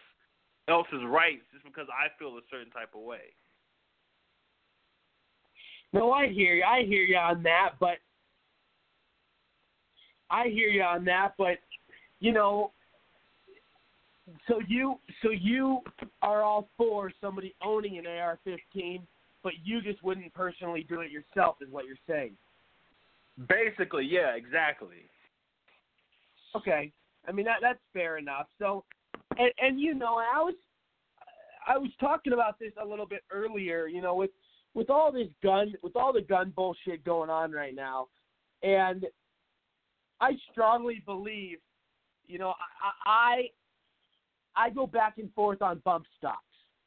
else's 0.68 1.04
rights 1.08 1.44
just 1.54 1.66
because 1.66 1.88
I 1.90 2.08
feel 2.18 2.38
a 2.38 2.42
certain 2.50 2.72
type 2.72 2.90
of 2.96 3.02
way. 3.02 3.34
No, 5.94 6.12
I 6.12 6.28
hear 6.28 6.56
you. 6.56 6.64
I 6.64 6.84
hear 6.84 7.04
you 7.04 7.18
on 7.18 7.44
that, 7.44 7.72
but 7.80 7.98
I 10.30 10.48
hear 10.48 10.70
you 10.70 10.82
on 10.82 11.06
that, 11.06 11.34
but 11.38 11.58
you 12.20 12.32
know, 12.32 12.72
so 14.48 14.60
you 14.68 15.00
so 15.22 15.30
you 15.30 15.80
are 16.22 16.42
all 16.42 16.68
for 16.78 17.12
somebody 17.22 17.54
owning 17.64 17.98
an 17.98 18.08
AR-15, 18.08 19.02
but 19.46 19.54
you 19.64 19.80
just 19.80 20.04
wouldn't 20.04 20.34
personally 20.34 20.88
do 20.90 21.02
it 21.02 21.12
yourself, 21.12 21.58
is 21.62 21.72
what 21.72 21.86
you're 21.86 21.96
saying. 22.10 22.32
Basically, 23.48 24.04
yeah, 24.04 24.36
exactly. 24.36 25.08
Okay, 26.56 26.92
I 27.28 27.32
mean 27.32 27.46
that 27.46 27.58
that's 27.62 27.80
fair 27.94 28.18
enough. 28.18 28.48
So, 28.58 28.84
and 29.38 29.52
and 29.60 29.80
you 29.80 29.94
know, 29.94 30.16
I 30.16 30.42
was 30.42 30.56
I 31.68 31.78
was 31.78 31.92
talking 32.00 32.34
about 32.34 32.58
this 32.58 32.72
a 32.82 32.86
little 32.86 33.06
bit 33.06 33.22
earlier. 33.32 33.86
You 33.86 34.02
know, 34.02 34.16
with 34.16 34.32
with 34.74 34.90
all 34.90 35.12
this 35.12 35.28
gun 35.44 35.76
with 35.84 35.96
all 35.96 36.12
the 36.12 36.22
gun 36.22 36.52
bullshit 36.56 37.04
going 37.06 37.30
on 37.30 37.52
right 37.52 37.76
now, 37.76 38.08
and 38.64 39.06
I 40.22 40.32
strongly 40.52 41.04
believe, 41.06 41.60
you 42.26 42.40
know, 42.40 42.56
I 43.06 43.50
I, 44.56 44.66
I 44.66 44.70
go 44.72 44.88
back 44.88 45.20
and 45.20 45.32
forth 45.34 45.62
on 45.62 45.84
bump 45.86 46.06
stocks. 46.18 46.40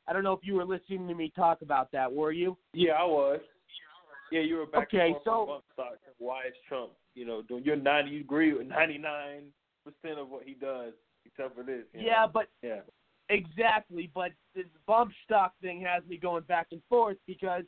I 0.09 0.13
don't 0.13 0.25
know 0.25 0.33
if 0.33 0.41
you 0.43 0.55
were 0.55 0.65
listening 0.65 1.07
to 1.09 1.15
me 1.15 1.33
talk 1.37 1.63
about 1.63 1.93
that. 1.93 2.11
Were 2.11 2.33
you? 2.33 2.57
Yeah, 2.73 2.93
I 2.93 3.05
was. 3.05 3.41
Yeah, 4.33 4.41
you 4.41 4.57
were 4.57 4.67
back 4.67 4.89
Okay, 4.89 5.15
so- 5.25 5.63
why 6.19 6.47
is 6.47 6.55
Trump, 6.69 6.91
you 7.15 7.25
know, 7.25 7.43
doing 7.43 7.65
your 7.65 7.77
ninety 7.77 8.11
you 8.11 8.21
agree 8.21 8.53
with 8.53 8.67
ninety 8.67 8.99
nine 8.99 9.45
percent 9.85 10.19
of 10.19 10.29
what 10.29 10.43
he 10.45 10.55
does, 10.55 10.93
except 11.25 11.55
for 11.57 11.63
this. 11.63 11.85
Yeah, 11.95 12.27
know? 12.27 12.31
but 12.33 12.49
yeah. 12.63 12.81
Exactly, 13.31 14.11
but 14.15 14.33
this 14.55 14.65
bump 14.87 15.13
stock 15.25 15.53
thing 15.61 15.83
has 15.83 16.03
me 16.09 16.17
going 16.17 16.45
back 16.45 16.69
and 16.73 16.81
forth 16.89 17.19
because 17.27 17.65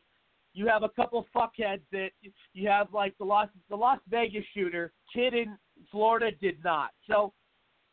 you 0.55 0.67
have 0.67 0.83
a 0.83 0.89
couple 0.89 1.27
fuckheads 1.35 1.83
that 1.93 2.11
you 2.55 2.69
have 2.69 2.89
like 2.93 3.17
the 3.19 3.25
Las 3.25 3.49
the 3.69 3.77
Las 3.77 3.99
Vegas 4.09 4.45
shooter 4.55 4.93
kid 5.15 5.35
in 5.35 5.57
Florida 5.91 6.31
did 6.41 6.63
not. 6.65 6.91
So 7.09 7.33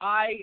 I 0.01 0.39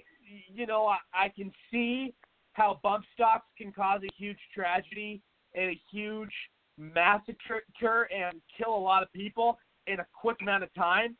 you 0.52 0.66
know 0.66 0.86
I, 0.86 0.98
I 1.14 1.28
can 1.28 1.50
see 1.70 2.14
how 2.54 2.80
bump 2.82 3.04
stocks 3.12 3.46
can 3.58 3.72
cause 3.72 4.00
a 4.02 4.08
huge 4.16 4.38
tragedy 4.54 5.20
and 5.54 5.70
a 5.70 5.80
huge 5.92 6.32
massacre 6.78 8.08
and 8.12 8.40
kill 8.56 8.74
a 8.74 8.78
lot 8.78 9.02
of 9.02 9.12
people 9.12 9.58
in 9.86 10.00
a 10.00 10.06
quick 10.12 10.38
amount 10.40 10.62
of 10.62 10.72
time. 10.74 11.16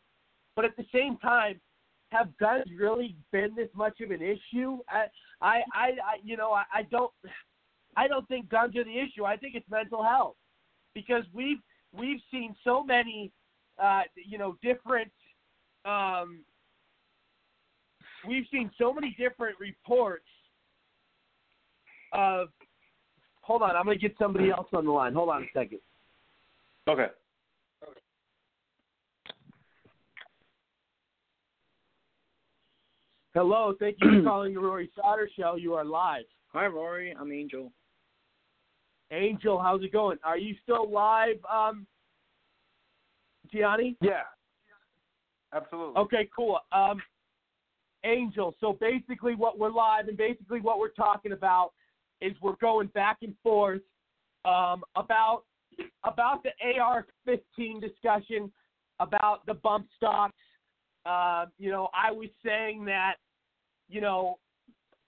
But 0.56 0.64
at 0.64 0.76
the 0.76 0.86
same 0.92 1.16
time, 1.18 1.60
have 2.10 2.36
guns 2.38 2.64
really 2.76 3.16
been 3.32 3.54
this 3.56 3.68
much 3.74 4.00
of 4.00 4.10
an 4.10 4.22
issue? 4.22 4.78
I, 4.88 5.06
I, 5.40 5.62
I, 5.74 5.90
you 6.22 6.36
know, 6.36 6.52
I, 6.52 6.64
I 6.72 6.82
don't, 6.82 7.10
I 7.96 8.08
don't 8.08 8.26
think 8.28 8.48
guns 8.48 8.76
are 8.76 8.84
the 8.84 8.98
issue. 8.98 9.24
I 9.24 9.36
think 9.36 9.54
it's 9.54 9.68
mental 9.68 10.02
health 10.02 10.36
because 10.94 11.24
we've 11.32 11.58
we've 11.92 12.20
seen 12.30 12.54
so 12.64 12.82
many, 12.82 13.32
uh, 13.82 14.02
you 14.14 14.38
know, 14.38 14.56
different. 14.62 15.10
Um, 15.84 16.44
we've 18.26 18.46
seen 18.50 18.70
so 18.78 18.92
many 18.92 19.14
different 19.18 19.58
reports 19.60 20.26
of. 22.14 22.48
Hold 23.42 23.62
on, 23.62 23.76
I'm 23.76 23.84
gonna 23.84 23.96
get 23.96 24.14
somebody 24.18 24.50
else 24.50 24.68
on 24.72 24.86
the 24.86 24.90
line. 24.90 25.12
Hold 25.12 25.28
on 25.28 25.42
a 25.42 25.46
second. 25.52 25.80
Okay. 26.88 27.06
Hello, 33.34 33.74
thank 33.80 33.96
you 34.00 34.20
for 34.20 34.22
calling 34.28 34.54
the 34.54 34.60
Rory 34.60 34.88
Sauter 34.94 35.28
Show. 35.36 35.56
You 35.56 35.74
are 35.74 35.84
live. 35.84 36.24
Hi, 36.52 36.66
Rory. 36.66 37.14
I'm 37.18 37.32
Angel. 37.32 37.72
Angel, 39.10 39.60
how's 39.60 39.82
it 39.82 39.92
going? 39.92 40.18
Are 40.24 40.38
you 40.38 40.54
still 40.62 40.90
live, 40.90 41.36
um, 41.52 41.86
Gianni? 43.52 43.96
Yeah. 44.00 44.22
Absolutely. 45.52 45.94
Okay, 45.96 46.28
cool. 46.34 46.58
Um, 46.72 47.02
Angel. 48.04 48.54
So 48.60 48.76
basically, 48.80 49.34
what 49.34 49.58
we're 49.58 49.70
live 49.70 50.08
and 50.08 50.16
basically 50.16 50.60
what 50.60 50.78
we're 50.78 50.88
talking 50.88 51.32
about 51.32 51.72
is 52.24 52.32
we're 52.40 52.56
going 52.60 52.88
back 52.88 53.18
and 53.22 53.34
forth 53.42 53.82
um, 54.44 54.82
about 54.96 55.42
about 56.04 56.44
the 56.44 56.50
AR-15 56.78 57.80
discussion, 57.80 58.50
about 59.00 59.44
the 59.46 59.54
bump 59.54 59.86
stocks. 59.96 60.36
Uh, 61.04 61.46
you 61.58 61.70
know, 61.70 61.88
I 61.92 62.12
was 62.12 62.28
saying 62.44 62.84
that, 62.84 63.14
you 63.88 64.00
know, 64.00 64.38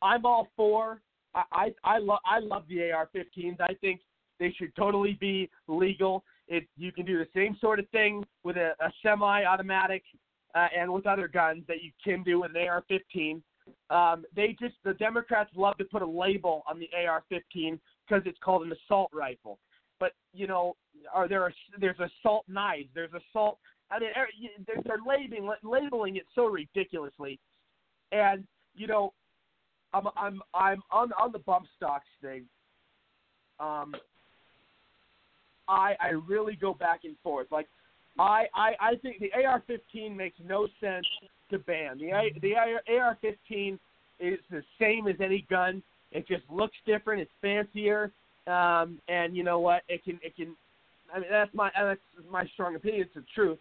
I'm 0.03 0.27
all 0.27 0.49
for. 0.57 1.01
I 1.35 1.43
I, 1.53 1.75
I 1.85 1.99
love 1.99 2.21
I 2.27 2.41
love 2.41 2.65
the 2.69 2.91
AR-15s. 2.91 3.61
I 3.61 3.75
think 3.81 4.01
they 4.39 4.53
should 4.59 4.75
totally 4.77 5.17
be 5.21 5.49
legal. 5.69 6.25
It 6.49 6.67
you 6.77 6.93
can 6.93 7.07
do 7.07 7.19
the 7.19 7.29
same 7.35 7.57
sort 7.61 7.79
of 7.79 7.89
thing 7.91 8.25
with 8.45 8.57
a, 8.57 8.73
a 8.81 8.93
semi-automatic 9.03 10.03
uh, 10.55 10.69
and 10.77 10.93
with 10.93 11.07
other 11.07 11.29
guns 11.29 11.65
that 11.69 11.83
you 11.83 11.91
can 12.03 12.23
do 12.23 12.41
with 12.41 12.51
an 12.55 12.69
AR-15. 12.69 13.41
Um, 13.91 14.25
they 14.35 14.57
just 14.61 14.75
the 14.85 14.95
Democrats 14.95 15.51
love 15.55 15.77
to 15.79 15.85
put 15.85 16.03
a 16.03 16.07
label 16.07 16.63
on 16.69 16.79
the 16.79 16.89
AR-15 17.07 17.79
because 18.09 18.23
it's 18.27 18.39
called 18.43 18.63
an 18.63 18.73
assault 18.73 19.11
rifle. 19.13 19.59
But 19.99 20.13
you 20.33 20.47
know, 20.47 20.77
are 21.13 21.29
there 21.29 21.53
there's 21.81 21.99
assault 21.99 22.45
knives? 22.49 22.89
There's 22.95 23.11
assault. 23.13 23.59
I 23.91 24.01
mean, 24.01 24.11
er- 24.17 24.27
they're, 24.67 24.83
they're 24.85 24.99
labeling 25.07 25.51
labeling 25.63 26.17
it 26.17 26.25
so 26.35 26.47
ridiculously, 26.47 27.39
and 28.13 28.45
you 28.75 28.87
know, 28.87 29.13
I'm 29.95 30.07
I'm 30.17 30.43
I'm 30.55 30.83
on 30.91 31.13
on 31.13 31.33
the 31.33 31.39
bump 31.39 31.67
stocks 31.77 32.07
thing. 32.21 32.45
Um, 33.61 33.95
I 35.69 35.95
I 36.01 36.09
really 36.27 36.57
go 36.57 36.75
back 36.75 37.01
and 37.05 37.17
forth. 37.23 37.47
Like, 37.51 37.69
I 38.19 38.47
I 38.55 38.75
I 38.81 38.95
think 39.03 39.21
the 39.21 39.33
AR-15 39.33 40.17
makes 40.17 40.39
no 40.45 40.67
sense 40.81 41.07
to 41.51 41.59
ban. 41.59 41.99
The 41.99 42.11
the 42.41 42.55
AR-15 42.55 43.79
is 44.21 44.39
the 44.51 44.63
same 44.81 45.07
as 45.09 45.17
any 45.21 45.47
gun. 45.51 45.83
It 46.13 46.27
just 46.27 46.45
looks 46.51 46.77
different. 46.87 47.21
It's 47.21 47.31
fancier, 47.41 48.13
um, 48.47 48.99
and 49.09 49.37
you 49.37 49.45
know 49.45 49.61
what? 49.61 49.83
It 49.89 50.05
can 50.05 50.19
it 50.23 50.37
can. 50.37 50.57
I 51.15 51.21
mean, 51.21 51.29
that's 51.31 51.53
my 51.55 51.71
that's 51.79 52.01
my 52.31 52.47
strong 52.55 52.77
opinion. 52.77 53.03
It's 53.03 53.15
the 53.15 53.25
truth. 53.35 53.59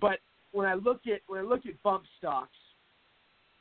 But 0.00 0.18
when 0.52 0.66
I 0.66 0.74
look 0.74 1.00
at 1.06 1.20
when 1.26 1.40
I 1.40 1.42
look 1.42 1.66
at 1.66 1.82
bump 1.82 2.04
stocks, 2.18 2.56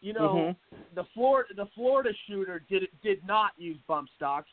you 0.02 0.14
know, 0.14 0.54
the 0.96 1.06
Florida 1.14 1.54
the 1.56 1.68
Florida 1.74 2.10
shooter 2.28 2.62
did 2.70 2.84
did 3.02 3.26
not 3.26 3.52
use 3.58 3.78
bump 3.88 4.10
stocks. 4.16 4.50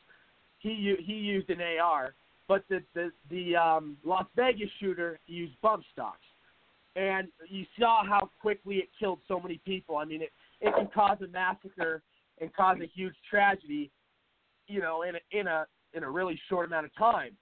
He 0.59 0.95
he 1.05 1.13
used 1.13 1.49
an 1.49 1.59
AR, 1.61 2.13
but 2.47 2.63
the 2.69 2.81
the 2.93 3.11
the 3.29 3.55
um, 3.55 3.97
Las 4.03 4.25
Vegas 4.35 4.69
shooter 4.79 5.19
used 5.27 5.53
bump 5.61 5.83
stocks, 5.93 6.21
and 6.95 7.27
you 7.47 7.65
saw 7.79 8.05
how 8.05 8.29
quickly 8.41 8.77
it 8.77 8.89
killed 8.99 9.19
so 9.27 9.39
many 9.39 9.59
people. 9.65 9.97
I 9.97 10.05
mean, 10.05 10.21
it 10.21 10.31
it 10.59 10.73
can 10.75 10.87
cause 10.93 11.17
a 11.23 11.27
massacre 11.27 12.03
and 12.39 12.53
cause 12.53 12.77
a 12.81 12.87
huge 12.87 13.15
tragedy, 13.29 13.91
you 14.67 14.81
know, 14.81 15.03
in 15.03 15.15
a 15.15 15.19
in 15.31 15.47
a 15.47 15.65
in 15.93 16.03
a 16.03 16.09
really 16.09 16.39
short 16.49 16.67
amount 16.67 16.85
of 16.85 16.95
time. 16.95 17.37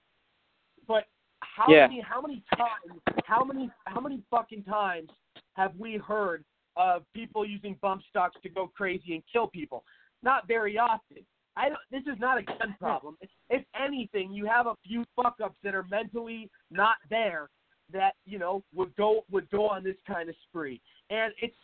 But 0.86 1.04
how 1.40 1.72
Yeah. 1.72 1.86
many 1.86 2.00
how 2.00 2.20
many 2.20 2.42
times 2.56 3.02
how 3.24 3.44
many 3.44 3.70
how 3.86 4.00
many 4.00 4.22
fucking 4.30 4.64
times 4.64 5.10
have 5.54 5.74
we 5.76 5.96
heard 5.96 6.44
of 6.76 7.04
people 7.12 7.44
using 7.44 7.74
bump 7.82 8.02
stocks 8.08 8.36
to 8.42 8.48
go 8.48 8.68
crazy 8.68 9.14
and 9.14 9.22
kill 9.32 9.48
people? 9.48 9.84
Not 10.22 10.46
very 10.46 10.78
often. 10.78 11.26
I 11.56 11.68
don't, 11.68 11.80
this 11.90 12.02
is 12.02 12.18
not 12.20 12.38
a 12.38 12.42
gun 12.42 12.76
problem. 12.78 13.16
If, 13.20 13.30
if 13.50 13.64
anything, 13.74 14.32
you 14.32 14.46
have 14.46 14.66
a 14.66 14.76
few 14.86 15.04
fuck 15.16 15.36
ups 15.42 15.56
that 15.64 15.74
are 15.74 15.82
mentally 15.90 16.48
not 16.70 16.96
there 17.10 17.50
that 17.92 18.14
you 18.24 18.38
know 18.38 18.62
would 18.74 18.94
go 18.96 19.24
would 19.30 19.50
go 19.50 19.68
on 19.68 19.84
this 19.84 19.96
kind 20.06 20.28
of 20.28 20.34
spree. 20.48 20.80
And 21.10 21.32
it's, 21.40 21.54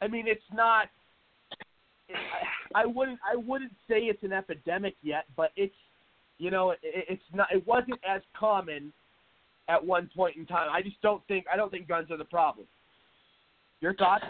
I 0.00 0.08
mean, 0.08 0.26
it's 0.26 0.40
not. 0.52 0.88
I, 2.74 2.86
wouldn't 2.86 3.20
I 3.24 3.36
wouldn't 3.36 3.72
say 3.88 4.00
it's 4.00 4.22
an 4.24 4.32
epidemic 4.32 4.96
yet, 5.02 5.26
but 5.36 5.52
it's 5.56 5.74
you 6.38 6.50
know 6.50 6.70
it, 6.70 6.78
it's 6.82 7.22
not 7.32 7.48
it 7.52 7.64
wasn't 7.66 8.00
as 8.08 8.20
common 8.38 8.92
at 9.68 9.84
one 9.84 10.10
point 10.16 10.36
in 10.36 10.44
time. 10.46 10.68
I 10.72 10.82
just 10.82 11.00
don't 11.02 11.22
think 11.28 11.44
I 11.52 11.56
don't 11.56 11.70
think 11.70 11.86
guns 11.86 12.10
are 12.10 12.16
the 12.16 12.24
problem. 12.24 12.66
Your 13.80 13.94
thoughts? 13.94 14.24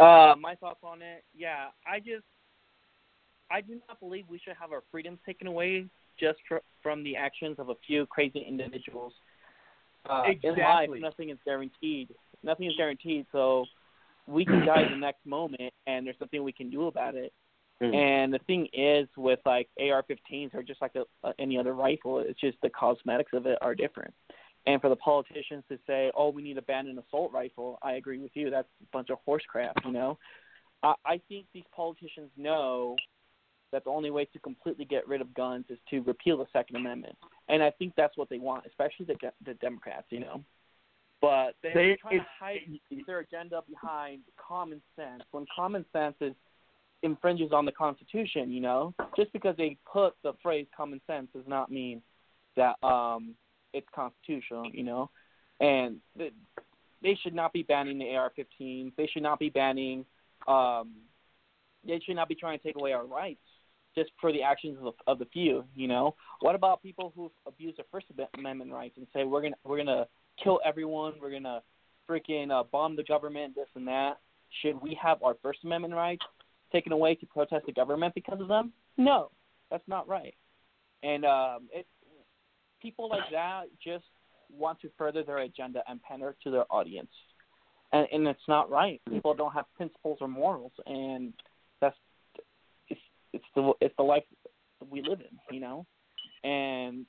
Uh, 0.00 0.34
my 0.40 0.54
thoughts 0.54 0.80
on 0.82 1.02
it. 1.02 1.24
Yeah, 1.36 1.66
I 1.86 1.98
just, 1.98 2.24
I 3.50 3.60
do 3.60 3.74
not 3.88 4.00
believe 4.00 4.24
we 4.28 4.38
should 4.38 4.54
have 4.58 4.72
our 4.72 4.82
freedoms 4.90 5.18
taken 5.24 5.46
away 5.46 5.86
just 6.18 6.38
fr- 6.48 6.56
from 6.82 7.02
the 7.02 7.16
actions 7.16 7.58
of 7.58 7.68
a 7.68 7.74
few 7.86 8.06
crazy 8.06 8.40
individuals. 8.40 9.12
Uh, 10.08 10.24
In 10.42 10.56
life, 10.56 10.84
Exactly. 10.84 11.00
nothing 11.00 11.30
is 11.30 11.38
guaranteed. 11.44 12.10
Nothing 12.42 12.66
is 12.66 12.76
guaranteed. 12.76 13.26
So 13.32 13.64
we 14.26 14.44
can 14.44 14.64
die 14.64 14.84
the 14.88 14.96
next 14.96 15.24
moment, 15.26 15.72
and 15.86 16.06
there's 16.06 16.20
nothing 16.20 16.44
we 16.44 16.52
can 16.52 16.70
do 16.70 16.86
about 16.86 17.14
it. 17.14 17.32
And 17.92 18.32
the 18.32 18.38
thing 18.46 18.66
is, 18.72 19.08
with 19.16 19.40
like 19.44 19.68
AR-15s, 19.78 20.54
or 20.54 20.62
just 20.62 20.80
like 20.80 20.94
a, 20.94 21.04
a, 21.26 21.34
any 21.38 21.58
other 21.58 21.74
rifle, 21.74 22.20
it's 22.20 22.40
just 22.40 22.56
the 22.62 22.70
cosmetics 22.70 23.32
of 23.34 23.44
it 23.44 23.58
are 23.60 23.74
different. 23.74 24.14
And 24.66 24.80
for 24.80 24.88
the 24.88 24.96
politicians 24.96 25.64
to 25.68 25.78
say, 25.86 26.10
"Oh, 26.16 26.30
we 26.30 26.42
need 26.42 26.54
to 26.54 26.62
ban 26.62 26.86
an 26.86 26.98
assault 26.98 27.30
rifle," 27.32 27.78
I 27.82 27.94
agree 27.94 28.18
with 28.18 28.30
you. 28.34 28.48
That's 28.48 28.68
a 28.82 28.86
bunch 28.90 29.10
of 29.10 29.18
horse 29.26 29.42
crap. 29.46 29.76
You 29.84 29.92
know, 29.92 30.18
I, 30.82 30.94
I 31.04 31.20
think 31.28 31.46
these 31.52 31.64
politicians 31.76 32.30
know 32.38 32.96
that 33.74 33.82
the 33.82 33.90
only 33.90 34.10
way 34.12 34.24
to 34.24 34.38
completely 34.38 34.84
get 34.84 35.06
rid 35.08 35.20
of 35.20 35.34
guns 35.34 35.64
is 35.68 35.78
to 35.90 36.00
repeal 36.02 36.38
the 36.38 36.46
Second 36.52 36.76
Amendment, 36.76 37.16
and 37.48 37.60
I 37.60 37.72
think 37.72 37.92
that's 37.96 38.16
what 38.16 38.30
they 38.30 38.38
want, 38.38 38.64
especially 38.66 39.04
the 39.04 39.16
the 39.44 39.54
Democrats. 39.54 40.06
You 40.10 40.20
know, 40.20 40.44
but 41.20 41.56
they're 41.60 41.74
They- 41.74 41.96
trying 41.96 42.20
to 42.20 42.26
hide 42.38 42.80
their 43.04 43.18
agenda 43.18 43.62
behind 43.68 44.22
common 44.36 44.80
sense 44.94 45.24
when 45.32 45.44
common 45.54 45.84
sense 45.92 46.14
is 46.20 46.36
infringes 47.02 47.52
on 47.52 47.64
the 47.64 47.72
Constitution. 47.72 48.52
You 48.52 48.60
know, 48.60 48.94
just 49.16 49.32
because 49.32 49.56
they 49.56 49.76
put 49.92 50.14
the 50.22 50.34
phrase 50.34 50.68
"common 50.76 51.00
sense" 51.08 51.28
does 51.34 51.48
not 51.48 51.68
mean 51.68 52.00
that 52.54 52.76
um 52.84 53.34
it's 53.72 53.88
constitutional. 53.92 54.70
You 54.72 54.84
know, 54.84 55.10
and 55.58 56.00
the, 56.14 56.30
they 57.02 57.16
should 57.16 57.34
not 57.34 57.52
be 57.52 57.64
banning 57.64 57.98
the 57.98 58.14
AR-15. 58.14 58.92
They 58.96 59.08
should 59.08 59.24
not 59.24 59.40
be 59.40 59.50
banning. 59.50 60.06
Um, 60.46 60.94
they 61.84 61.98
should 61.98 62.14
not 62.14 62.28
be 62.28 62.36
trying 62.36 62.58
to 62.58 62.62
take 62.62 62.76
away 62.76 62.92
our 62.92 63.04
rights 63.04 63.42
just 63.94 64.10
for 64.20 64.32
the 64.32 64.42
actions 64.42 64.76
of 64.78 64.84
the, 64.84 64.92
of 65.06 65.18
the 65.18 65.26
few. 65.26 65.64
You 65.74 65.88
know, 65.88 66.14
what 66.40 66.54
about 66.54 66.82
people 66.82 67.12
who 67.14 67.30
abuse 67.46 67.74
their 67.76 67.86
First 67.90 68.06
Amendment 68.36 68.72
rights 68.72 68.94
and 68.96 69.06
say 69.12 69.24
we're 69.24 69.42
gonna 69.42 69.56
we're 69.64 69.78
gonna 69.78 70.06
kill 70.42 70.60
everyone, 70.64 71.14
we're 71.20 71.30
gonna 71.30 71.62
freaking 72.08 72.50
uh, 72.50 72.64
bomb 72.70 72.96
the 72.96 73.04
government, 73.04 73.54
this 73.54 73.68
and 73.74 73.86
that? 73.88 74.18
Should 74.62 74.80
we 74.80 74.98
have 75.02 75.22
our 75.22 75.36
First 75.42 75.60
Amendment 75.64 75.94
rights 75.94 76.24
taken 76.72 76.92
away 76.92 77.14
to 77.16 77.26
protest 77.26 77.66
the 77.66 77.72
government 77.72 78.14
because 78.14 78.40
of 78.40 78.48
them? 78.48 78.72
No, 78.96 79.30
that's 79.70 79.86
not 79.88 80.08
right. 80.08 80.34
And 81.02 81.24
um, 81.24 81.68
it 81.72 81.86
people 82.80 83.08
like 83.08 83.30
that 83.32 83.64
just 83.82 84.04
want 84.50 84.80
to 84.80 84.90
further 84.96 85.22
their 85.22 85.38
agenda 85.38 85.82
and 85.88 86.02
pander 86.02 86.36
to 86.44 86.50
their 86.50 86.64
audience, 86.70 87.10
and, 87.92 88.06
and 88.12 88.26
it's 88.28 88.48
not 88.48 88.70
right. 88.70 89.00
People 89.08 89.34
don't 89.34 89.52
have 89.52 89.66
principles 89.76 90.18
or 90.20 90.28
morals, 90.28 90.72
and 90.86 91.32
it's 93.34 93.44
the 93.54 93.72
it's 93.80 93.94
the 93.96 94.02
life 94.02 94.22
we 94.90 95.02
live 95.02 95.20
in, 95.20 95.54
you 95.54 95.60
know. 95.60 95.86
And 96.42 97.06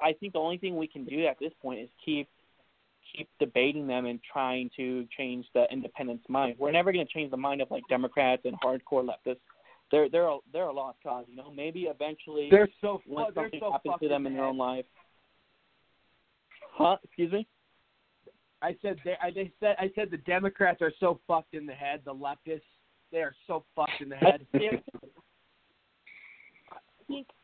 I 0.00 0.12
think 0.12 0.34
the 0.34 0.38
only 0.38 0.58
thing 0.58 0.76
we 0.76 0.86
can 0.86 1.04
do 1.04 1.26
at 1.26 1.38
this 1.40 1.52
point 1.62 1.80
is 1.80 1.88
keep 2.04 2.28
keep 3.14 3.28
debating 3.38 3.86
them 3.86 4.06
and 4.06 4.20
trying 4.30 4.70
to 4.76 5.06
change 5.16 5.46
the 5.54 5.64
independent's 5.70 6.28
mind. 6.28 6.56
We're 6.58 6.72
never 6.72 6.92
going 6.92 7.06
to 7.06 7.12
change 7.12 7.30
the 7.30 7.36
mind 7.36 7.60
of 7.60 7.70
like 7.70 7.84
Democrats 7.88 8.42
and 8.44 8.56
hardcore 8.60 9.06
leftists. 9.06 9.38
They're 9.90 10.08
they're 10.08 10.28
a, 10.28 10.38
they're 10.52 10.64
a 10.64 10.72
lost 10.72 10.98
cause, 11.02 11.24
you 11.28 11.36
know. 11.36 11.50
Maybe 11.54 11.82
eventually 11.82 12.48
They're 12.50 12.68
so 12.80 13.00
fu- 13.06 13.14
when 13.14 13.26
something 13.34 13.60
so 13.60 13.72
happens 13.72 13.94
to 14.02 14.08
them 14.08 14.26
in 14.26 14.34
their 14.34 14.44
own 14.44 14.58
life. 14.58 14.84
Huh? 16.72 16.96
Excuse 17.04 17.32
me. 17.32 17.46
I 18.62 18.76
said 18.82 18.96
they, 19.04 19.14
I 19.22 19.30
they 19.30 19.52
said 19.60 19.76
I 19.78 19.90
said 19.94 20.10
the 20.10 20.18
Democrats 20.18 20.82
are 20.82 20.92
so 20.98 21.20
fucked 21.26 21.54
in 21.54 21.66
the 21.66 21.72
head. 21.72 22.00
The 22.04 22.14
leftists, 22.14 22.62
they 23.12 23.18
are 23.18 23.34
so 23.46 23.64
fucked 23.74 24.00
in 24.00 24.08
the 24.08 24.16
head. 24.16 24.46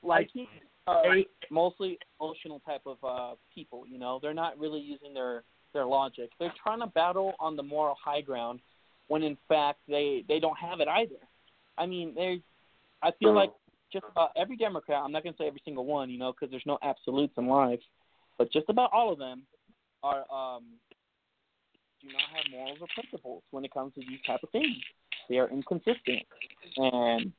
like 0.02 0.28
I 0.28 0.32
think 0.32 0.48
uh, 0.86 1.02
mostly 1.50 1.98
emotional 2.20 2.60
type 2.60 2.82
of 2.86 2.98
uh 3.04 3.34
people, 3.54 3.84
you 3.86 3.98
know. 3.98 4.18
They're 4.20 4.34
not 4.34 4.58
really 4.58 4.80
using 4.80 5.14
their 5.14 5.44
their 5.72 5.86
logic. 5.86 6.30
They're 6.38 6.52
trying 6.62 6.80
to 6.80 6.86
battle 6.88 7.34
on 7.38 7.56
the 7.56 7.62
moral 7.62 7.96
high 8.02 8.20
ground 8.20 8.60
when 9.08 9.22
in 9.22 9.36
fact 9.48 9.78
they 9.88 10.24
they 10.28 10.40
don't 10.40 10.58
have 10.58 10.80
it 10.80 10.88
either. 10.88 11.16
I 11.78 11.86
mean, 11.86 12.14
they 12.14 12.40
I 13.02 13.12
feel 13.18 13.34
like 13.34 13.52
just 13.92 14.04
about 14.10 14.30
every 14.36 14.56
Democrat, 14.56 15.02
I'm 15.04 15.12
not 15.12 15.22
going 15.22 15.34
to 15.34 15.38
say 15.38 15.46
every 15.46 15.60
single 15.64 15.84
one, 15.84 16.08
you 16.08 16.18
know, 16.18 16.32
because 16.32 16.50
there's 16.50 16.62
no 16.66 16.78
absolutes 16.82 17.34
in 17.36 17.46
life, 17.46 17.80
but 18.38 18.50
just 18.50 18.68
about 18.68 18.90
all 18.92 19.12
of 19.12 19.18
them 19.18 19.42
are 20.02 20.24
um 20.32 20.64
do 22.00 22.08
not 22.08 22.22
have 22.34 22.50
morals 22.50 22.78
or 22.80 22.88
principles 22.94 23.42
when 23.52 23.64
it 23.64 23.72
comes 23.72 23.94
to 23.94 24.00
these 24.00 24.18
type 24.26 24.40
of 24.42 24.50
things. 24.50 24.76
They 25.28 25.38
are 25.38 25.48
inconsistent, 25.48 26.22
and 26.76 27.32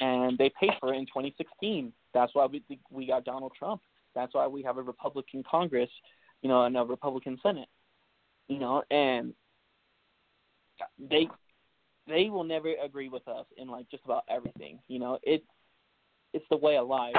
and 0.00 0.38
they 0.38 0.50
paid 0.60 0.70
for 0.80 0.92
it 0.92 0.98
in 0.98 1.06
2016. 1.06 1.92
That's 2.14 2.34
why 2.34 2.46
we 2.46 2.62
we 2.90 3.06
got 3.06 3.24
Donald 3.24 3.52
Trump. 3.58 3.82
That's 4.14 4.34
why 4.34 4.46
we 4.46 4.62
have 4.62 4.78
a 4.78 4.82
Republican 4.82 5.44
Congress, 5.48 5.90
you 6.42 6.48
know, 6.48 6.64
and 6.64 6.76
a 6.76 6.84
Republican 6.84 7.38
Senate, 7.42 7.68
you 8.48 8.58
know, 8.58 8.82
and 8.90 9.34
they 10.98 11.28
they 12.06 12.30
will 12.30 12.44
never 12.44 12.72
agree 12.82 13.08
with 13.08 13.26
us 13.28 13.46
in 13.56 13.68
like 13.68 13.88
just 13.90 14.04
about 14.04 14.24
everything. 14.28 14.78
You 14.88 14.98
know, 14.98 15.18
it's 15.22 15.44
it's 16.32 16.44
the 16.50 16.56
way 16.56 16.76
of 16.76 16.88
life. 16.88 17.14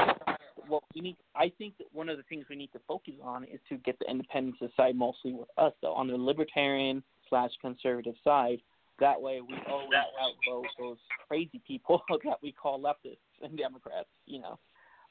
What 0.68 0.84
we 0.94 1.02
need, 1.02 1.18
I 1.36 1.52
think 1.57 1.78
that 1.78 1.88
one 1.94 2.10
of 2.10 2.18
the 2.18 2.24
things 2.24 2.45
we 2.49 2.56
need 2.56 2.72
to 2.74 2.80
focus 2.88 3.16
on 3.24 3.44
is 3.45 3.60
to 3.70 3.78
get 3.78 3.98
the 3.99 4.10
independents 4.10 4.60
to 4.60 4.70
side 4.78 4.95
mostly 4.95 5.34
with 5.34 5.49
us, 5.57 5.74
though, 5.82 5.94
on 5.94 6.07
the 6.07 6.16
libertarian 6.16 7.02
slash 7.28 7.49
conservative 7.61 8.16
side. 8.24 8.60
That 9.00 9.22
way, 9.22 9.40
we 9.42 9.56
always 9.70 9.90
outvote 10.22 10.66
those 10.78 10.98
crazy 11.28 11.62
people 11.66 12.02
that 12.26 12.38
we 12.42 12.52
call 12.52 12.80
leftists 12.80 13.18
and 13.42 13.58
Democrats. 13.58 14.10
You 14.26 14.42
know, 14.42 14.60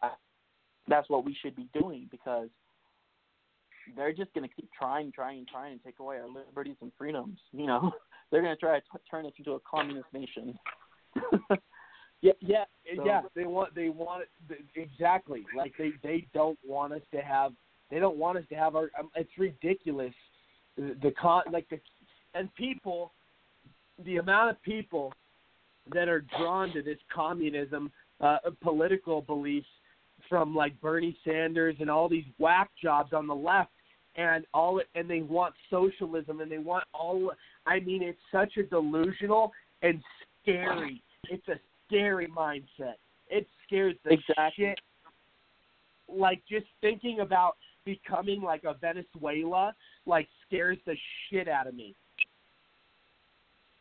uh, 0.02 0.10
that's 0.88 1.08
what 1.08 1.24
we 1.24 1.36
should 1.40 1.56
be 1.56 1.68
doing 1.72 2.08
because 2.10 2.48
they're 3.96 4.12
just 4.12 4.32
going 4.34 4.46
to 4.48 4.54
keep 4.54 4.68
trying, 4.78 5.10
trying, 5.12 5.46
trying 5.50 5.78
to 5.78 5.84
take 5.84 5.98
away 5.98 6.18
our 6.18 6.28
liberties 6.28 6.76
and 6.82 6.92
freedoms. 6.98 7.38
You 7.52 7.66
know, 7.66 7.92
they're 8.30 8.42
going 8.42 8.54
to 8.54 8.60
try 8.60 8.78
to 8.78 8.84
t- 8.92 9.04
turn 9.10 9.24
us 9.26 9.32
into 9.38 9.52
a 9.52 9.60
communist 9.60 10.08
nation. 10.12 10.58
Yeah, 12.20 12.32
yeah, 12.40 12.64
So- 12.96 13.04
yeah. 13.04 13.20
They 13.34 13.44
want, 13.44 13.74
they 13.74 13.88
want 13.90 14.24
it 14.50 14.58
exactly. 14.74 15.44
Like 15.56 15.72
they, 15.78 15.92
they 16.02 16.26
don't 16.34 16.58
want 16.66 16.92
us 16.92 17.02
to 17.14 17.20
have, 17.20 17.52
they 17.90 18.00
don't 18.00 18.16
want 18.16 18.38
us 18.38 18.44
to 18.48 18.56
have 18.56 18.74
our. 18.74 18.90
Um, 18.98 19.10
it's 19.14 19.30
ridiculous. 19.38 20.12
The, 20.76 20.96
the 21.00 21.12
con, 21.12 21.42
like 21.52 21.68
the, 21.68 21.78
and 22.34 22.52
people, 22.56 23.12
the 24.04 24.16
amount 24.16 24.50
of 24.50 24.62
people 24.62 25.12
that 25.92 26.08
are 26.08 26.24
drawn 26.38 26.72
to 26.72 26.82
this 26.82 26.98
communism, 27.12 27.90
uh, 28.20 28.38
political 28.60 29.22
beliefs 29.22 29.66
from 30.28 30.54
like 30.54 30.78
Bernie 30.80 31.16
Sanders 31.24 31.76
and 31.80 31.90
all 31.90 32.08
these 32.08 32.24
whack 32.38 32.70
jobs 32.80 33.12
on 33.12 33.26
the 33.26 33.34
left, 33.34 33.70
and 34.16 34.44
all, 34.52 34.80
and 34.94 35.08
they 35.08 35.22
want 35.22 35.54
socialism 35.70 36.40
and 36.40 36.50
they 36.50 36.58
want 36.58 36.84
all. 36.92 37.32
I 37.66 37.80
mean, 37.80 38.02
it's 38.02 38.18
such 38.32 38.56
a 38.56 38.64
delusional 38.64 39.52
and 39.82 40.02
scary. 40.42 41.02
It's 41.30 41.46
a 41.48 41.58
scary 41.86 42.26
mindset. 42.28 42.94
It 43.28 43.46
scares 43.66 43.94
the 44.04 44.14
Exactly. 44.14 44.64
shit. 44.66 44.80
Like 46.08 46.42
just 46.50 46.66
thinking 46.80 47.20
about 47.20 47.56
becoming 47.84 48.42
like 48.42 48.64
a 48.64 48.74
Venezuela, 48.74 49.74
like 50.06 50.28
scares 50.46 50.78
the 50.86 50.96
shit 51.30 51.48
out 51.48 51.66
of 51.66 51.74
me. 51.74 51.94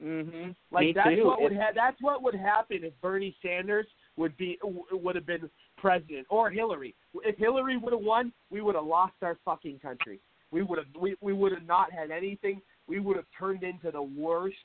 Mhm. 0.01 0.55
Like 0.71 0.85
Me 0.87 0.93
that's 0.93 1.15
too. 1.15 1.25
what 1.25 1.41
would 1.41 1.55
ha- 1.55 1.71
that's 1.73 1.99
what 2.01 2.21
would 2.21 2.35
happen 2.35 2.83
if 2.83 2.93
Bernie 3.01 3.35
Sanders 3.41 3.87
would 4.15 4.35
be 4.37 4.59
would 4.63 5.15
have 5.15 5.25
been 5.25 5.49
president 5.77 6.27
or 6.29 6.49
Hillary. 6.51 6.93
If 7.23 7.37
Hillary 7.37 7.77
would 7.77 7.93
have 7.93 8.01
won, 8.03 8.31
we 8.51 8.61
would 8.61 8.75
have 8.75 8.85
lost 8.85 9.15
our 9.23 9.35
fucking 9.43 9.79
country. 9.79 10.19
We 10.51 10.61
would 10.61 10.77
have 10.77 10.87
we, 10.99 11.15
we 11.19 11.33
would 11.33 11.51
have 11.51 11.65
not 11.65 11.91
had 11.91 12.11
anything. 12.11 12.61
We 12.87 12.99
would 12.99 13.15
have 13.15 13.25
turned 13.37 13.63
into 13.63 13.89
the 13.91 14.01
worst 14.01 14.55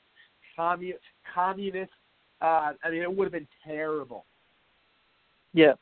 commu- 0.57 0.99
communist. 1.33 1.91
Uh, 2.39 2.73
I 2.83 2.89
mean, 2.91 3.01
it 3.01 3.11
would 3.13 3.25
have 3.25 3.31
been 3.31 3.47
terrible. 3.65 4.25
Yeah, 5.53 5.73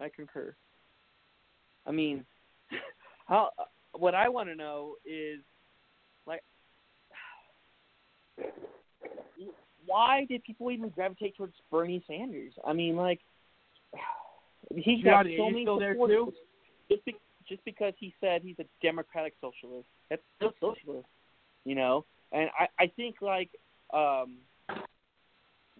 I 0.00 0.08
concur. 0.08 0.54
I 1.86 1.90
mean, 1.92 2.24
how? 3.26 3.50
What 3.92 4.14
I 4.14 4.28
want 4.28 4.48
to 4.48 4.54
know 4.56 4.94
is, 5.04 5.40
why 9.86 10.24
did 10.28 10.42
people 10.44 10.70
even 10.70 10.88
gravitate 10.88 11.36
towards 11.36 11.54
Bernie 11.70 12.02
Sanders? 12.06 12.52
I 12.66 12.72
mean, 12.72 12.96
like, 12.96 13.20
he's 14.74 15.04
got 15.04 15.26
so 15.36 15.50
many 15.50 15.64
supporters. 15.64 16.16
too? 16.16 16.32
Just, 16.90 17.04
be, 17.04 17.16
just 17.48 17.64
because 17.64 17.92
he 17.98 18.14
said 18.20 18.42
he's 18.42 18.58
a 18.58 18.64
democratic 18.82 19.34
socialist, 19.40 19.88
that's 20.10 20.22
still 20.36 20.52
socialist, 20.60 21.08
you 21.64 21.74
know. 21.74 22.04
And 22.32 22.50
I, 22.58 22.66
I 22.82 22.86
think 22.96 23.16
like, 23.20 23.50
um, 23.92 24.38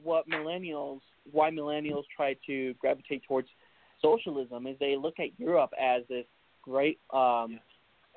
what 0.02 0.28
millennials, 0.28 1.01
why 1.31 1.51
millennials 1.51 2.05
try 2.14 2.36
to 2.47 2.74
gravitate 2.74 3.22
towards 3.26 3.48
socialism 4.02 4.66
is 4.66 4.76
they 4.78 4.97
look 4.97 5.18
at 5.18 5.39
Europe 5.39 5.70
as 5.81 6.02
this 6.09 6.26
great 6.62 6.98
um, 7.12 7.59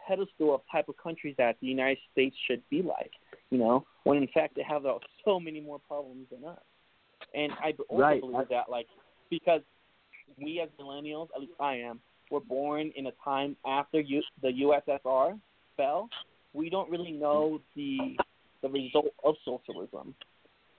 pedestal 0.07 0.55
of 0.55 0.61
type 0.71 0.89
of 0.89 0.95
countries 0.97 1.35
that 1.37 1.57
the 1.61 1.67
United 1.67 1.97
States 2.11 2.35
should 2.47 2.61
be 2.69 2.81
like, 2.81 3.11
you 3.49 3.57
know, 3.57 3.85
when 4.07 4.17
in 4.23 4.27
fact 4.29 4.55
they 4.55 4.63
have 4.63 4.83
so 5.25 5.39
many 5.39 5.59
more 5.59 5.79
problems 5.79 6.27
than 6.31 6.45
us. 6.45 6.59
And 7.33 7.51
I 7.61 7.73
also 7.89 8.01
Right. 8.01 8.21
believe 8.21 8.47
that, 8.49 8.69
like, 8.69 8.87
because 9.29 9.61
we 10.41 10.61
as 10.61 10.69
millennials, 10.79 11.27
at 11.35 11.41
least 11.41 11.53
I 11.59 11.75
am, 11.75 11.99
were 12.31 12.39
born 12.39 12.91
in 12.95 13.07
a 13.07 13.11
time 13.23 13.55
after 13.65 13.99
U- 13.99 14.23
the 14.41 14.49
USSR 14.49 15.39
fell. 15.75 16.09
We 16.53 16.69
don't 16.69 16.89
really 16.89 17.11
know 17.11 17.59
the 17.75 18.17
the 18.61 18.69
result 18.69 19.13
of 19.23 19.35
socialism, 19.45 20.15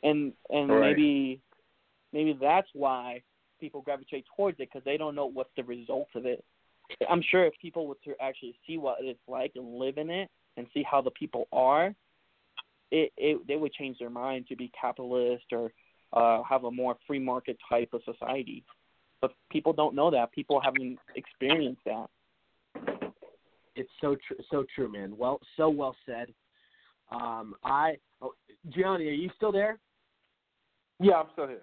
and 0.03 0.33
and 0.51 0.69
Right. 0.69 0.97
maybe 0.97 1.41
maybe 2.13 2.33
that's 2.41 2.69
why 2.73 3.23
people 3.61 3.83
gravitate 3.83 4.25
towards 4.37 4.59
it 4.61 4.69
because 4.73 4.85
they 4.85 4.97
don't 4.97 5.15
know 5.15 5.27
what's 5.27 5.51
the 5.57 5.65
result 5.65 6.09
of 6.15 6.27
it. 6.27 6.45
I'm 7.09 7.23
sure 7.23 7.45
if 7.45 7.55
people 7.61 7.87
were 7.87 7.99
to 8.05 8.15
actually 8.21 8.59
see 8.67 8.79
what 8.79 8.99
it's 9.01 9.21
like 9.29 9.53
and 9.57 9.79
live 9.79 9.99
in 9.99 10.11
it 10.11 10.31
and 10.57 10.67
see 10.75 10.83
how 10.83 11.01
the 11.01 11.11
people 11.13 11.47
are, 11.53 11.95
it, 12.91 13.13
it 13.17 13.47
they 13.47 13.57
would 13.57 13.73
change 13.73 13.99
their 13.99 14.11
mind 14.11 14.47
to 14.49 14.57
be 14.57 14.71
capitalist 14.79 15.45
or 15.53 15.73
uh, 16.13 16.43
have 16.43 16.65
a 16.65 16.71
more 16.71 16.97
free 17.07 17.19
market 17.19 17.57
type 17.69 17.91
of 17.93 18.01
society. 18.05 18.65
But 19.21 19.33
people 19.51 19.73
don't 19.73 19.95
know 19.95 20.11
that. 20.11 20.33
People 20.33 20.61
haven't 20.61 20.99
experienced 21.17 21.83
that. 21.85 22.07
It's 23.75 23.91
so 24.01 24.17
tr- 24.17 24.43
so 24.51 24.65
true, 24.75 24.91
man. 24.91 25.17
Well, 25.17 25.41
so 25.57 25.69
well 25.69 25.95
said. 26.07 26.33
Um, 27.11 27.55
I, 27.65 27.97
oh, 28.21 28.35
Gianni, 28.71 29.09
are 29.09 29.13
you 29.13 29.31
still 29.37 29.53
there? 29.53 29.79
Yeah, 31.01 31.15
I'm 31.15 31.27
still 31.33 31.49
here. 31.49 31.63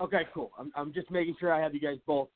Okay, 0.00 0.22
cool. 0.34 0.52
I'm 0.58 0.70
I'm 0.76 0.92
just 0.92 1.10
making 1.10 1.36
sure 1.38 1.52
I 1.52 1.60
have 1.60 1.74
you 1.74 1.80
guys 1.80 1.98
both. 2.06 2.28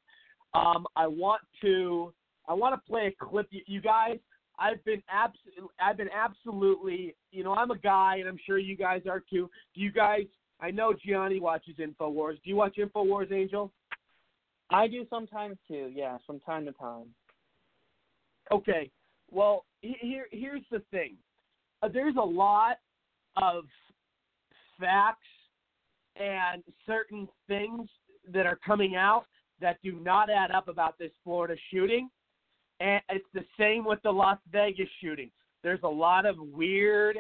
Um, 0.55 0.87
I 0.97 1.07
want 1.07 1.43
to 1.63 2.13
I 2.49 2.55
want 2.55 2.75
to 2.75 2.91
play 2.91 3.07
a 3.07 3.25
clip. 3.25 3.47
You, 3.51 3.63
you 3.67 3.81
guys, 3.81 4.19
I've 4.61 4.85
been 4.85 5.03
abs- 5.09 5.39
I've 5.81 5.97
been 5.97 6.11
absolutely, 6.15 7.17
you 7.33 7.43
know, 7.43 7.55
I'm 7.55 7.71
a 7.71 7.79
guy, 7.79 8.17
and 8.19 8.29
I'm 8.29 8.39
sure 8.47 8.59
you 8.59 8.77
guys 8.77 9.03
are 9.09 9.21
too. 9.21 9.51
Do 9.75 9.81
you 9.81 9.91
guys? 9.91 10.27
I 10.61 10.71
know 10.71 10.93
Gianni 10.93 11.41
watches 11.41 11.77
Infowars. 11.79 12.35
Do 12.35 12.51
you 12.51 12.57
watch 12.57 12.77
Infowars, 12.77 13.33
Angel? 13.33 13.73
I 14.71 14.87
do 14.87 15.07
sometimes 15.09 15.57
too. 15.67 15.91
Yeah, 15.93 16.19
from 16.27 16.39
time 16.41 16.67
to 16.67 16.73
time. 16.73 17.07
Okay. 18.53 18.91
Well, 19.31 19.65
here 19.81 20.27
here's 20.31 20.65
the 20.71 20.83
thing. 20.91 21.17
Uh, 21.83 21.89
there's 21.89 22.17
a 22.17 22.25
lot 22.25 22.79
of 23.37 23.65
facts 24.79 25.27
and 26.17 26.63
certain 26.87 27.27
things 27.49 27.89
that 28.33 28.45
are 28.45 28.59
coming 28.65 28.97
out 28.97 29.25
that 29.61 29.79
do 29.83 29.93
not 29.93 30.29
add 30.29 30.51
up 30.51 30.69
about 30.69 30.99
this 30.99 31.13
Florida 31.25 31.55
shooting. 31.73 32.11
And 32.81 33.03
it's 33.11 33.27
the 33.35 33.45
same 33.59 33.85
with 33.85 34.01
the 34.03 34.11
Las 34.11 34.39
Vegas 34.51 34.89
shooting. 35.03 35.31
There's 35.63 35.81
a 35.85 35.89
lot 35.89 36.25
of 36.25 36.37
weird, 36.39 37.19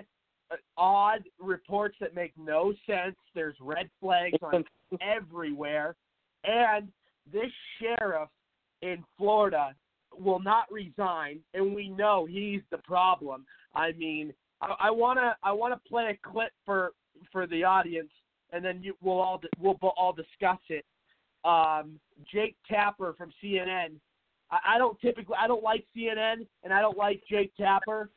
uh, 0.50 0.56
odd 0.76 1.22
reports 1.38 1.96
that 2.00 2.14
make 2.14 2.32
no 2.38 2.72
sense. 2.86 3.16
There's 3.34 3.56
red 3.60 3.90
flags 4.00 4.38
on 4.42 4.64
everywhere. 5.02 5.96
And 6.44 6.88
this 7.30 7.50
sheriff 7.78 8.30
in 8.82 9.04
Florida 9.18 9.74
will 10.18 10.40
not 10.40 10.70
resign, 10.72 11.40
and 11.54 11.74
we 11.74 11.88
know 11.88 12.24
he's 12.24 12.62
the 12.70 12.78
problem. 12.78 13.44
I 13.74 13.92
mean, 13.92 14.32
I, 14.60 14.74
I 14.80 14.90
wanna 14.90 15.36
I 15.42 15.52
wanna 15.52 15.80
play 15.86 16.10
a 16.10 16.28
clip 16.30 16.52
for 16.64 16.92
for 17.30 17.46
the 17.46 17.62
audience, 17.64 18.10
and 18.52 18.64
then 18.64 18.82
you 18.82 18.94
we'll 19.00 19.20
all 19.20 19.40
we'll 19.58 19.78
all 19.96 20.12
discuss 20.12 20.58
it. 20.68 20.84
Um, 21.44 22.00
Jake 22.32 22.56
Tapper 22.68 23.14
from 23.16 23.32
CNN. 23.42 23.92
I, 24.50 24.74
I 24.74 24.78
don't 24.78 24.98
typically 25.00 25.36
I 25.38 25.46
don't 25.46 25.62
like 25.62 25.84
CNN, 25.96 26.46
and 26.64 26.72
I 26.72 26.80
don't 26.80 26.98
like 26.98 27.22
Jake 27.28 27.52
Tapper, 27.56 28.10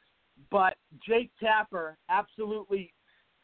but 0.52 0.76
Jake 1.08 1.32
Tapper 1.42 1.98
absolutely 2.10 2.94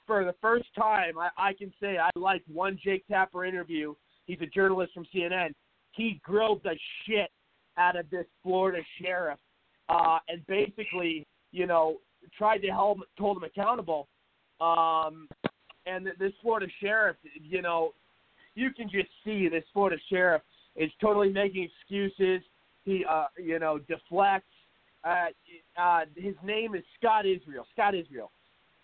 for 0.07 0.25
the 0.25 0.35
first 0.41 0.67
time 0.75 1.17
I, 1.17 1.29
I 1.37 1.53
can 1.53 1.71
say 1.81 1.97
I 1.97 2.09
like 2.15 2.43
one 2.51 2.79
Jake 2.83 3.05
Tapper 3.07 3.45
interview. 3.45 3.93
He's 4.25 4.41
a 4.41 4.47
journalist 4.47 4.93
from 4.93 5.05
CNN. 5.13 5.53
He 5.91 6.21
grilled 6.23 6.61
the 6.63 6.77
shit 7.05 7.31
out 7.77 7.95
of 7.95 8.09
this 8.09 8.25
Florida 8.43 8.83
sheriff, 9.01 9.39
uh, 9.87 10.19
and 10.27 10.45
basically, 10.47 11.25
you 11.51 11.65
know, 11.65 11.97
tried 12.37 12.59
to 12.59 12.69
hold 12.69 13.03
hold 13.17 13.37
him 13.37 13.43
accountable. 13.43 14.07
Um, 14.61 15.27
and 15.85 16.07
this 16.19 16.33
Florida 16.41 16.67
sheriff, 16.81 17.15
you 17.41 17.61
know, 17.61 17.93
you 18.55 18.71
can 18.71 18.89
just 18.89 19.09
see 19.23 19.47
this 19.47 19.63
Florida 19.73 19.97
sheriff 20.09 20.41
is 20.75 20.91
totally 21.01 21.31
making 21.31 21.67
excuses. 21.81 22.41
He, 22.89 23.05
uh, 23.05 23.25
you 23.37 23.59
know, 23.59 23.77
deflects. 23.77 24.47
Uh, 25.03 25.27
uh, 25.77 26.01
his 26.15 26.33
name 26.43 26.73
is 26.73 26.83
Scott 26.99 27.25
Israel. 27.27 27.67
Scott 27.71 27.93
Israel, 27.93 28.31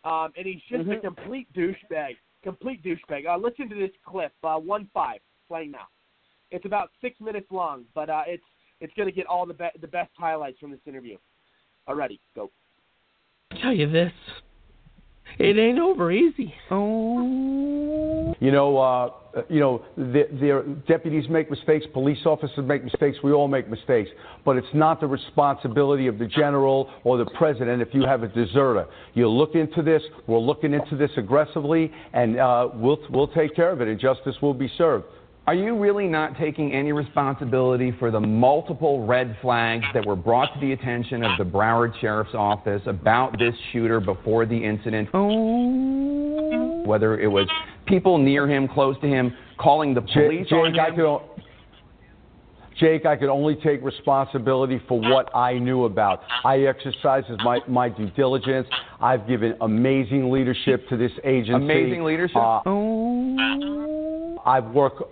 um, 0.04 0.32
and 0.38 0.46
he's 0.46 0.62
just 0.70 0.88
a 0.88 0.96
Mhm. 0.96 1.02
complete 1.02 1.52
douchebag. 1.54 2.16
Complete 2.44 2.84
douchebag. 2.84 3.26
Uh, 3.26 3.36
listen 3.36 3.68
to 3.68 3.76
this 3.76 3.90
clip. 4.06 4.32
Uh, 4.44 4.60
one 4.60 4.86
five 4.94 5.22
playing 5.48 5.72
now. 5.72 5.88
It's 6.52 6.66
about 6.66 6.92
six 7.02 7.20
minutes 7.20 7.50
long, 7.52 7.86
but 7.96 8.12
uh, 8.12 8.24
it's 8.28 8.44
it's 8.80 8.94
going 8.94 9.08
to 9.08 9.12
get 9.12 9.26
all 9.26 9.48
the 9.48 9.56
be- 9.56 9.80
the 9.82 9.88
best 9.88 10.12
highlights 10.16 10.60
from 10.60 10.70
this 10.70 10.86
interview. 10.86 11.18
Alrighty, 11.88 12.20
go. 12.36 12.52
tell 13.62 13.74
you 13.74 13.90
this. 13.90 14.14
It 15.38 15.58
ain't 15.58 15.80
over 15.80 16.12
easy. 16.12 16.54
Oh. 16.72 18.36
You 18.40 18.52
know, 18.52 18.78
uh, 18.78 19.12
you 19.50 19.60
know, 19.60 19.84
the, 19.98 20.28
their 20.40 20.64
deputies 20.64 21.26
make 21.30 21.52
mistakes, 21.52 21.86
police 21.92 22.20
officers 22.26 22.66
make 22.66 22.84
mistakes, 22.84 23.18
we 23.24 23.34
all 23.34 23.48
make 23.48 23.70
mistakes. 23.70 24.10
But 24.46 24.56
it's 24.56 24.74
not 24.74 25.02
the 25.02 25.08
responsibility 25.08 26.08
of 26.08 26.20
the 26.20 26.28
general 26.28 26.90
or 27.04 27.18
the 27.18 27.26
president 27.38 27.82
if 27.82 27.90
you 27.94 28.06
have 28.06 28.24
a 28.24 28.28
deserter. 28.28 28.86
You 29.14 29.28
look 29.30 29.56
into 29.56 29.82
this. 29.82 30.02
We're 30.28 30.40
looking 30.40 30.74
into 30.74 30.96
this 30.96 31.12
aggressively, 31.18 31.92
and 32.14 32.40
uh, 32.40 32.70
we'll 32.74 33.00
we'll 33.10 33.28
take 33.28 33.56
care 33.56 33.72
of 33.72 33.82
it, 33.82 33.88
and 33.88 34.00
justice 34.00 34.36
will 34.42 34.54
be 34.54 34.72
served. 34.78 35.06
Are 35.48 35.54
you 35.54 35.78
really 35.78 36.08
not 36.08 36.36
taking 36.40 36.74
any 36.74 36.92
responsibility 36.92 37.94
for 38.00 38.10
the 38.10 38.20
multiple 38.20 39.06
red 39.06 39.38
flags 39.44 39.86
that 39.94 40.04
were 40.04 40.16
brought 40.16 40.52
to 40.56 40.60
the 40.60 40.72
attention 40.72 41.24
of 41.24 41.38
the 41.38 41.44
Broward 41.44 41.94
Sheriff's 42.02 42.34
Office 42.34 42.82
about 42.88 43.38
this 43.38 43.54
shooter 43.72 44.00
before 44.00 44.48
the 44.48 44.58
incident? 44.58 45.08
Whether 46.88 47.20
it 47.20 47.28
was 47.28 47.48
people 47.86 48.18
near 48.18 48.50
him, 48.50 48.68
close 48.68 49.00
to 49.02 49.08
him, 49.08 49.36
calling 49.60 49.94
the 49.94 50.02
police 50.02 50.48
Jake, 50.50 50.54
on 50.54 50.80
I 50.80 50.90
him? 50.90 50.96
could, 50.96 51.20
Jake, 52.80 53.06
I 53.06 53.16
could 53.16 53.30
only 53.30 53.54
take 53.64 53.84
responsibility 53.84 54.82
for 54.88 55.00
what 55.00 55.30
I 55.36 55.60
knew 55.60 55.86
about. 55.86 56.24
I 56.44 56.62
exercised 56.62 57.28
my, 57.44 57.60
my 57.68 57.90
due 57.90 58.10
diligence. 58.12 58.68
I've 59.00 59.28
given 59.28 59.56
amazing 59.62 60.32
leadership 60.32 60.90
to 60.90 60.98
this 60.98 61.12
agency. 61.24 61.54
Amazing 61.54 62.04
leadership? 62.04 62.36
Uh, 62.36 62.62
I've 64.44 64.74
worked. 64.74 65.04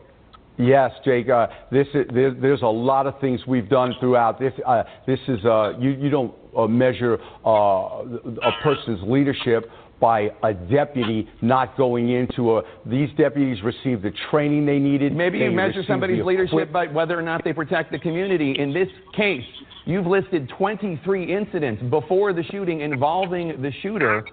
Yes, 0.57 0.91
Jake. 1.03 1.30
Uh, 1.30 1.47
this 1.71 1.88
is, 1.93 2.05
there, 2.13 2.31
there's 2.34 2.61
a 2.61 2.67
lot 2.67 3.07
of 3.07 3.19
things 3.19 3.41
we've 3.47 3.69
done 3.69 3.95
throughout. 3.99 4.39
This 4.39 4.53
uh, 4.65 4.84
this 5.07 5.19
is 5.27 5.43
uh, 5.45 5.73
you 5.80 5.91
you 5.91 6.09
don't 6.09 6.34
uh, 6.55 6.67
measure 6.67 7.17
uh, 7.45 7.49
a 7.49 8.51
person's 8.61 8.99
leadership 9.03 9.69
by 9.99 10.30
a 10.43 10.53
deputy 10.53 11.27
not 11.41 11.75
going 11.77 12.09
into 12.09 12.57
a. 12.57 12.61
These 12.85 13.09
deputies 13.17 13.63
received 13.63 14.03
the 14.03 14.11
training 14.30 14.65
they 14.65 14.77
needed. 14.77 15.15
Maybe 15.15 15.39
They 15.39 15.45
you 15.45 15.51
measure 15.51 15.84
somebody's 15.88 16.23
leadership 16.23 16.71
by 16.71 16.88
whether 16.88 17.17
or 17.17 17.23
not 17.23 17.43
they 17.43 17.53
protect 17.53 17.91
the 17.91 17.99
community. 17.99 18.55
In 18.59 18.73
this 18.73 18.89
case, 19.15 19.45
you've 19.85 20.05
listed 20.05 20.51
23 20.57 21.34
incidents 21.34 21.81
before 21.89 22.34
the 22.34 22.43
shooting 22.51 22.81
involving 22.81 23.61
the 23.61 23.71
shooter, 23.81 24.25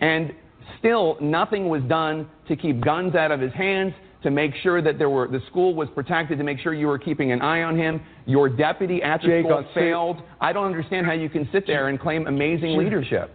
and 0.00 0.32
still 0.78 1.18
nothing 1.20 1.68
was 1.68 1.82
done 1.88 2.28
to 2.48 2.56
keep 2.56 2.80
guns 2.80 3.14
out 3.14 3.30
of 3.30 3.40
his 3.40 3.52
hands, 3.52 3.92
to 4.26 4.30
make 4.32 4.56
sure 4.60 4.82
that 4.82 4.98
there 4.98 5.08
were 5.08 5.28
the 5.28 5.40
school 5.46 5.72
was 5.72 5.88
protected, 5.94 6.36
to 6.36 6.42
make 6.42 6.58
sure 6.58 6.74
you 6.74 6.88
were 6.88 6.98
keeping 6.98 7.30
an 7.30 7.40
eye 7.40 7.62
on 7.62 7.78
him. 7.78 8.00
Your 8.24 8.48
deputy 8.48 9.00
at 9.00 9.22
the 9.22 9.28
Jake, 9.28 9.44
school 9.44 9.64
failed. 9.72 10.20
I 10.40 10.52
don't 10.52 10.66
understand 10.66 11.06
how 11.06 11.12
you 11.12 11.28
can 11.28 11.48
sit 11.52 11.64
there 11.64 11.86
and 11.86 12.00
claim 12.00 12.26
amazing 12.26 12.76
leadership. 12.76 13.30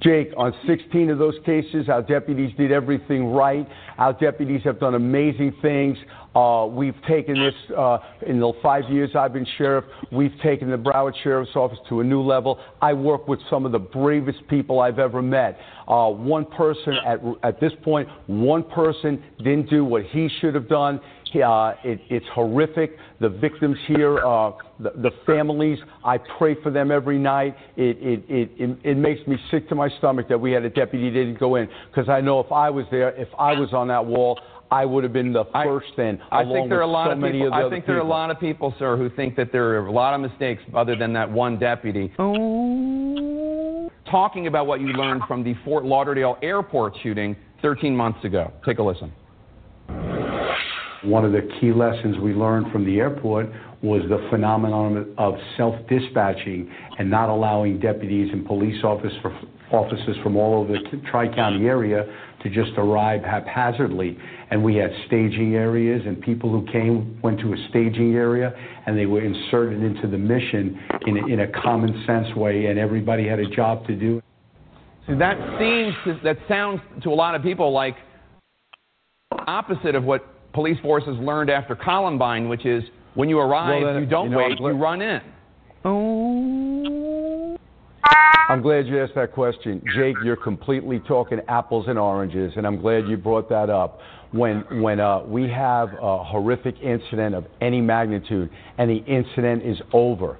Jake, 0.00 0.30
on 0.36 0.54
16 0.66 1.10
of 1.10 1.18
those 1.18 1.34
cases, 1.44 1.88
our 1.88 2.02
deputies 2.02 2.52
did 2.56 2.70
everything 2.70 3.32
right. 3.32 3.66
Our 3.98 4.12
deputies 4.12 4.60
have 4.64 4.78
done 4.78 4.94
amazing 4.94 5.54
things. 5.60 5.98
Uh, 6.36 6.66
we've 6.70 6.94
taken 7.08 7.34
this, 7.34 7.54
uh, 7.76 7.98
in 8.24 8.38
the 8.38 8.52
five 8.62 8.84
years 8.88 9.10
I've 9.18 9.32
been 9.32 9.46
sheriff, 9.56 9.84
we've 10.12 10.34
taken 10.40 10.70
the 10.70 10.76
Broward 10.76 11.14
Sheriff's 11.24 11.56
Office 11.56 11.78
to 11.88 11.98
a 12.00 12.04
new 12.04 12.22
level. 12.22 12.60
I 12.80 12.92
work 12.92 13.26
with 13.26 13.40
some 13.50 13.66
of 13.66 13.72
the 13.72 13.80
bravest 13.80 14.46
people 14.46 14.78
I've 14.78 15.00
ever 15.00 15.20
met. 15.20 15.58
Uh, 15.88 16.10
one 16.10 16.44
person, 16.44 16.94
at, 17.04 17.20
at 17.42 17.60
this 17.60 17.72
point, 17.82 18.08
one 18.28 18.62
person 18.62 19.20
didn't 19.38 19.68
do 19.68 19.84
what 19.84 20.04
he 20.04 20.28
should 20.40 20.54
have 20.54 20.68
done. 20.68 21.00
Uh, 21.34 21.74
it, 21.82 22.00
it's 22.08 22.26
horrific. 22.34 22.96
The 23.20 23.28
victims 23.28 23.76
here, 23.88 24.24
uh, 24.24 24.52
the, 24.80 24.90
the 24.90 25.10
families, 25.26 25.78
I 26.04 26.18
pray 26.38 26.56
for 26.62 26.70
them 26.70 26.90
every 26.90 27.18
night. 27.18 27.56
It, 27.76 27.96
it, 27.98 28.24
it, 28.28 28.50
it, 28.58 28.78
it 28.84 28.96
makes 28.96 29.26
me 29.26 29.36
sick 29.50 29.68
to 29.70 29.74
my 29.74 29.88
stomach 29.98 30.28
that 30.28 30.40
we 30.40 30.52
had 30.52 30.64
a 30.64 30.70
deputy 30.70 31.10
didn't 31.10 31.38
go 31.38 31.56
in 31.56 31.68
because 31.90 32.08
I 32.08 32.20
know 32.20 32.40
if 32.40 32.52
I 32.52 32.70
was 32.70 32.86
there, 32.90 33.10
if 33.10 33.28
I 33.38 33.52
was 33.52 33.72
on 33.72 33.88
that 33.88 34.04
wall, 34.04 34.38
I 34.70 34.84
would 34.84 35.02
have 35.02 35.12
been 35.12 35.32
the 35.32 35.44
first 35.52 35.98
in. 35.98 36.20
I 36.30 36.42
along 36.42 36.54
think 36.54 36.68
there 36.68 36.78
are 36.78 36.82
a 36.82 36.86
lot 36.86 37.06
so 37.06 37.12
of 37.12 37.32
people. 37.32 37.46
of 37.46 37.52
the 37.52 37.66
I 37.66 37.70
think 37.70 37.86
there 37.86 37.96
are 37.96 38.00
a 38.00 38.04
lot 38.04 38.30
of 38.30 38.38
people, 38.38 38.74
sir, 38.78 38.96
who 38.96 39.08
think 39.10 39.34
that 39.36 39.50
there 39.50 39.64
are 39.70 39.86
a 39.86 39.92
lot 39.92 40.14
of 40.14 40.20
mistakes 40.20 40.62
other 40.74 40.94
than 40.94 41.12
that 41.14 41.30
one 41.30 41.58
deputy. 41.58 42.12
Talking 44.10 44.46
about 44.46 44.66
what 44.66 44.80
you 44.80 44.88
learned 44.88 45.22
from 45.26 45.42
the 45.42 45.54
Fort 45.64 45.84
Lauderdale 45.84 46.36
airport 46.42 46.94
shooting 47.02 47.36
13 47.62 47.96
months 47.96 48.22
ago. 48.24 48.52
Take 48.64 48.78
a 48.78 48.82
listen. 48.82 49.12
One 51.04 51.24
of 51.24 51.32
the 51.32 51.48
key 51.60 51.72
lessons 51.72 52.18
we 52.18 52.32
learned 52.32 52.72
from 52.72 52.84
the 52.84 52.98
airport 52.98 53.46
was 53.82 54.02
the 54.08 54.26
phenomenon 54.30 55.14
of 55.18 55.34
self-dispatching 55.56 56.70
and 56.98 57.08
not 57.08 57.28
allowing 57.28 57.78
deputies 57.78 58.28
and 58.32 58.44
police 58.46 58.82
office 58.82 59.12
officers 59.70 60.16
from 60.22 60.36
all 60.36 60.62
over 60.62 60.72
the 60.72 61.00
Tri-County 61.10 61.66
area 61.66 62.04
to 62.42 62.48
just 62.48 62.72
arrive 62.78 63.22
haphazardly. 63.22 64.16
And 64.50 64.64
we 64.64 64.76
had 64.76 64.90
staging 65.06 65.54
areas, 65.54 66.02
and 66.06 66.20
people 66.20 66.50
who 66.50 66.66
came 66.72 67.20
went 67.22 67.38
to 67.40 67.52
a 67.52 67.56
staging 67.68 68.14
area, 68.14 68.52
and 68.86 68.96
they 68.96 69.06
were 69.06 69.22
inserted 69.22 69.82
into 69.82 70.08
the 70.08 70.18
mission 70.18 70.80
in 71.06 71.18
a, 71.18 71.26
in 71.26 71.40
a 71.40 71.62
common 71.62 72.02
sense 72.06 72.34
way, 72.34 72.66
and 72.66 72.78
everybody 72.78 73.28
had 73.28 73.38
a 73.38 73.48
job 73.48 73.86
to 73.86 73.94
do. 73.94 74.22
See, 75.06 75.14
that 75.14 75.36
seems 75.58 75.94
to, 76.04 76.20
that 76.24 76.38
sounds 76.48 76.80
to 77.02 77.10
a 77.10 77.14
lot 77.14 77.34
of 77.34 77.42
people 77.42 77.72
like 77.72 77.96
opposite 79.46 79.94
of 79.94 80.04
what 80.04 80.52
police 80.52 80.78
forces 80.80 81.16
learned 81.20 81.50
after 81.50 81.76
Columbine, 81.76 82.48
which 82.48 82.66
is 82.66 82.82
when 83.14 83.28
you 83.28 83.38
arrive, 83.38 83.82
Well, 83.82 83.94
then, 83.94 84.02
you 84.02 84.08
don't 84.08 84.26
you 84.26 84.30
know, 84.32 84.38
wait, 84.38 84.58
you 84.58 84.66
run 84.68 85.02
in. 85.02 85.20
I'm 88.48 88.62
glad 88.62 88.86
you 88.86 89.02
asked 89.02 89.14
that 89.14 89.32
question. 89.32 89.82
Jake, 89.94 90.16
you're 90.24 90.36
completely 90.36 91.00
talking 91.00 91.40
apples 91.48 91.86
and 91.88 91.98
oranges, 91.98 92.54
and 92.56 92.66
I'm 92.66 92.80
glad 92.80 93.06
you 93.06 93.16
brought 93.16 93.48
that 93.50 93.68
up. 93.68 94.00
When, 94.32 94.64
when 94.82 95.00
uh, 95.00 95.22
we 95.24 95.48
have 95.48 95.90
a 96.00 96.22
horrific 96.22 96.80
incident 96.82 97.34
of 97.34 97.46
any 97.60 97.80
magnitude 97.80 98.50
and 98.76 98.90
the 98.90 99.02
incident 99.06 99.62
is 99.64 99.78
over 99.92 100.38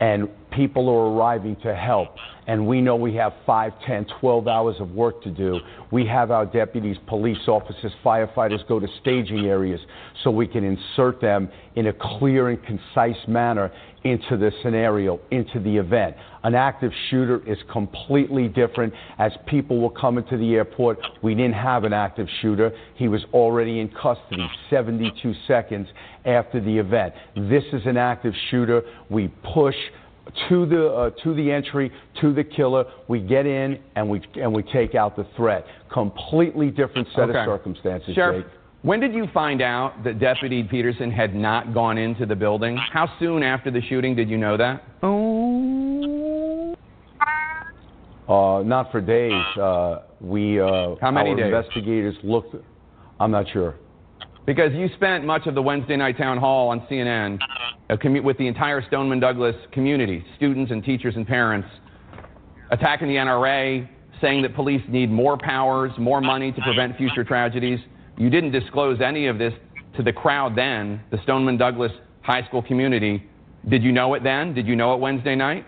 and 0.00 0.28
people 0.50 0.88
are 0.88 1.12
arriving 1.12 1.56
to 1.62 1.74
help, 1.74 2.14
and 2.46 2.66
we 2.66 2.80
know 2.80 2.96
we 2.96 3.14
have 3.14 3.32
5, 3.46 3.72
10, 3.86 4.06
12 4.20 4.48
hours 4.48 4.76
of 4.80 4.90
work 4.90 5.22
to 5.22 5.30
do, 5.30 5.60
we 5.90 6.06
have 6.06 6.30
our 6.30 6.46
deputies, 6.46 6.96
police 7.06 7.48
officers, 7.48 7.92
firefighters 8.04 8.66
go 8.68 8.80
to 8.80 8.86
staging 9.00 9.46
areas 9.46 9.80
so 10.22 10.30
we 10.30 10.46
can 10.46 10.64
insert 10.64 11.20
them 11.20 11.48
in 11.76 11.86
a 11.86 11.92
clear 11.92 12.48
and 12.48 12.58
concise 12.64 13.16
manner 13.28 13.70
into 14.04 14.36
the 14.36 14.50
scenario, 14.62 15.20
into 15.30 15.60
the 15.60 15.76
event. 15.76 16.16
An 16.42 16.54
active 16.54 16.90
shooter 17.10 17.46
is 17.46 17.58
completely 17.70 18.48
different. 18.48 18.94
As 19.18 19.32
people 19.46 19.78
were 19.80 19.90
coming 19.90 20.24
to 20.30 20.38
the 20.38 20.54
airport, 20.54 20.98
we 21.22 21.34
didn't 21.34 21.54
have 21.54 21.84
an 21.84 21.92
active 21.92 22.26
shooter. 22.40 22.72
He 22.94 23.08
was 23.08 23.22
already 23.34 23.80
in 23.80 23.88
custody 23.88 24.48
72 24.70 25.34
seconds 25.46 25.86
after 26.24 26.60
the 26.60 26.78
event. 26.78 27.12
This 27.36 27.64
is 27.72 27.82
an 27.84 27.98
active 27.98 28.32
shooter. 28.50 28.82
We 29.10 29.28
push 29.52 29.76
to 30.48 30.66
the 30.66 30.86
uh, 30.88 31.10
to 31.22 31.34
the 31.34 31.50
entry 31.50 31.90
to 32.20 32.32
the 32.32 32.44
killer. 32.44 32.84
We 33.08 33.20
get 33.20 33.46
in 33.46 33.78
and 33.96 34.08
we 34.08 34.22
and 34.40 34.52
we 34.52 34.62
take 34.62 34.94
out 34.94 35.16
the 35.16 35.26
threat. 35.36 35.64
Completely 35.92 36.70
different 36.70 37.08
set 37.14 37.30
Okay. 37.30 37.38
of 37.38 37.46
circumstances, 37.46 38.14
Sheriff, 38.14 38.44
Jake. 38.44 38.52
when 38.82 39.00
did 39.00 39.12
you 39.14 39.26
find 39.34 39.60
out 39.62 40.02
that 40.04 40.18
Deputy 40.18 40.62
Peterson 40.62 41.10
had 41.10 41.34
not 41.34 41.74
gone 41.74 41.98
into 41.98 42.26
the 42.26 42.36
building? 42.36 42.76
How 42.76 43.08
soon 43.18 43.42
after 43.42 43.70
the 43.70 43.80
shooting 43.82 44.14
did 44.14 44.28
you 44.28 44.38
know 44.38 44.56
that? 44.56 44.82
Uh, 48.28 48.62
not 48.62 48.92
for 48.92 49.00
days. 49.00 49.32
Uh, 49.60 50.02
we 50.20 50.60
uh, 50.60 50.94
How 51.00 51.10
many 51.10 51.30
our 51.30 51.36
days? 51.36 51.46
investigators 51.46 52.14
looked. 52.22 52.54
I'm 53.18 53.30
not 53.32 53.46
sure. 53.52 53.74
Because 54.46 54.72
you 54.72 54.88
spent 54.96 55.24
much 55.24 55.46
of 55.46 55.54
the 55.54 55.62
Wednesday 55.62 55.96
night 55.96 56.16
town 56.16 56.38
hall 56.38 56.70
on 56.70 56.80
CNN 56.90 57.38
with 58.24 58.38
the 58.38 58.46
entire 58.46 58.82
Stoneman 58.86 59.20
Douglas 59.20 59.54
community, 59.72 60.24
students 60.36 60.72
and 60.72 60.82
teachers 60.82 61.14
and 61.16 61.26
parents, 61.26 61.68
attacking 62.70 63.08
the 63.08 63.14
NRA, 63.14 63.88
saying 64.20 64.42
that 64.42 64.54
police 64.54 64.82
need 64.88 65.10
more 65.10 65.36
powers, 65.36 65.92
more 65.98 66.20
money 66.20 66.52
to 66.52 66.60
prevent 66.62 66.96
future 66.96 67.24
tragedies. 67.24 67.78
You 68.16 68.30
didn't 68.30 68.52
disclose 68.52 69.00
any 69.00 69.26
of 69.26 69.38
this 69.38 69.52
to 69.96 70.02
the 70.02 70.12
crowd 70.12 70.56
then, 70.56 71.00
the 71.10 71.18
Stoneman 71.22 71.56
Douglas 71.56 71.92
high 72.22 72.46
school 72.46 72.62
community. 72.62 73.24
Did 73.68 73.82
you 73.82 73.92
know 73.92 74.14
it 74.14 74.22
then? 74.22 74.54
Did 74.54 74.66
you 74.66 74.76
know 74.76 74.94
it 74.94 75.00
Wednesday 75.00 75.34
night? 75.34 75.66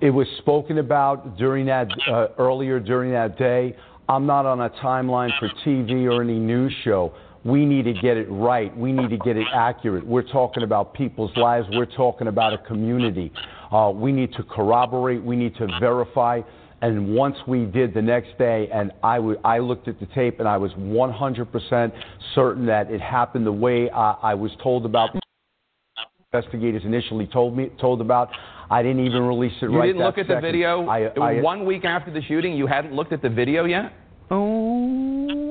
It 0.00 0.10
was 0.10 0.26
spoken 0.38 0.78
about 0.78 1.38
during 1.38 1.66
that 1.66 1.88
uh, 2.10 2.28
earlier 2.38 2.78
during 2.78 3.12
that 3.12 3.38
day. 3.38 3.74
I'm 4.08 4.26
not 4.26 4.44
on 4.44 4.60
a 4.60 4.70
timeline 4.70 5.30
for 5.38 5.48
TV 5.64 6.04
or 6.12 6.22
any 6.22 6.38
news 6.38 6.72
show. 6.84 7.12
We 7.44 7.64
need 7.66 7.84
to 7.84 7.92
get 7.92 8.16
it 8.16 8.26
right. 8.30 8.74
We 8.76 8.92
need 8.92 9.10
to 9.10 9.18
get 9.18 9.36
it 9.36 9.46
accurate. 9.54 10.06
We're 10.06 10.22
talking 10.22 10.62
about 10.62 10.94
people's 10.94 11.34
lives. 11.36 11.66
We're 11.70 11.84
talking 11.86 12.26
about 12.26 12.52
a 12.52 12.58
community. 12.58 13.32
Uh, 13.70 13.92
we 13.94 14.12
need 14.12 14.32
to 14.34 14.42
corroborate. 14.42 15.22
We 15.22 15.36
need 15.36 15.54
to 15.56 15.66
verify. 15.78 16.40
And 16.80 17.14
once 17.14 17.36
we 17.46 17.64
did 17.64 17.94
the 17.94 18.02
next 18.02 18.36
day, 18.38 18.68
and 18.72 18.92
I, 19.02 19.16
w- 19.16 19.38
I 19.44 19.58
looked 19.58 19.88
at 19.88 20.00
the 20.00 20.06
tape 20.06 20.38
and 20.38 20.48
I 20.48 20.56
was 20.58 20.70
100% 20.72 21.92
certain 22.34 22.66
that 22.66 22.90
it 22.90 23.00
happened 23.00 23.46
the 23.46 23.52
way 23.52 23.90
I, 23.90 24.12
I 24.22 24.34
was 24.34 24.50
told 24.62 24.84
about 24.84 25.10
investigators 26.32 26.82
initially 26.84 27.26
told 27.26 27.56
me 27.56 27.70
told 27.80 28.00
about. 28.00 28.28
I 28.70 28.82
didn't 28.82 29.06
even 29.06 29.22
release 29.22 29.52
it 29.60 29.70
You 29.70 29.78
right 29.78 29.86
didn't 29.86 30.02
look 30.02 30.18
at 30.18 30.28
the 30.28 30.40
video 30.40 30.86
I, 30.86 30.98
It 31.00 31.18
I, 31.18 31.34
was 31.34 31.44
one 31.44 31.64
week 31.64 31.84
after 31.84 32.10
the 32.10 32.22
shooting. 32.22 32.54
You 32.54 32.66
hadn't 32.66 32.94
looked 32.94 33.12
at 33.12 33.22
the 33.22 33.28
video 33.28 33.64
yet. 33.64 33.92
Oh. 34.30 35.43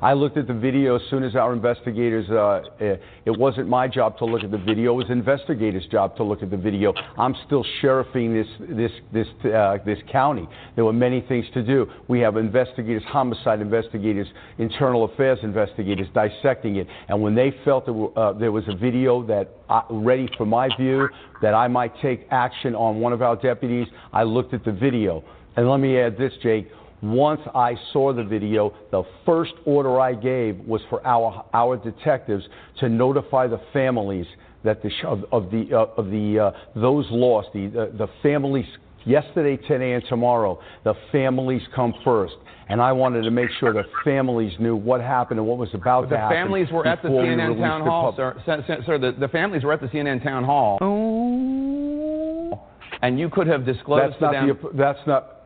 I 0.00 0.12
looked 0.12 0.36
at 0.36 0.46
the 0.46 0.54
video 0.54 0.96
as 0.96 1.02
soon 1.10 1.24
as 1.24 1.34
our 1.34 1.52
investigators. 1.52 2.30
Uh, 2.30 2.62
it, 2.78 3.02
it 3.24 3.36
wasn't 3.36 3.68
my 3.68 3.88
job 3.88 4.16
to 4.18 4.24
look 4.24 4.44
at 4.44 4.50
the 4.50 4.58
video. 4.58 4.92
It 4.92 4.96
was 4.96 5.10
investigators' 5.10 5.86
job 5.90 6.16
to 6.16 6.24
look 6.24 6.42
at 6.42 6.50
the 6.50 6.56
video. 6.56 6.94
I'm 7.16 7.34
still 7.46 7.64
sheriffing 7.80 8.32
this 8.32 8.46
this 8.70 8.92
this 9.12 9.26
uh, 9.52 9.78
this 9.84 9.98
county. 10.10 10.48
There 10.76 10.84
were 10.84 10.92
many 10.92 11.20
things 11.22 11.46
to 11.54 11.62
do. 11.62 11.86
We 12.06 12.20
have 12.20 12.36
investigators, 12.36 13.02
homicide 13.08 13.60
investigators, 13.60 14.28
internal 14.58 15.04
affairs 15.04 15.40
investigators 15.42 16.06
dissecting 16.14 16.76
it. 16.76 16.86
And 17.08 17.20
when 17.20 17.34
they 17.34 17.52
felt 17.64 17.86
there, 17.86 18.18
uh, 18.18 18.32
there 18.34 18.52
was 18.52 18.64
a 18.68 18.76
video 18.76 19.26
that 19.26 19.50
uh, 19.68 19.82
ready 19.90 20.28
for 20.38 20.46
my 20.46 20.68
view 20.78 21.08
that 21.42 21.54
I 21.54 21.66
might 21.66 21.92
take 22.00 22.26
action 22.30 22.74
on 22.74 23.00
one 23.00 23.12
of 23.12 23.22
our 23.22 23.34
deputies, 23.34 23.88
I 24.12 24.22
looked 24.22 24.54
at 24.54 24.64
the 24.64 24.72
video. 24.72 25.24
And 25.56 25.68
let 25.68 25.80
me 25.80 25.98
add 25.98 26.16
this, 26.16 26.32
Jake 26.40 26.68
once 27.02 27.40
I 27.54 27.74
saw 27.92 28.12
the 28.12 28.24
video, 28.24 28.74
the 28.90 29.04
first 29.24 29.52
order 29.64 30.00
I 30.00 30.14
gave 30.14 30.58
was 30.60 30.80
for 30.90 31.06
our 31.06 31.44
our 31.54 31.76
detectives 31.76 32.44
to 32.80 32.88
notify 32.88 33.46
the 33.46 33.60
families 33.72 34.26
that 34.64 34.82
the 34.82 34.90
of, 35.06 35.24
of 35.30 35.50
the 35.50 35.68
uh, 35.72 36.00
of 36.00 36.10
the 36.10 36.38
uh, 36.38 36.50
those 36.74 37.06
lost 37.10 37.48
the 37.54 37.66
uh, 37.66 37.96
the 37.96 38.08
families 38.22 38.66
yesterday, 39.04 39.56
today, 39.68 39.92
and 39.92 40.04
tomorrow. 40.08 40.60
The 40.84 40.94
families 41.12 41.62
come 41.74 41.94
first. 42.04 42.34
And 42.70 42.82
I 42.82 42.92
wanted 42.92 43.22
to 43.22 43.30
make 43.30 43.48
sure 43.58 43.72
the 43.72 43.84
families 44.04 44.52
knew 44.58 44.76
what 44.76 45.00
happened 45.00 45.40
and 45.40 45.48
what 45.48 45.56
was 45.56 45.70
about 45.72 46.02
The 46.02 46.16
to 46.16 46.18
happen. 46.18 46.36
The 46.36 46.42
families 46.42 46.68
were 46.70 46.86
at 46.86 47.00
the 47.02 47.08
we 47.08 47.16
CNN 47.16 47.58
town 47.58 47.80
hall, 47.80 48.12
sir. 48.14 48.36
Sir, 48.44 48.82
sir, 48.84 48.98
the, 48.98 49.12
the 49.18 49.28
families 49.28 49.64
were 49.64 49.72
at 49.72 49.80
the 49.80 49.86
CNN 49.86 50.22
town 50.22 50.44
hall. 50.44 50.76
Oh. 50.82 52.60
And 53.00 53.18
you 53.18 53.30
could 53.30 53.46
have 53.46 53.64
disclosed 53.64 54.12
That's 54.12 54.20
not 54.20 54.32
them. 54.32 54.48
the. 54.48 54.76
That's 54.76 54.98
not. 55.06 55.37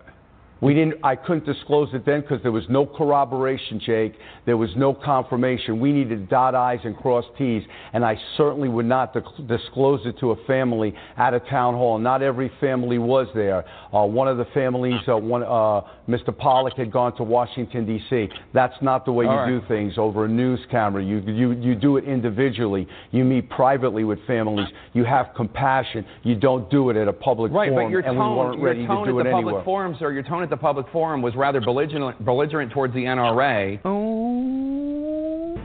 We 0.62 0.74
didn't. 0.74 0.94
I 1.04 1.16
couldn't 1.16 1.44
disclose 1.44 1.88
it 1.92 2.06
then 2.06 2.20
because 2.20 2.40
there 2.44 2.52
was 2.52 2.64
no 2.68 2.86
corroboration, 2.86 3.80
Jake. 3.84 4.14
There 4.46 4.56
was 4.56 4.70
no 4.76 4.94
confirmation. 4.94 5.80
We 5.80 5.92
needed 5.92 6.20
to 6.20 6.26
dot 6.26 6.54
i's 6.54 6.78
and 6.84 6.96
cross 6.96 7.24
t's, 7.36 7.64
and 7.92 8.04
I 8.04 8.16
certainly 8.36 8.68
would 8.68 8.86
not 8.86 9.12
di- 9.12 9.20
disclose 9.48 10.00
it 10.06 10.18
to 10.20 10.30
a 10.30 10.36
family 10.46 10.94
at 11.16 11.34
a 11.34 11.40
town 11.40 11.74
hall. 11.74 11.98
Not 11.98 12.22
every 12.22 12.50
family 12.60 12.98
was 12.98 13.26
there. 13.34 13.64
Uh, 13.92 14.04
one 14.06 14.28
of 14.28 14.36
the 14.38 14.44
families, 14.54 15.00
uh, 15.08 15.16
one, 15.16 15.42
uh, 15.42 15.80
Mr. 16.08 16.36
Pollack, 16.36 16.76
had 16.76 16.92
gone 16.92 17.16
to 17.16 17.24
Washington 17.24 17.84
D.C. 17.84 18.28
That's 18.54 18.76
not 18.80 19.04
the 19.04 19.12
way 19.12 19.26
All 19.26 19.32
you 19.32 19.38
right. 19.40 19.60
do 19.60 19.66
things 19.66 19.94
over 19.98 20.26
a 20.26 20.28
news 20.28 20.60
camera. 20.70 21.02
You 21.02 21.18
you 21.26 21.52
you 21.52 21.74
do 21.74 21.96
it 21.96 22.04
individually. 22.04 22.86
You 23.10 23.24
meet 23.24 23.50
privately 23.50 24.04
with 24.04 24.24
families. 24.28 24.68
You 24.92 25.02
have 25.04 25.30
compassion. 25.34 26.06
You 26.22 26.36
don't 26.36 26.70
do 26.70 26.90
it 26.90 26.96
at 26.96 27.08
a 27.08 27.12
public 27.12 27.50
Right, 27.50 27.68
forum, 27.70 27.86
but 27.88 27.90
your 27.90 28.00
and 28.02 28.16
we 28.16 28.22
tone, 28.22 28.36
weren't 28.36 28.58
your 28.60 28.66
ready 28.68 28.86
tone 28.86 29.06
to 29.06 29.12
do 29.12 29.18
at 29.18 29.26
it 29.26 29.30
the 29.30 29.36
anywhere. 29.36 29.52
public 29.54 29.64
forum, 29.64 29.96
sir, 29.98 30.12
your 30.12 30.22
tone 30.22 30.44
at 30.44 30.51
the 30.52 30.56
public 30.58 30.86
forum 30.92 31.22
was 31.22 31.34
rather 31.34 31.62
belligerent, 31.62 32.22
belligerent 32.24 32.70
towards 32.72 32.92
the 32.92 33.04
NRA. 33.04 33.82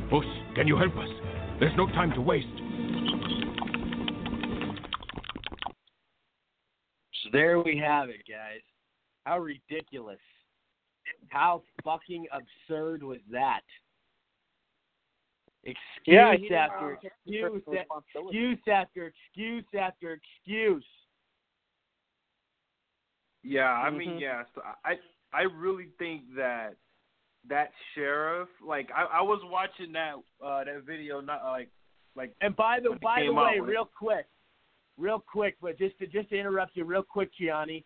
Bush, 0.09 0.25
oh. 0.25 0.55
can 0.55 0.65
you 0.65 0.77
help 0.77 0.95
us? 0.95 1.09
There's 1.59 1.75
no 1.75 1.87
time 1.87 2.11
to 2.13 2.21
waste. 2.21 2.47
So 7.21 7.29
there 7.33 7.59
we 7.59 7.77
have 7.77 8.07
it, 8.07 8.21
guys. 8.29 8.61
How 9.25 9.39
ridiculous. 9.39 10.19
How 11.27 11.63
fucking 11.83 12.25
absurd 12.31 13.03
was 13.03 13.19
that? 13.29 13.61
Excuse 15.65 15.77
Yeah, 16.05 16.31
after 16.57 16.93
excuse, 16.93 17.41
personal 17.41 17.61
a- 17.67 17.79
responsibility. 17.79 18.37
excuse 18.37 18.73
after 18.73 19.07
excuse 19.07 19.65
after 19.77 20.13
excuse. 20.13 20.85
Yeah, 23.43 23.71
I 23.71 23.89
mean, 23.89 24.11
Mhm. 24.11 24.19
yeah. 24.19 24.43
So 24.55 24.61
I 24.83 24.99
I 25.33 25.41
really 25.43 25.87
think 25.99 26.33
that 26.35 26.75
that 27.45 27.71
sheriff, 27.93 28.49
like, 28.61 28.89
I, 28.91 29.03
I 29.03 29.21
was 29.21 29.41
watching 29.45 29.91
that 29.93 30.15
uh 30.41 30.63
that 30.63 30.83
video, 30.83 31.21
not 31.21 31.43
like 31.43 31.69
like. 32.15 32.35
And 32.41 32.55
by 32.55 32.79
the 32.79 32.97
by 33.01 33.23
the 33.23 33.33
way, 33.33 33.59
real 33.59 33.85
quick, 33.85 34.27
real 34.97 35.19
quick, 35.19 35.57
but 35.61 35.77
just 35.77 35.97
to 35.99 36.07
just 36.07 36.29
to 36.29 36.37
interrupt 36.37 36.75
you 36.75 36.85
real 36.85 37.03
quick, 37.03 37.31
Gianni, 37.39 37.85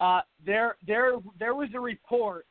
uh, 0.00 0.22
there 0.44 0.76
there 0.86 1.14
there 1.38 1.54
was 1.54 1.68
a 1.74 1.80
report 1.80 2.46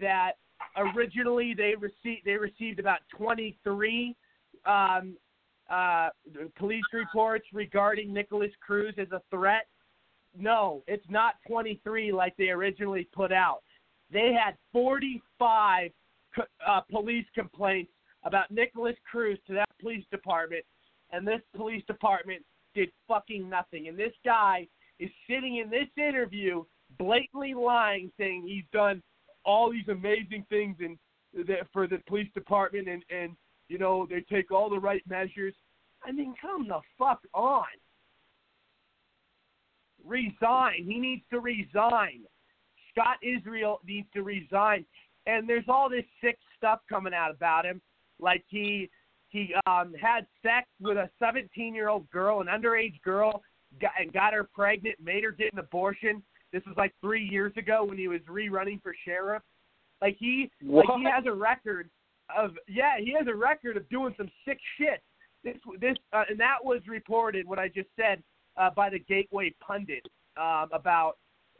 that 0.00 0.32
originally 0.76 1.54
they 1.54 1.74
received 1.74 2.24
they 2.24 2.36
received 2.36 2.78
about 2.78 3.00
23 3.16 4.16
um, 4.64 5.16
uh, 5.70 6.08
police 6.56 6.84
reports 6.92 7.46
regarding 7.52 8.12
Nikolas 8.12 8.52
Cruz 8.64 8.94
as 8.98 9.10
a 9.12 9.22
threat. 9.30 9.66
No, 10.38 10.82
it's 10.86 11.06
not 11.08 11.34
23 11.48 12.12
like 12.12 12.34
they 12.36 12.48
originally 12.48 13.08
put 13.12 13.32
out. 13.32 13.62
They 14.12 14.32
had 14.32 14.56
45 14.72 15.90
uh, 16.66 16.80
police 16.90 17.26
complaints 17.34 17.90
about 18.24 18.50
Nikolas 18.50 18.96
Cruz 19.10 19.38
to 19.46 19.54
that 19.54 19.68
police 19.80 20.04
department, 20.10 20.64
and 21.10 21.26
this 21.26 21.40
police 21.54 21.82
department 21.86 22.42
did 22.74 22.90
fucking 23.08 23.48
nothing. 23.48 23.88
And 23.88 23.98
this 23.98 24.12
guy 24.24 24.66
is 24.98 25.10
sitting 25.28 25.56
in 25.56 25.70
this 25.70 25.88
interview 25.96 26.64
blatantly 26.98 27.54
lying, 27.54 28.10
saying 28.18 28.44
he's 28.46 28.64
done 28.72 29.02
all 29.44 29.70
these 29.70 29.88
amazing 29.88 30.44
things 30.48 30.76
in 30.80 30.98
the, 31.32 31.56
for 31.72 31.86
the 31.86 31.98
police 32.06 32.28
department, 32.34 32.88
and 32.88 33.02
and 33.10 33.36
you 33.68 33.78
know 33.78 34.06
they 34.08 34.24
take 34.32 34.50
all 34.50 34.68
the 34.68 34.78
right 34.78 35.02
measures. 35.08 35.54
I 36.04 36.12
mean, 36.12 36.34
come 36.40 36.68
the 36.68 36.80
fuck 36.98 37.20
on. 37.34 37.64
Resign. 40.06 40.84
He 40.86 40.98
needs 40.98 41.22
to 41.30 41.40
resign. 41.40 42.22
Scott 42.92 43.16
Israel 43.22 43.80
needs 43.86 44.06
to 44.14 44.22
resign. 44.22 44.84
And 45.26 45.48
there's 45.48 45.64
all 45.68 45.90
this 45.90 46.04
sick 46.22 46.38
stuff 46.56 46.80
coming 46.88 47.12
out 47.12 47.30
about 47.30 47.64
him, 47.66 47.80
like 48.20 48.44
he 48.48 48.88
he 49.28 49.54
um 49.66 49.94
had 50.00 50.26
sex 50.42 50.68
with 50.80 50.96
a 50.96 51.10
17 51.18 51.74
year 51.74 51.88
old 51.88 52.08
girl, 52.10 52.40
an 52.40 52.46
underage 52.46 53.00
girl, 53.02 53.42
got, 53.80 53.90
and 53.98 54.12
got 54.12 54.32
her 54.32 54.44
pregnant, 54.44 54.96
made 55.02 55.24
her 55.24 55.32
get 55.32 55.52
an 55.52 55.58
abortion. 55.58 56.22
This 56.52 56.62
was 56.66 56.76
like 56.76 56.94
three 57.00 57.24
years 57.24 57.52
ago 57.56 57.84
when 57.84 57.98
he 57.98 58.08
was 58.08 58.20
rerunning 58.28 58.80
for 58.82 58.94
sheriff. 59.04 59.42
Like 60.00 60.16
he 60.18 60.50
like 60.62 60.86
he 60.96 61.04
has 61.04 61.24
a 61.26 61.32
record 61.32 61.90
of 62.36 62.52
yeah 62.68 62.98
he 62.98 63.14
has 63.18 63.26
a 63.28 63.34
record 63.34 63.76
of 63.76 63.88
doing 63.88 64.14
some 64.16 64.30
sick 64.46 64.58
shit. 64.78 65.02
This 65.42 65.56
this 65.80 65.96
uh, 66.12 66.24
and 66.28 66.38
that 66.38 66.58
was 66.62 66.80
reported 66.86 67.46
what 67.46 67.58
I 67.58 67.68
just 67.68 67.88
said 67.96 68.22
uh, 68.56 68.70
by 68.70 68.90
the 68.90 68.98
Gateway 68.98 69.54
pundit 69.60 70.06
um, 70.36 70.68
about 70.72 71.14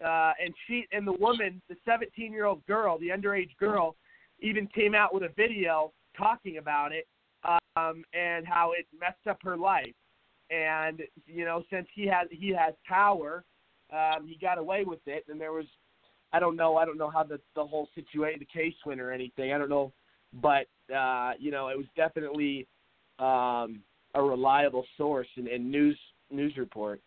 uh, 0.05 0.33
and 0.43 0.53
she 0.67 0.87
and 0.93 1.07
the 1.07 1.13
woman, 1.13 1.61
the 1.69 1.77
17 1.85 2.33
year 2.33 2.45
old 2.45 2.65
girl, 2.67 2.99
the 2.99 3.09
underage 3.09 3.57
girl, 3.59 3.97
even 4.41 4.67
came 4.69 4.95
out 4.95 5.15
with 5.15 5.23
a 5.23 5.31
video 5.37 5.93
talking 6.17 6.59
about 6.59 6.93
it 6.93 7.07
um, 7.77 8.05
and 8.13 8.47
how 8.47 8.73
it 8.77 8.87
messed 8.99 9.27
up 9.29 9.39
her 9.43 9.57
life. 9.57 9.95
And 10.51 11.03
you 11.27 11.45
know, 11.45 11.63
since 11.71 11.87
he 11.95 12.07
has 12.07 12.29
he 12.31 12.51
has 12.51 12.75
power, 12.87 13.45
um, 13.93 14.27
he 14.27 14.37
got 14.41 14.59
away 14.59 14.85
with 14.85 15.01
it. 15.07 15.25
And 15.29 15.41
there 15.41 15.53
was, 15.53 15.67
I 16.33 16.41
don't 16.41 16.57
know, 16.57 16.77
I 16.77 16.85
don't 16.85 16.99
know 16.99 17.11
how 17.11 17.25
the 17.25 17.41
the 17.55 17.65
whole 17.65 17.89
situation, 17.95 18.41
the 18.41 18.61
case 18.61 18.75
went 18.85 19.01
or 19.01 19.13
anything. 19.13 19.53
I 19.53 19.59
don't 19.59 19.71
know, 19.71 19.93
but 20.35 20.67
uh, 20.95 21.33
you 21.39 21.51
know, 21.51 21.69
it 21.69 21.77
was 21.77 21.87
definitely 21.97 22.67
um, 23.19 23.81
a 24.15 24.23
reliable 24.23 24.85
source 24.97 25.29
and, 25.37 25.49
and 25.49 25.71
news 25.71 25.99
news 26.31 26.57
report. 26.57 27.01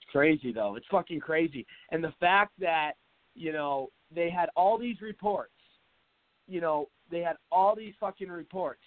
It's 0.00 0.10
crazy 0.10 0.52
though. 0.52 0.76
It's 0.76 0.86
fucking 0.90 1.20
crazy. 1.20 1.66
And 1.90 2.02
the 2.02 2.12
fact 2.20 2.52
that, 2.60 2.92
you 3.34 3.52
know, 3.52 3.90
they 4.14 4.30
had 4.30 4.48
all 4.56 4.78
these 4.78 5.00
reports, 5.00 5.52
you 6.46 6.60
know, 6.60 6.88
they 7.10 7.20
had 7.20 7.36
all 7.50 7.74
these 7.74 7.94
fucking 8.00 8.28
reports. 8.28 8.82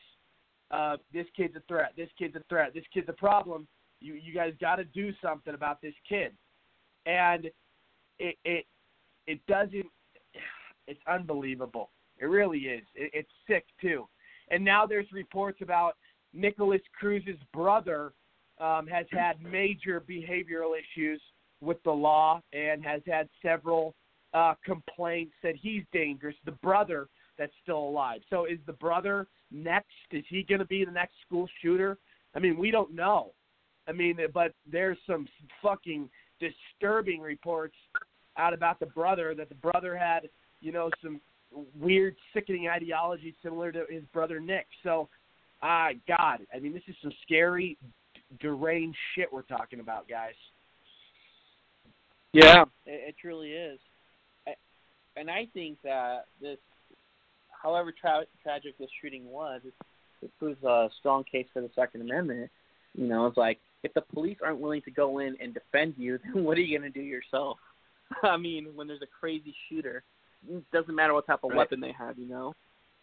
Uh, 0.72 0.98
this 1.14 1.26
kid's 1.36 1.56
a 1.56 1.62
threat. 1.68 1.94
This 1.98 2.10
kid's 2.18 2.36
a 2.36 2.44
threat. 2.48 2.74
This 2.74 2.84
kid's 2.94 3.10
a 3.10 3.14
problem. 3.14 3.68
You 4.00 4.14
you 4.14 4.34
guys 4.34 4.54
got 4.62 4.76
to 4.76 4.86
do 4.86 5.12
something 5.22 5.54
about 5.54 5.82
this 5.82 5.96
kid. 6.08 6.32
And 7.06 7.50
it 8.20 8.38
it 8.46 8.66
it 9.28 9.40
doesn't. 9.48 9.86
It's 10.88 11.00
unbelievable. 11.08 11.90
It 12.18 12.26
really 12.26 12.60
is. 12.60 12.84
It, 12.96 13.12
it's 13.14 13.30
sick 13.48 13.66
too. 13.82 14.08
And 14.52 14.64
now 14.64 14.86
there's 14.86 15.12
reports 15.12 15.60
about 15.62 15.96
Nikolas 16.34 16.82
Cruz's 17.00 17.40
brother 17.54 18.14
um, 18.60 18.88
has 18.88 19.06
had 19.12 19.42
major 19.42 20.02
behavioral 20.02 20.74
issues 20.78 21.22
with 21.62 21.82
the 21.84 21.92
law 21.92 22.42
and 22.54 22.84
has 22.84 23.02
had 23.06 23.30
several 23.42 23.96
uh, 24.34 24.54
complaints 24.66 25.34
that 25.44 25.56
he's 25.56 25.84
dangerous. 25.92 26.36
The 26.46 26.52
brother 26.52 27.08
that's 27.38 27.54
still 27.64 27.80
alive. 27.80 28.22
So 28.30 28.46
is 28.46 28.60
the 28.68 28.74
brother 28.74 29.28
next? 29.52 29.88
Is 30.12 30.26
he 30.30 30.44
going 30.44 30.60
to 30.60 30.66
be 30.66 30.84
the 30.86 30.92
next 30.92 31.14
school 31.26 31.48
shooter? 31.62 31.98
I 32.36 32.40
mean, 32.40 32.58
we 32.58 32.70
don't 32.70 32.94
know. 32.94 33.32
I 33.88 33.92
mean, 33.92 34.18
but 34.34 34.54
there's 34.70 34.98
some 35.08 35.28
fucking 35.64 36.10
disturbing 36.40 37.22
reports 37.22 37.76
out 38.38 38.54
about 38.54 38.80
the 38.80 38.86
brother 38.86 39.34
that 39.36 39.50
the 39.50 39.56
brother 39.56 39.98
had, 39.98 40.30
you 40.62 40.72
know, 40.72 40.90
some 41.02 41.20
weird, 41.80 42.16
sickening 42.34 42.68
ideology 42.68 43.36
similar 43.42 43.72
to 43.72 43.86
his 43.90 44.04
brother 44.14 44.40
Nick. 44.40 44.68
So, 44.84 45.10
uh, 45.64 45.90
God, 46.08 46.46
I 46.54 46.60
mean, 46.60 46.74
this 46.74 46.84
is 46.88 46.96
some 47.02 47.12
scary, 47.24 47.78
deranged 48.40 48.98
shit 49.16 49.32
we're 49.32 49.42
talking 49.44 49.80
about, 49.80 50.08
guys. 50.08 50.34
Yeah, 52.34 52.64
it, 52.86 53.10
it 53.10 53.16
truly 53.20 53.52
is. 53.52 53.80
I, 54.48 54.54
and 55.16 55.30
I 55.30 55.48
think 55.54 55.78
that 55.84 56.26
this, 56.42 56.58
however 57.50 57.92
tra- 57.92 58.26
tragic 58.44 58.78
this 58.78 58.90
shooting 59.02 59.30
was, 59.30 59.62
it, 59.66 59.74
it 60.22 60.32
proves 60.38 60.62
a 60.64 60.90
strong 61.00 61.24
case 61.24 61.48
for 61.54 61.62
the 61.62 61.72
Second 61.76 62.02
Amendment. 62.02 62.52
You 62.94 63.08
know, 63.08 63.26
it's 63.26 63.38
like 63.38 63.60
if 63.84 63.94
the 63.94 64.02
police 64.02 64.38
aren't 64.44 64.60
willing 64.60 64.82
to 64.84 64.92
go 64.92 65.20
in 65.20 65.36
and 65.42 65.54
defend 65.54 65.96
you, 65.98 66.20
then 66.34 66.44
what 66.44 66.58
are 66.58 66.62
you 66.62 66.78
going 66.78 66.92
to 66.92 67.00
do 67.00 67.06
yourself? 67.06 67.58
I 68.24 68.38
mean, 68.38 68.68
when 68.76 68.88
there's 68.88 69.02
a 69.02 69.20
crazy 69.20 69.56
shooter, 69.70 70.04
it 70.48 70.64
doesn't 70.72 70.96
matter 70.96 71.14
what 71.14 71.26
type 71.28 71.44
of 71.44 71.50
Right. 71.52 71.58
weapon 71.58 71.80
they 71.80 71.94
have. 71.98 72.18
You 72.18 72.28
know, 72.28 72.54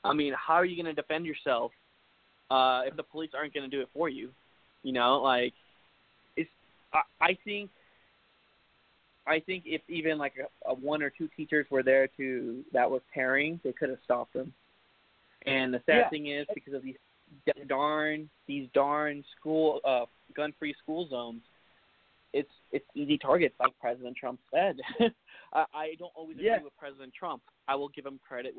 I 0.04 0.12
mean, 0.12 0.34
how 0.34 0.54
are 0.54 0.64
you 0.64 0.80
going 0.80 0.94
to 0.94 1.00
defend 1.00 1.26
yourself 1.26 1.72
uh, 2.50 2.82
if 2.86 2.96
the 2.96 3.02
police 3.02 3.30
aren't 3.36 3.54
going 3.54 3.68
to 3.68 3.76
do 3.76 3.82
it 3.82 3.88
for 3.92 4.08
you? 4.08 4.30
You 4.86 4.92
know, 4.92 5.20
like 5.20 5.52
it's. 6.36 6.48
I, 6.92 7.00
I 7.20 7.38
think 7.44 7.70
I 9.26 9.40
think 9.40 9.64
if 9.66 9.82
even 9.88 10.16
like 10.16 10.34
a, 10.38 10.70
a 10.70 10.74
one 10.74 11.02
or 11.02 11.10
two 11.10 11.28
teachers 11.36 11.66
were 11.72 11.82
there 11.82 12.06
to 12.16 12.64
that 12.72 12.88
was 12.88 13.02
pairing, 13.12 13.58
they 13.64 13.72
could 13.72 13.90
have 13.90 13.98
stopped 14.04 14.34
them. 14.34 14.52
And 15.44 15.74
the 15.74 15.78
sad 15.86 15.96
Yeah. 15.98 16.08
thing 16.10 16.28
is 16.28 16.46
because 16.54 16.72
of 16.72 16.84
these 16.84 16.94
darn 17.68 18.30
these 18.46 18.68
darn 18.74 19.24
school 19.36 19.80
uh 19.84 20.04
gun-free 20.36 20.76
school 20.80 21.08
zones, 21.08 21.42
it's 22.32 22.48
it's 22.70 22.86
easy 22.94 23.18
targets 23.18 23.56
like 23.58 23.72
President 23.80 24.16
Trump 24.16 24.38
said. 24.54 24.76
I, 25.52 25.64
I 25.74 25.94
don't 25.98 26.12
always 26.14 26.36
agree 26.36 26.46
Yeah. 26.46 26.62
with 26.62 26.76
President 26.78 27.12
Trump. 27.12 27.42
I 27.66 27.74
will 27.74 27.88
give 27.88 28.06
him 28.06 28.20
credit, 28.26 28.54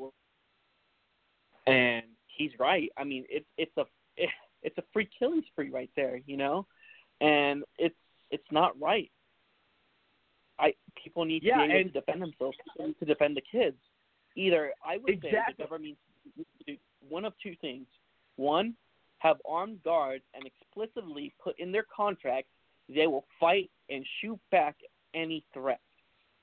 and 1.66 2.04
he's 2.26 2.50
right. 2.58 2.92
I 2.98 3.04
mean, 3.04 3.24
it's 3.30 3.46
it's 3.56 3.74
a 3.78 3.84
it's 4.62 4.78
a 4.78 4.82
free 4.92 5.08
killing 5.18 5.42
spree 5.50 5.70
right 5.70 5.90
there, 5.96 6.20
you 6.26 6.36
know, 6.36 6.66
and 7.20 7.64
it's 7.78 7.94
it's 8.30 8.50
not 8.50 8.78
right. 8.80 9.10
I 10.58 10.74
people 11.02 11.24
need 11.24 11.42
Yeah, 11.42 11.62
to 11.62 11.68
be 11.68 11.74
able 11.74 11.90
to 11.90 12.00
defend 12.00 12.22
themselves. 12.22 12.56
People 12.64 12.88
need 12.88 12.98
to 12.98 13.04
defend 13.04 13.36
the 13.36 13.42
kids. 13.50 13.76
Either 14.36 14.72
I 14.84 14.98
would 14.98 15.06
say 15.06 15.28
Exactly. 15.28 15.54
the 15.56 15.62
government 15.64 15.96
needs 16.36 16.48
to 16.58 16.72
do 16.72 16.78
one 17.08 17.24
of 17.24 17.32
two 17.42 17.54
things. 17.60 17.86
One, 18.36 18.74
have 19.18 19.36
armed 19.48 19.82
guards 19.82 20.24
and 20.34 20.44
explicitly 20.46 21.34
put 21.42 21.58
in 21.58 21.72
their 21.72 21.86
contract 21.94 22.48
they 22.88 23.06
will 23.06 23.26
fight 23.38 23.70
and 23.90 24.04
shoot 24.20 24.38
back 24.50 24.76
any 25.14 25.44
threat. 25.52 25.80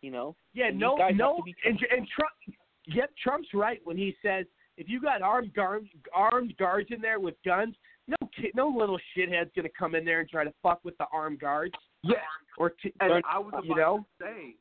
You 0.01 0.11
know. 0.11 0.35
Yeah, 0.53 0.67
And 0.67 0.79
no, 0.79 0.95
no, 1.15 1.43
and, 1.65 1.79
and 1.91 2.07
Trump. 2.07 2.57
Yep, 2.87 3.09
Trump's 3.21 3.47
right 3.53 3.81
when 3.83 3.97
he 3.97 4.15
says 4.21 4.45
if 4.77 4.87
you 4.87 5.01
got 5.01 5.21
armed 5.21 5.53
guard, 5.53 5.87
armed 6.13 6.55
guards 6.57 6.89
in 6.91 7.01
there 7.01 7.19
with 7.19 7.35
guns, 7.43 7.75
no 8.07 8.29
kid, 8.39 8.51
no 8.55 8.67
little 8.67 8.99
shithead's 9.15 9.51
gonna 9.55 9.69
come 9.77 9.95
in 9.95 10.05
there 10.05 10.19
and 10.19 10.29
try 10.29 10.43
to 10.43 10.53
fuck 10.61 10.79
with 10.83 10.97
the 10.97 11.05
armed 11.11 11.39
guards. 11.39 11.75
Yeah, 12.03 12.15
or 12.57 12.69
t- 12.69 12.93
and 12.99 13.11
or, 13.11 13.21
I 13.29 13.39
was 13.39 13.49
about 13.49 13.65
you 13.65 13.75
know. 13.75 14.05
to 14.19 14.25
say, 14.25 14.55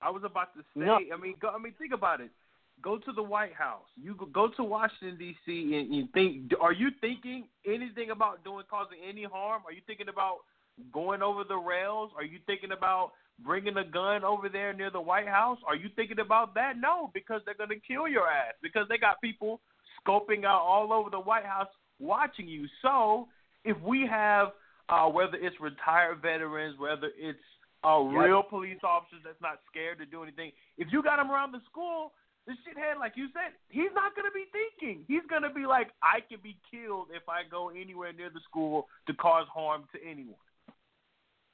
I 0.00 0.10
was 0.10 0.22
about 0.24 0.54
to 0.54 0.60
say. 0.60 0.84
No. 0.86 0.98
I 1.12 1.20
mean, 1.20 1.34
go, 1.40 1.48
I 1.48 1.58
mean, 1.58 1.74
think 1.78 1.92
about 1.92 2.20
it. 2.20 2.30
Go 2.82 2.96
to 2.98 3.12
the 3.12 3.22
White 3.22 3.54
House. 3.54 3.88
You 4.00 4.14
go, 4.14 4.26
go 4.26 4.48
to 4.56 4.64
Washington 4.64 5.18
D.C. 5.18 5.74
and 5.76 5.94
you 5.94 6.08
think. 6.14 6.52
Are 6.60 6.72
you 6.72 6.90
thinking 7.00 7.44
anything 7.66 8.10
about 8.10 8.42
doing 8.44 8.64
causing 8.70 8.98
any 9.06 9.24
harm? 9.24 9.62
Are 9.66 9.72
you 9.72 9.82
thinking 9.86 10.08
about 10.08 10.38
going 10.92 11.22
over 11.22 11.44
the 11.44 11.56
rails? 11.56 12.10
Are 12.16 12.24
you 12.24 12.38
thinking 12.46 12.72
about 12.72 13.12
bringing 13.44 13.76
a 13.76 13.84
gun 13.84 14.24
over 14.24 14.48
there 14.48 14.72
near 14.72 14.90
the 14.90 15.00
White 15.00 15.28
House? 15.28 15.58
Are 15.66 15.76
you 15.76 15.88
thinking 15.96 16.20
about 16.20 16.54
that? 16.54 16.78
No, 16.78 17.10
because 17.12 17.42
they're 17.44 17.54
gonna 17.54 17.80
kill 17.86 18.08
your 18.08 18.28
ass 18.28 18.54
because 18.62 18.86
they 18.88 18.96
got 18.96 19.20
people 19.20 19.60
scoping 20.06 20.44
out 20.44 20.62
all 20.62 20.92
over 20.92 21.10
the 21.10 21.20
White 21.20 21.44
House 21.44 21.68
watching 22.00 22.48
you. 22.48 22.66
So 22.82 23.28
if 23.64 23.80
we 23.80 24.06
have 24.10 24.48
uh, 24.88 25.06
whether 25.08 25.36
it's 25.36 25.56
retired 25.60 26.20
veterans, 26.20 26.78
whether 26.78 27.10
it's 27.16 27.38
uh, 27.84 28.00
Yep. 28.00 28.20
real 28.20 28.42
police 28.42 28.80
officers 28.82 29.20
that's 29.24 29.40
not 29.40 29.60
scared 29.70 29.98
to 29.98 30.06
do 30.06 30.22
anything, 30.22 30.52
if 30.76 30.88
you 30.90 31.02
got 31.02 31.16
them 31.16 31.30
around 31.30 31.52
the 31.52 31.60
school, 31.70 32.12
the 32.46 32.52
shithead, 32.52 32.98
like 32.98 33.12
you 33.16 33.28
said, 33.32 33.52
he's 33.68 33.92
not 33.94 34.16
gonna 34.16 34.32
be 34.34 34.46
thinking. 34.50 35.04
He's 35.06 35.22
gonna 35.28 35.52
be 35.52 35.66
like, 35.66 35.90
I 36.02 36.20
can 36.20 36.40
be 36.42 36.56
killed 36.70 37.08
if 37.14 37.28
I 37.28 37.42
go 37.48 37.68
anywhere 37.70 38.12
near 38.12 38.30
the 38.30 38.40
school 38.48 38.88
to 39.06 39.14
cause 39.14 39.46
harm 39.52 39.84
to 39.94 39.98
anyone. 40.02 40.34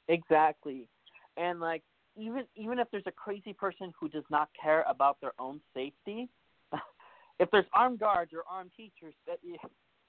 Exactly. 0.09 0.89
And 1.36 1.60
like 1.60 1.82
even 2.16 2.44
even 2.55 2.78
if 2.78 2.89
there's 2.90 3.06
a 3.06 3.12
crazy 3.12 3.52
person 3.52 3.93
who 3.98 4.09
does 4.09 4.24
not 4.31 4.48
care 4.60 4.85
about 4.89 5.20
their 5.20 5.32
own 5.39 5.60
safety, 5.74 6.28
if 7.39 7.51
there's 7.51 7.66
armed 7.74 7.98
guards 7.98 8.32
or 8.32 8.43
armed 8.48 8.70
teachers, 8.77 9.14
that 9.27 9.39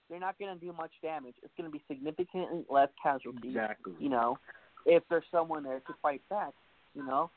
they're 0.10 0.20
not 0.20 0.38
going 0.40 0.54
to 0.54 0.66
do 0.66 0.74
much 0.74 0.92
damage. 1.02 1.36
It's 1.44 1.54
going 1.58 1.70
to 1.70 1.76
be 1.76 1.84
significantly 1.88 2.64
less 2.70 2.90
casualties. 3.02 3.52
Exactly. 3.52 3.94
You 4.00 4.10
know, 4.10 4.38
if 4.86 5.04
there's 5.10 5.24
someone 5.32 5.64
there 5.64 5.80
to 5.80 5.94
fight 6.02 6.22
back. 6.30 6.54
You 6.96 7.06
know, 7.06 7.30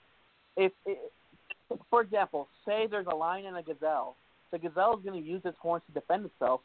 if, 0.56 0.72
if 0.86 0.98
for 1.90 2.00
example, 2.00 2.48
say 2.66 2.86
there's 2.90 3.06
a 3.10 3.14
lion 3.14 3.46
and 3.46 3.56
a 3.56 3.62
gazelle, 3.62 4.16
the 4.52 4.58
gazelle 4.58 4.96
is 4.96 5.04
going 5.04 5.20
to 5.20 5.28
use 5.28 5.42
its 5.44 5.56
horns 5.60 5.82
to 5.86 5.92
defend 5.92 6.26
itself. 6.26 6.60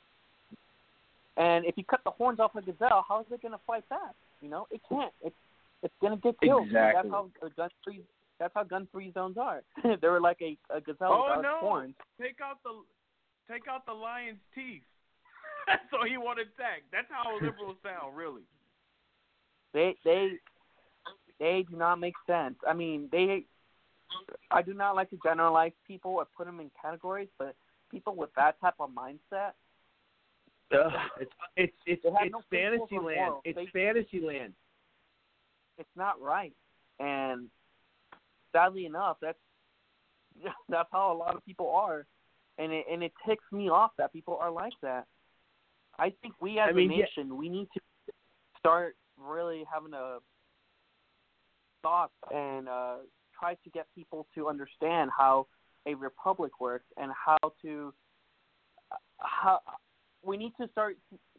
And 1.38 1.66
if 1.66 1.78
you 1.78 1.84
cut 1.84 2.02
the 2.06 2.12
horns 2.12 2.40
off 2.40 2.56
a 2.56 2.62
gazelle, 2.62 3.04
how 3.08 3.20
is 3.20 3.26
it 3.32 3.42
going 3.42 3.52
to 3.52 3.60
fight 3.68 3.88
back? 3.90 4.16
You 4.42 4.50
know, 4.50 4.68
it 4.72 4.82
can't. 4.88 5.12
It's 5.24 5.36
it's 5.84 5.94
going 6.02 6.16
to 6.16 6.22
get 6.22 6.40
killed. 6.42 6.68
Exactly. 6.68 7.12
That's 7.12 7.14
how 7.14 7.30
gun 7.58 7.70
free. 7.84 8.02
That's 8.40 8.54
how 8.56 8.64
gun 8.64 8.88
free 8.92 9.12
zones 9.14 9.38
are. 9.38 9.62
they 10.02 10.08
were 10.08 10.22
like 10.22 10.42
a, 10.42 10.58
a 10.74 10.82
gazelle 10.82 11.12
oh 11.12 11.38
without 11.38 11.42
no! 11.42 11.58
horns. 11.60 11.94
Take 12.20 12.38
out 12.42 12.58
the 12.64 12.82
take 13.54 13.64
out 13.70 13.86
the 13.86 13.94
lion's 13.94 14.40
teeth. 14.56 14.82
So 15.92 15.98
he 16.08 16.18
won't 16.18 16.40
attack. 16.40 16.84
That's 16.92 17.08
how 17.10 17.34
liberals 17.42 17.78
sound, 17.84 18.16
really. 18.16 18.44
They 19.74 19.96
they 20.04 20.32
they 21.40 21.66
do 21.70 21.76
not 21.78 22.00
make 22.00 22.16
sense. 22.28 22.56
I 22.68 22.74
mean, 22.74 23.10
they. 23.12 23.46
I 24.52 24.62
do 24.62 24.74
not 24.74 24.96
like 24.96 25.10
to 25.10 25.20
generalize 25.24 25.74
people 25.86 26.12
or 26.12 26.26
put 26.38 26.46
them 26.46 26.60
in 26.60 26.72
categories, 26.82 27.28
but 27.38 27.56
people 27.92 28.16
with 28.16 28.30
that 28.38 28.60
type 28.62 28.76
of 28.80 28.90
mindset, 28.92 29.52
Ugh, 30.72 30.92
it's 31.20 31.32
it's 31.58 31.74
it's, 31.86 32.02
it's 32.06 32.32
no 32.32 32.42
fantasy 32.50 32.98
land. 32.98 33.36
It's 33.44 33.58
They- 33.58 33.66
fantasy 33.74 34.20
land. 34.22 34.54
it's 35.78 35.90
not 35.98 36.22
right. 36.22 36.54
And 37.00 37.50
sadly 38.54 38.86
enough, 38.86 39.18
that's 39.22 39.38
that's 40.70 40.90
how 40.92 41.12
a 41.12 41.18
lot 41.18 41.36
of 41.36 41.46
people 41.46 41.70
are, 41.76 42.06
and 42.58 42.72
it 42.72 42.86
and 42.90 43.04
it 43.04 43.12
ticks 43.28 43.44
me 43.52 43.70
off 43.70 43.92
that 43.98 44.14
people 44.14 44.38
are 44.40 44.52
like 44.52 44.74
that. 44.82 45.06
I 46.00 46.12
think 46.22 46.34
we 46.42 46.60
as 46.60 46.70
I 46.70 46.72
mean, 46.74 46.92
a 46.92 46.96
yeah- 46.96 47.06
nation 47.06 47.38
we 47.38 47.50
need 47.50 47.68
to 47.74 47.82
start 48.60 48.96
really 49.18 49.64
having 49.72 49.94
a 49.94 50.18
thought 51.82 52.12
and 52.34 52.68
uh, 52.68 52.96
try 53.38 53.54
to 53.54 53.70
get 53.70 53.86
people 53.96 54.28
to 54.36 54.48
understand 54.50 55.12
how 55.16 55.48
a 55.86 55.94
republic 55.94 56.60
works 56.60 56.86
and 56.98 57.12
how 57.14 57.38
to 57.62 57.94
how 59.20 59.60
we 60.24 60.36
need 60.38 60.52
to 60.60 60.68
start 60.72 60.98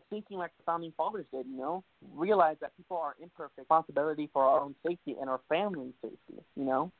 thinking 0.08 0.38
like 0.38 0.52
the 0.56 0.62
founding 0.62 0.92
fathers 0.96 1.26
did, 1.32 1.46
you 1.46 1.56
know, 1.56 1.82
realize 2.14 2.56
that 2.60 2.76
people 2.76 2.96
are 2.96 3.16
imperfect, 3.20 3.58
responsibility 3.58 4.30
for 4.32 4.44
our 4.44 4.60
own 4.60 4.74
safety 4.86 5.16
and 5.20 5.28
our 5.28 5.40
family's 5.48 5.94
safety, 6.00 6.40
you 6.54 6.64
know. 6.64 6.92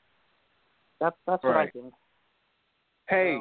That's 1.01 1.17
that's 1.27 1.43
what 1.45 1.55
I 1.57 1.61
Right. 1.61 1.73
think. 1.73 1.95
Hey, 3.09 3.39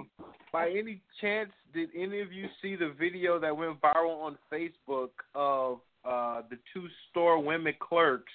by 0.53 0.69
any 0.69 1.01
chance, 1.19 1.49
did 1.73 1.89
any 1.95 2.21
of 2.21 2.31
you 2.31 2.47
see 2.61 2.75
the 2.75 2.93
video 2.99 3.39
that 3.39 3.55
went 3.55 3.81
viral 3.81 4.21
on 4.21 4.37
Facebook 4.51 5.09
of 5.33 5.79
uh, 6.03 6.43
the 6.49 6.57
two 6.73 6.87
store 7.09 7.39
women 7.41 7.73
clerks 7.79 8.31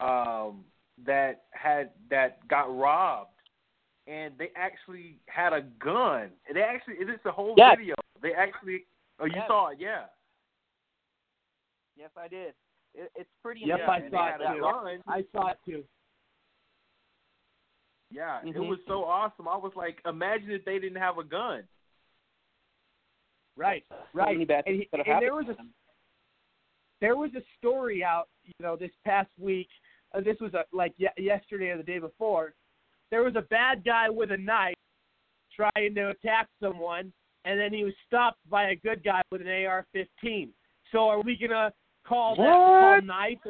um, 0.00 0.64
that 1.04 1.44
had 1.50 1.90
that 2.10 2.46
got 2.48 2.74
robbed, 2.76 3.30
and 4.06 4.34
they 4.38 4.50
actually 4.54 5.16
had 5.26 5.52
a 5.52 5.62
gun. 5.82 6.30
They 6.52 6.62
actually, 6.62 6.94
it's 7.00 7.24
a 7.26 7.32
whole 7.32 7.54
Yes. 7.56 7.76
video. 7.78 7.94
They 8.22 8.32
actually, 8.32 8.84
oh, 9.18 9.24
you 9.24 9.32
Yes. 9.34 9.48
saw 9.48 9.68
it, 9.68 9.78
yeah. 9.80 10.04
Yes, 11.96 12.10
I 12.16 12.28
did. 12.28 12.54
It, 12.94 13.10
it's 13.16 13.30
pretty. 13.42 13.60
Yep, 13.60 13.78
Yeah, 13.78 13.90
I 13.90 14.10
saw 14.10 14.26
had 14.30 14.40
it 14.40 14.44
a 14.44 14.54
too. 14.54 14.60
gun. 14.60 15.02
I 15.08 15.24
saw 15.32 15.48
it 15.48 15.58
too. 15.64 15.84
Yeah, 18.12 18.40
it 18.44 18.54
Mhm. 18.54 18.68
was 18.68 18.78
so 18.86 19.04
awesome. 19.04 19.48
I 19.48 19.56
was 19.56 19.74
like, 19.74 20.00
imagine 20.04 20.50
if 20.50 20.64
they 20.64 20.78
didn't 20.78 21.00
have 21.00 21.16
a 21.18 21.24
gun. 21.24 21.66
Right, 23.56 23.84
right. 24.12 24.32
many 24.32 24.44
bad 24.44 24.64
And, 24.66 24.78
things 24.78 24.90
could 24.90 25.00
have 25.06 25.16
and 25.16 25.22
there 25.22 25.34
was 25.34 25.48
a 25.48 25.56
there 27.00 27.16
was 27.16 27.34
a 27.34 27.42
story 27.58 28.04
out, 28.04 28.28
you 28.44 28.52
know, 28.60 28.76
this 28.76 28.92
past 29.04 29.30
week. 29.36 29.68
Uh, 30.14 30.20
this 30.20 30.38
was 30.40 30.54
a, 30.54 30.64
like 30.72 30.94
ye- 30.98 31.08
yesterday 31.18 31.70
or 31.70 31.76
the 31.76 31.82
day 31.82 31.98
before. 31.98 32.54
There 33.10 33.24
was 33.24 33.34
a 33.34 33.42
bad 33.42 33.84
guy 33.84 34.08
with 34.08 34.30
a 34.30 34.36
knife 34.36 34.76
trying 35.54 35.94
to 35.96 36.10
attack 36.10 36.48
someone, 36.60 37.12
and 37.44 37.58
then 37.58 37.72
he 37.72 37.82
was 37.82 37.92
stopped 38.06 38.38
by 38.48 38.70
a 38.70 38.76
good 38.76 39.02
guy 39.02 39.20
with 39.32 39.40
an 39.40 39.48
AR-15. 39.48 40.50
So 40.92 41.08
are 41.08 41.20
we 41.22 41.36
gonna 41.36 41.72
call 42.04 42.36
that 42.36 42.42
call 42.46 42.94
What? 42.94 43.04
knives? 43.04 43.40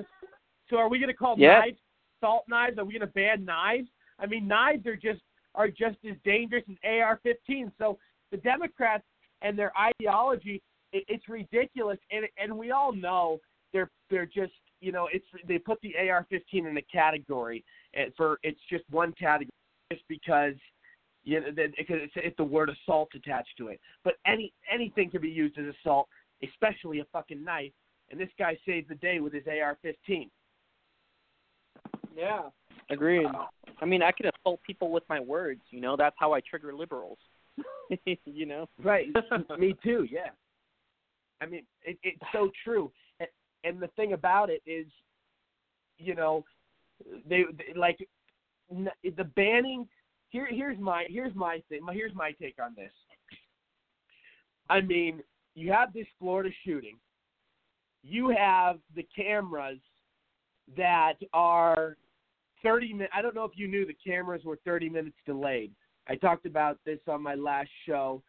So 0.70 0.78
are 0.78 0.88
we 0.88 0.98
gonna 0.98 1.12
call 1.12 1.38
Yes. 1.38 1.60
knives 1.62 1.80
salt 2.20 2.48
knives? 2.48 2.78
Are 2.78 2.84
we 2.86 2.94
gonna 2.94 3.06
ban 3.08 3.44
knives? 3.44 3.90
I 4.22 4.26
mean, 4.26 4.46
knives 4.46 4.86
are 4.86 4.96
just 4.96 5.20
are 5.54 5.68
just 5.68 5.98
as 6.08 6.16
dangerous 6.24 6.64
as 6.68 6.76
AR-15. 6.84 7.72
So 7.78 7.98
the 8.30 8.38
Democrats 8.38 9.04
and 9.42 9.58
their 9.58 9.72
ideology, 9.76 10.62
it, 10.92 11.04
it's 11.08 11.28
ridiculous, 11.28 11.98
and 12.10 12.26
and 12.38 12.56
we 12.56 12.70
all 12.70 12.92
know 12.92 13.38
they're 13.72 13.90
they're 14.10 14.26
just 14.26 14.52
you 14.80 14.92
know 14.92 15.08
it's 15.12 15.26
they 15.46 15.58
put 15.58 15.80
the 15.82 15.94
AR-15 15.96 16.70
in 16.70 16.76
a 16.76 16.82
category 16.82 17.64
eh, 17.94 18.06
for 18.16 18.38
it's 18.42 18.60
just 18.70 18.84
one 18.90 19.12
category 19.12 19.50
just 19.92 20.04
because 20.08 20.54
you 21.24 21.40
know 21.40 21.46
because 21.50 21.98
it's, 22.00 22.12
it's 22.16 22.36
the 22.36 22.44
word 22.44 22.70
assault 22.70 23.08
attached 23.14 23.56
to 23.58 23.68
it. 23.68 23.80
But 24.04 24.14
any 24.26 24.52
anything 24.72 25.10
can 25.10 25.20
be 25.20 25.30
used 25.30 25.58
as 25.58 25.74
assault, 25.80 26.08
especially 26.42 27.00
a 27.00 27.04
fucking 27.12 27.44
knife. 27.44 27.72
And 28.10 28.20
this 28.20 28.28
guy 28.38 28.58
saved 28.66 28.90
the 28.90 28.94
day 28.96 29.20
with 29.20 29.32
his 29.32 29.44
AR-15. 29.46 30.28
Yeah, 32.14 32.42
agreed. 32.90 33.26
I 33.80 33.84
mean, 33.84 34.02
I 34.02 34.12
can 34.12 34.26
assault 34.26 34.60
people 34.66 34.90
with 34.90 35.02
my 35.08 35.20
words. 35.20 35.60
You 35.70 35.80
know, 35.80 35.96
that's 35.96 36.16
how 36.18 36.32
I 36.32 36.40
trigger 36.40 36.74
liberals. 36.74 37.18
you 38.24 38.46
know. 38.46 38.68
Right. 38.82 39.08
Me 39.58 39.74
too. 39.82 40.06
Yeah. 40.10 40.30
I 41.40 41.46
mean, 41.46 41.62
it, 41.82 41.98
it's 42.02 42.20
so 42.32 42.50
true. 42.64 42.92
And, 43.20 43.28
and 43.64 43.80
the 43.80 43.88
thing 43.88 44.12
about 44.12 44.50
it 44.50 44.62
is, 44.66 44.86
you 45.98 46.14
know, 46.14 46.44
they, 47.28 47.44
they 47.58 47.78
like 47.78 47.98
n- 48.70 48.88
the 49.16 49.24
banning. 49.24 49.88
Here, 50.30 50.48
here's 50.50 50.78
my 50.78 51.04
here's 51.08 51.34
my 51.34 51.62
thing. 51.68 51.80
Here's 51.92 52.14
my 52.14 52.32
take 52.32 52.56
on 52.62 52.74
this. 52.76 52.92
I 54.70 54.80
mean, 54.80 55.22
you 55.54 55.72
have 55.72 55.92
this 55.92 56.06
Florida 56.18 56.50
shooting. 56.64 56.96
You 58.02 58.30
have 58.30 58.78
the 58.94 59.06
cameras 59.14 59.78
that 60.76 61.14
are 61.32 61.96
30 62.62 62.92
minutes. 62.92 63.12
I 63.16 63.22
don't 63.22 63.34
know 63.34 63.44
if 63.44 63.52
you 63.54 63.68
knew 63.68 63.86
the 63.86 63.96
cameras 64.04 64.42
were 64.44 64.58
30 64.64 64.88
minutes 64.88 65.16
delayed. 65.26 65.72
I 66.08 66.16
talked 66.16 66.46
about 66.46 66.78
this 66.84 66.98
on 67.08 67.22
my 67.22 67.34
last 67.34 67.70
show. 67.86 68.22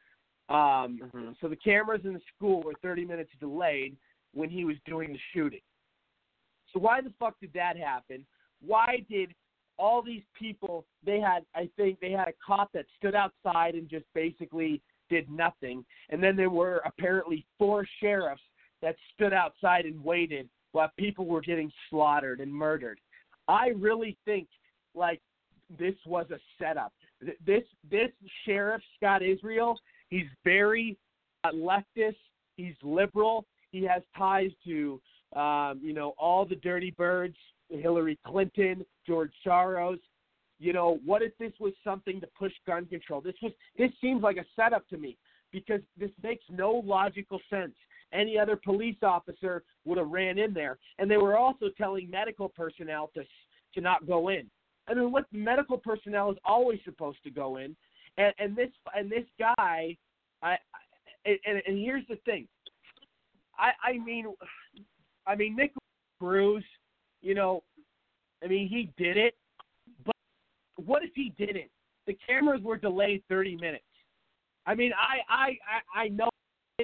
Um, 0.49 0.99
So 1.41 1.47
the 1.47 1.55
cameras 1.55 2.01
in 2.03 2.13
the 2.13 2.21
school 2.35 2.61
were 2.63 2.73
30 2.81 3.05
minutes 3.05 3.31
delayed 3.39 3.95
when 4.33 4.49
he 4.49 4.65
was 4.65 4.75
doing 4.85 5.13
the 5.13 5.19
shooting. 5.33 5.61
So 6.71 6.79
why 6.79 7.01
the 7.01 7.13
fuck 7.19 7.39
did 7.39 7.53
that 7.53 7.77
happen? 7.77 8.25
Why 8.65 9.05
did 9.09 9.33
all 9.77 10.01
these 10.01 10.23
people? 10.37 10.85
They 11.05 11.19
had, 11.19 11.45
I 11.55 11.69
think, 11.77 11.99
they 11.99 12.11
had 12.11 12.27
a 12.27 12.33
cop 12.45 12.71
that 12.73 12.85
stood 12.97 13.15
outside 13.15 13.75
and 13.75 13.87
just 13.89 14.05
basically 14.13 14.81
did 15.09 15.29
nothing, 15.29 15.85
and 16.09 16.23
then 16.23 16.35
there 16.35 16.49
were 16.49 16.81
apparently 16.85 17.45
four 17.59 17.85
sheriffs 17.99 18.41
that 18.81 18.95
stood 19.13 19.33
outside 19.33 19.85
and 19.85 20.03
waited 20.03 20.49
while 20.71 20.89
people 20.97 21.25
were 21.25 21.41
getting 21.41 21.71
slaughtered 21.89 22.39
and 22.39 22.53
murdered. 22.53 22.99
I 23.47 23.69
really 23.69 24.17
think 24.25 24.47
like 24.95 25.21
this 25.79 25.95
was 26.05 26.25
a 26.31 26.39
setup. 26.59 26.93
This 27.45 27.63
this 27.89 28.09
sheriff 28.45 28.81
Scott 28.97 29.23
Israel, 29.23 29.79
he's 30.09 30.27
very 30.43 30.97
uh, 31.43 31.51
leftist. 31.51 32.15
He's 32.57 32.75
liberal. 32.83 33.45
He 33.71 33.83
has 33.83 34.01
ties 34.17 34.51
to 34.65 34.99
um, 35.35 35.79
you 35.81 35.93
know 35.93 36.13
all 36.17 36.45
the 36.45 36.55
dirty 36.57 36.91
birds, 36.91 37.35
Hillary 37.69 38.19
Clinton, 38.25 38.85
George 39.05 39.31
Soros. 39.45 39.99
You 40.59 40.71
know, 40.71 40.99
what 41.03 41.21
if 41.21 41.37
this 41.39 41.51
was 41.59 41.73
something 41.83 42.21
to 42.21 42.27
push 42.37 42.53
gun 42.65 42.85
control? 42.85 43.21
This 43.21 43.35
was 43.41 43.51
this 43.77 43.91
seems 44.01 44.21
like 44.21 44.37
a 44.37 44.45
setup 44.55 44.87
to 44.89 44.97
me 44.97 45.17
because 45.51 45.81
this 45.97 46.11
makes 46.21 46.43
no 46.49 46.81
logical 46.85 47.39
sense. 47.49 47.73
Any 48.13 48.37
other 48.37 48.55
police 48.55 48.97
officer 49.01 49.63
would 49.85 49.97
have 49.97 50.09
ran 50.09 50.37
in 50.37 50.53
there, 50.53 50.77
and 50.99 51.09
they 51.09 51.17
were 51.17 51.37
also 51.37 51.65
telling 51.77 52.09
medical 52.09 52.49
personnel 52.49 53.09
to 53.15 53.23
to 53.73 53.81
not 53.81 54.05
go 54.05 54.29
in. 54.29 54.49
I 54.87 54.93
mean, 54.93 55.11
what 55.11 55.25
medical 55.31 55.77
personnel 55.77 56.31
is 56.31 56.37
always 56.45 56.79
supposed 56.85 57.23
to 57.23 57.31
go 57.31 57.57
in, 57.57 57.75
and, 58.17 58.33
and 58.37 58.55
this 58.55 58.69
and 58.95 59.11
this 59.11 59.25
guy, 59.39 59.97
I, 60.41 60.57
and, 61.25 61.61
and 61.65 61.77
here's 61.77 62.07
the 62.07 62.17
thing, 62.25 62.47
I 63.57 63.71
I 63.83 63.97
mean, 63.97 64.27
I 65.25 65.35
mean 65.35 65.55
Nick 65.55 65.73
Cruz, 66.19 66.63
you 67.21 67.33
know, 67.33 67.63
I 68.43 68.47
mean 68.47 68.67
he 68.67 68.91
did 68.97 69.17
it, 69.17 69.35
but 70.05 70.15
what 70.75 71.03
if 71.03 71.11
he 71.15 71.33
didn't? 71.37 71.71
The 72.05 72.17
cameras 72.27 72.61
were 72.61 72.77
delayed 72.77 73.23
30 73.29 73.55
minutes. 73.57 73.83
I 74.65 74.75
mean, 74.75 74.91
I 74.93 75.33
I 75.33 75.47
I, 75.47 76.03
I 76.03 76.07
know 76.09 76.29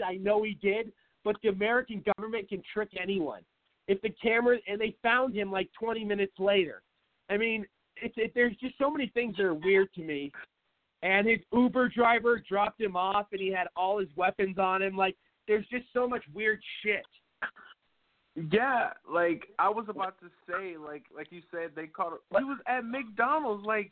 I 0.05 0.15
know 0.15 0.43
he 0.43 0.57
did, 0.61 0.91
but 1.23 1.35
the 1.43 1.49
American 1.49 2.03
government 2.15 2.49
can 2.49 2.61
trick 2.73 2.89
anyone. 3.01 3.41
If 3.87 4.01
the 4.01 4.09
cameras 4.21 4.61
and 4.67 4.79
they 4.79 4.95
found 5.01 5.35
him 5.35 5.51
like 5.51 5.69
20 5.79 6.03
minutes 6.05 6.33
later. 6.37 6.81
I 7.29 7.37
mean, 7.37 7.65
it's 8.01 8.13
it, 8.17 8.31
there's 8.35 8.55
just 8.57 8.77
so 8.77 8.89
many 8.89 9.11
things 9.13 9.35
that 9.37 9.43
are 9.43 9.53
weird 9.53 9.91
to 9.93 10.01
me. 10.01 10.31
And 11.01 11.27
his 11.27 11.39
Uber 11.53 11.89
driver 11.89 12.43
dropped 12.47 12.81
him 12.81 12.95
off, 12.95 13.27
and 13.31 13.39
he 13.39 13.51
had 13.51 13.67
all 13.75 13.99
his 13.99 14.09
weapons 14.15 14.57
on 14.57 14.81
him. 14.81 14.97
Like, 14.97 15.15
there's 15.47 15.65
just 15.67 15.85
so 15.93 16.07
much 16.07 16.23
weird 16.33 16.59
shit. 16.83 17.05
Yeah, 18.51 18.91
like 19.11 19.47
I 19.57 19.69
was 19.69 19.85
about 19.89 20.19
to 20.19 20.27
say, 20.47 20.77
like 20.77 21.03
like 21.15 21.27
you 21.31 21.41
said, 21.51 21.71
they 21.75 21.87
caught. 21.87 22.13
He 22.37 22.43
was 22.43 22.59
at 22.67 22.85
McDonald's. 22.85 23.65
Like, 23.65 23.91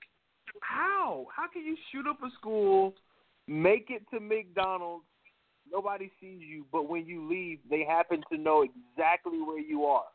how? 0.61 1.27
How 1.35 1.47
can 1.51 1.63
you 1.63 1.75
shoot 1.91 2.07
up 2.07 2.21
a 2.23 2.29
school, 2.37 2.93
make 3.47 3.87
it 3.89 4.03
to 4.13 4.19
McDonald's, 4.19 5.05
nobody 5.71 6.11
sees 6.19 6.41
you, 6.41 6.65
but 6.71 6.89
when 6.89 7.05
you 7.05 7.27
leave, 7.27 7.59
they 7.69 7.83
happen 7.83 8.23
to 8.31 8.37
know 8.37 8.63
exactly 8.63 9.41
where 9.41 9.59
you 9.59 9.85
are. 9.85 10.05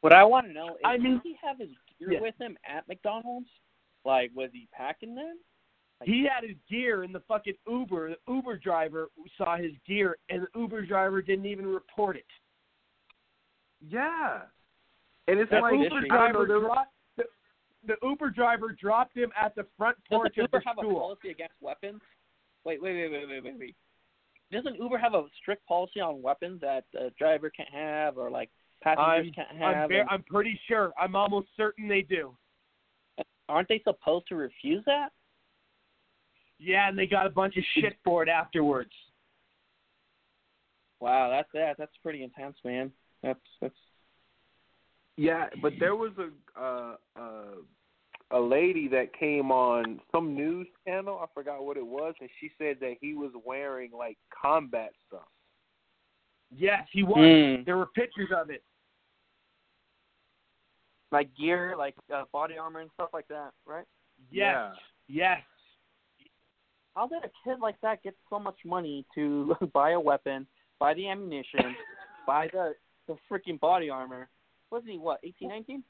What 0.00 0.12
I 0.12 0.24
want 0.24 0.46
to 0.48 0.52
know 0.52 0.74
is, 0.74 0.80
I 0.84 0.98
mean- 0.98 1.14
did 1.14 1.22
he 1.22 1.34
have 1.34 1.58
his 1.58 1.70
gear 1.98 2.12
Yeah. 2.12 2.20
with 2.20 2.36
him 2.40 2.58
at 2.64 2.86
McDonald's? 2.88 3.50
Like, 4.04 4.32
was 4.34 4.50
he 4.52 4.66
packing 4.72 5.14
them? 5.14 5.38
He 6.04 6.24
had 6.24 6.42
his 6.42 6.56
gear 6.68 7.04
in 7.04 7.12
the 7.12 7.20
fucking 7.20 7.56
Uber. 7.68 8.10
The 8.10 8.18
Uber 8.32 8.56
driver 8.58 9.10
saw 9.36 9.56
his 9.56 9.72
gear, 9.86 10.18
and 10.28 10.42
the 10.42 10.58
Uber 10.58 10.82
driver 10.82 11.22
didn't 11.22 11.46
even 11.46 11.66
report 11.66 12.16
it. 12.16 12.26
Yeah, 13.80 14.42
and 15.28 15.38
it's 15.40 15.50
the 15.50 15.60
like 15.60 15.74
Uber 15.74 15.88
don't 15.88 16.08
driver 16.08 16.46
know, 16.46 16.60
dropped 16.60 16.94
the, 17.16 17.24
the 17.86 17.96
Uber 18.02 18.30
driver 18.30 18.72
dropped 18.72 19.16
him 19.16 19.32
at 19.40 19.54
the 19.54 19.64
front 19.76 19.96
Doesn't 20.08 20.18
porch 20.22 20.38
of 20.38 20.42
Uber 20.42 20.58
the 20.58 20.64
have 20.66 20.78
a 20.78 20.82
policy 20.82 21.30
against 21.30 21.54
weapons? 21.60 22.00
Wait, 22.64 22.80
wait, 22.80 22.94
wait, 22.94 23.10
wait, 23.10 23.28
wait, 23.28 23.44
wait, 23.44 23.58
wait. 23.58 23.76
Doesn't 24.52 24.76
Uber 24.76 24.98
have 24.98 25.14
a 25.14 25.24
strict 25.40 25.66
policy 25.66 26.00
on 26.00 26.20
weapons 26.20 26.60
that 26.60 26.84
a 26.94 27.10
driver 27.18 27.50
can't 27.50 27.72
have, 27.72 28.18
or 28.18 28.30
like 28.30 28.50
passengers 28.82 29.28
I'm, 29.28 29.32
can't 29.32 29.62
I'm, 29.64 29.74
have? 29.74 29.88
ver- 29.88 30.00
and- 30.00 30.10
I'm 30.10 30.22
pretty 30.24 30.58
sure. 30.68 30.92
I'm 31.00 31.16
almost 31.16 31.48
certain 31.56 31.88
they 31.88 32.02
do. 32.02 32.36
aren't 33.48 33.68
they 33.68 33.80
supposed 33.84 34.28
to 34.28 34.36
refuse 34.36 34.84
that? 34.86 35.08
Yeah, 36.58 36.88
and 36.88 36.96
they 36.96 37.06
got 37.06 37.26
a 37.26 37.30
bunch 37.30 37.56
of 37.56 37.64
shit 37.74 37.96
for 38.04 38.22
it 38.22 38.28
afterwards. 38.28 38.92
Wow, 41.00 41.30
that's 41.30 41.48
that. 41.54 41.76
That's 41.78 41.96
pretty 42.02 42.22
intense, 42.22 42.56
man. 42.64 42.92
That's 43.22 43.40
that's. 43.60 43.74
Yeah, 45.16 45.46
but 45.60 45.72
there 45.80 45.96
was 45.96 46.12
a 46.18 46.60
uh, 46.60 46.96
uh, 47.18 47.54
a 48.32 48.40
lady 48.40 48.88
that 48.88 49.16
came 49.18 49.50
on 49.50 50.00
some 50.10 50.34
news 50.34 50.66
channel. 50.86 51.20
I 51.22 51.26
forgot 51.34 51.64
what 51.64 51.76
it 51.76 51.86
was, 51.86 52.14
and 52.20 52.30
she 52.40 52.50
said 52.58 52.78
that 52.80 52.94
he 53.00 53.14
was 53.14 53.30
wearing 53.44 53.90
like 53.96 54.16
combat 54.42 54.92
stuff. 55.06 55.28
Yes, 56.50 56.86
he 56.92 57.02
was. 57.02 57.16
Hmm. 57.16 57.64
There 57.64 57.76
were 57.76 57.86
pictures 57.86 58.30
of 58.34 58.50
it. 58.50 58.62
Like 61.10 61.28
gear, 61.36 61.74
like 61.76 61.94
uh, 62.14 62.24
body 62.32 62.56
armor 62.56 62.80
and 62.80 62.90
stuff 62.94 63.10
like 63.12 63.28
that, 63.28 63.50
right? 63.66 63.84
Yes. 64.30 64.72
Yes. 65.08 65.40
How 66.94 67.06
did 67.06 67.24
a 67.24 67.30
kid 67.44 67.60
like 67.60 67.80
that 67.82 68.02
get 68.02 68.14
so 68.30 68.38
much 68.38 68.56
money 68.64 69.04
to 69.14 69.54
buy 69.74 69.90
a 69.90 70.00
weapon, 70.00 70.46
buy 70.78 70.94
the 70.94 71.08
ammunition, 71.08 71.76
buy 72.26 72.48
the 72.52 72.74
the 73.08 73.16
freaking 73.30 73.60
body 73.60 73.90
armor? 73.90 74.28
Wasn't 74.70 74.90
he 74.90 74.98
what, 74.98 75.20
eighteen, 75.22 75.48
nineteen? 75.48 75.84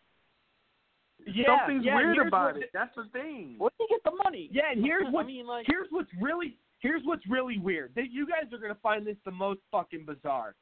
Yeah, 1.26 1.58
Something's 1.58 1.84
yeah, 1.84 1.96
weird 1.96 2.16
here's 2.16 2.28
about 2.28 2.54
what- 2.54 2.62
it. 2.62 2.70
That's 2.72 2.94
the 2.96 3.04
thing. 3.12 3.54
Where 3.58 3.70
did 3.78 3.86
he 3.88 3.94
get 3.94 4.04
the 4.04 4.16
money? 4.24 4.48
Yeah, 4.52 4.70
and 4.72 4.84
here's 4.84 5.06
what 5.12 5.24
I 5.24 5.26
mean, 5.28 5.46
like, 5.46 5.66
here's 5.68 5.88
what's 5.90 6.10
really 6.20 6.56
here's 6.80 7.02
what's 7.04 7.26
really 7.28 7.58
weird. 7.58 7.92
That 7.94 8.10
you 8.10 8.26
guys 8.26 8.52
are 8.52 8.58
gonna 8.58 8.78
find 8.82 9.06
this 9.06 9.16
the 9.24 9.30
most 9.30 9.60
fucking 9.70 10.04
bizarre. 10.06 10.54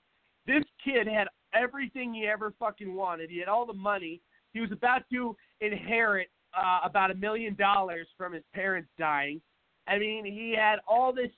This 0.47 0.65
kid 0.85 1.07
had 1.07 1.29
everything 1.55 2.15
he 2.15 2.27
ever 2.27 2.53
fucking 2.59 2.95
wanted. 2.95 3.31
He 3.31 3.39
had 3.39 3.49
all 3.49 3.67
the 3.67 3.73
money. 3.73 4.21
He 4.53 4.61
was 4.61 4.73
about 4.73 5.03
to 5.13 5.37
inherit 5.61 6.29
uh, 6.57 6.81
about 6.85 7.11
a 7.11 7.15
million 7.15 7.55
dollars 7.55 8.07
from 8.17 8.33
his 8.33 8.43
parents 8.55 8.89
dying. 8.99 9.41
I 9.87 9.99
mean, 9.99 10.25
he 10.25 10.55
had 10.57 10.79
all 10.89 11.13
this. 11.13 11.31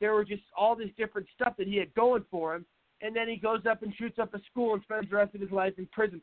There 0.00 0.12
were 0.14 0.24
just 0.24 0.42
all 0.56 0.76
this 0.76 0.90
different 0.96 1.26
stuff 1.34 1.54
that 1.58 1.66
he 1.66 1.76
had 1.76 1.92
going 1.94 2.24
for 2.30 2.54
him, 2.54 2.64
and 3.02 3.14
then 3.16 3.28
he 3.28 3.36
goes 3.36 3.60
up 3.68 3.82
and 3.82 3.92
shoots 3.96 4.18
up 4.20 4.32
a 4.34 4.40
school 4.50 4.74
and 4.74 4.82
spends 4.84 5.10
the 5.10 5.16
rest 5.16 5.34
of 5.34 5.40
his 5.40 5.50
life 5.50 5.74
in 5.78 5.86
prison. 5.92 6.20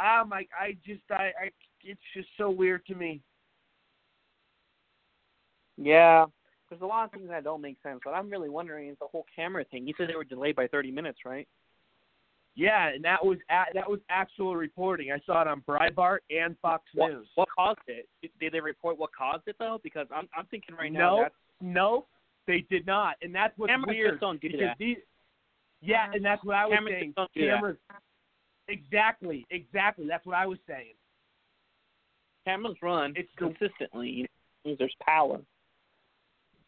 I'm 0.00 0.28
like, 0.30 0.48
I 0.58 0.76
just, 0.86 1.02
I, 1.10 1.30
I, 1.44 1.50
it's 1.82 2.00
just 2.14 2.28
so 2.38 2.50
weird 2.50 2.84
to 2.86 2.94
me. 2.94 3.20
yeah, 5.76 6.26
there's 6.68 6.82
a 6.82 6.86
lot 6.86 7.04
of 7.04 7.10
things 7.12 7.28
that 7.28 7.44
don't 7.44 7.60
make 7.60 7.76
sense. 7.82 8.00
But 8.04 8.12
I'm 8.12 8.30
really 8.30 8.48
wondering 8.48 8.88
is 8.88 8.96
the 9.00 9.06
whole 9.06 9.24
camera 9.34 9.64
thing. 9.64 9.86
You 9.86 9.94
said 9.96 10.08
they 10.08 10.14
were 10.16 10.24
delayed 10.24 10.56
by 10.56 10.66
30 10.68 10.90
minutes, 10.90 11.20
right? 11.24 11.48
Yeah, 12.56 12.88
and 12.88 13.02
that 13.04 13.24
was 13.24 13.38
a, 13.50 13.62
that 13.74 13.88
was 13.88 14.00
actual 14.10 14.56
reporting. 14.56 15.12
I 15.12 15.20
saw 15.24 15.40
it 15.42 15.48
on 15.48 15.62
Breitbart 15.62 16.18
and 16.30 16.56
Fox 16.60 16.84
What, 16.94 17.12
News. 17.12 17.26
what 17.36 17.48
caused 17.56 17.78
it? 17.86 18.08
Did- 18.22 18.32
Did 18.40 18.52
they 18.52 18.60
report 18.60 18.98
what 18.98 19.10
caused 19.16 19.44
it 19.46 19.56
though? 19.58 19.80
Because 19.82 20.06
I'm 20.14 20.28
I'm 20.36 20.46
thinking 20.46 20.74
right 20.74 20.92
now 20.92 21.16
no, 21.16 21.22
that's 21.22 21.34
no, 21.60 22.06
they 22.46 22.64
did 22.68 22.86
not, 22.86 23.14
and 23.22 23.34
that's 23.34 23.56
what's 23.56 23.70
Cameras 23.70 23.94
weird. 23.94 24.10
just 24.12 24.20
don't 24.20 24.40
do 24.40 24.48
that. 24.58 24.76
These, 24.78 24.96
Yeah, 25.80 26.10
and 26.12 26.24
that's 26.24 26.44
what 26.44 26.56
I 26.56 26.66
was 26.66 26.74
Cameras 26.74 26.94
saying. 27.00 27.14
do 27.34 27.46
that. 27.46 27.76
Exactly, 28.70 29.46
exactly. 29.50 30.06
That's 30.08 30.24
what 30.24 30.36
I 30.36 30.46
was 30.46 30.58
saying. 30.66 30.94
Cameras 32.46 32.76
run 32.82 33.12
It's 33.16 33.28
consistently. 33.36 34.08
You 34.08 34.26
know, 34.64 34.76
there's 34.78 34.94
power. 35.04 35.40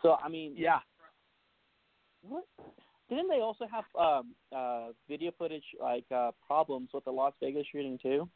So 0.03 0.17
I 0.23 0.29
mean, 0.29 0.55
Yeah. 0.57 0.81
what? 2.23 2.45
Didn't 3.09 3.29
they 3.29 3.41
also 3.41 3.67
have 3.67 3.85
um, 3.99 4.35
uh, 4.57 4.89
video 5.09 5.33
footage 5.39 5.65
like 5.81 6.05
uh, 6.11 6.31
problems 6.47 6.91
with 6.95 7.05
the 7.05 7.11
Las 7.11 7.35
Vegas 7.41 7.67
shooting 7.71 7.99
too? 8.03 8.29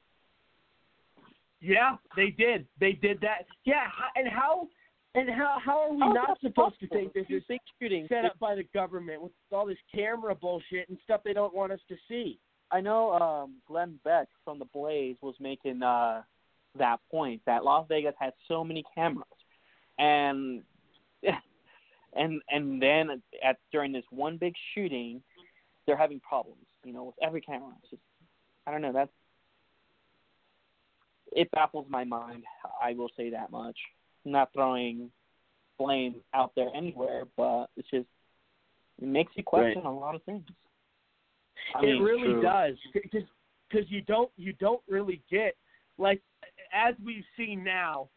Yeah, 1.61 1.97
they 2.15 2.31
did. 2.31 2.67
They 2.79 2.93
did 2.93 3.21
that. 3.23 3.47
Yeah, 3.65 3.87
and 4.15 4.29
how 4.29 4.69
and 5.15 5.31
how 5.31 5.57
how 5.65 5.79
are 5.81 5.93
we 5.93 6.01
How 6.01 6.13
not 6.13 6.41
supposed 6.41 6.79
to 6.81 6.89
think 6.89 7.15
this 7.15 7.25
is 7.31 7.43
big 7.49 7.61
shootings. 7.81 8.09
set 8.11 8.27
up 8.27 8.39
by 8.39 8.55
the 8.55 8.65
government 8.75 9.23
with 9.23 9.33
all 9.51 9.65
this 9.67 9.79
camera 9.95 10.35
bullshit 10.35 10.89
and 10.91 10.99
stuff 11.03 11.23
they 11.25 11.33
don't 11.33 11.55
want 11.55 11.73
us 11.73 11.81
to 11.89 11.97
see? 12.07 12.39
I 12.71 12.81
know 12.81 13.13
um, 13.13 13.55
Glenn 13.67 13.99
Beck 14.05 14.29
from 14.45 14.59
the 14.59 14.65
Blaze 14.67 15.17
was 15.21 15.35
making 15.39 15.83
uh, 15.83 16.23
that 16.79 16.99
point 17.11 17.43
that 17.47 17.65
Las 17.65 17.87
Vegas 17.89 18.15
has 18.19 18.33
so 18.49 18.65
many 18.65 18.85
cameras, 18.95 19.25
and 19.99 20.63
and 22.17 22.41
and 22.51 22.83
then 22.83 23.23
at 23.45 23.59
during 23.73 23.93
this 23.93 24.05
one 24.11 24.37
big 24.37 24.55
shooting, 24.75 25.23
they're 25.87 25.97
having 25.97 26.21
problems. 26.21 26.59
You 26.85 26.93
know, 26.93 27.05
with 27.05 27.17
every 27.21 27.41
camera. 27.41 27.73
It's 27.83 27.91
just, 27.91 28.03
I 28.67 28.71
don't 28.71 28.83
know. 28.83 28.93
That's 28.93 29.11
it 31.33 31.51
baffles 31.51 31.87
my 31.89 32.05
mind. 32.05 32.45
I 32.83 32.95
will 32.95 33.11
say 33.17 33.31
that 33.31 33.51
much. 33.51 33.77
I'm 34.25 34.33
not 34.33 34.53
throwing 34.53 35.11
blame 35.79 36.17
out 36.35 36.53
there 36.57 36.71
anywhere, 36.75 37.25
but 37.37 37.67
it's 37.77 37.89
just 37.91 38.07
it 39.01 39.07
makes 39.07 39.33
you 39.37 39.45
question 39.45 39.85
a 39.85 39.93
lot 39.93 40.15
of 40.15 40.23
things. 40.23 40.45
I 41.75 41.85
it 41.85 42.01
really 42.01 42.35
true. 42.35 42.43
does 42.43 42.75
because 42.93 43.91
you 43.91 44.03
don't 44.03 44.31
you 44.37 44.53
don't 44.55 44.83
really 44.89 45.23
get 45.31 45.57
like 45.99 46.23
as 46.73 46.95
we've 47.05 47.25
seen 47.37 47.65
now 47.65 48.09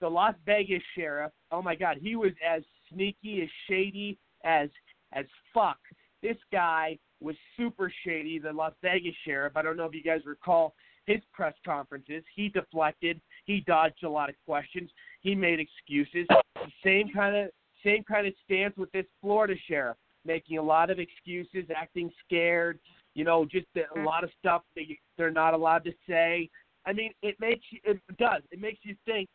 the 0.00 0.08
Las 0.08 0.34
Vegas 0.44 0.82
sheriff 0.94 1.32
oh 1.52 1.62
my 1.62 1.74
god 1.74 1.98
he 2.00 2.16
was 2.16 2.32
as 2.46 2.62
sneaky 2.92 3.42
as 3.42 3.48
shady 3.68 4.18
as 4.44 4.68
as 5.12 5.24
fuck. 5.54 5.78
This 6.22 6.36
guy 6.52 6.98
was 7.20 7.36
super 7.56 7.92
shady 8.04 8.38
the 8.38 8.52
Las 8.52 8.72
Vegas 8.82 9.14
sheriff. 9.24 9.56
I 9.56 9.62
don't 9.62 9.76
know 9.76 9.84
if 9.84 9.94
you 9.94 10.02
guys 10.02 10.20
recall 10.26 10.74
his 11.06 11.20
press 11.32 11.54
conferences. 11.64 12.22
He 12.34 12.48
deflected 12.48 13.20
he 13.44 13.60
dodged 13.60 14.04
a 14.04 14.10
lot 14.10 14.28
of 14.28 14.34
questions 14.44 14.90
he 15.20 15.34
made 15.34 15.60
excuses. 15.60 16.26
The 16.28 16.72
same 16.84 17.12
kind 17.14 17.36
of 17.36 17.50
same 17.84 18.02
kind 18.04 18.26
of 18.26 18.34
stance 18.44 18.76
with 18.76 18.90
this 18.92 19.06
Florida 19.20 19.54
sheriff 19.68 19.96
making 20.26 20.58
a 20.58 20.62
lot 20.62 20.90
of 20.90 20.98
excuses, 20.98 21.64
acting 21.74 22.10
scared, 22.24 22.78
you 23.14 23.24
know, 23.24 23.44
just 23.44 23.66
a 23.76 24.00
lot 24.00 24.24
of 24.24 24.30
stuff 24.38 24.62
that 24.74 24.88
you, 24.88 24.96
they're 25.16 25.30
not 25.30 25.54
allowed 25.54 25.84
to 25.84 25.92
say. 26.08 26.50
I 26.84 26.92
mean, 26.92 27.12
it 27.22 27.36
makes 27.40 27.64
you, 27.70 27.80
it 27.84 28.00
does, 28.18 28.42
it 28.50 28.60
makes 28.60 28.80
you 28.82 28.94
think, 29.06 29.28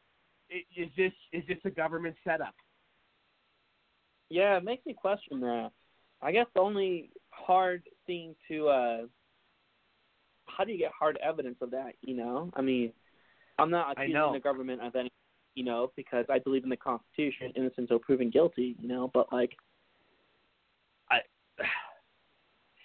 is 0.49 0.89
this 0.97 1.13
is 1.31 1.43
this 1.47 1.57
a 1.63 1.69
government 1.69 2.15
setup? 2.26 2.53
Yeah, 4.30 4.57
it 4.57 4.63
makes 4.63 4.85
me 4.85 4.93
question 4.93 5.39
that. 5.41 5.72
I 6.22 6.31
guess 6.31 6.45
the 6.53 6.61
only 6.61 7.09
hard 7.30 7.84
thing 8.05 8.35
to 8.49 8.68
uh 8.68 8.97
how 10.45 10.65
do 10.65 10.72
you 10.72 10.77
get 10.77 10.91
hard 10.97 11.18
evidence 11.23 11.57
of 11.61 11.72
that, 11.72 11.93
you 12.01 12.15
know? 12.15 12.51
I 12.53 12.61
mean, 12.61 12.91
I'm 13.57 13.72
not 13.72 13.93
accusing 13.93 14.34
the 14.34 14.39
government 14.39 14.81
of 14.81 14.95
any 14.95 15.09
you 15.55 15.65
know, 15.65 15.91
because 15.97 16.26
I 16.30 16.39
believe 16.39 16.63
in 16.63 16.69
the 16.69 16.77
Constitution, 16.77 17.51
innocent 17.55 17.80
until 17.80 17.99
proven 17.99 18.30
guilty, 18.30 18.76
you 18.80 18.88
know, 18.88 19.11
but 19.13 19.31
like 19.34 19.51
I 21.09 21.19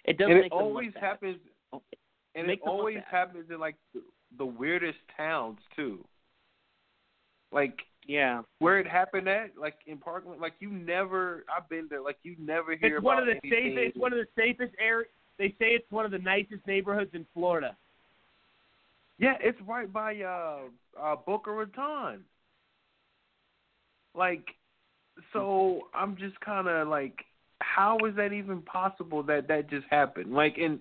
it 0.07 0.19
does 0.19 0.29
and 0.31 0.41
make 0.41 0.47
it 0.47 0.53
always 0.53 0.93
bad. 0.95 1.03
happens, 1.03 1.37
and 2.35 2.51
it 2.51 2.61
always 2.65 2.99
happens 3.11 3.47
in 3.51 3.59
like 3.59 3.77
the, 3.95 4.03
the 4.39 4.47
weirdest 4.47 4.99
towns 5.17 5.59
too. 5.75 6.05
Like 7.53 7.81
yeah, 8.07 8.43
where 8.59 8.79
it 8.79 8.87
happened 8.87 9.29
at, 9.29 9.51
like 9.59 9.77
in 9.87 9.99
Parkland, 9.99 10.41
like 10.41 10.55
you 10.61 10.71
never. 10.71 11.45
I've 11.55 11.69
been 11.69 11.87
there. 11.89 12.01
Like 12.03 12.19
you 12.23 12.37
never 12.39 12.77
hear 12.77 12.97
It's 12.97 13.05
one 13.05 13.19
of 13.19 13.27
the 13.27 13.33
anything. 13.33 13.51
safest. 13.51 13.89
It's 13.89 13.97
one 13.97 14.13
of 14.13 14.19
the 14.19 14.27
safest 14.41 14.75
areas. 14.81 15.11
They 15.39 15.49
say 15.59 15.71
it's 15.75 15.91
one 15.91 16.05
of 16.05 16.11
the 16.11 16.19
nicest 16.19 16.67
neighborhoods 16.67 17.11
in 17.13 17.27
Florida. 17.35 17.77
Yeah, 19.19 19.35
it's 19.41 19.59
right 19.67 19.93
by 19.93 20.21
uh 20.21 20.59
uh 21.01 21.17
Boca 21.27 21.51
Raton. 21.51 22.21
Like 24.15 24.45
so 25.33 25.89
I'm 25.95 26.17
just 26.17 26.39
kind 26.41 26.69
of 26.69 26.89
like 26.89 27.25
how 27.61 27.99
is 28.07 28.17
that 28.17 28.33
even 28.33 28.63
possible 28.63 29.23
that 29.25 29.49
that 29.49 29.71
just 29.71 29.87
happened? 29.91 30.33
Like 30.33 30.57
and 30.59 30.81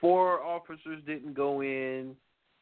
four 0.00 0.42
officers 0.42 1.02
didn't 1.06 1.34
go 1.34 1.62
in 1.62 2.16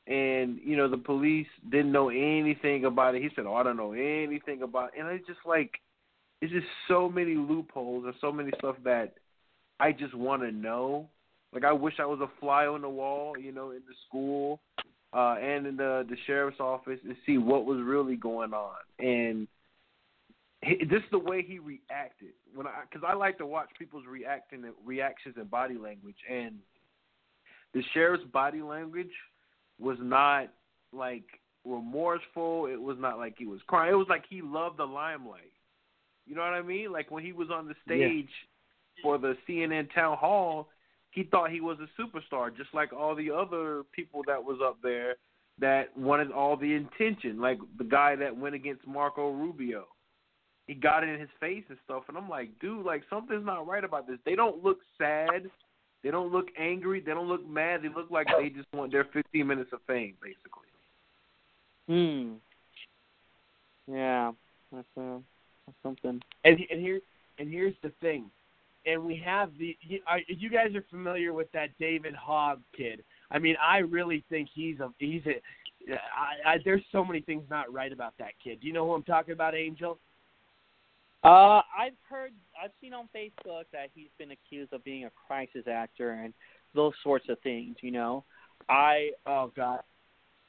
and 0.06 0.58
you 0.62 0.76
know 0.76 0.88
the 0.88 0.98
police 0.98 1.46
didn't 1.70 1.92
know 1.92 2.10
anything 2.10 2.84
about 2.84 3.14
it. 3.14 3.22
He 3.22 3.30
said, 3.34 3.46
"Oh, 3.46 3.54
I 3.54 3.62
don't 3.62 3.76
know 3.76 3.92
anything 3.92 4.62
about." 4.62 4.90
It. 4.94 5.00
And 5.00 5.08
it's 5.08 5.26
just 5.26 5.40
like 5.46 5.72
it's 6.40 6.52
just 6.52 6.66
so 6.88 7.08
many 7.08 7.34
loopholes 7.34 8.04
and 8.04 8.14
so 8.20 8.30
many 8.30 8.50
stuff 8.58 8.76
that 8.84 9.14
I 9.80 9.92
just 9.92 10.14
want 10.14 10.42
to 10.42 10.52
know. 10.52 11.08
Like 11.52 11.64
I 11.64 11.72
wish 11.72 11.94
I 12.00 12.06
was 12.06 12.20
a 12.20 12.40
fly 12.40 12.66
on 12.66 12.82
the 12.82 12.88
wall, 12.88 13.38
you 13.38 13.52
know, 13.52 13.70
in 13.70 13.80
the 13.88 13.94
school 14.08 14.60
uh, 15.14 15.36
and 15.40 15.66
in 15.66 15.76
the 15.76 16.04
the 16.08 16.16
sheriff's 16.26 16.60
office 16.60 16.98
and 17.04 17.16
see 17.24 17.38
what 17.38 17.64
was 17.64 17.80
really 17.82 18.16
going 18.16 18.52
on. 18.52 18.76
And 18.98 19.48
this 20.88 21.02
is 21.02 21.10
the 21.10 21.18
way 21.18 21.42
he 21.42 21.58
reacted 21.58 22.32
when 22.54 22.66
I 22.66 22.82
because 22.88 23.06
I 23.06 23.14
like 23.14 23.38
to 23.38 23.46
watch 23.46 23.68
people's 23.78 24.06
reacting 24.06 24.64
reactions 24.84 25.34
and 25.38 25.50
body 25.50 25.76
language. 25.76 26.16
And 26.30 26.56
the 27.72 27.82
sheriff's 27.92 28.24
body 28.32 28.62
language 28.62 29.12
was 29.78 29.98
not 30.00 30.52
like 30.92 31.24
remorseful. 31.64 32.66
It 32.66 32.80
was 32.80 32.96
not 32.98 33.18
like 33.18 33.34
he 33.38 33.46
was 33.46 33.60
crying. 33.66 33.92
It 33.92 33.96
was 33.96 34.06
like 34.08 34.24
he 34.28 34.42
loved 34.42 34.78
the 34.78 34.84
limelight. 34.84 35.52
You 36.26 36.34
know 36.34 36.42
what 36.42 36.54
I 36.54 36.62
mean? 36.62 36.92
Like 36.92 37.10
when 37.10 37.24
he 37.24 37.32
was 37.32 37.50
on 37.50 37.66
the 37.66 37.74
Yeah. 37.86 38.06
stage 38.06 38.30
for 39.02 39.18
the 39.18 39.36
CNN 39.46 39.92
town 39.92 40.16
hall, 40.16 40.70
he 41.10 41.24
thought 41.24 41.50
he 41.50 41.60
was 41.60 41.78
a 41.80 42.00
superstar, 42.00 42.54
just 42.56 42.72
like 42.74 42.92
all 42.92 43.14
the 43.14 43.30
other 43.30 43.84
people 43.92 44.22
that 44.26 44.42
was 44.42 44.60
up 44.62 44.80
there 44.82 45.16
that 45.58 45.96
wanted 45.96 46.32
all 46.32 46.56
the 46.56 46.74
attention. 46.74 47.40
Like 47.40 47.58
the 47.78 47.84
guy 47.84 48.16
that 48.16 48.36
went 48.36 48.54
against 48.54 48.86
Marco 48.86 49.30
Rubio, 49.30 49.86
he 50.66 50.74
got 50.74 51.04
it 51.04 51.10
in 51.10 51.20
his 51.20 51.28
face 51.40 51.64
and 51.68 51.78
stuff. 51.84 52.04
And 52.08 52.16
I'm 52.16 52.28
like, 52.28 52.48
dude, 52.60 52.84
like 52.84 53.02
something's 53.10 53.44
not 53.44 53.66
right 53.66 53.84
about 53.84 54.06
this. 54.06 54.18
They 54.24 54.34
don't 54.34 54.62
look 54.62 54.78
sad. 54.98 55.50
They 56.02 56.10
don't 56.10 56.32
look 56.32 56.48
angry. 56.58 57.00
They 57.00 57.12
don't 57.12 57.28
look 57.28 57.46
mad. 57.48 57.82
They 57.82 57.88
look 57.88 58.10
like 58.10 58.26
they 58.38 58.50
just 58.50 58.68
want 58.72 58.92
their 58.92 59.06
15 59.12 59.46
minutes 59.46 59.70
of 59.72 59.80
fame, 59.86 60.14
basically. 60.22 60.68
Hmm. 61.88 62.34
Yeah, 63.92 64.32
that's 64.72 64.86
uh, 64.96 65.18
that's 65.66 65.78
something. 65.82 66.20
And 66.44 66.58
and 66.70 66.80
here 66.80 67.00
and 67.38 67.50
here's 67.50 67.74
the 67.82 67.92
thing, 68.00 68.30
and 68.86 69.04
we 69.04 69.20
have 69.24 69.50
the 69.58 69.76
you, 69.82 70.00
are, 70.06 70.20
you 70.28 70.48
guys 70.48 70.74
are 70.74 70.84
familiar 70.90 71.32
with 71.34 71.50
that 71.52 71.68
David 71.78 72.14
Hogg 72.14 72.60
kid. 72.76 73.04
I 73.30 73.38
mean, 73.38 73.56
I 73.62 73.78
really 73.78 74.24
think 74.30 74.48
he's 74.54 74.80
a 74.80 74.90
he's 74.98 75.22
a. 75.26 75.40
I, 76.16 76.52
I, 76.52 76.56
there's 76.64 76.82
so 76.92 77.04
many 77.04 77.20
things 77.20 77.42
not 77.50 77.70
right 77.70 77.92
about 77.92 78.14
that 78.18 78.32
kid. 78.42 78.62
Do 78.62 78.66
you 78.66 78.72
know 78.72 78.86
who 78.86 78.94
I'm 78.94 79.02
talking 79.02 79.34
about, 79.34 79.54
Angel? 79.54 79.98
Uh, 81.24 81.62
I've 81.76 81.94
heard, 82.08 82.32
I've 82.62 82.70
seen 82.80 82.92
on 82.92 83.08
Facebook 83.16 83.64
that 83.72 83.88
he's 83.94 84.10
been 84.18 84.32
accused 84.32 84.72
of 84.74 84.84
being 84.84 85.06
a 85.06 85.10
crisis 85.26 85.66
actor 85.66 86.10
and 86.10 86.34
those 86.74 86.92
sorts 87.02 87.26
of 87.30 87.38
things. 87.40 87.76
You 87.80 87.92
know, 87.92 88.24
I 88.68 89.10
oh 89.26 89.50
god, 89.56 89.80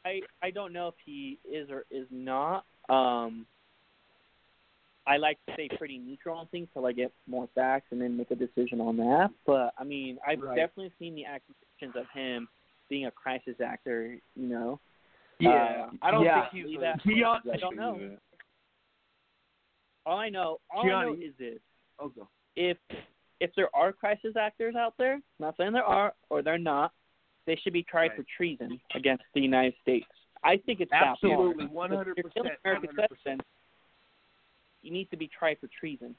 I 0.06 0.22
I 0.44 0.52
don't 0.52 0.74
know 0.74 0.90
if 0.90 0.96
he 1.06 1.40
is 1.50 1.70
or 1.70 1.86
is 1.92 2.08
not. 2.12 2.66
Um, 2.90 3.46
I 5.08 5.18
like 5.18 5.38
to 5.48 5.54
stay 5.54 5.70
pretty 5.78 5.98
neutral 6.00 6.38
on 6.38 6.48
things 6.48 6.68
till 6.74 6.86
I 6.86 6.92
get 6.92 7.14
more 7.28 7.48
facts 7.56 7.88
and 7.92 8.02
then 8.02 8.18
make 8.18 8.32
a 8.32 8.36
decision 8.36 8.82
on 8.82 8.98
that. 8.98 9.30
But 9.46 9.74
I 9.78 9.84
mean, 9.84 10.18
I've 10.28 10.42
Right. 10.42 10.56
definitely 10.58 10.92
seen 11.00 11.16
the 11.16 11.26
accusations 11.26 11.96
of 11.96 12.10
him 12.14 12.50
being 12.90 13.06
a 13.06 13.12
crisis 13.12 13.56
actor. 13.64 14.18
You 14.36 14.48
know. 14.48 14.80
Yeah, 15.40 15.52
Uh, 15.52 15.90
I 16.02 16.12
don't 16.12 16.24
yeah. 16.24 16.50
think 16.50 16.66
he's. 16.68 16.80
That- 16.80 17.02
Gian- 17.04 17.42
I 17.54 17.58
don't 17.58 17.76
know. 17.76 18.18
All 20.06 20.18
I 20.18 20.30
know, 20.30 20.60
all 20.70 20.84
I 20.84 20.88
know 20.88 21.14
Gianni- 21.16 21.26
is 21.26 21.34
this: 21.38 21.60
Oh, 22.00 22.10
go. 22.10 22.28
if 22.56 22.78
if 23.40 23.52
there 23.56 23.70
are 23.76 23.92
crisis 23.92 24.36
actors 24.36 24.76
out 24.76 24.94
there, 24.98 25.20
not 25.40 25.58
saying 25.58 25.74
there 25.74 25.84
are 25.84 26.14
or 26.30 26.42
they're 26.42 26.58
not, 26.58 26.94
they 27.46 27.56
should 27.58 27.74
be 27.74 27.84
tried 27.84 28.10
Right. 28.10 28.18
for 28.18 28.24
treason 28.38 28.80
against 28.94 29.24
the 29.34 29.42
United 29.42 29.76
States. 29.82 30.08
I 30.44 30.58
think 30.58 30.80
it's 30.80 30.92
that 30.92 31.02
far. 31.02 31.32
Absolutely, 31.32 31.66
100%, 31.68 32.16
you're 32.36 32.46
American 32.64 32.96
citizens, 32.96 33.42
you 34.84 34.92
need 34.92 35.10
to 35.10 35.18
be 35.18 35.28
tried 35.28 35.58
for 35.60 35.68
treason 35.80 36.16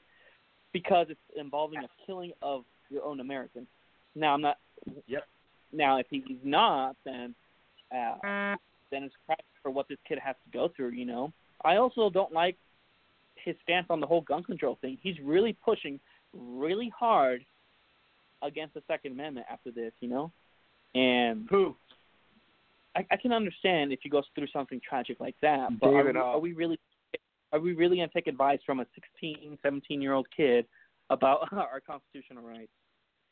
because 0.73 1.07
it's 1.09 1.19
involving 1.37 1.79
a 1.83 1.87
killing 2.05 2.33
of 2.41 2.65
your 2.89 3.03
own 3.03 3.19
American. 3.21 3.65
Now 4.15 4.33
I'm 4.33 4.41
not. 4.41 4.57
Yep. 5.07 5.23
Now 5.71 5.97
if 5.97 6.07
he's 6.09 6.23
not, 6.43 6.95
then 7.05 7.33
uh, 7.91 8.55
then 8.91 9.03
it's 9.03 9.15
crisis 9.25 9.45
for 9.63 9.71
what 9.71 9.87
this 9.87 9.97
kid 10.07 10.19
has 10.19 10.35
to 10.45 10.51
go 10.51 10.67
through. 10.75 10.89
You 10.89 11.05
know. 11.05 11.33
I 11.63 11.77
also 11.77 12.09
don't 12.09 12.31
like 12.33 12.57
his 13.43 13.55
stance 13.63 13.87
on 13.89 13.99
the 13.99 14.07
whole 14.07 14.21
gun 14.21 14.43
control 14.43 14.77
thing. 14.81 14.97
He's 15.01 15.15
really 15.23 15.53
pushing 15.65 15.99
really 16.33 16.91
hard 16.97 17.43
against 18.41 18.73
the 18.73 18.83
Second 18.87 19.13
Amendment 19.13 19.45
after 19.49 19.71
this, 19.71 19.91
you 19.99 20.09
know. 20.09 20.31
And 20.95 21.47
who? 21.49 21.75
I, 22.95 23.05
I 23.11 23.17
can 23.17 23.31
understand 23.31 23.91
if 23.91 23.99
he 24.01 24.09
goes 24.09 24.23
through 24.35 24.47
something 24.53 24.81
tragic 24.87 25.19
like 25.19 25.35
that, 25.41 25.79
but 25.79 25.87
are 25.87 26.03
we, 26.03 26.09
uh, 26.17 26.23
are 26.23 26.39
we 26.39 26.53
really 26.53 26.79
are 27.53 27.59
we 27.59 27.73
really 27.73 27.97
going 27.97 28.09
to 28.09 28.13
take 28.13 28.27
advice 28.27 28.59
from 28.65 28.79
a 28.79 28.85
16, 28.95 29.57
17 29.61 30.01
year 30.01 30.13
old 30.13 30.27
kid 30.35 30.65
about 31.09 31.47
our 31.53 31.81
constitutional 31.85 32.43
rights? 32.43 32.71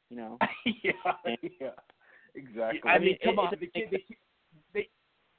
You 0.10 0.18
know. 0.18 0.38
yeah, 0.84 0.92
yeah, 1.60 1.70
exactly. 2.36 2.82
I 2.90 3.00
mean, 3.00 3.10
it- 3.14 3.22
come 3.24 3.34
it- 3.34 3.40
on, 3.40 3.54
it- 3.54 3.74
can't, 3.74 3.92
they, 3.92 4.04
they 4.74 4.90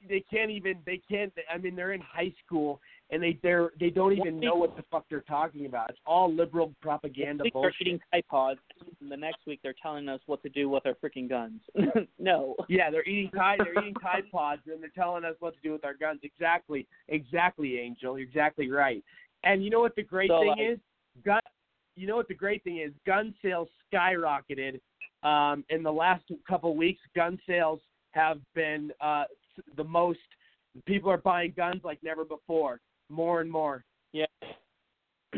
they 0.07 0.23
can't 0.29 0.51
even 0.51 0.75
they 0.85 1.01
can't. 1.09 1.33
I 1.53 1.57
mean, 1.57 1.75
they're 1.75 1.93
in 1.93 2.01
high 2.01 2.33
school 2.45 2.79
and 3.09 3.21
they 3.23 3.39
they're 3.41 3.71
they 3.79 3.89
don't 3.89 4.13
even 4.13 4.39
know 4.39 4.55
what 4.55 4.75
the 4.75 4.83
fuck 4.91 5.05
they're 5.09 5.21
talking 5.21 5.65
about. 5.65 5.89
It's 5.89 5.99
all 6.05 6.33
liberal 6.33 6.73
propaganda 6.81 7.43
This 7.43 7.45
week 7.45 7.53
bullshit. 7.53 7.73
they're 7.79 7.87
eating 7.87 7.99
Tide 8.11 8.27
Pods, 8.29 8.59
and 9.01 9.11
the 9.11 9.17
next 9.17 9.39
week 9.47 9.59
they're 9.63 9.75
telling 9.81 10.07
us 10.09 10.19
what 10.25 10.41
to 10.43 10.49
do 10.49 10.69
with 10.69 10.85
our 10.85 10.93
freaking 10.95 11.29
guns. 11.29 11.61
no. 12.19 12.55
Yeah, 12.69 12.89
they're 12.91 13.07
eating 13.07 13.31
tide. 13.31 13.59
They're 13.63 13.81
eating 13.81 13.93
Tide 13.95 14.23
Pods, 14.31 14.61
and 14.67 14.81
they're 14.81 14.89
telling 14.95 15.23
us 15.25 15.35
what 15.39 15.53
to 15.55 15.59
do 15.61 15.71
with 15.71 15.85
our 15.85 15.93
guns. 15.93 16.19
Exactly, 16.23 16.87
exactly, 17.07 17.79
Angel. 17.79 18.17
You're 18.19 18.27
exactly 18.27 18.69
right. 18.69 19.03
And 19.43 19.63
you 19.63 19.69
know 19.69 19.79
what 19.79 19.95
the 19.95 20.03
great 20.03 20.29
So, 20.29 20.39
thing 20.41 20.47
like- 20.49 20.59
is? 20.59 20.79
Gun. 21.25 21.39
You 21.95 22.05
know 22.05 22.15
what 22.15 22.27
the 22.27 22.35
great 22.35 22.63
thing 22.63 22.77
is? 22.77 22.91
Gun 23.07 23.33
sales 23.41 23.69
skyrocketed. 23.91 24.79
Um, 25.23 25.63
in 25.69 25.81
the 25.81 25.91
last 25.91 26.23
couple 26.47 26.75
weeks, 26.75 27.01
gun 27.15 27.39
sales 27.47 27.79
have 28.11 28.37
been 28.53 28.91
uh, 29.01 29.23
the 29.75 29.83
most. 29.83 30.19
People 30.85 31.09
are 31.09 31.17
buying 31.17 31.53
guns 31.55 31.81
like 31.83 31.99
never 32.03 32.23
before. 32.23 32.79
More 33.09 33.41
and 33.41 33.49
more. 33.49 33.83
Yeah. 34.13 34.25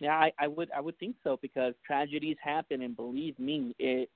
yeah, 0.00 0.14
I, 0.14 0.32
I 0.38 0.48
would 0.48 0.70
I 0.76 0.80
would 0.80 0.98
think 0.98 1.16
so 1.22 1.38
because 1.40 1.74
tragedies 1.86 2.36
happen 2.42 2.82
and 2.82 2.96
believe 2.96 3.38
me, 3.38 3.74
it 3.78 4.10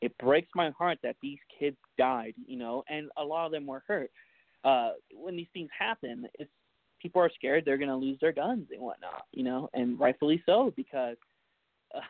it 0.00 0.16
breaks 0.18 0.48
my 0.54 0.70
heart 0.70 0.98
that 1.02 1.16
these 1.20 1.38
kids 1.58 1.76
died, 1.98 2.34
you 2.46 2.56
know, 2.56 2.82
and 2.88 3.10
a 3.18 3.24
lot 3.24 3.46
of 3.46 3.52
them 3.52 3.66
were 3.66 3.82
hurt. 3.86 4.10
Uh 4.64 4.92
when 5.12 5.36
these 5.36 5.48
things 5.52 5.70
happen, 5.76 6.26
it's 6.38 6.50
people 7.00 7.20
are 7.20 7.30
scared 7.34 7.64
they're 7.64 7.78
gonna 7.78 7.96
lose 7.96 8.18
their 8.20 8.32
guns 8.32 8.68
and 8.70 8.80
whatnot, 8.80 9.24
you 9.32 9.42
know, 9.42 9.68
and 9.74 9.98
rightfully 9.98 10.42
so 10.46 10.72
because 10.76 11.16
uh, 11.94 12.00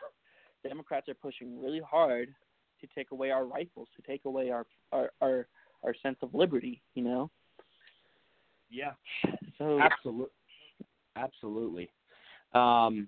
Democrats 0.67 1.09
are 1.09 1.15
pushing 1.15 1.61
really 1.61 1.81
hard 1.81 2.29
to 2.81 2.87
take 2.95 3.11
away 3.11 3.31
our 3.31 3.45
rifles, 3.45 3.87
to 3.95 4.01
take 4.03 4.25
away 4.25 4.49
our 4.49 4.65
our 4.91 5.11
our, 5.21 5.47
our 5.83 5.95
sense 6.01 6.17
of 6.21 6.33
liberty, 6.33 6.81
you 6.95 7.03
know. 7.03 7.29
Yeah. 8.69 8.91
So 9.57 9.79
Absolutely. 9.79 10.27
Absolutely. 11.15 11.89
Um, 12.53 13.07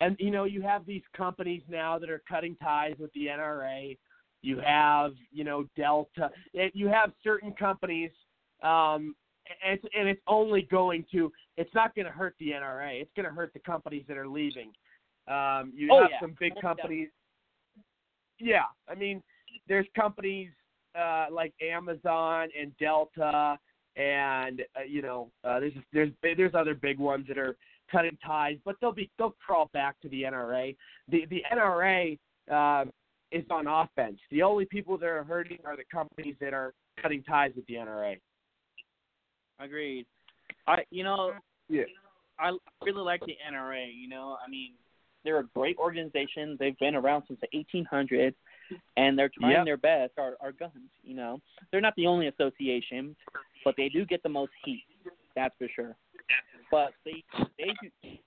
and 0.00 0.16
you 0.18 0.30
know, 0.30 0.44
you 0.44 0.62
have 0.62 0.84
these 0.86 1.02
companies 1.16 1.62
now 1.68 1.98
that 1.98 2.10
are 2.10 2.22
cutting 2.28 2.56
ties 2.56 2.94
with 2.98 3.12
the 3.12 3.26
NRA. 3.26 3.96
You 4.42 4.58
have, 4.64 5.12
you 5.30 5.44
know, 5.44 5.66
Delta. 5.76 6.30
and 6.58 6.70
You 6.74 6.88
have 6.88 7.12
certain 7.22 7.52
companies, 7.52 8.10
um, 8.62 9.14
and 9.62 9.74
it's, 9.74 9.84
and 9.96 10.08
it's 10.08 10.20
only 10.26 10.62
going 10.62 11.04
to. 11.12 11.30
It's 11.56 11.72
not 11.74 11.94
going 11.94 12.06
to 12.06 12.12
hurt 12.12 12.34
the 12.40 12.50
NRA. 12.50 13.00
It's 13.00 13.10
going 13.14 13.28
to 13.28 13.34
hurt 13.34 13.52
the 13.52 13.60
companies 13.60 14.04
that 14.08 14.16
are 14.16 14.26
leaving. 14.26 14.72
Um, 15.28 15.72
you 15.76 15.88
Oh, 15.92 16.02
have 16.02 16.10
yeah. 16.10 16.20
some 16.20 16.34
big 16.40 16.52
companies. 16.60 17.08
Yeah, 18.40 18.64
I 18.88 18.96
mean, 18.96 19.22
there's 19.68 19.86
companies 19.94 20.50
uh, 20.98 21.26
like 21.30 21.52
Amazon 21.62 22.48
and 22.58 22.76
Delta, 22.78 23.58
and 23.96 24.62
uh, 24.76 24.84
you 24.86 25.02
know, 25.02 25.30
uh, 25.44 25.60
there's 25.60 25.72
there's 25.92 26.10
there's 26.22 26.54
other 26.54 26.74
big 26.74 26.98
ones 26.98 27.26
that 27.28 27.38
are 27.38 27.56
cutting 27.90 28.16
ties, 28.24 28.56
but 28.64 28.76
they'll 28.80 28.92
be 28.92 29.10
they'll 29.18 29.34
crawl 29.44 29.70
back 29.72 30.00
to 30.00 30.08
the 30.08 30.22
NRA. 30.22 30.76
The 31.08 31.26
the 31.26 31.42
NRA 31.52 32.18
uh, 32.50 32.90
is 33.30 33.44
on 33.50 33.66
offense. 33.66 34.18
The 34.30 34.42
only 34.42 34.64
people 34.64 34.96
that 34.98 35.06
are 35.06 35.24
hurting 35.24 35.58
are 35.64 35.76
the 35.76 35.84
companies 35.92 36.36
that 36.40 36.54
are 36.54 36.72
cutting 37.00 37.22
ties 37.22 37.52
with 37.54 37.66
the 37.66 37.74
NRA. 37.74 38.18
Agreed. 39.60 40.06
I 40.66 40.78
you 40.90 41.04
know 41.04 41.32
Yeah. 41.68 41.84
I 42.38 42.52
really 42.82 43.02
like 43.02 43.20
the 43.20 43.36
NRA. 43.48 43.86
You 43.94 44.08
know, 44.08 44.36
I 44.44 44.50
mean, 44.50 44.72
they're 45.24 45.38
a 45.38 45.46
great 45.54 45.76
organization. 45.76 46.56
They've 46.58 46.78
been 46.78 46.94
around 46.94 47.24
since 47.28 47.40
the 47.40 47.64
1800s, 47.74 48.34
and 48.96 49.18
they're 49.18 49.30
trying 49.30 49.52
Yep. 49.52 49.64
their 49.64 49.76
best. 49.76 50.12
Our 50.18 50.36
our 50.40 50.52
guns. 50.52 50.90
You 51.02 51.14
know, 51.14 51.40
they're 51.70 51.80
not 51.80 51.94
the 51.96 52.06
only 52.06 52.28
association, 52.28 53.16
but 53.64 53.74
they 53.76 53.88
do 53.88 54.04
get 54.04 54.22
the 54.22 54.28
most 54.28 54.52
heat. 54.64 54.84
That's 55.34 55.54
for 55.58 55.68
sure. 55.74 55.96
But 56.70 56.92
they 57.04 57.22
they 57.58 57.74
do. 57.82 58.18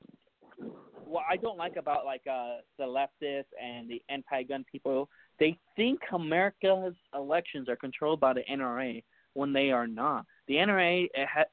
What 1.06 1.26
I 1.30 1.38
don't 1.38 1.58
like 1.58 1.76
about 1.76 2.06
like 2.06 2.24
uh 2.30 2.58
the 2.78 2.84
leftists 2.86 3.46
and 3.62 3.90
the 3.90 4.02
anti-gun 4.10 4.66
people, 4.72 5.10
they 5.40 5.58
think 5.76 6.00
America's 6.12 6.96
elections 7.14 7.70
are 7.70 7.76
controlled 7.76 8.20
by 8.20 8.34
the 8.34 8.44
NRA 8.52 9.04
when 9.34 9.54
they 9.54 9.72
are 9.72 9.88
not. 9.88 10.26
The 10.48 10.56
NRA 10.56 11.08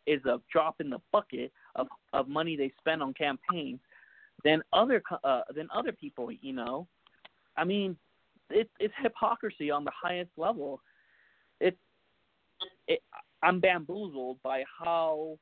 is 0.06 0.24
a 0.24 0.40
drop 0.51 0.81
in 0.81 0.89
the 0.90 1.01
bucket 1.12 1.52
of 1.74 1.89
of 2.12 2.28
money 2.28 2.56
they 2.56 2.73
spend 2.78 3.02
on 3.02 3.12
campaigns 3.14 3.81
than 4.44 4.62
other 4.73 5.02
uh, 5.24 5.43
than 5.55 5.69
other 5.74 5.93
people. 5.93 6.31
You 6.32 6.52
know, 6.55 6.86
I 7.56 7.64
mean, 7.64 7.97
it, 8.53 8.70
it's 8.79 8.95
hypocrisy 9.03 9.70
on 9.70 9.85
the 9.85 9.93
highest 10.01 10.31
level. 10.37 10.81
It, 11.61 11.77
it 12.89 13.01
I'm 13.43 13.61
bamboozled 13.61 14.39
by 14.43 14.65
how 14.79 15.39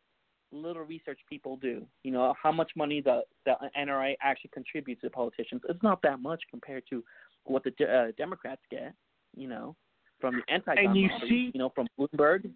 little 0.52 0.82
research 0.82 1.20
people 1.28 1.56
do. 1.56 1.86
You 2.02 2.12
know, 2.12 2.34
how 2.40 2.52
much 2.52 2.70
money 2.76 3.00
the 3.00 3.22
the 3.44 3.54
NRA 3.78 4.14
actually 4.22 4.50
contributes 4.52 5.02
to 5.02 5.10
politicians. 5.10 5.62
It's 5.68 5.82
not 5.82 6.00
that 6.02 6.20
much 6.20 6.42
compared 6.50 6.84
to 6.90 7.04
what 7.44 7.64
the 7.64 7.72
uh, 7.86 8.12
Democrats 8.16 8.62
get. 8.70 8.94
You 9.36 9.48
know, 9.48 9.76
from 10.20 10.36
the 10.36 10.52
anti-gun 10.52 10.86
And 10.86 10.96
you 10.96 11.08
lobby, 11.08 11.28
see- 11.28 11.50
you 11.54 11.58
know, 11.58 11.70
from 11.74 11.86
Bloomberg. 11.98 12.50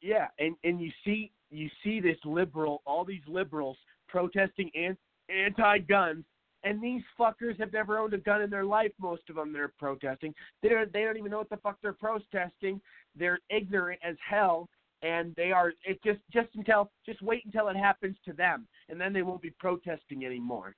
yeah, 0.00 0.28
and 0.38 0.56
and 0.64 0.80
you 0.80 0.90
see 1.04 1.32
you 1.50 1.68
see 1.84 2.00
this 2.00 2.16
liberal, 2.24 2.82
all 2.86 3.04
these 3.04 3.22
liberals 3.28 3.76
protesting 4.08 4.70
anti-guns, 5.28 6.24
and 6.64 6.82
these 6.82 7.02
fuckers 7.18 7.58
have 7.58 7.72
never 7.72 7.98
owned 7.98 8.14
a 8.14 8.18
gun 8.18 8.42
in 8.42 8.50
their 8.50 8.64
life. 8.64 8.92
Most 9.00 9.22
of 9.28 9.36
them 9.36 9.52
that 9.52 9.60
are 9.60 9.72
protesting, 9.78 10.34
they 10.62 10.68
don't 10.68 10.92
they 10.92 11.02
don't 11.02 11.16
even 11.16 11.30
know 11.30 11.38
what 11.38 11.50
the 11.50 11.56
fuck 11.58 11.78
they're 11.82 11.92
protesting. 11.92 12.80
They're 13.16 13.40
ignorant 13.50 14.00
as 14.02 14.16
hell, 14.28 14.68
and 15.02 15.34
they 15.36 15.52
are. 15.52 15.72
It 15.84 16.02
just 16.04 16.20
just 16.32 16.48
until 16.54 16.90
just 17.04 17.22
wait 17.22 17.44
until 17.44 17.68
it 17.68 17.76
happens 17.76 18.16
to 18.24 18.32
them, 18.32 18.66
and 18.88 19.00
then 19.00 19.12
they 19.12 19.22
won't 19.22 19.42
be 19.42 19.50
protesting 19.58 20.24
anymore. 20.24 20.74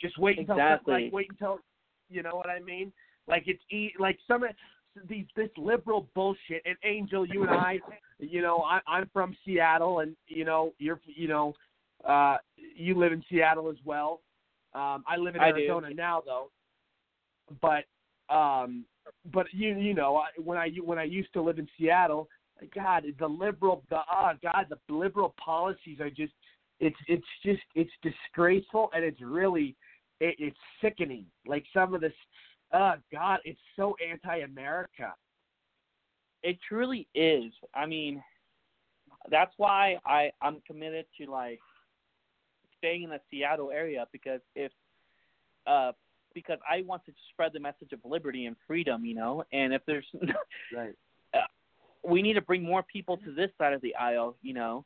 Just 0.00 0.18
wait 0.18 0.38
until 0.38 0.56
Exactly. 0.56 1.04
like 1.04 1.12
wait 1.12 1.26
until 1.30 1.58
you 2.08 2.22
know 2.22 2.34
what 2.34 2.48
I 2.48 2.60
mean. 2.60 2.92
Like 3.28 3.44
it's 3.46 3.62
e- 3.70 3.92
like 3.98 4.18
some 4.26 4.42
of 4.42 4.50
these 5.08 5.26
this 5.36 5.50
liberal 5.56 6.08
bullshit. 6.14 6.62
And 6.64 6.76
Angel, 6.84 7.26
you 7.26 7.42
and 7.42 7.50
I, 7.50 7.78
you 8.18 8.42
know, 8.42 8.62
I, 8.62 8.80
I'm 8.86 9.08
from 9.12 9.36
Seattle, 9.44 10.00
and 10.00 10.16
you 10.26 10.44
know, 10.44 10.72
you're 10.78 11.00
you 11.04 11.28
know, 11.28 11.54
uh, 12.06 12.38
you 12.56 12.98
live 12.98 13.12
in 13.12 13.22
Seattle 13.30 13.68
as 13.68 13.76
well. 13.84 14.20
Um, 14.74 15.04
I 15.06 15.16
live 15.18 15.34
in 15.34 15.40
Arizona 15.40 15.92
now, 15.92 16.22
though. 16.24 16.50
But 17.60 17.84
um, 18.32 18.84
but 19.32 19.46
you 19.52 19.76
you 19.76 19.94
know, 19.94 20.16
I, 20.16 20.28
when 20.42 20.56
I 20.58 20.70
when 20.84 20.98
I 20.98 21.04
used 21.04 21.32
to 21.32 21.42
live 21.42 21.58
in 21.58 21.68
Seattle, 21.78 22.28
God, 22.74 23.04
the 23.18 23.26
liberal, 23.26 23.82
the 23.90 23.98
oh 24.12 24.32
God, 24.42 24.66
the 24.68 24.94
liberal 24.94 25.34
policies 25.42 26.00
are 26.00 26.10
just 26.10 26.32
it's 26.78 26.96
it's 27.08 27.26
just 27.44 27.62
it's 27.74 27.90
disgraceful 28.02 28.90
and 28.94 29.04
it's 29.04 29.20
really 29.20 29.76
it, 30.20 30.36
it's 30.38 30.56
sickening. 30.80 31.26
Like 31.46 31.64
some 31.74 31.94
of 31.94 32.00
this, 32.00 32.12
oh 32.72 32.94
God, 33.12 33.40
it's 33.44 33.60
so 33.76 33.96
anti-America. 34.08 35.14
It 36.42 36.58
truly 36.66 37.06
is. 37.14 37.52
I 37.74 37.86
mean, 37.86 38.22
that's 39.30 39.52
why 39.56 39.98
I 40.06 40.30
I'm 40.40 40.60
committed 40.66 41.06
to 41.20 41.30
like 41.30 41.58
staying 42.80 43.04
in 43.04 43.10
the 43.10 43.20
Seattle 43.30 43.70
area 43.70 44.06
because 44.12 44.40
if 44.56 44.72
uh 45.66 45.92
because 46.34 46.58
I 46.68 46.82
want 46.82 47.04
to 47.06 47.12
spread 47.32 47.52
the 47.52 47.60
message 47.60 47.92
of 47.92 47.98
liberty 48.04 48.46
and 48.46 48.56
freedom, 48.66 49.04
you 49.04 49.14
know, 49.14 49.44
and 49.52 49.72
if 49.72 49.82
there's 49.86 50.06
right. 50.74 50.94
uh, 51.34 51.38
we 52.04 52.22
need 52.22 52.34
to 52.34 52.40
bring 52.40 52.62
more 52.62 52.82
people 52.82 53.16
to 53.18 53.32
this 53.32 53.50
side 53.58 53.72
of 53.72 53.80
the 53.82 53.94
aisle, 53.96 54.36
you 54.42 54.54
know, 54.54 54.84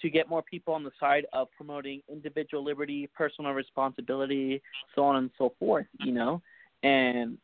to 0.00 0.10
get 0.10 0.28
more 0.28 0.42
people 0.42 0.74
on 0.74 0.82
the 0.82 0.90
side 0.98 1.26
of 1.32 1.48
promoting 1.56 2.02
individual 2.10 2.64
liberty, 2.64 3.08
personal 3.16 3.52
responsibility, 3.52 4.60
so 4.94 5.04
on 5.04 5.16
and 5.16 5.30
so 5.38 5.54
forth, 5.58 5.86
you 6.00 6.12
know, 6.12 6.42
and 6.82 7.38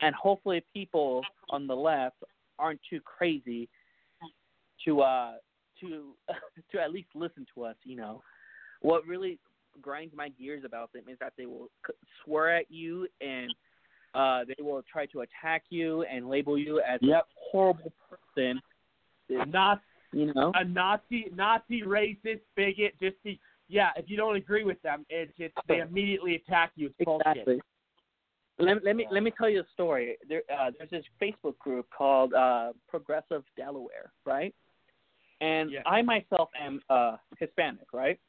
and 0.00 0.14
hopefully 0.14 0.64
people 0.74 1.22
on 1.50 1.66
the 1.66 1.76
left 1.76 2.16
aren't 2.58 2.80
too 2.88 3.00
crazy 3.04 3.68
to 4.84 5.00
uh 5.00 5.32
to 5.80 6.14
to 6.72 6.80
at 6.80 6.92
least 6.92 7.08
listen 7.14 7.46
to 7.54 7.64
us, 7.64 7.76
you 7.84 7.96
know. 7.96 8.22
What 8.82 9.06
really 9.06 9.38
grinds 9.80 10.14
my 10.14 10.28
gears 10.28 10.64
about 10.64 10.92
them 10.92 11.04
is 11.08 11.18
that 11.20 11.32
they 11.38 11.46
will 11.46 11.68
swear 12.24 12.54
at 12.54 12.70
you 12.70 13.08
and 13.20 13.50
uh 14.14 14.44
they 14.46 14.62
will 14.62 14.82
try 14.90 15.06
to 15.06 15.22
attack 15.22 15.64
you 15.70 16.02
and 16.02 16.28
label 16.28 16.58
you 16.58 16.80
as 16.80 17.00
Yep. 17.00 17.22
a 17.22 17.24
horrible 17.50 17.92
person. 18.10 18.60
Not 19.28 19.80
you 20.12 20.32
know 20.34 20.52
a 20.54 20.64
Nazi, 20.64 21.26
Nazi, 21.34 21.82
racist, 21.82 22.40
bigot. 22.54 22.92
Just 23.00 23.16
be, 23.24 23.40
yeah, 23.68 23.90
if 23.96 24.10
you 24.10 24.16
don't 24.18 24.36
agree 24.36 24.64
with 24.64 24.80
them, 24.82 25.06
it's 25.08 25.32
it's 25.38 25.54
they 25.68 25.80
immediately 25.80 26.34
attack 26.34 26.72
you. 26.76 26.88
It's 26.88 27.04
bullshit. 27.04 27.26
Exactly. 27.28 27.60
Let, 28.58 28.84
let 28.84 28.94
me 28.96 29.06
let 29.10 29.22
me 29.22 29.32
tell 29.36 29.48
you 29.48 29.60
a 29.60 29.66
story. 29.72 30.16
There, 30.28 30.42
uh, 30.52 30.70
there's 30.76 30.90
this 30.90 31.04
Facebook 31.20 31.58
group 31.58 31.86
called 31.96 32.34
uh, 32.34 32.72
Progressive 32.88 33.44
Delaware, 33.56 34.12
right? 34.26 34.54
And 35.40 35.70
I 35.86 36.02
myself 36.02 36.50
am 36.60 36.80
uh, 36.88 37.16
Hispanic, 37.38 37.92
right? 37.92 38.20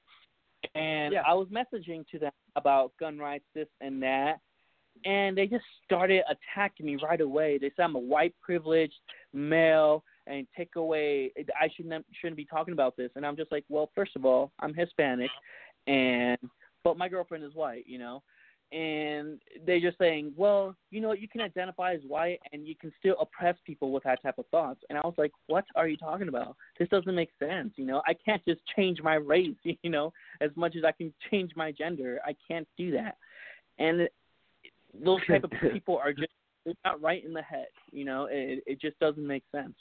And 0.76 1.14
yeah. 1.14 1.24
I 1.28 1.34
was 1.34 1.48
messaging 1.50 2.08
to 2.10 2.20
them 2.20 2.32
about 2.56 2.94
gun 3.00 3.18
rights, 3.18 3.46
this 3.54 3.68
and 3.82 4.02
that, 4.04 4.40
and 5.06 5.38
they 5.38 5.48
just 5.48 5.66
started 5.86 6.24
attacking 6.30 6.86
me 6.86 6.98
right 7.04 7.22
away. 7.22 7.58
They 7.58 7.72
said 7.76 7.84
I'm 7.84 7.96
a 7.96 8.00
white 8.00 8.34
privileged 8.42 8.94
male 9.34 10.04
and 10.28 10.48
take 10.56 10.76
away. 10.76 11.32
I 11.60 11.70
shouldn't 11.76 12.06
shouldn't 12.20 12.38
be 12.38 12.46
talking 12.46 12.74
about 12.74 12.96
this. 12.96 13.12
And 13.16 13.26
I'm 13.26 13.36
just 13.36 13.52
like, 13.52 13.66
well, 13.70 13.90
first 13.94 14.16
of 14.16 14.26
all, 14.26 14.52
I'm 14.60 14.74
Hispanic, 14.74 15.32
and 15.88 16.38
but 16.84 16.98
my 16.98 17.10
girlfriend 17.10 17.44
is 17.44 17.54
white, 17.54 17.86
you 17.88 18.00
know. 18.00 18.24
And 18.74 19.40
they're 19.68 19.80
just 19.80 20.00
saying, 20.00 20.34
well, 20.36 20.76
you 20.90 21.00
know, 21.00 21.14
you 21.14 21.28
can 21.28 21.42
identify 21.42 21.94
as 21.94 22.02
white 22.08 22.40
and 22.52 22.68
you 22.68 22.76
can 22.76 22.92
still 23.00 23.16
oppress 23.22 23.56
people 23.66 23.92
with 23.92 24.04
that 24.04 24.24
type 24.24 24.40
of 24.40 24.48
thoughts. 24.48 24.80
And 24.90 24.98
I 24.98 25.02
was 25.02 25.14
like, 25.18 25.32
what 25.46 25.64
are 25.76 25.88
you 25.88 25.96
talking 25.96 26.28
about? 26.28 26.56
This 26.80 26.90
doesn't 26.90 27.14
make 27.14 27.30
sense. 27.38 27.74
You 27.76 27.86
know, 27.86 28.02
I 28.08 28.16
can't 28.26 28.44
just 28.46 28.62
change 28.76 29.00
my 29.04 29.16
race, 29.16 29.56
you 29.64 29.90
know, 29.90 30.12
as 30.42 30.50
much 30.56 30.76
as 30.76 30.84
I 30.84 30.92
can 30.92 31.14
change 31.30 31.52
my 31.56 31.72
gender. 31.72 32.20
I 32.26 32.36
can't 32.48 32.68
do 32.78 32.92
that. 32.92 33.18
And 33.78 34.10
those 35.04 35.20
type 35.28 35.44
of 35.44 35.52
people 35.72 35.98
are 35.98 36.14
just 36.14 36.32
they're 36.66 36.74
not 36.86 37.02
right 37.02 37.24
in 37.24 37.34
the 37.34 37.42
head. 37.42 37.68
You 37.92 38.06
know, 38.06 38.28
it 38.32 38.64
it 38.66 38.82
just 38.82 38.98
doesn't 39.00 39.26
make 39.26 39.44
sense. 39.52 39.76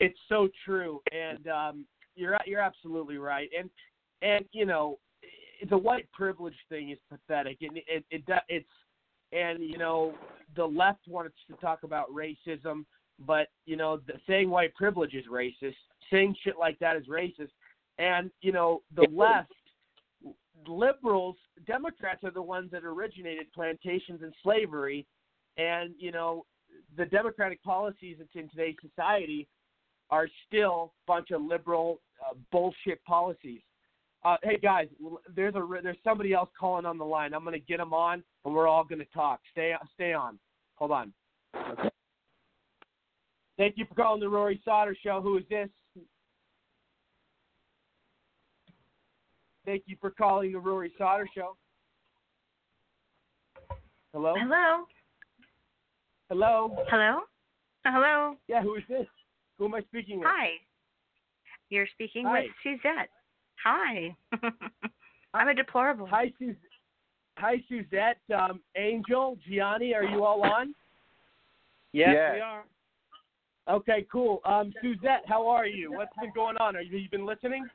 It's 0.00 0.18
so 0.28 0.48
true, 0.64 1.00
and 1.12 1.46
um, 1.48 1.86
you're 2.14 2.36
you're 2.46 2.60
absolutely 2.60 3.18
right. 3.18 3.48
And 3.58 3.70
and 4.22 4.44
you 4.52 4.66
know, 4.66 4.98
the 5.68 5.78
white 5.78 6.10
privilege 6.12 6.56
thing 6.68 6.90
is 6.90 6.98
pathetic, 7.10 7.58
and 7.62 7.76
it 7.76 7.84
it, 7.88 8.04
it 8.10 8.42
it's 8.48 8.68
and 9.32 9.62
you 9.62 9.78
know 9.78 10.14
the 10.56 10.64
left 10.64 11.06
wants 11.08 11.36
to 11.48 11.56
talk 11.56 11.82
about 11.82 12.06
racism, 12.10 12.84
but 13.26 13.48
you 13.66 13.76
know 13.76 13.98
the, 14.06 14.14
saying 14.26 14.50
white 14.50 14.74
privilege 14.74 15.14
is 15.14 15.24
racist, 15.30 15.74
saying 16.10 16.34
shit 16.42 16.54
like 16.58 16.78
that 16.78 16.96
is 16.96 17.06
racist, 17.06 17.50
and 17.98 18.30
you 18.40 18.52
know 18.52 18.82
the 18.94 19.06
left 19.12 19.52
liberals, 20.66 21.36
Democrats 21.66 22.24
are 22.24 22.30
the 22.30 22.42
ones 22.42 22.70
that 22.72 22.84
originated 22.84 23.46
plantations 23.52 24.22
and 24.22 24.32
slavery, 24.42 25.06
and 25.56 25.94
you 25.98 26.12
know 26.12 26.44
the 26.96 27.06
democratic 27.06 27.62
policies 27.62 28.16
that's 28.18 28.30
in 28.34 28.48
today's 28.50 28.76
society 28.80 29.48
are 30.10 30.28
still 30.46 30.92
a 31.06 31.12
bunch 31.12 31.30
of 31.30 31.42
liberal 31.42 32.00
uh, 32.24 32.34
bullshit 32.50 33.02
policies. 33.04 33.60
Uh, 34.28 34.36
hey 34.42 34.58
guys, 34.58 34.88
there's 35.34 35.54
a 35.54 35.66
there's 35.82 35.96
somebody 36.04 36.34
else 36.34 36.50
calling 36.58 36.84
on 36.84 36.98
the 36.98 37.04
line. 37.04 37.32
I'm 37.32 37.44
gonna 37.44 37.58
get 37.58 37.78
them 37.78 37.94
on, 37.94 38.22
and 38.44 38.54
we're 38.54 38.68
all 38.68 38.84
gonna 38.84 39.06
talk. 39.14 39.40
Stay 39.52 39.72
stay 39.94 40.12
on. 40.12 40.38
Hold 40.74 40.90
on. 40.90 41.14
Okay. 41.56 41.88
Thank 43.56 43.78
you 43.78 43.86
for 43.86 43.94
calling 43.94 44.20
the 44.20 44.28
Rory 44.28 44.60
Sauter 44.66 44.94
Show. 45.02 45.22
Who 45.22 45.38
is 45.38 45.44
this? 45.48 45.70
Thank 49.64 49.84
you 49.86 49.96
for 49.98 50.10
calling 50.10 50.52
the 50.52 50.58
Rory 50.58 50.92
Sauter 50.98 51.26
Show. 51.34 51.56
Hello. 54.12 54.34
Hello. 54.36 54.84
Hello. 56.28 56.76
Hello. 56.90 57.20
Hello. 57.86 58.34
Yeah, 58.46 58.62
who 58.62 58.74
is 58.74 58.82
this? 58.90 59.06
Who 59.56 59.64
am 59.64 59.74
I 59.74 59.80
speaking 59.80 60.18
with? 60.18 60.28
Hi. 60.30 60.50
You're 61.70 61.88
speaking 61.94 62.26
Hi. 62.26 62.40
with 62.40 62.50
Suzette. 62.62 63.08
Hi. 63.64 64.16
I'm 65.34 65.48
a 65.48 65.54
deplorable. 65.54 66.06
Hi, 66.06 66.32
Suz- 66.38 66.54
Hi, 67.38 67.62
Suzette. 67.68 68.18
Um, 68.36 68.60
Angel, 68.76 69.36
Gianni, 69.48 69.94
are 69.94 70.04
you 70.04 70.24
all 70.24 70.42
on? 70.42 70.74
Yes, 71.92 72.10
Yeah. 72.14 72.34
we 72.34 72.40
are. 72.40 72.64
Okay, 73.68 74.06
cool. 74.10 74.40
Um, 74.44 74.72
Suzette, 74.80 75.24
how 75.26 75.46
are 75.46 75.66
you? 75.66 75.92
What's 75.92 76.14
been 76.20 76.32
going 76.34 76.56
on? 76.56 76.74
Are 76.74 76.80
you, 76.80 76.96
you 76.96 77.08
been 77.10 77.26
listening? 77.26 77.66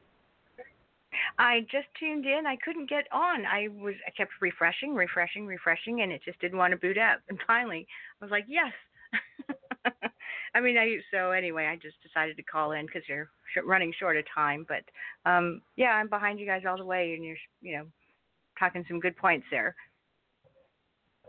I 1.38 1.62
just 1.72 1.88
tuned 2.00 2.26
in. 2.26 2.48
I 2.48 2.56
couldn't 2.58 2.90
get 2.90 3.06
on. 3.12 3.46
I 3.46 3.68
was 3.70 3.94
I 4.08 4.12
kept 4.12 4.32
refreshing, 4.42 4.96
refreshing, 4.96 5.46
refreshing, 5.46 6.02
and 6.02 6.12
it 6.12 6.22
just 6.26 6.40
didn't 6.40 6.58
want 6.58 6.72
to 6.72 6.78
boot 6.78 6.98
up. 6.98 7.20
And 7.30 7.38
finally, 7.46 7.86
I 8.20 8.26
was 8.26 8.32
like, 8.32 8.46
yes. 8.48 8.74
I 10.56 10.62
mean, 10.62 10.78
I 10.78 10.98
so 11.12 11.32
anyway, 11.32 11.66
I 11.66 11.76
just 11.76 12.02
decided 12.04 12.38
to 12.38 12.44
call 12.44 12.74
in 12.74 12.86
because 12.86 13.04
you're 13.08 13.30
sh- 13.54 13.66
running 13.66 13.94
short 14.00 14.18
of 14.18 14.26
time. 14.34 14.66
But 14.68 14.84
um, 15.30 15.62
yeah, 15.76 15.92
I'm 15.92 16.10
behind 16.10 16.40
you 16.40 16.46
guys 16.46 16.64
all 16.68 16.78
the 16.78 16.86
way, 16.86 17.14
and 17.16 17.24
you're 17.24 17.38
you 17.62 17.78
know 17.78 17.86
talking 18.60 18.86
some 18.88 19.00
good 19.00 19.18
points 19.18 19.46
there. 19.50 19.76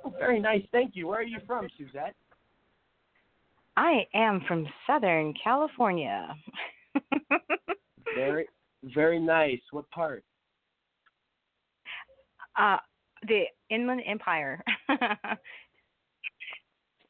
Oh, 0.04 0.12
very 0.18 0.40
nice. 0.40 0.62
Thank 0.72 0.94
you. 0.94 1.06
Where 1.08 1.20
are 1.20 1.22
you 1.22 1.38
from, 1.46 1.68
Suzette? 1.78 2.14
I 3.76 4.06
am 4.14 4.42
from 4.46 4.66
Southern 4.86 5.34
California. 5.42 6.32
Very, 8.14 8.46
very 8.94 9.18
nice. 9.18 9.58
What 9.72 9.90
part? 9.90 10.22
uh, 12.56 12.76
the 13.26 13.44
Inland 13.70 14.02
Empire. 14.06 14.62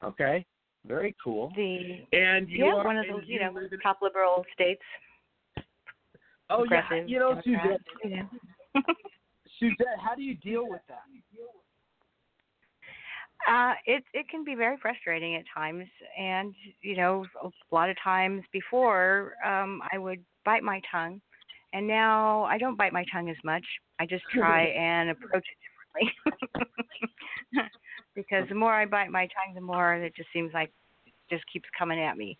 Okay. 0.02 0.44
Very 0.86 1.14
cool. 1.22 1.52
the 1.56 2.04
And 2.12 2.48
you 2.48 2.66
yeah, 2.66 2.74
are, 2.74 2.84
one 2.84 2.98
of 2.98 3.06
those 3.10 3.22
you 3.26 3.34
you 3.34 3.40
know 3.40 3.56
in- 3.58 3.80
top 3.80 3.98
liberal 4.02 4.44
states. 4.52 4.82
Oh 6.50 6.64
yeah. 6.70 6.82
You 7.06 7.18
know, 7.18 7.40
Democrat, 7.42 7.80
Suzette. 8.02 8.26
know. 8.74 8.82
Suzette, 9.58 9.98
how 10.04 10.14
do 10.14 10.22
you 10.22 10.34
deal 10.34 10.68
with 10.68 10.82
that? 10.88 11.04
Uh, 13.48 13.74
it 13.86 14.04
it 14.12 14.28
can 14.28 14.44
be 14.44 14.54
very 14.54 14.76
frustrating 14.80 15.36
at 15.36 15.44
times, 15.54 15.86
and 16.18 16.54
you 16.80 16.96
know, 16.96 17.24
a 17.42 17.48
lot 17.74 17.90
of 17.90 17.96
times 18.02 18.42
before, 18.52 19.34
um, 19.44 19.80
I 19.92 19.98
would 19.98 20.22
bite 20.44 20.62
my 20.62 20.80
tongue, 20.90 21.20
and 21.72 21.86
now 21.86 22.44
I 22.44 22.58
don't 22.58 22.76
bite 22.76 22.92
my 22.92 23.04
tongue 23.12 23.28
as 23.28 23.36
much. 23.44 23.64
I 23.98 24.06
just 24.06 24.24
try 24.32 24.64
and 24.64 25.10
approach 25.10 25.44
it 25.44 25.58
differently, 25.94 27.10
because 28.14 28.48
the 28.48 28.54
more 28.54 28.72
I 28.72 28.86
bite 28.86 29.10
my 29.10 29.26
tongue, 29.26 29.54
the 29.54 29.60
more 29.60 29.94
it 29.94 30.14
just 30.16 30.28
seems 30.32 30.52
like 30.52 30.70
it 31.06 31.12
just 31.30 31.44
keeps 31.52 31.68
coming 31.78 32.00
at 32.00 32.16
me, 32.16 32.36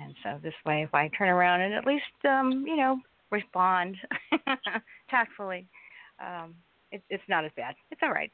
and 0.00 0.14
so 0.22 0.38
this 0.42 0.54
way, 0.66 0.82
if 0.82 0.94
I 0.94 1.08
turn 1.16 1.28
around 1.28 1.60
and 1.60 1.74
at 1.74 1.86
least, 1.86 2.04
um, 2.28 2.64
you 2.66 2.76
know, 2.76 2.98
respond 3.30 3.96
tactfully, 5.10 5.66
um, 6.20 6.54
it, 6.92 7.02
it's 7.10 7.22
not 7.28 7.44
as 7.44 7.52
bad. 7.56 7.74
It's 7.90 8.00
all 8.02 8.12
right. 8.12 8.32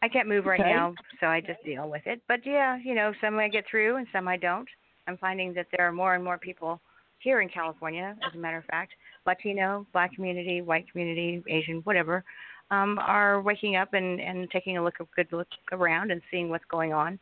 I 0.00 0.08
can't 0.08 0.28
move 0.28 0.46
right 0.46 0.60
Okay. 0.60 0.70
now, 0.70 0.94
so 1.20 1.26
I 1.26 1.40
just 1.40 1.62
deal 1.64 1.88
with 1.90 2.02
it. 2.06 2.20
But 2.28 2.40
yeah, 2.46 2.78
you 2.84 2.94
know, 2.94 3.12
some 3.20 3.36
I 3.38 3.48
get 3.48 3.64
through 3.68 3.96
and 3.96 4.06
some 4.12 4.28
I 4.28 4.36
don't. 4.36 4.68
I'm 5.08 5.16
finding 5.16 5.54
that 5.54 5.66
there 5.76 5.88
are 5.88 5.92
more 5.92 6.14
and 6.14 6.22
more 6.22 6.38
people 6.38 6.80
here 7.18 7.40
in 7.40 7.48
California, 7.48 8.16
as 8.24 8.32
a 8.34 8.38
matter 8.38 8.58
of 8.58 8.64
fact, 8.66 8.92
Latino, 9.26 9.86
black 9.92 10.14
community, 10.14 10.62
white 10.62 10.90
community, 10.90 11.42
Asian, 11.48 11.78
whatever, 11.78 12.22
um, 12.70 12.98
are 12.98 13.40
waking 13.40 13.76
up 13.76 13.94
and, 13.94 14.20
and 14.20 14.50
taking 14.50 14.76
a 14.76 14.84
look 14.84 14.94
a 15.00 15.04
good 15.16 15.28
look 15.32 15.48
around 15.72 16.10
and 16.10 16.20
seeing 16.30 16.48
what's 16.48 16.64
going 16.70 16.92
on 16.92 17.18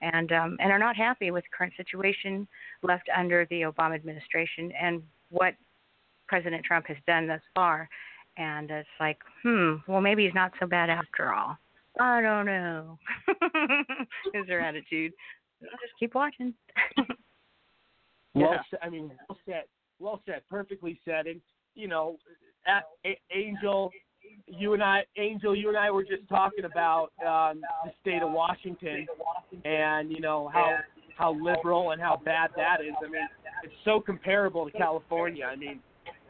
and 0.00 0.32
um, 0.32 0.56
and 0.60 0.70
are 0.70 0.78
not 0.78 0.96
happy 0.96 1.30
with 1.30 1.44
the 1.44 1.56
current 1.56 1.72
situation 1.76 2.46
left 2.82 3.08
under 3.16 3.46
the 3.50 3.62
Obama 3.62 3.94
administration 3.94 4.72
and 4.80 5.02
what 5.30 5.54
President 6.26 6.64
Trump 6.64 6.86
has 6.86 6.96
done 7.06 7.26
thus 7.26 7.40
far. 7.54 7.88
And 8.36 8.70
it's 8.70 8.88
like, 9.00 9.18
hmm, 9.42 9.74
well 9.86 10.00
maybe 10.00 10.24
he's 10.24 10.34
not 10.34 10.52
so 10.60 10.66
bad 10.66 10.90
after 10.90 11.32
all. 11.32 11.56
I 12.00 12.20
don't 12.20 12.46
know. 12.46 12.98
is 14.34 14.46
their 14.46 14.60
attitude. 14.60 15.12
I'll 15.62 15.70
just 15.70 15.98
keep 15.98 16.14
watching. 16.14 16.54
Well, 18.34 18.52
Yeah. 18.52 18.78
I 18.82 18.88
mean, 18.88 19.10
well 19.28 19.38
said. 19.46 19.64
Well 19.98 20.22
said. 20.26 20.42
Perfectly 20.48 21.00
said. 21.04 21.26
And 21.26 21.40
you 21.74 21.88
know, 21.88 22.18
Angel, 23.34 23.90
you 24.46 24.74
and 24.74 24.82
I, 24.82 25.04
Angel, 25.16 25.54
you 25.54 25.68
and 25.68 25.76
I 25.76 25.90
were 25.90 26.02
just 26.02 26.28
talking 26.28 26.64
about 26.64 27.10
um, 27.26 27.60
the 27.84 27.92
state 28.00 28.22
of 28.22 28.32
Washington, 28.32 29.06
and 29.64 30.10
you 30.10 30.20
know 30.20 30.48
how 30.52 30.78
how 31.16 31.32
liberal 31.32 31.90
and 31.90 32.00
how 32.00 32.20
bad 32.24 32.50
that 32.56 32.80
is. 32.80 32.94
I 33.04 33.08
mean, 33.08 33.28
it's 33.64 33.74
so 33.84 34.00
comparable 34.00 34.70
to 34.70 34.76
California. 34.76 35.44
I 35.44 35.56
mean, 35.56 35.80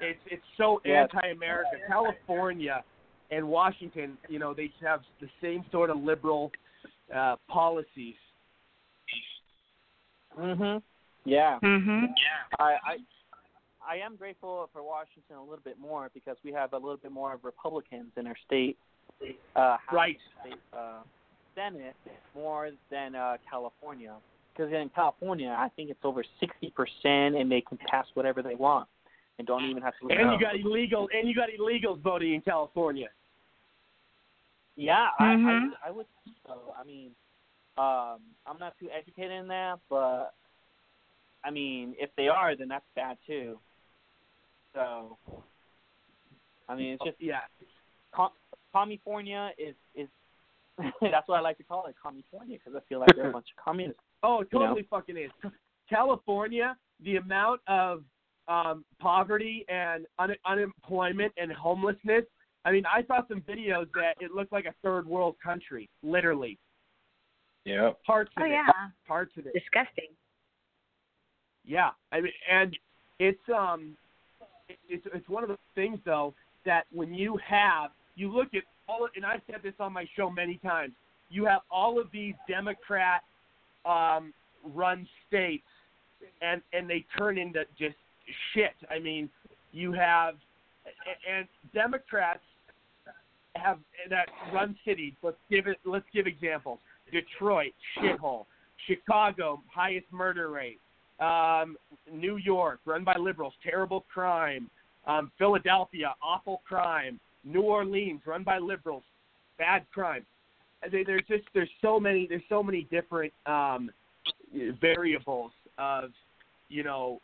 it's 0.01 0.21
it's 0.31 0.43
so 0.57 0.81
anti-America. 0.85 1.77
California 1.87 2.83
and 3.31 3.47
Washington, 3.47 4.17
you 4.29 4.39
know, 4.39 4.55
they 4.55 4.73
have 4.81 5.01
the 5.21 5.29
same 5.43 5.65
sort 5.71 5.91
of 5.91 5.99
liberal 5.99 6.51
uh, 7.15 7.37
policies. 7.49 8.15
Mhm. 10.39 10.83
Yeah. 11.25 11.59
Mhm. 11.63 12.03
Yeah. 12.03 12.57
I 12.59 12.79
I 12.85 12.97
I 13.89 13.97
am 13.97 14.17
grateful 14.17 14.69
for 14.73 14.83
Washington 14.83 15.37
a 15.37 15.43
little 15.43 15.65
bit 15.65 15.79
more 15.81 16.11
because 16.13 16.37
we 16.45 16.53
have 16.53 16.73
a 16.75 16.77
little 16.77 16.99
bit 16.99 17.11
more 17.11 17.33
of 17.33 17.45
Republicans 17.45 18.11
in 18.17 18.27
our 18.27 18.37
state. 18.47 18.77
Uh, 19.57 19.77
House 19.79 19.79
Right. 19.93 20.19
State, 20.43 20.61
uh, 20.73 21.01
Senate 21.55 21.97
more 22.35 22.71
than 22.91 23.15
uh, 23.15 23.39
California. 23.51 24.15
Because 24.53 24.73
in 24.73 24.91
California, 24.95 25.55
I 25.57 25.69
think 25.71 25.89
it's 25.91 26.05
over 26.05 26.23
sixty 26.41 26.71
percent, 26.71 27.37
and 27.37 27.51
they 27.51 27.61
can 27.61 27.79
pass 27.91 28.07
whatever 28.15 28.43
they 28.43 28.55
want. 28.55 28.89
and 29.39 29.47
don't 29.47 29.65
even 29.71 29.81
have 29.83 29.95
to. 30.01 30.09
And 30.11 30.33
you 30.33 30.41
got 30.41 30.59
illegal 30.59 31.09
and 31.15 31.29
you 31.29 31.35
got 31.35 31.49
illegals 31.49 32.01
voting 32.01 32.35
in 32.35 32.41
California. 32.41 33.09
Yeah, 34.75 35.11
Mhm. 35.21 35.73
I, 35.85 35.87
I 35.87 35.89
I 35.89 35.91
would. 35.93 36.07
So 36.47 36.75
I 36.79 36.85
mean, 36.85 37.11
um, 37.77 38.21
I'm 38.47 38.59
not 38.59 38.77
too 38.81 38.89
educated 38.91 39.31
in 39.31 39.47
that, 39.49 39.79
but 39.89 40.35
I 41.45 41.51
mean, 41.51 41.95
if 41.99 42.11
they 42.17 42.27
are, 42.29 42.57
then 42.57 42.67
that's 42.69 42.85
bad 42.97 43.17
too. 43.27 43.59
So, 44.79 45.19
I 46.69 46.77
mean, 46.77 46.93
it's 46.95 47.05
just 47.05 47.17
yeah. 47.21 47.41
Com- 48.15 48.31
California 48.73 49.51
is 49.59 49.75
is 49.95 50.09
that's 51.01 51.27
what 51.29 51.37
I 51.37 51.41
like 51.41 51.59
to 51.59 51.65
call 51.65 51.87
it, 51.87 51.97
California, 52.01 52.59
because 52.63 52.81
I 52.81 52.89
feel 52.89 53.01
like 53.01 53.11
they're 53.17 53.31
a 53.31 53.33
bunch 53.39 53.47
of 53.57 53.65
communists. 53.65 54.01
Oh, 54.23 54.41
it 54.43 54.49
You 54.53 54.61
know? 54.61 54.67
totally 54.67 54.87
fucking 54.89 55.17
is. 55.17 55.31
California, 55.91 56.77
the 57.05 57.17
amount 57.17 57.61
of 57.67 58.05
um, 58.47 58.85
poverty 59.01 59.65
and 59.69 60.07
un- 60.19 60.37
unemployment 60.47 61.33
and 61.37 61.51
homelessness. 61.53 62.25
I 62.65 62.71
mean, 62.73 62.85
I 62.87 63.03
saw 63.07 63.27
some 63.29 63.41
videos 63.41 63.87
that 63.95 64.15
it 64.21 64.33
looked 64.33 64.53
like 64.53 64.67
a 64.67 64.75
third 64.83 65.07
world 65.07 65.37
country, 65.43 65.89
literally. 66.03 66.59
Yeah. 67.65 67.91
Parts 68.07 68.31
of 68.37 68.43
Oh 68.43 68.47
it. 68.47 68.51
yeah, 68.51 68.67
Parts 69.07 69.33
of 69.39 69.47
it. 69.47 69.53
disgusting. 69.55 70.09
Yeah, 71.65 71.91
I 72.13 72.21
mean, 72.21 72.33
and 72.51 72.77
it's 73.19 73.41
um, 73.55 73.97
it- 74.07 74.08
it's 74.89 75.07
it's 75.15 75.29
one 75.29 75.43
of 75.43 75.49
those 75.49 75.59
things 75.75 75.99
though 76.05 76.35
that 76.65 76.85
when 76.93 77.15
you 77.15 77.39
have 77.47 77.91
you 78.17 78.31
look 78.33 78.49
at 78.55 78.63
all, 78.89 79.05
of, 79.05 79.11
and 79.15 79.25
I've 79.25 79.43
said 79.51 79.61
this 79.63 79.75
on 79.79 79.93
my 79.93 80.07
show 80.17 80.31
many 80.31 80.57
times. 80.59 80.93
You 81.31 81.45
have 81.45 81.61
all 81.71 82.01
of 82.01 82.07
these 82.11 82.35
Democrat 82.49 83.23
um, 83.85 84.33
run 84.75 85.07
states, 85.27 85.67
and 86.43 86.63
and 86.73 86.89
they 86.89 87.05
turn 87.17 87.39
into 87.39 87.65
just 87.79 87.97
shit. 88.55 88.75
I 88.91 88.99
mean, 88.99 89.29
you 89.73 89.93
have 89.93 90.35
and 91.31 91.47
Democrats 91.75 92.41
have 93.57 93.79
that 94.11 94.29
run 94.53 94.77
cities. 94.85 95.13
Let's 95.23 95.37
give 95.51 95.67
it. 95.67 95.79
Let's 95.85 96.07
give 96.13 96.27
examples. 96.27 96.79
Detroit, 97.13 97.73
shithole. 97.99 98.47
Chicago, 98.87 99.61
highest 99.73 100.07
murder 100.13 100.51
rate. 100.51 100.81
Um, 101.21 101.77
New 102.13 102.37
York, 102.37 102.81
run 102.85 103.05
by 103.05 103.17
liberals, 103.17 103.55
terrible 103.63 104.05
crime. 104.13 104.71
Um, 105.07 105.33
Philadelphia, 105.39 106.15
awful 106.23 106.63
crime. 106.67 107.19
New 107.45 107.63
Orleans, 107.63 108.21
run 108.27 108.43
by 108.45 108.59
liberals, 108.59 109.03
bad 109.59 109.85
crime. 109.93 110.25
They- 110.91 111.03
There's 111.03 111.25
just 111.27 111.45
there's 111.55 111.71
so 111.81 111.99
many 111.99 112.27
there's 112.29 112.43
so 112.49 112.63
many 112.63 112.83
different 112.91 113.33
um, 113.47 113.91
variables 114.81 115.53
of 115.79 116.11
you 116.69 116.83
know 116.85 117.21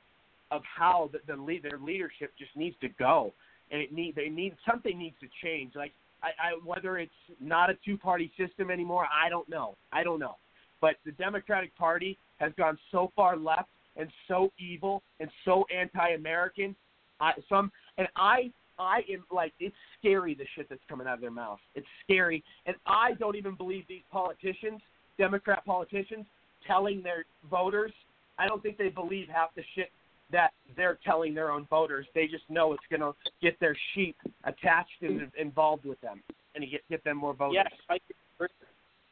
of 0.50 0.62
how 0.64 1.10
the, 1.12 1.18
the 1.32 1.40
lead, 1.40 1.62
their 1.62 1.78
leadership 1.78 2.32
just 2.38 2.54
needs 2.56 2.76
to 2.80 2.88
go, 2.98 3.32
and 3.70 3.80
it 3.80 3.92
need 3.92 4.14
they 4.16 4.28
need 4.28 4.56
something 4.68 4.98
needs 4.98 5.16
to 5.20 5.28
change. 5.42 5.74
Like 5.74 5.92
I, 6.22 6.28
I 6.28 6.50
whether 6.64 6.98
it's 6.98 7.12
not 7.40 7.70
a 7.70 7.74
two 7.84 7.96
party 7.96 8.32
system 8.36 8.70
anymore, 8.70 9.06
I 9.12 9.28
don't 9.28 9.48
know. 9.48 9.76
I 9.92 10.02
don't 10.02 10.18
know. 10.18 10.36
But 10.80 10.96
the 11.04 11.12
Democratic 11.12 11.76
Party 11.76 12.18
has 12.38 12.52
gone 12.58 12.78
so 12.90 13.12
far 13.14 13.36
left 13.36 13.68
and 13.96 14.08
so 14.28 14.52
evil 14.58 15.02
and 15.20 15.30
so 15.44 15.64
anti-American. 15.74 16.74
I, 17.20 17.32
some 17.48 17.70
and 17.98 18.08
I 18.16 18.50
I 18.78 19.02
am 19.12 19.24
like 19.30 19.52
it's 19.60 19.76
scary 19.98 20.34
the 20.34 20.44
shit 20.56 20.68
that's 20.68 20.82
coming 20.88 21.06
out 21.06 21.14
of 21.14 21.20
their 21.20 21.30
mouth. 21.30 21.60
It's 21.74 21.86
scary, 22.02 22.42
and 22.66 22.76
I 22.86 23.12
don't 23.12 23.36
even 23.36 23.54
believe 23.54 23.84
these 23.88 24.02
politicians, 24.10 24.80
Democrat 25.18 25.64
politicians, 25.64 26.26
telling 26.66 27.02
their 27.02 27.24
voters. 27.50 27.92
I 28.38 28.48
don't 28.48 28.62
think 28.62 28.78
they 28.78 28.88
believe 28.88 29.28
half 29.32 29.54
the 29.54 29.62
shit 29.76 29.90
that 30.32 30.50
they're 30.76 30.98
telling 31.04 31.34
their 31.34 31.52
own 31.52 31.66
voters. 31.70 32.06
They 32.14 32.26
just 32.26 32.42
know 32.48 32.72
it's 32.72 32.82
going 32.90 33.00
to 33.00 33.12
get 33.40 33.60
their 33.60 33.76
sheep 33.94 34.16
attached 34.42 35.02
and 35.02 35.30
involved 35.38 35.84
with 35.84 36.00
them, 36.00 36.20
and 36.56 36.68
get 36.68 36.80
get 36.90 37.04
them 37.04 37.18
more 37.18 37.34
voters. 37.34 37.62
Yes, 37.64 37.72
I, 37.88 37.98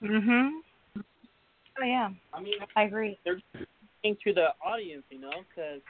Mhm. 0.02 0.60
Oh 1.80 1.84
yeah. 1.84 2.10
I 2.34 2.40
mean, 2.40 2.54
I 2.76 2.82
agree. 2.82 3.18
They're 3.24 3.40
speaking 4.02 4.18
to 4.24 4.34
the 4.34 4.48
audience, 4.66 5.04
you 5.10 5.20
know, 5.20 5.30
because 5.48 5.80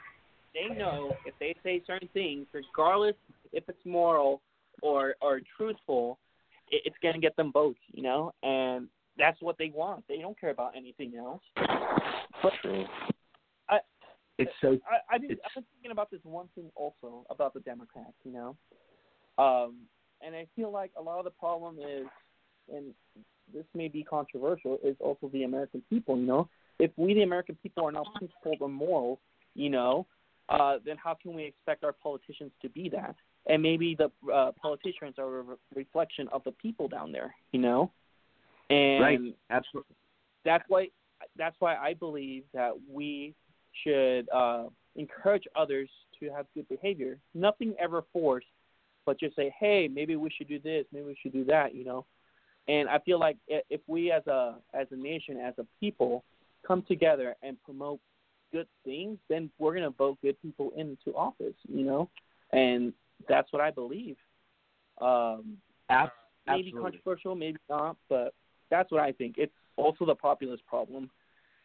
they 0.53 0.73
know 0.75 1.15
if 1.25 1.33
they 1.39 1.55
say 1.63 1.81
certain 1.85 2.09
things, 2.13 2.45
regardless 2.53 3.15
if 3.51 3.63
it's 3.67 3.85
moral 3.85 4.41
or 4.81 5.15
or 5.21 5.41
truthful, 5.57 6.19
it, 6.69 6.83
it's 6.85 6.95
going 7.01 7.15
to 7.15 7.19
get 7.19 7.35
them 7.35 7.51
votes, 7.51 7.79
you 7.91 8.03
know, 8.03 8.31
and 8.43 8.87
that's 9.17 9.41
what 9.41 9.57
they 9.57 9.71
want. 9.73 10.03
They 10.07 10.17
don't 10.17 10.39
care 10.39 10.51
about 10.51 10.73
anything 10.75 11.13
else. 11.17 11.41
But 11.55 12.53
I, 13.69 13.79
It's 14.37 14.51
so 14.61 14.77
I, 14.89 15.15
I've 15.15 15.21
been, 15.21 15.31
I've 15.31 15.53
been 15.55 15.65
thinking 15.75 15.91
about 15.91 16.11
this 16.11 16.19
one 16.23 16.47
thing 16.55 16.69
also 16.75 17.25
about 17.29 17.53
the 17.53 17.59
Democrats, 17.61 18.13
you 18.23 18.33
know, 18.33 18.55
um, 19.37 19.75
and 20.25 20.35
I 20.35 20.47
feel 20.55 20.71
like 20.71 20.91
a 20.97 21.01
lot 21.01 21.19
of 21.19 21.25
the 21.25 21.31
problem 21.31 21.77
is, 21.79 22.07
and 22.73 22.93
this 23.53 23.65
may 23.73 23.87
be 23.87 24.03
controversial, 24.03 24.79
is 24.83 24.95
also 24.99 25.29
the 25.31 25.43
American 25.43 25.83
people. 25.89 26.17
You 26.17 26.25
know, 26.25 26.49
if 26.83 26.91
we 26.97 27.13
the 27.13 27.21
American 27.21 27.55
people 27.63 27.87
are 27.87 27.93
not 27.93 28.13
principled 28.15 28.57
or 28.59 28.67
moral, 28.67 29.19
you 29.55 29.69
know, 29.69 30.05
uh, 30.49 30.75
then 30.85 30.97
how 31.01 31.15
can 31.19 31.33
we 31.33 31.45
expect 31.45 31.85
our 31.85 31.93
politicians 31.93 32.51
to 32.61 32.67
be 32.67 32.89
that? 32.89 33.15
And 33.47 33.63
maybe 33.63 33.95
the 33.95 34.11
uh, 34.31 34.51
politicians 34.61 35.15
are 35.17 35.39
a 35.39 35.41
re- 35.43 35.55
reflection 35.73 36.27
of 36.33 36.43
the 36.43 36.51
people 36.51 36.89
down 36.89 37.13
there, 37.13 37.33
you 37.53 37.61
know, 37.61 37.89
and 38.69 39.01
right. 39.01 39.19
Absolutely. 39.49 39.95
that's 40.43 40.65
why 40.67 40.87
that's 41.37 41.55
why 41.59 41.77
I 41.77 41.93
believe 41.93 42.43
that 42.53 42.71
we 42.91 43.33
should 43.83 44.27
uh, 44.29 44.65
encourage 44.97 45.43
others 45.55 45.89
to 46.19 46.29
have 46.31 46.45
good 46.53 46.67
behavior. 46.67 47.17
Nothing 47.33 47.75
ever 47.79 48.03
forced, 48.11 48.47
but 49.05 49.17
just 49.19 49.37
say, 49.37 49.53
hey, 49.57 49.89
maybe 49.91 50.17
we 50.17 50.29
should 50.37 50.49
do 50.49 50.59
this, 50.59 50.85
maybe 50.91 51.05
we 51.05 51.17
should 51.21 51.33
do 51.33 51.45
that, 51.45 51.73
you 51.73 51.85
know. 51.85 52.05
And 52.67 52.89
I 52.89 52.99
feel 52.99 53.19
like 53.19 53.37
if 53.47 53.79
we 53.87 54.11
as 54.11 54.27
a 54.27 54.55
as 54.73 54.87
a 54.91 54.97
nation, 54.97 55.37
as 55.37 55.53
a 55.57 55.65
people, 55.79 56.25
come 56.65 56.83
together 56.83 57.35
and 57.43 57.61
promote 57.63 57.99
good 58.51 58.67
things, 58.85 59.17
then 59.29 59.49
we're 59.59 59.73
gonna 59.73 59.89
vote 59.89 60.17
good 60.21 60.39
people 60.41 60.71
into 60.75 61.15
office, 61.15 61.55
you 61.67 61.83
know. 61.83 62.09
And 62.51 62.93
that's 63.27 63.51
what 63.51 63.61
I 63.61 63.71
believe. 63.71 64.17
Um, 65.01 65.57
Ab- 65.89 66.11
maybe 66.47 66.69
absolutely. 66.69 66.81
controversial, 66.81 67.35
maybe 67.35 67.57
not, 67.69 67.97
but 68.09 68.33
that's 68.69 68.91
what 68.91 69.01
I 69.01 69.11
think. 69.11 69.35
It's 69.37 69.53
also 69.75 70.05
the 70.05 70.15
populist 70.15 70.65
problem, 70.67 71.09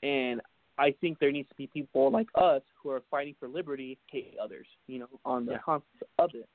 and 0.02 0.40
I 0.78 0.92
think 1.00 1.18
there 1.18 1.32
needs 1.32 1.48
to 1.48 1.54
be 1.56 1.66
people 1.66 2.10
like 2.10 2.28
us 2.36 2.62
who 2.80 2.90
are 2.90 3.02
fighting 3.10 3.34
for 3.38 3.48
liberty, 3.48 3.98
hate 4.06 4.36
others, 4.42 4.66
you 4.86 5.00
know, 5.00 5.08
on 5.24 5.44
the 5.44 5.52
Yeah. 5.52 5.58
concept 5.58 6.04
of 6.18 6.34
it. 6.34 6.48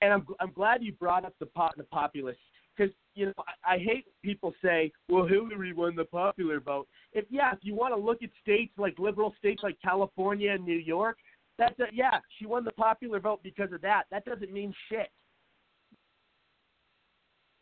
and 0.00 0.12
I'm 0.12 0.26
I'm 0.40 0.52
glad 0.52 0.82
you 0.82 0.92
brought 0.92 1.24
up 1.24 1.34
the 1.38 1.46
pot 1.46 1.76
the 1.76 1.84
populace 1.84 2.36
because 2.76 2.92
you 3.14 3.26
know 3.26 3.32
I, 3.64 3.74
I 3.74 3.78
hate 3.78 4.06
people 4.22 4.54
say, 4.62 4.92
well, 5.08 5.26
Hillary 5.26 5.72
won 5.72 5.96
the 5.96 6.04
popular 6.04 6.60
vote. 6.60 6.88
If 7.12 7.24
yeah, 7.30 7.52
if 7.52 7.58
you 7.62 7.74
want 7.74 7.94
to 7.94 8.00
look 8.00 8.22
at 8.22 8.30
states 8.40 8.72
like 8.78 8.98
liberal 8.98 9.34
states 9.38 9.62
like 9.62 9.76
California 9.82 10.52
and 10.52 10.64
New 10.64 10.78
York, 10.78 11.18
that's 11.58 11.78
a, 11.80 11.84
yeah, 11.92 12.18
she 12.38 12.46
won 12.46 12.64
the 12.64 12.72
popular 12.72 13.20
vote 13.20 13.40
because 13.42 13.72
of 13.72 13.80
that. 13.82 14.04
That 14.10 14.24
doesn't 14.24 14.52
mean 14.52 14.74
shit. 14.88 15.10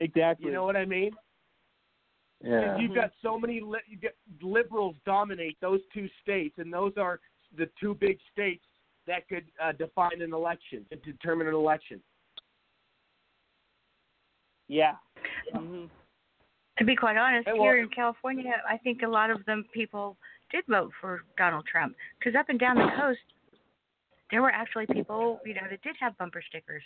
Exactly. 0.01 0.47
You 0.47 0.53
know 0.53 0.65
what 0.65 0.77
I 0.77 0.87
mean? 0.87 1.13
Yeah. 2.43 2.79
You've 2.79 2.95
got 2.95 3.11
so 3.23 3.39
many 3.39 3.61
li- 3.61 3.79
you 3.87 3.99
get 3.99 4.17
liberals 4.41 4.97
dominate 5.05 5.59
those 5.61 5.81
two 5.93 6.09
states, 6.23 6.55
and 6.59 6.73
those 6.73 6.93
are 6.97 7.21
the 7.57 7.69
two 7.79 7.95
big 7.95 8.19
states 8.33 8.65
that 9.07 9.29
could 9.29 9.45
uh, 9.63 9.73
define 9.73 10.23
an 10.23 10.33
election, 10.33 10.87
determine 11.05 11.49
an 11.49 11.55
election. 11.55 12.01
Yeah. 14.71 14.95
hmm 15.53 15.87
To 16.79 16.85
be 16.85 16.95
quite 16.97 17.17
honest, 17.17 17.47
Hey, 17.49 17.55
well- 17.55 17.63
here 17.65 17.79
in 17.79 17.89
California, 17.89 18.63
I 18.69 18.77
think 18.79 19.03
a 19.03 19.09
lot 19.09 19.31
of 19.31 19.45
them 19.45 19.65
people 19.75 20.17
did 20.53 20.65
vote 20.69 20.93
for 21.01 21.25
Donald 21.37 21.67
Trump 21.67 21.97
because 22.19 22.35
up 22.39 22.49
and 22.49 22.59
down 22.59 22.77
the 22.77 22.91
coast, 22.97 23.19
there 24.31 24.43
were 24.43 24.51
actually 24.51 24.87
people, 24.87 25.41
you 25.45 25.55
know, 25.55 25.63
that 25.69 25.83
did 25.83 25.97
have 25.99 26.17
bumper 26.17 26.41
stickers, 26.49 26.85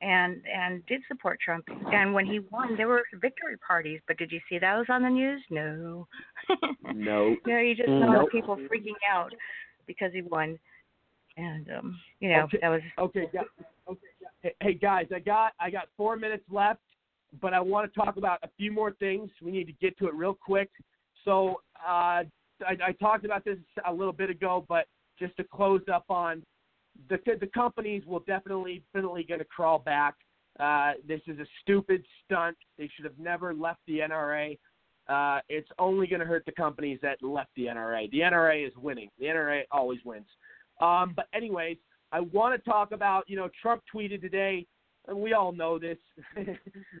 and 0.00 0.40
and 0.46 0.86
did 0.86 1.02
support 1.08 1.40
Trump. 1.40 1.64
And 1.92 2.14
when 2.14 2.26
he 2.26 2.38
won, 2.52 2.76
there 2.76 2.86
were 2.86 3.02
victory 3.14 3.56
parties. 3.66 4.00
But 4.06 4.18
did 4.18 4.30
you 4.30 4.40
see 4.48 4.58
those 4.60 4.86
on 4.88 5.02
the 5.02 5.08
news? 5.10 5.42
No. 5.50 6.06
No. 6.94 7.36
no, 7.46 7.58
you 7.58 7.74
just 7.74 7.88
saw 7.88 8.12
Nope. 8.12 8.30
people 8.30 8.56
freaking 8.56 8.94
out 9.10 9.32
because 9.86 10.12
he 10.14 10.22
won, 10.22 10.58
and 11.36 11.68
um, 11.76 11.98
you 12.20 12.30
know 12.30 12.42
Okay. 12.44 12.58
that 12.62 12.68
was 12.68 12.80
Okay, 12.98 13.26
gu- 13.32 13.64
okay. 13.90 14.00
Hey, 14.42 14.54
hey 14.62 14.74
guys, 14.74 15.06
I 15.14 15.18
got 15.18 15.52
I 15.60 15.70
got 15.70 15.88
four 15.96 16.16
minutes 16.16 16.44
left, 16.50 16.80
but 17.40 17.54
I 17.54 17.60
want 17.60 17.92
to 17.92 18.00
talk 18.00 18.16
about 18.16 18.38
a 18.42 18.48
few 18.56 18.72
more 18.72 18.92
things. 18.92 19.30
We 19.42 19.50
need 19.50 19.66
to 19.66 19.72
get 19.80 19.96
to 19.98 20.06
it 20.08 20.14
real 20.14 20.34
quick. 20.34 20.70
So 21.24 21.60
uh, 21.86 22.22
I, 22.64 22.76
I 22.84 22.92
talked 23.00 23.24
about 23.24 23.44
this 23.44 23.58
a 23.86 23.92
little 23.92 24.12
bit 24.12 24.30
ago, 24.30 24.64
but 24.68 24.86
just 25.18 25.36
to 25.38 25.44
close 25.44 25.82
up 25.92 26.04
on 26.08 26.42
the 27.08 27.18
the 27.40 27.46
companies 27.48 28.02
will 28.06 28.20
definitely 28.20 28.82
definitely 28.94 29.24
going 29.24 29.40
to 29.40 29.46
crawl 29.46 29.78
back. 29.78 30.14
Uh, 30.58 30.92
this 31.06 31.20
is 31.26 31.38
a 31.38 31.46
stupid 31.62 32.02
stunt. 32.24 32.56
They 32.78 32.88
should 32.94 33.04
have 33.04 33.18
never 33.18 33.52
left 33.52 33.80
the 33.86 33.98
NRA. 33.98 34.58
Uh, 35.08 35.40
it's 35.48 35.68
only 35.78 36.06
going 36.06 36.20
to 36.20 36.26
hurt 36.26 36.44
the 36.46 36.52
companies 36.52 36.98
that 37.02 37.22
left 37.22 37.50
the 37.56 37.66
NRA. 37.66 38.10
The 38.10 38.20
NRA 38.20 38.66
is 38.66 38.72
winning. 38.76 39.08
The 39.18 39.26
NRA 39.26 39.62
always 39.70 40.00
wins. 40.04 40.26
Um, 40.80 41.12
but 41.14 41.26
anyways, 41.34 41.76
I 42.10 42.20
want 42.20 42.54
to 42.54 42.70
talk 42.70 42.92
about, 42.92 43.24
you 43.28 43.36
know, 43.36 43.48
Trump 43.60 43.82
tweeted 43.94 44.20
today, 44.20 44.66
and 45.08 45.16
we 45.16 45.32
all 45.32 45.52
know 45.52 45.78
this 45.78 45.98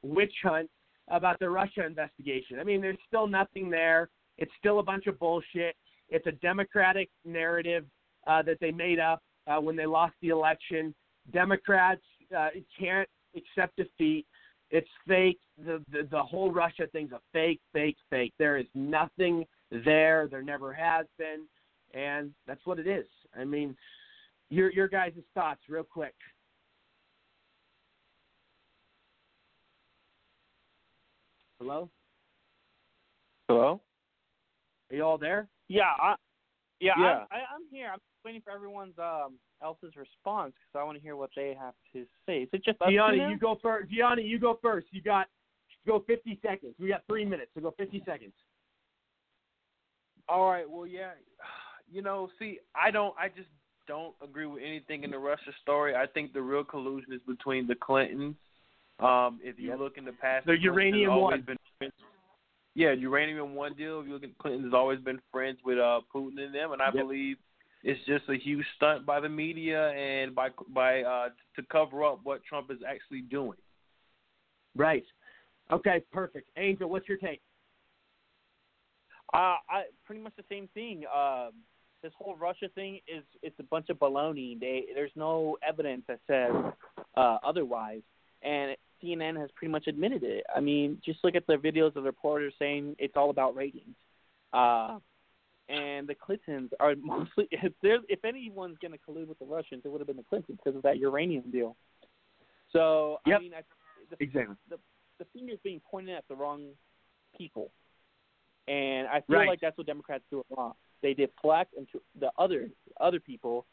witch 0.02 0.34
hunt 0.42 0.70
about 1.08 1.38
the 1.38 1.48
Russia 1.48 1.84
investigation. 1.84 2.58
I 2.58 2.64
mean, 2.64 2.80
there's 2.80 2.98
still 3.06 3.26
nothing 3.26 3.70
there. 3.70 4.08
It's 4.38 4.50
still 4.58 4.80
a 4.80 4.82
bunch 4.82 5.06
of 5.06 5.18
bullshit. 5.18 5.76
It's 6.08 6.26
a 6.26 6.32
Democratic 6.32 7.08
narrative 7.24 7.84
uh, 8.26 8.42
that 8.42 8.58
they 8.60 8.70
made 8.70 8.98
up 8.98 9.22
uh, 9.46 9.60
when 9.60 9.76
they 9.76 9.86
lost 9.86 10.14
the 10.20 10.28
election. 10.28 10.94
Democrats 11.32 12.02
uh, 12.36 12.48
can't 12.78 13.08
accept 13.36 13.76
defeat. 13.76 14.26
It's 14.70 14.88
fake. 15.06 15.38
The, 15.64 15.82
the 15.92 16.08
the 16.10 16.22
whole 16.22 16.50
Russia 16.50 16.88
thing's 16.92 17.12
a 17.12 17.20
fake, 17.32 17.60
fake, 17.72 17.96
fake. 18.10 18.34
There 18.38 18.56
is 18.56 18.66
nothing 18.74 19.44
there. 19.70 20.26
There 20.28 20.42
never 20.42 20.72
has 20.72 21.06
been, 21.18 21.46
and 21.94 22.32
that's 22.48 22.64
what 22.66 22.80
it 22.80 22.88
is. 22.88 23.06
I 23.38 23.44
mean, 23.44 23.76
your 24.50 24.72
your 24.72 24.88
guys' 24.88 25.12
thoughts, 25.34 25.60
real 25.68 25.84
quick. 25.84 26.14
Hello, 31.58 31.88
Hello. 33.48 33.80
are 34.90 34.96
you 34.96 35.02
all 35.02 35.16
there? 35.16 35.48
Yeah, 35.68 35.84
I, 35.98 36.14
yeah, 36.80 36.92
Yeah. 36.98 37.04
I'm, 37.04 37.26
I, 37.30 37.36
I'm 37.36 37.62
here. 37.70 37.90
I'm 37.92 37.98
waiting 38.24 38.42
for 38.42 38.50
everyone's 38.50 38.98
um 38.98 39.38
else's 39.62 39.96
response 39.96 40.52
because 40.52 40.80
I 40.80 40.84
want 40.84 40.98
to 40.98 41.02
hear 41.02 41.16
what 41.16 41.30
they 41.34 41.56
have 41.58 41.74
to 41.94 42.04
say. 42.26 42.42
Is 42.42 42.48
it 42.52 42.62
just 42.62 42.80
us 42.82 42.88
two 42.88 42.94
Gianni, 42.94 43.18
you 43.18 43.38
go 43.38 43.58
first. 43.62 43.90
Gianni, 43.90 44.22
you 44.22 44.38
go 44.38 44.58
first. 44.60 44.88
You 44.90 45.00
got 45.00 45.28
go 45.86 46.04
50 46.06 46.38
seconds. 46.44 46.74
We 46.78 46.88
got 46.88 47.02
three 47.06 47.24
minutes, 47.24 47.52
so 47.54 47.62
go 47.62 47.74
50 47.78 48.02
seconds. 48.04 48.32
All 50.28 50.50
right. 50.50 50.68
Well, 50.68 50.86
yeah. 50.86 51.12
You 51.90 52.02
know, 52.02 52.28
see, 52.38 52.58
I 52.74 52.90
don't. 52.90 53.14
I 53.16 53.28
just 53.28 53.48
don't 53.86 54.14
agree 54.20 54.46
with 54.46 54.60
anything 54.60 55.04
in 55.04 55.10
the 55.12 55.18
Russia 55.18 55.52
story. 55.62 55.94
I 55.94 56.04
think 56.06 56.32
the 56.32 56.42
real 56.42 56.64
collusion 56.64 57.12
is 57.12 57.20
between 57.28 57.68
the 57.68 57.76
Clintons. 57.76 58.34
Um, 58.98 59.40
if 59.42 59.58
you 59.58 59.76
look 59.76 59.98
in 59.98 60.04
the 60.04 60.12
past, 60.12 60.46
The 60.46 60.52
Clinton 60.52 60.64
uranium 60.64 61.20
one. 61.20 61.42
Been 61.42 61.56
friends. 61.78 61.92
Yeah, 62.74 62.92
uranium 62.92 63.54
one 63.54 63.74
deal. 63.74 64.00
If 64.00 64.06
you 64.06 64.14
look 64.14 64.24
at 64.24 64.36
Clinton 64.38 64.64
has 64.64 64.74
always 64.74 65.00
been 65.00 65.20
friends 65.32 65.58
with 65.64 65.78
uh, 65.78 66.00
Putin 66.14 66.40
and 66.40 66.54
them, 66.54 66.72
and 66.72 66.80
I 66.80 66.86
Yep. 66.86 66.94
believe 66.94 67.36
it's 67.82 68.04
just 68.06 68.24
a 68.28 68.34
huge 68.36 68.64
stunt 68.76 69.06
by 69.06 69.20
the 69.20 69.28
media 69.28 69.90
and 69.90 70.34
by 70.34 70.48
by 70.68 71.02
uh, 71.02 71.28
to 71.56 71.62
cover 71.70 72.04
up 72.04 72.20
what 72.24 72.42
Trump 72.44 72.70
is 72.70 72.78
actually 72.88 73.22
doing. 73.22 73.58
Right. 74.74 75.04
Okay, 75.70 76.02
perfect. 76.12 76.48
Angel, 76.56 76.88
what's 76.88 77.08
your 77.08 77.18
take? 77.18 77.40
Uh, 79.34 79.56
I 79.68 79.84
pretty 80.04 80.22
much 80.22 80.32
the 80.36 80.44
same 80.48 80.68
thing. 80.74 81.04
Um, 81.14 81.50
this 82.02 82.12
whole 82.18 82.36
Russia 82.36 82.68
thing 82.74 83.00
is 83.08 83.24
it's 83.42 83.58
a 83.58 83.64
bunch 83.64 83.88
of 83.88 83.98
baloney. 83.98 84.58
They 84.58 84.84
there's 84.94 85.10
no 85.16 85.56
evidence 85.66 86.02
that 86.08 86.20
says 86.26 86.52
uh, 87.16 87.38
otherwise, 87.44 88.02
and 88.42 88.76
CNN 89.02 89.38
has 89.38 89.50
pretty 89.54 89.70
much 89.70 89.86
admitted 89.86 90.22
it. 90.22 90.44
I 90.54 90.60
mean, 90.60 91.00
just 91.04 91.20
look 91.22 91.34
at 91.34 91.46
the 91.46 91.54
videos 91.54 91.88
of 91.88 91.94
the 91.94 92.02
reporters 92.02 92.54
saying 92.58 92.96
it's 92.98 93.16
all 93.16 93.30
about 93.30 93.54
ratings. 93.54 93.94
Uh, 94.52 94.98
and 95.68 96.06
the 96.06 96.14
Clintons 96.14 96.70
are 96.80 96.94
mostly 97.02 97.48
if 97.50 97.72
there's 97.82 98.00
if 98.08 98.24
anyone's 98.24 98.78
going 98.80 98.92
to 98.92 98.98
collude 98.98 99.28
with 99.28 99.38
the 99.38 99.44
Russians, 99.44 99.82
it 99.84 99.88
would 99.88 100.00
have 100.00 100.06
been 100.06 100.16
the 100.16 100.22
Clintons 100.22 100.58
because 100.62 100.76
of 100.76 100.82
that 100.82 100.98
uranium 100.98 101.50
deal. 101.50 101.76
So 102.72 103.18
I 103.26 103.38
mean, 103.38 103.54
I, 103.54 103.62
the, 104.10 104.16
Exactly. 104.22 104.56
the 104.68 104.78
the 105.18 105.26
finger's 105.32 105.58
being 105.62 105.80
pointed 105.90 106.14
at 106.14 106.24
the 106.28 106.34
wrong 106.34 106.68
people, 107.36 107.70
and 108.68 109.08
I 109.08 109.20
feel 109.22 109.36
Right. 109.38 109.48
like 109.48 109.60
that's 109.60 109.76
what 109.78 109.86
Democrats 109.86 110.24
do 110.30 110.44
a 110.50 110.54
lot. 110.54 110.76
They 111.02 111.14
deflect 111.14 111.74
into 111.74 112.00
the 112.18 112.30
other 112.38 112.70
other 113.00 113.20
people, 113.20 113.66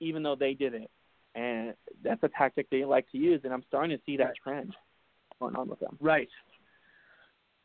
even 0.00 0.22
though 0.22 0.36
they 0.36 0.54
did 0.54 0.74
it, 0.74 0.90
and 1.34 1.74
that's 2.02 2.22
a 2.22 2.28
tactic 2.28 2.68
they 2.70 2.84
like 2.84 3.10
to 3.10 3.18
use. 3.18 3.40
And 3.44 3.52
I'm 3.52 3.64
starting 3.68 3.96
to 3.96 4.02
see 4.04 4.16
that 4.18 4.32
trend 4.42 4.74
going 5.40 5.56
on 5.56 5.68
with 5.68 5.80
them. 5.80 5.96
Right. 6.00 6.28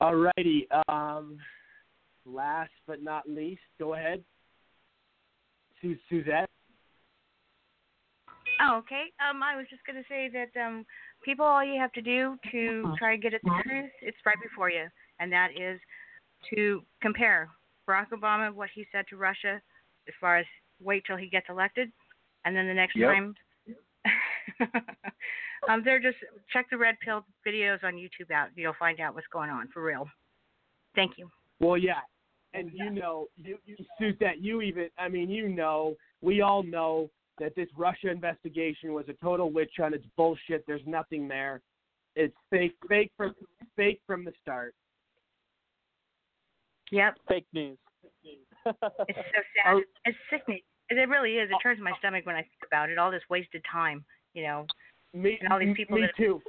All 0.01 0.15
righty. 0.15 0.67
Um, 0.87 1.37
last 2.25 2.71
but 2.87 3.03
not 3.03 3.29
least, 3.29 3.61
go 3.79 3.93
ahead. 3.93 4.23
Su- 5.81 5.97
Suzette. 6.09 6.49
Oh, 8.61 8.77
okay. 8.77 9.05
Um, 9.27 9.41
I 9.41 9.55
was 9.55 9.65
just 9.69 9.85
going 9.85 9.95
to 9.95 10.07
say 10.09 10.29
that 10.33 10.59
um, 10.59 10.85
people, 11.23 11.45
all 11.45 11.63
you 11.63 11.79
have 11.79 11.93
to 11.93 12.01
do 12.01 12.37
to 12.51 12.93
try 12.97 13.15
to 13.15 13.21
get 13.21 13.33
at 13.33 13.41
the 13.43 13.51
truth, 13.63 13.89
it's 14.01 14.17
right 14.25 14.35
before 14.43 14.69
you, 14.69 14.87
and 15.19 15.31
that 15.31 15.51
is 15.57 15.79
to 16.53 16.81
compare 17.01 17.49
Barack 17.87 18.07
Obama, 18.13 18.53
what 18.53 18.69
he 18.73 18.85
said 18.91 19.05
to 19.09 19.15
Russia, 19.15 19.61
as 20.07 20.13
far 20.19 20.37
as 20.37 20.45
wait 20.81 21.03
till 21.07 21.15
he 21.15 21.29
gets 21.29 21.45
elected, 21.49 21.89
and 22.43 22.55
then 22.55 22.67
the 22.67 22.73
next 22.73 22.95
Yep. 22.95 23.09
time. 23.09 23.35
um, 25.69 25.81
they're 25.83 25.99
just 25.99 26.17
check 26.51 26.67
the 26.69 26.77
red 26.77 26.95
pill 27.03 27.25
videos 27.47 27.83
on 27.83 27.93
YouTube 27.93 28.31
out. 28.33 28.49
You'll 28.55 28.73
find 28.77 28.99
out 28.99 29.15
what's 29.15 29.27
going 29.31 29.49
on 29.49 29.67
for 29.73 29.83
real. 29.83 30.07
Thank 30.95 31.17
you. 31.17 31.29
Well, 31.59 31.77
yeah, 31.77 31.99
and 32.53 32.71
you 32.73 32.89
know, 32.89 33.27
you, 33.37 33.57
you 33.65 33.75
Suzette, 33.99 34.41
you 34.41 34.61
even, 34.61 34.89
I 34.97 35.07
mean, 35.07 35.29
you 35.29 35.49
know, 35.49 35.95
we 36.21 36.41
all 36.41 36.63
know 36.63 37.09
that 37.39 37.55
this 37.55 37.67
Russia 37.77 38.09
investigation 38.09 38.93
was 38.93 39.05
a 39.07 39.13
total 39.23 39.51
witch 39.51 39.71
hunt. 39.77 39.95
It's 39.95 40.05
bullshit. 40.17 40.65
There's 40.67 40.81
nothing 40.85 41.27
there. 41.27 41.61
It's 42.15 42.35
fake, 42.49 42.75
fake 42.87 43.11
from 43.15 43.33
fake 43.75 44.01
from 44.05 44.25
the 44.25 44.33
start. 44.41 44.73
Yep. 46.91 47.17
Fake 47.27 47.45
news. 47.53 47.77
It's 48.65 48.75
so 48.75 48.75
sad. 49.63 49.77
It's 50.05 50.17
sickening. 50.29 50.61
It 50.89 50.95
really 51.07 51.33
is. 51.33 51.49
It 51.51 51.57
turns 51.61 51.79
my 51.79 51.91
stomach 51.99 52.25
when 52.25 52.35
I 52.35 52.41
think 52.41 52.63
about 52.65 52.89
it. 52.89 52.97
All 52.97 53.11
this 53.11 53.21
wasted 53.29 53.63
time, 53.71 54.03
you 54.33 54.43
know, 54.43 54.65
Me, 55.13 55.37
and 55.41 55.51
all 55.51 55.59
these 55.59 55.75
people 55.75 55.97
me 55.97 56.03
that 56.03 56.15
too. 56.15 56.41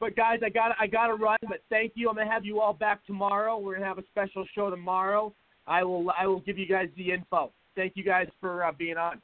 But 0.00 0.16
guys, 0.16 0.40
I 0.44 0.50
got 0.50 0.72
I 0.78 0.86
got 0.86 1.06
to 1.06 1.14
run. 1.14 1.38
But 1.48 1.60
thank 1.70 1.92
you. 1.94 2.08
I'm 2.08 2.16
gonna 2.16 2.30
have 2.30 2.44
you 2.44 2.60
all 2.60 2.72
back 2.72 3.04
tomorrow. 3.06 3.58
We're 3.58 3.74
gonna 3.74 3.86
have 3.86 3.98
a 3.98 4.04
special 4.10 4.44
show 4.54 4.68
tomorrow. 4.68 5.32
I 5.66 5.82
will 5.82 6.12
I 6.18 6.26
will 6.26 6.40
give 6.40 6.58
you 6.58 6.66
guys 6.66 6.88
the 6.96 7.12
info. 7.12 7.52
Thank 7.74 7.94
you 7.96 8.04
guys 8.04 8.28
for 8.40 8.64
uh, 8.64 8.72
being 8.72 8.96
on. 8.96 9.20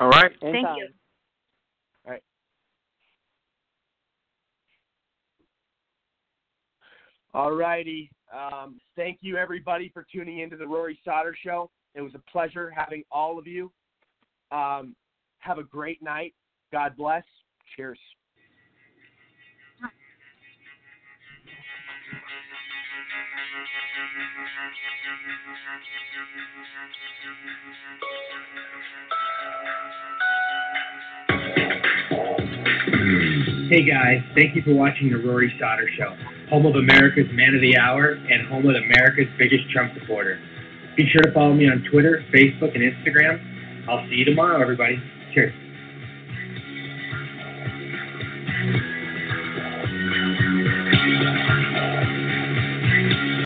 All 0.00 0.08
right. 0.08 0.30
Thank 0.40 0.54
you. 0.76 0.88
All 2.06 2.12
right. 2.12 2.22
All 7.34 7.52
righty. 7.52 8.10
Um, 8.32 8.80
thank 8.94 9.18
you 9.20 9.36
everybody 9.36 9.90
for 9.92 10.06
tuning 10.12 10.40
into 10.40 10.56
the 10.56 10.66
Rory 10.66 10.98
Sauter 11.04 11.36
Show. 11.42 11.70
It 11.94 12.02
was 12.02 12.12
a 12.14 12.30
pleasure 12.30 12.70
having 12.70 13.02
all 13.10 13.38
of 13.38 13.46
you. 13.46 13.72
Um, 14.52 14.94
have 15.38 15.58
a 15.58 15.64
great 15.64 16.02
night. 16.02 16.34
God 16.72 16.96
bless. 16.96 17.24
Cheers. 17.76 17.98
Hey 33.70 33.84
guys, 33.84 34.24
thank 34.34 34.56
you 34.56 34.62
for 34.62 34.72
watching 34.72 35.10
the 35.12 35.18
Rory 35.18 35.52
Sauter 35.60 35.90
Show, 35.98 36.16
home 36.48 36.64
of 36.64 36.74
America's 36.76 37.28
Man 37.32 37.54
of 37.54 37.60
the 37.60 37.76
Hour 37.76 38.12
and 38.12 38.48
home 38.48 38.64
of 38.64 38.74
America's 38.74 39.28
biggest 39.36 39.68
Trump 39.70 39.92
supporter. 40.00 40.40
Be 40.96 41.06
sure 41.12 41.20
to 41.20 41.32
follow 41.32 41.52
me 41.52 41.68
on 41.68 41.84
Twitter, 41.90 42.24
Facebook, 42.32 42.74
and 42.74 42.80
Instagram. 42.80 43.86
I'll 43.86 44.08
see 44.08 44.16
you 44.16 44.24
tomorrow, 44.24 44.60
everybody. 44.60 44.96
Cheers. 45.38 45.67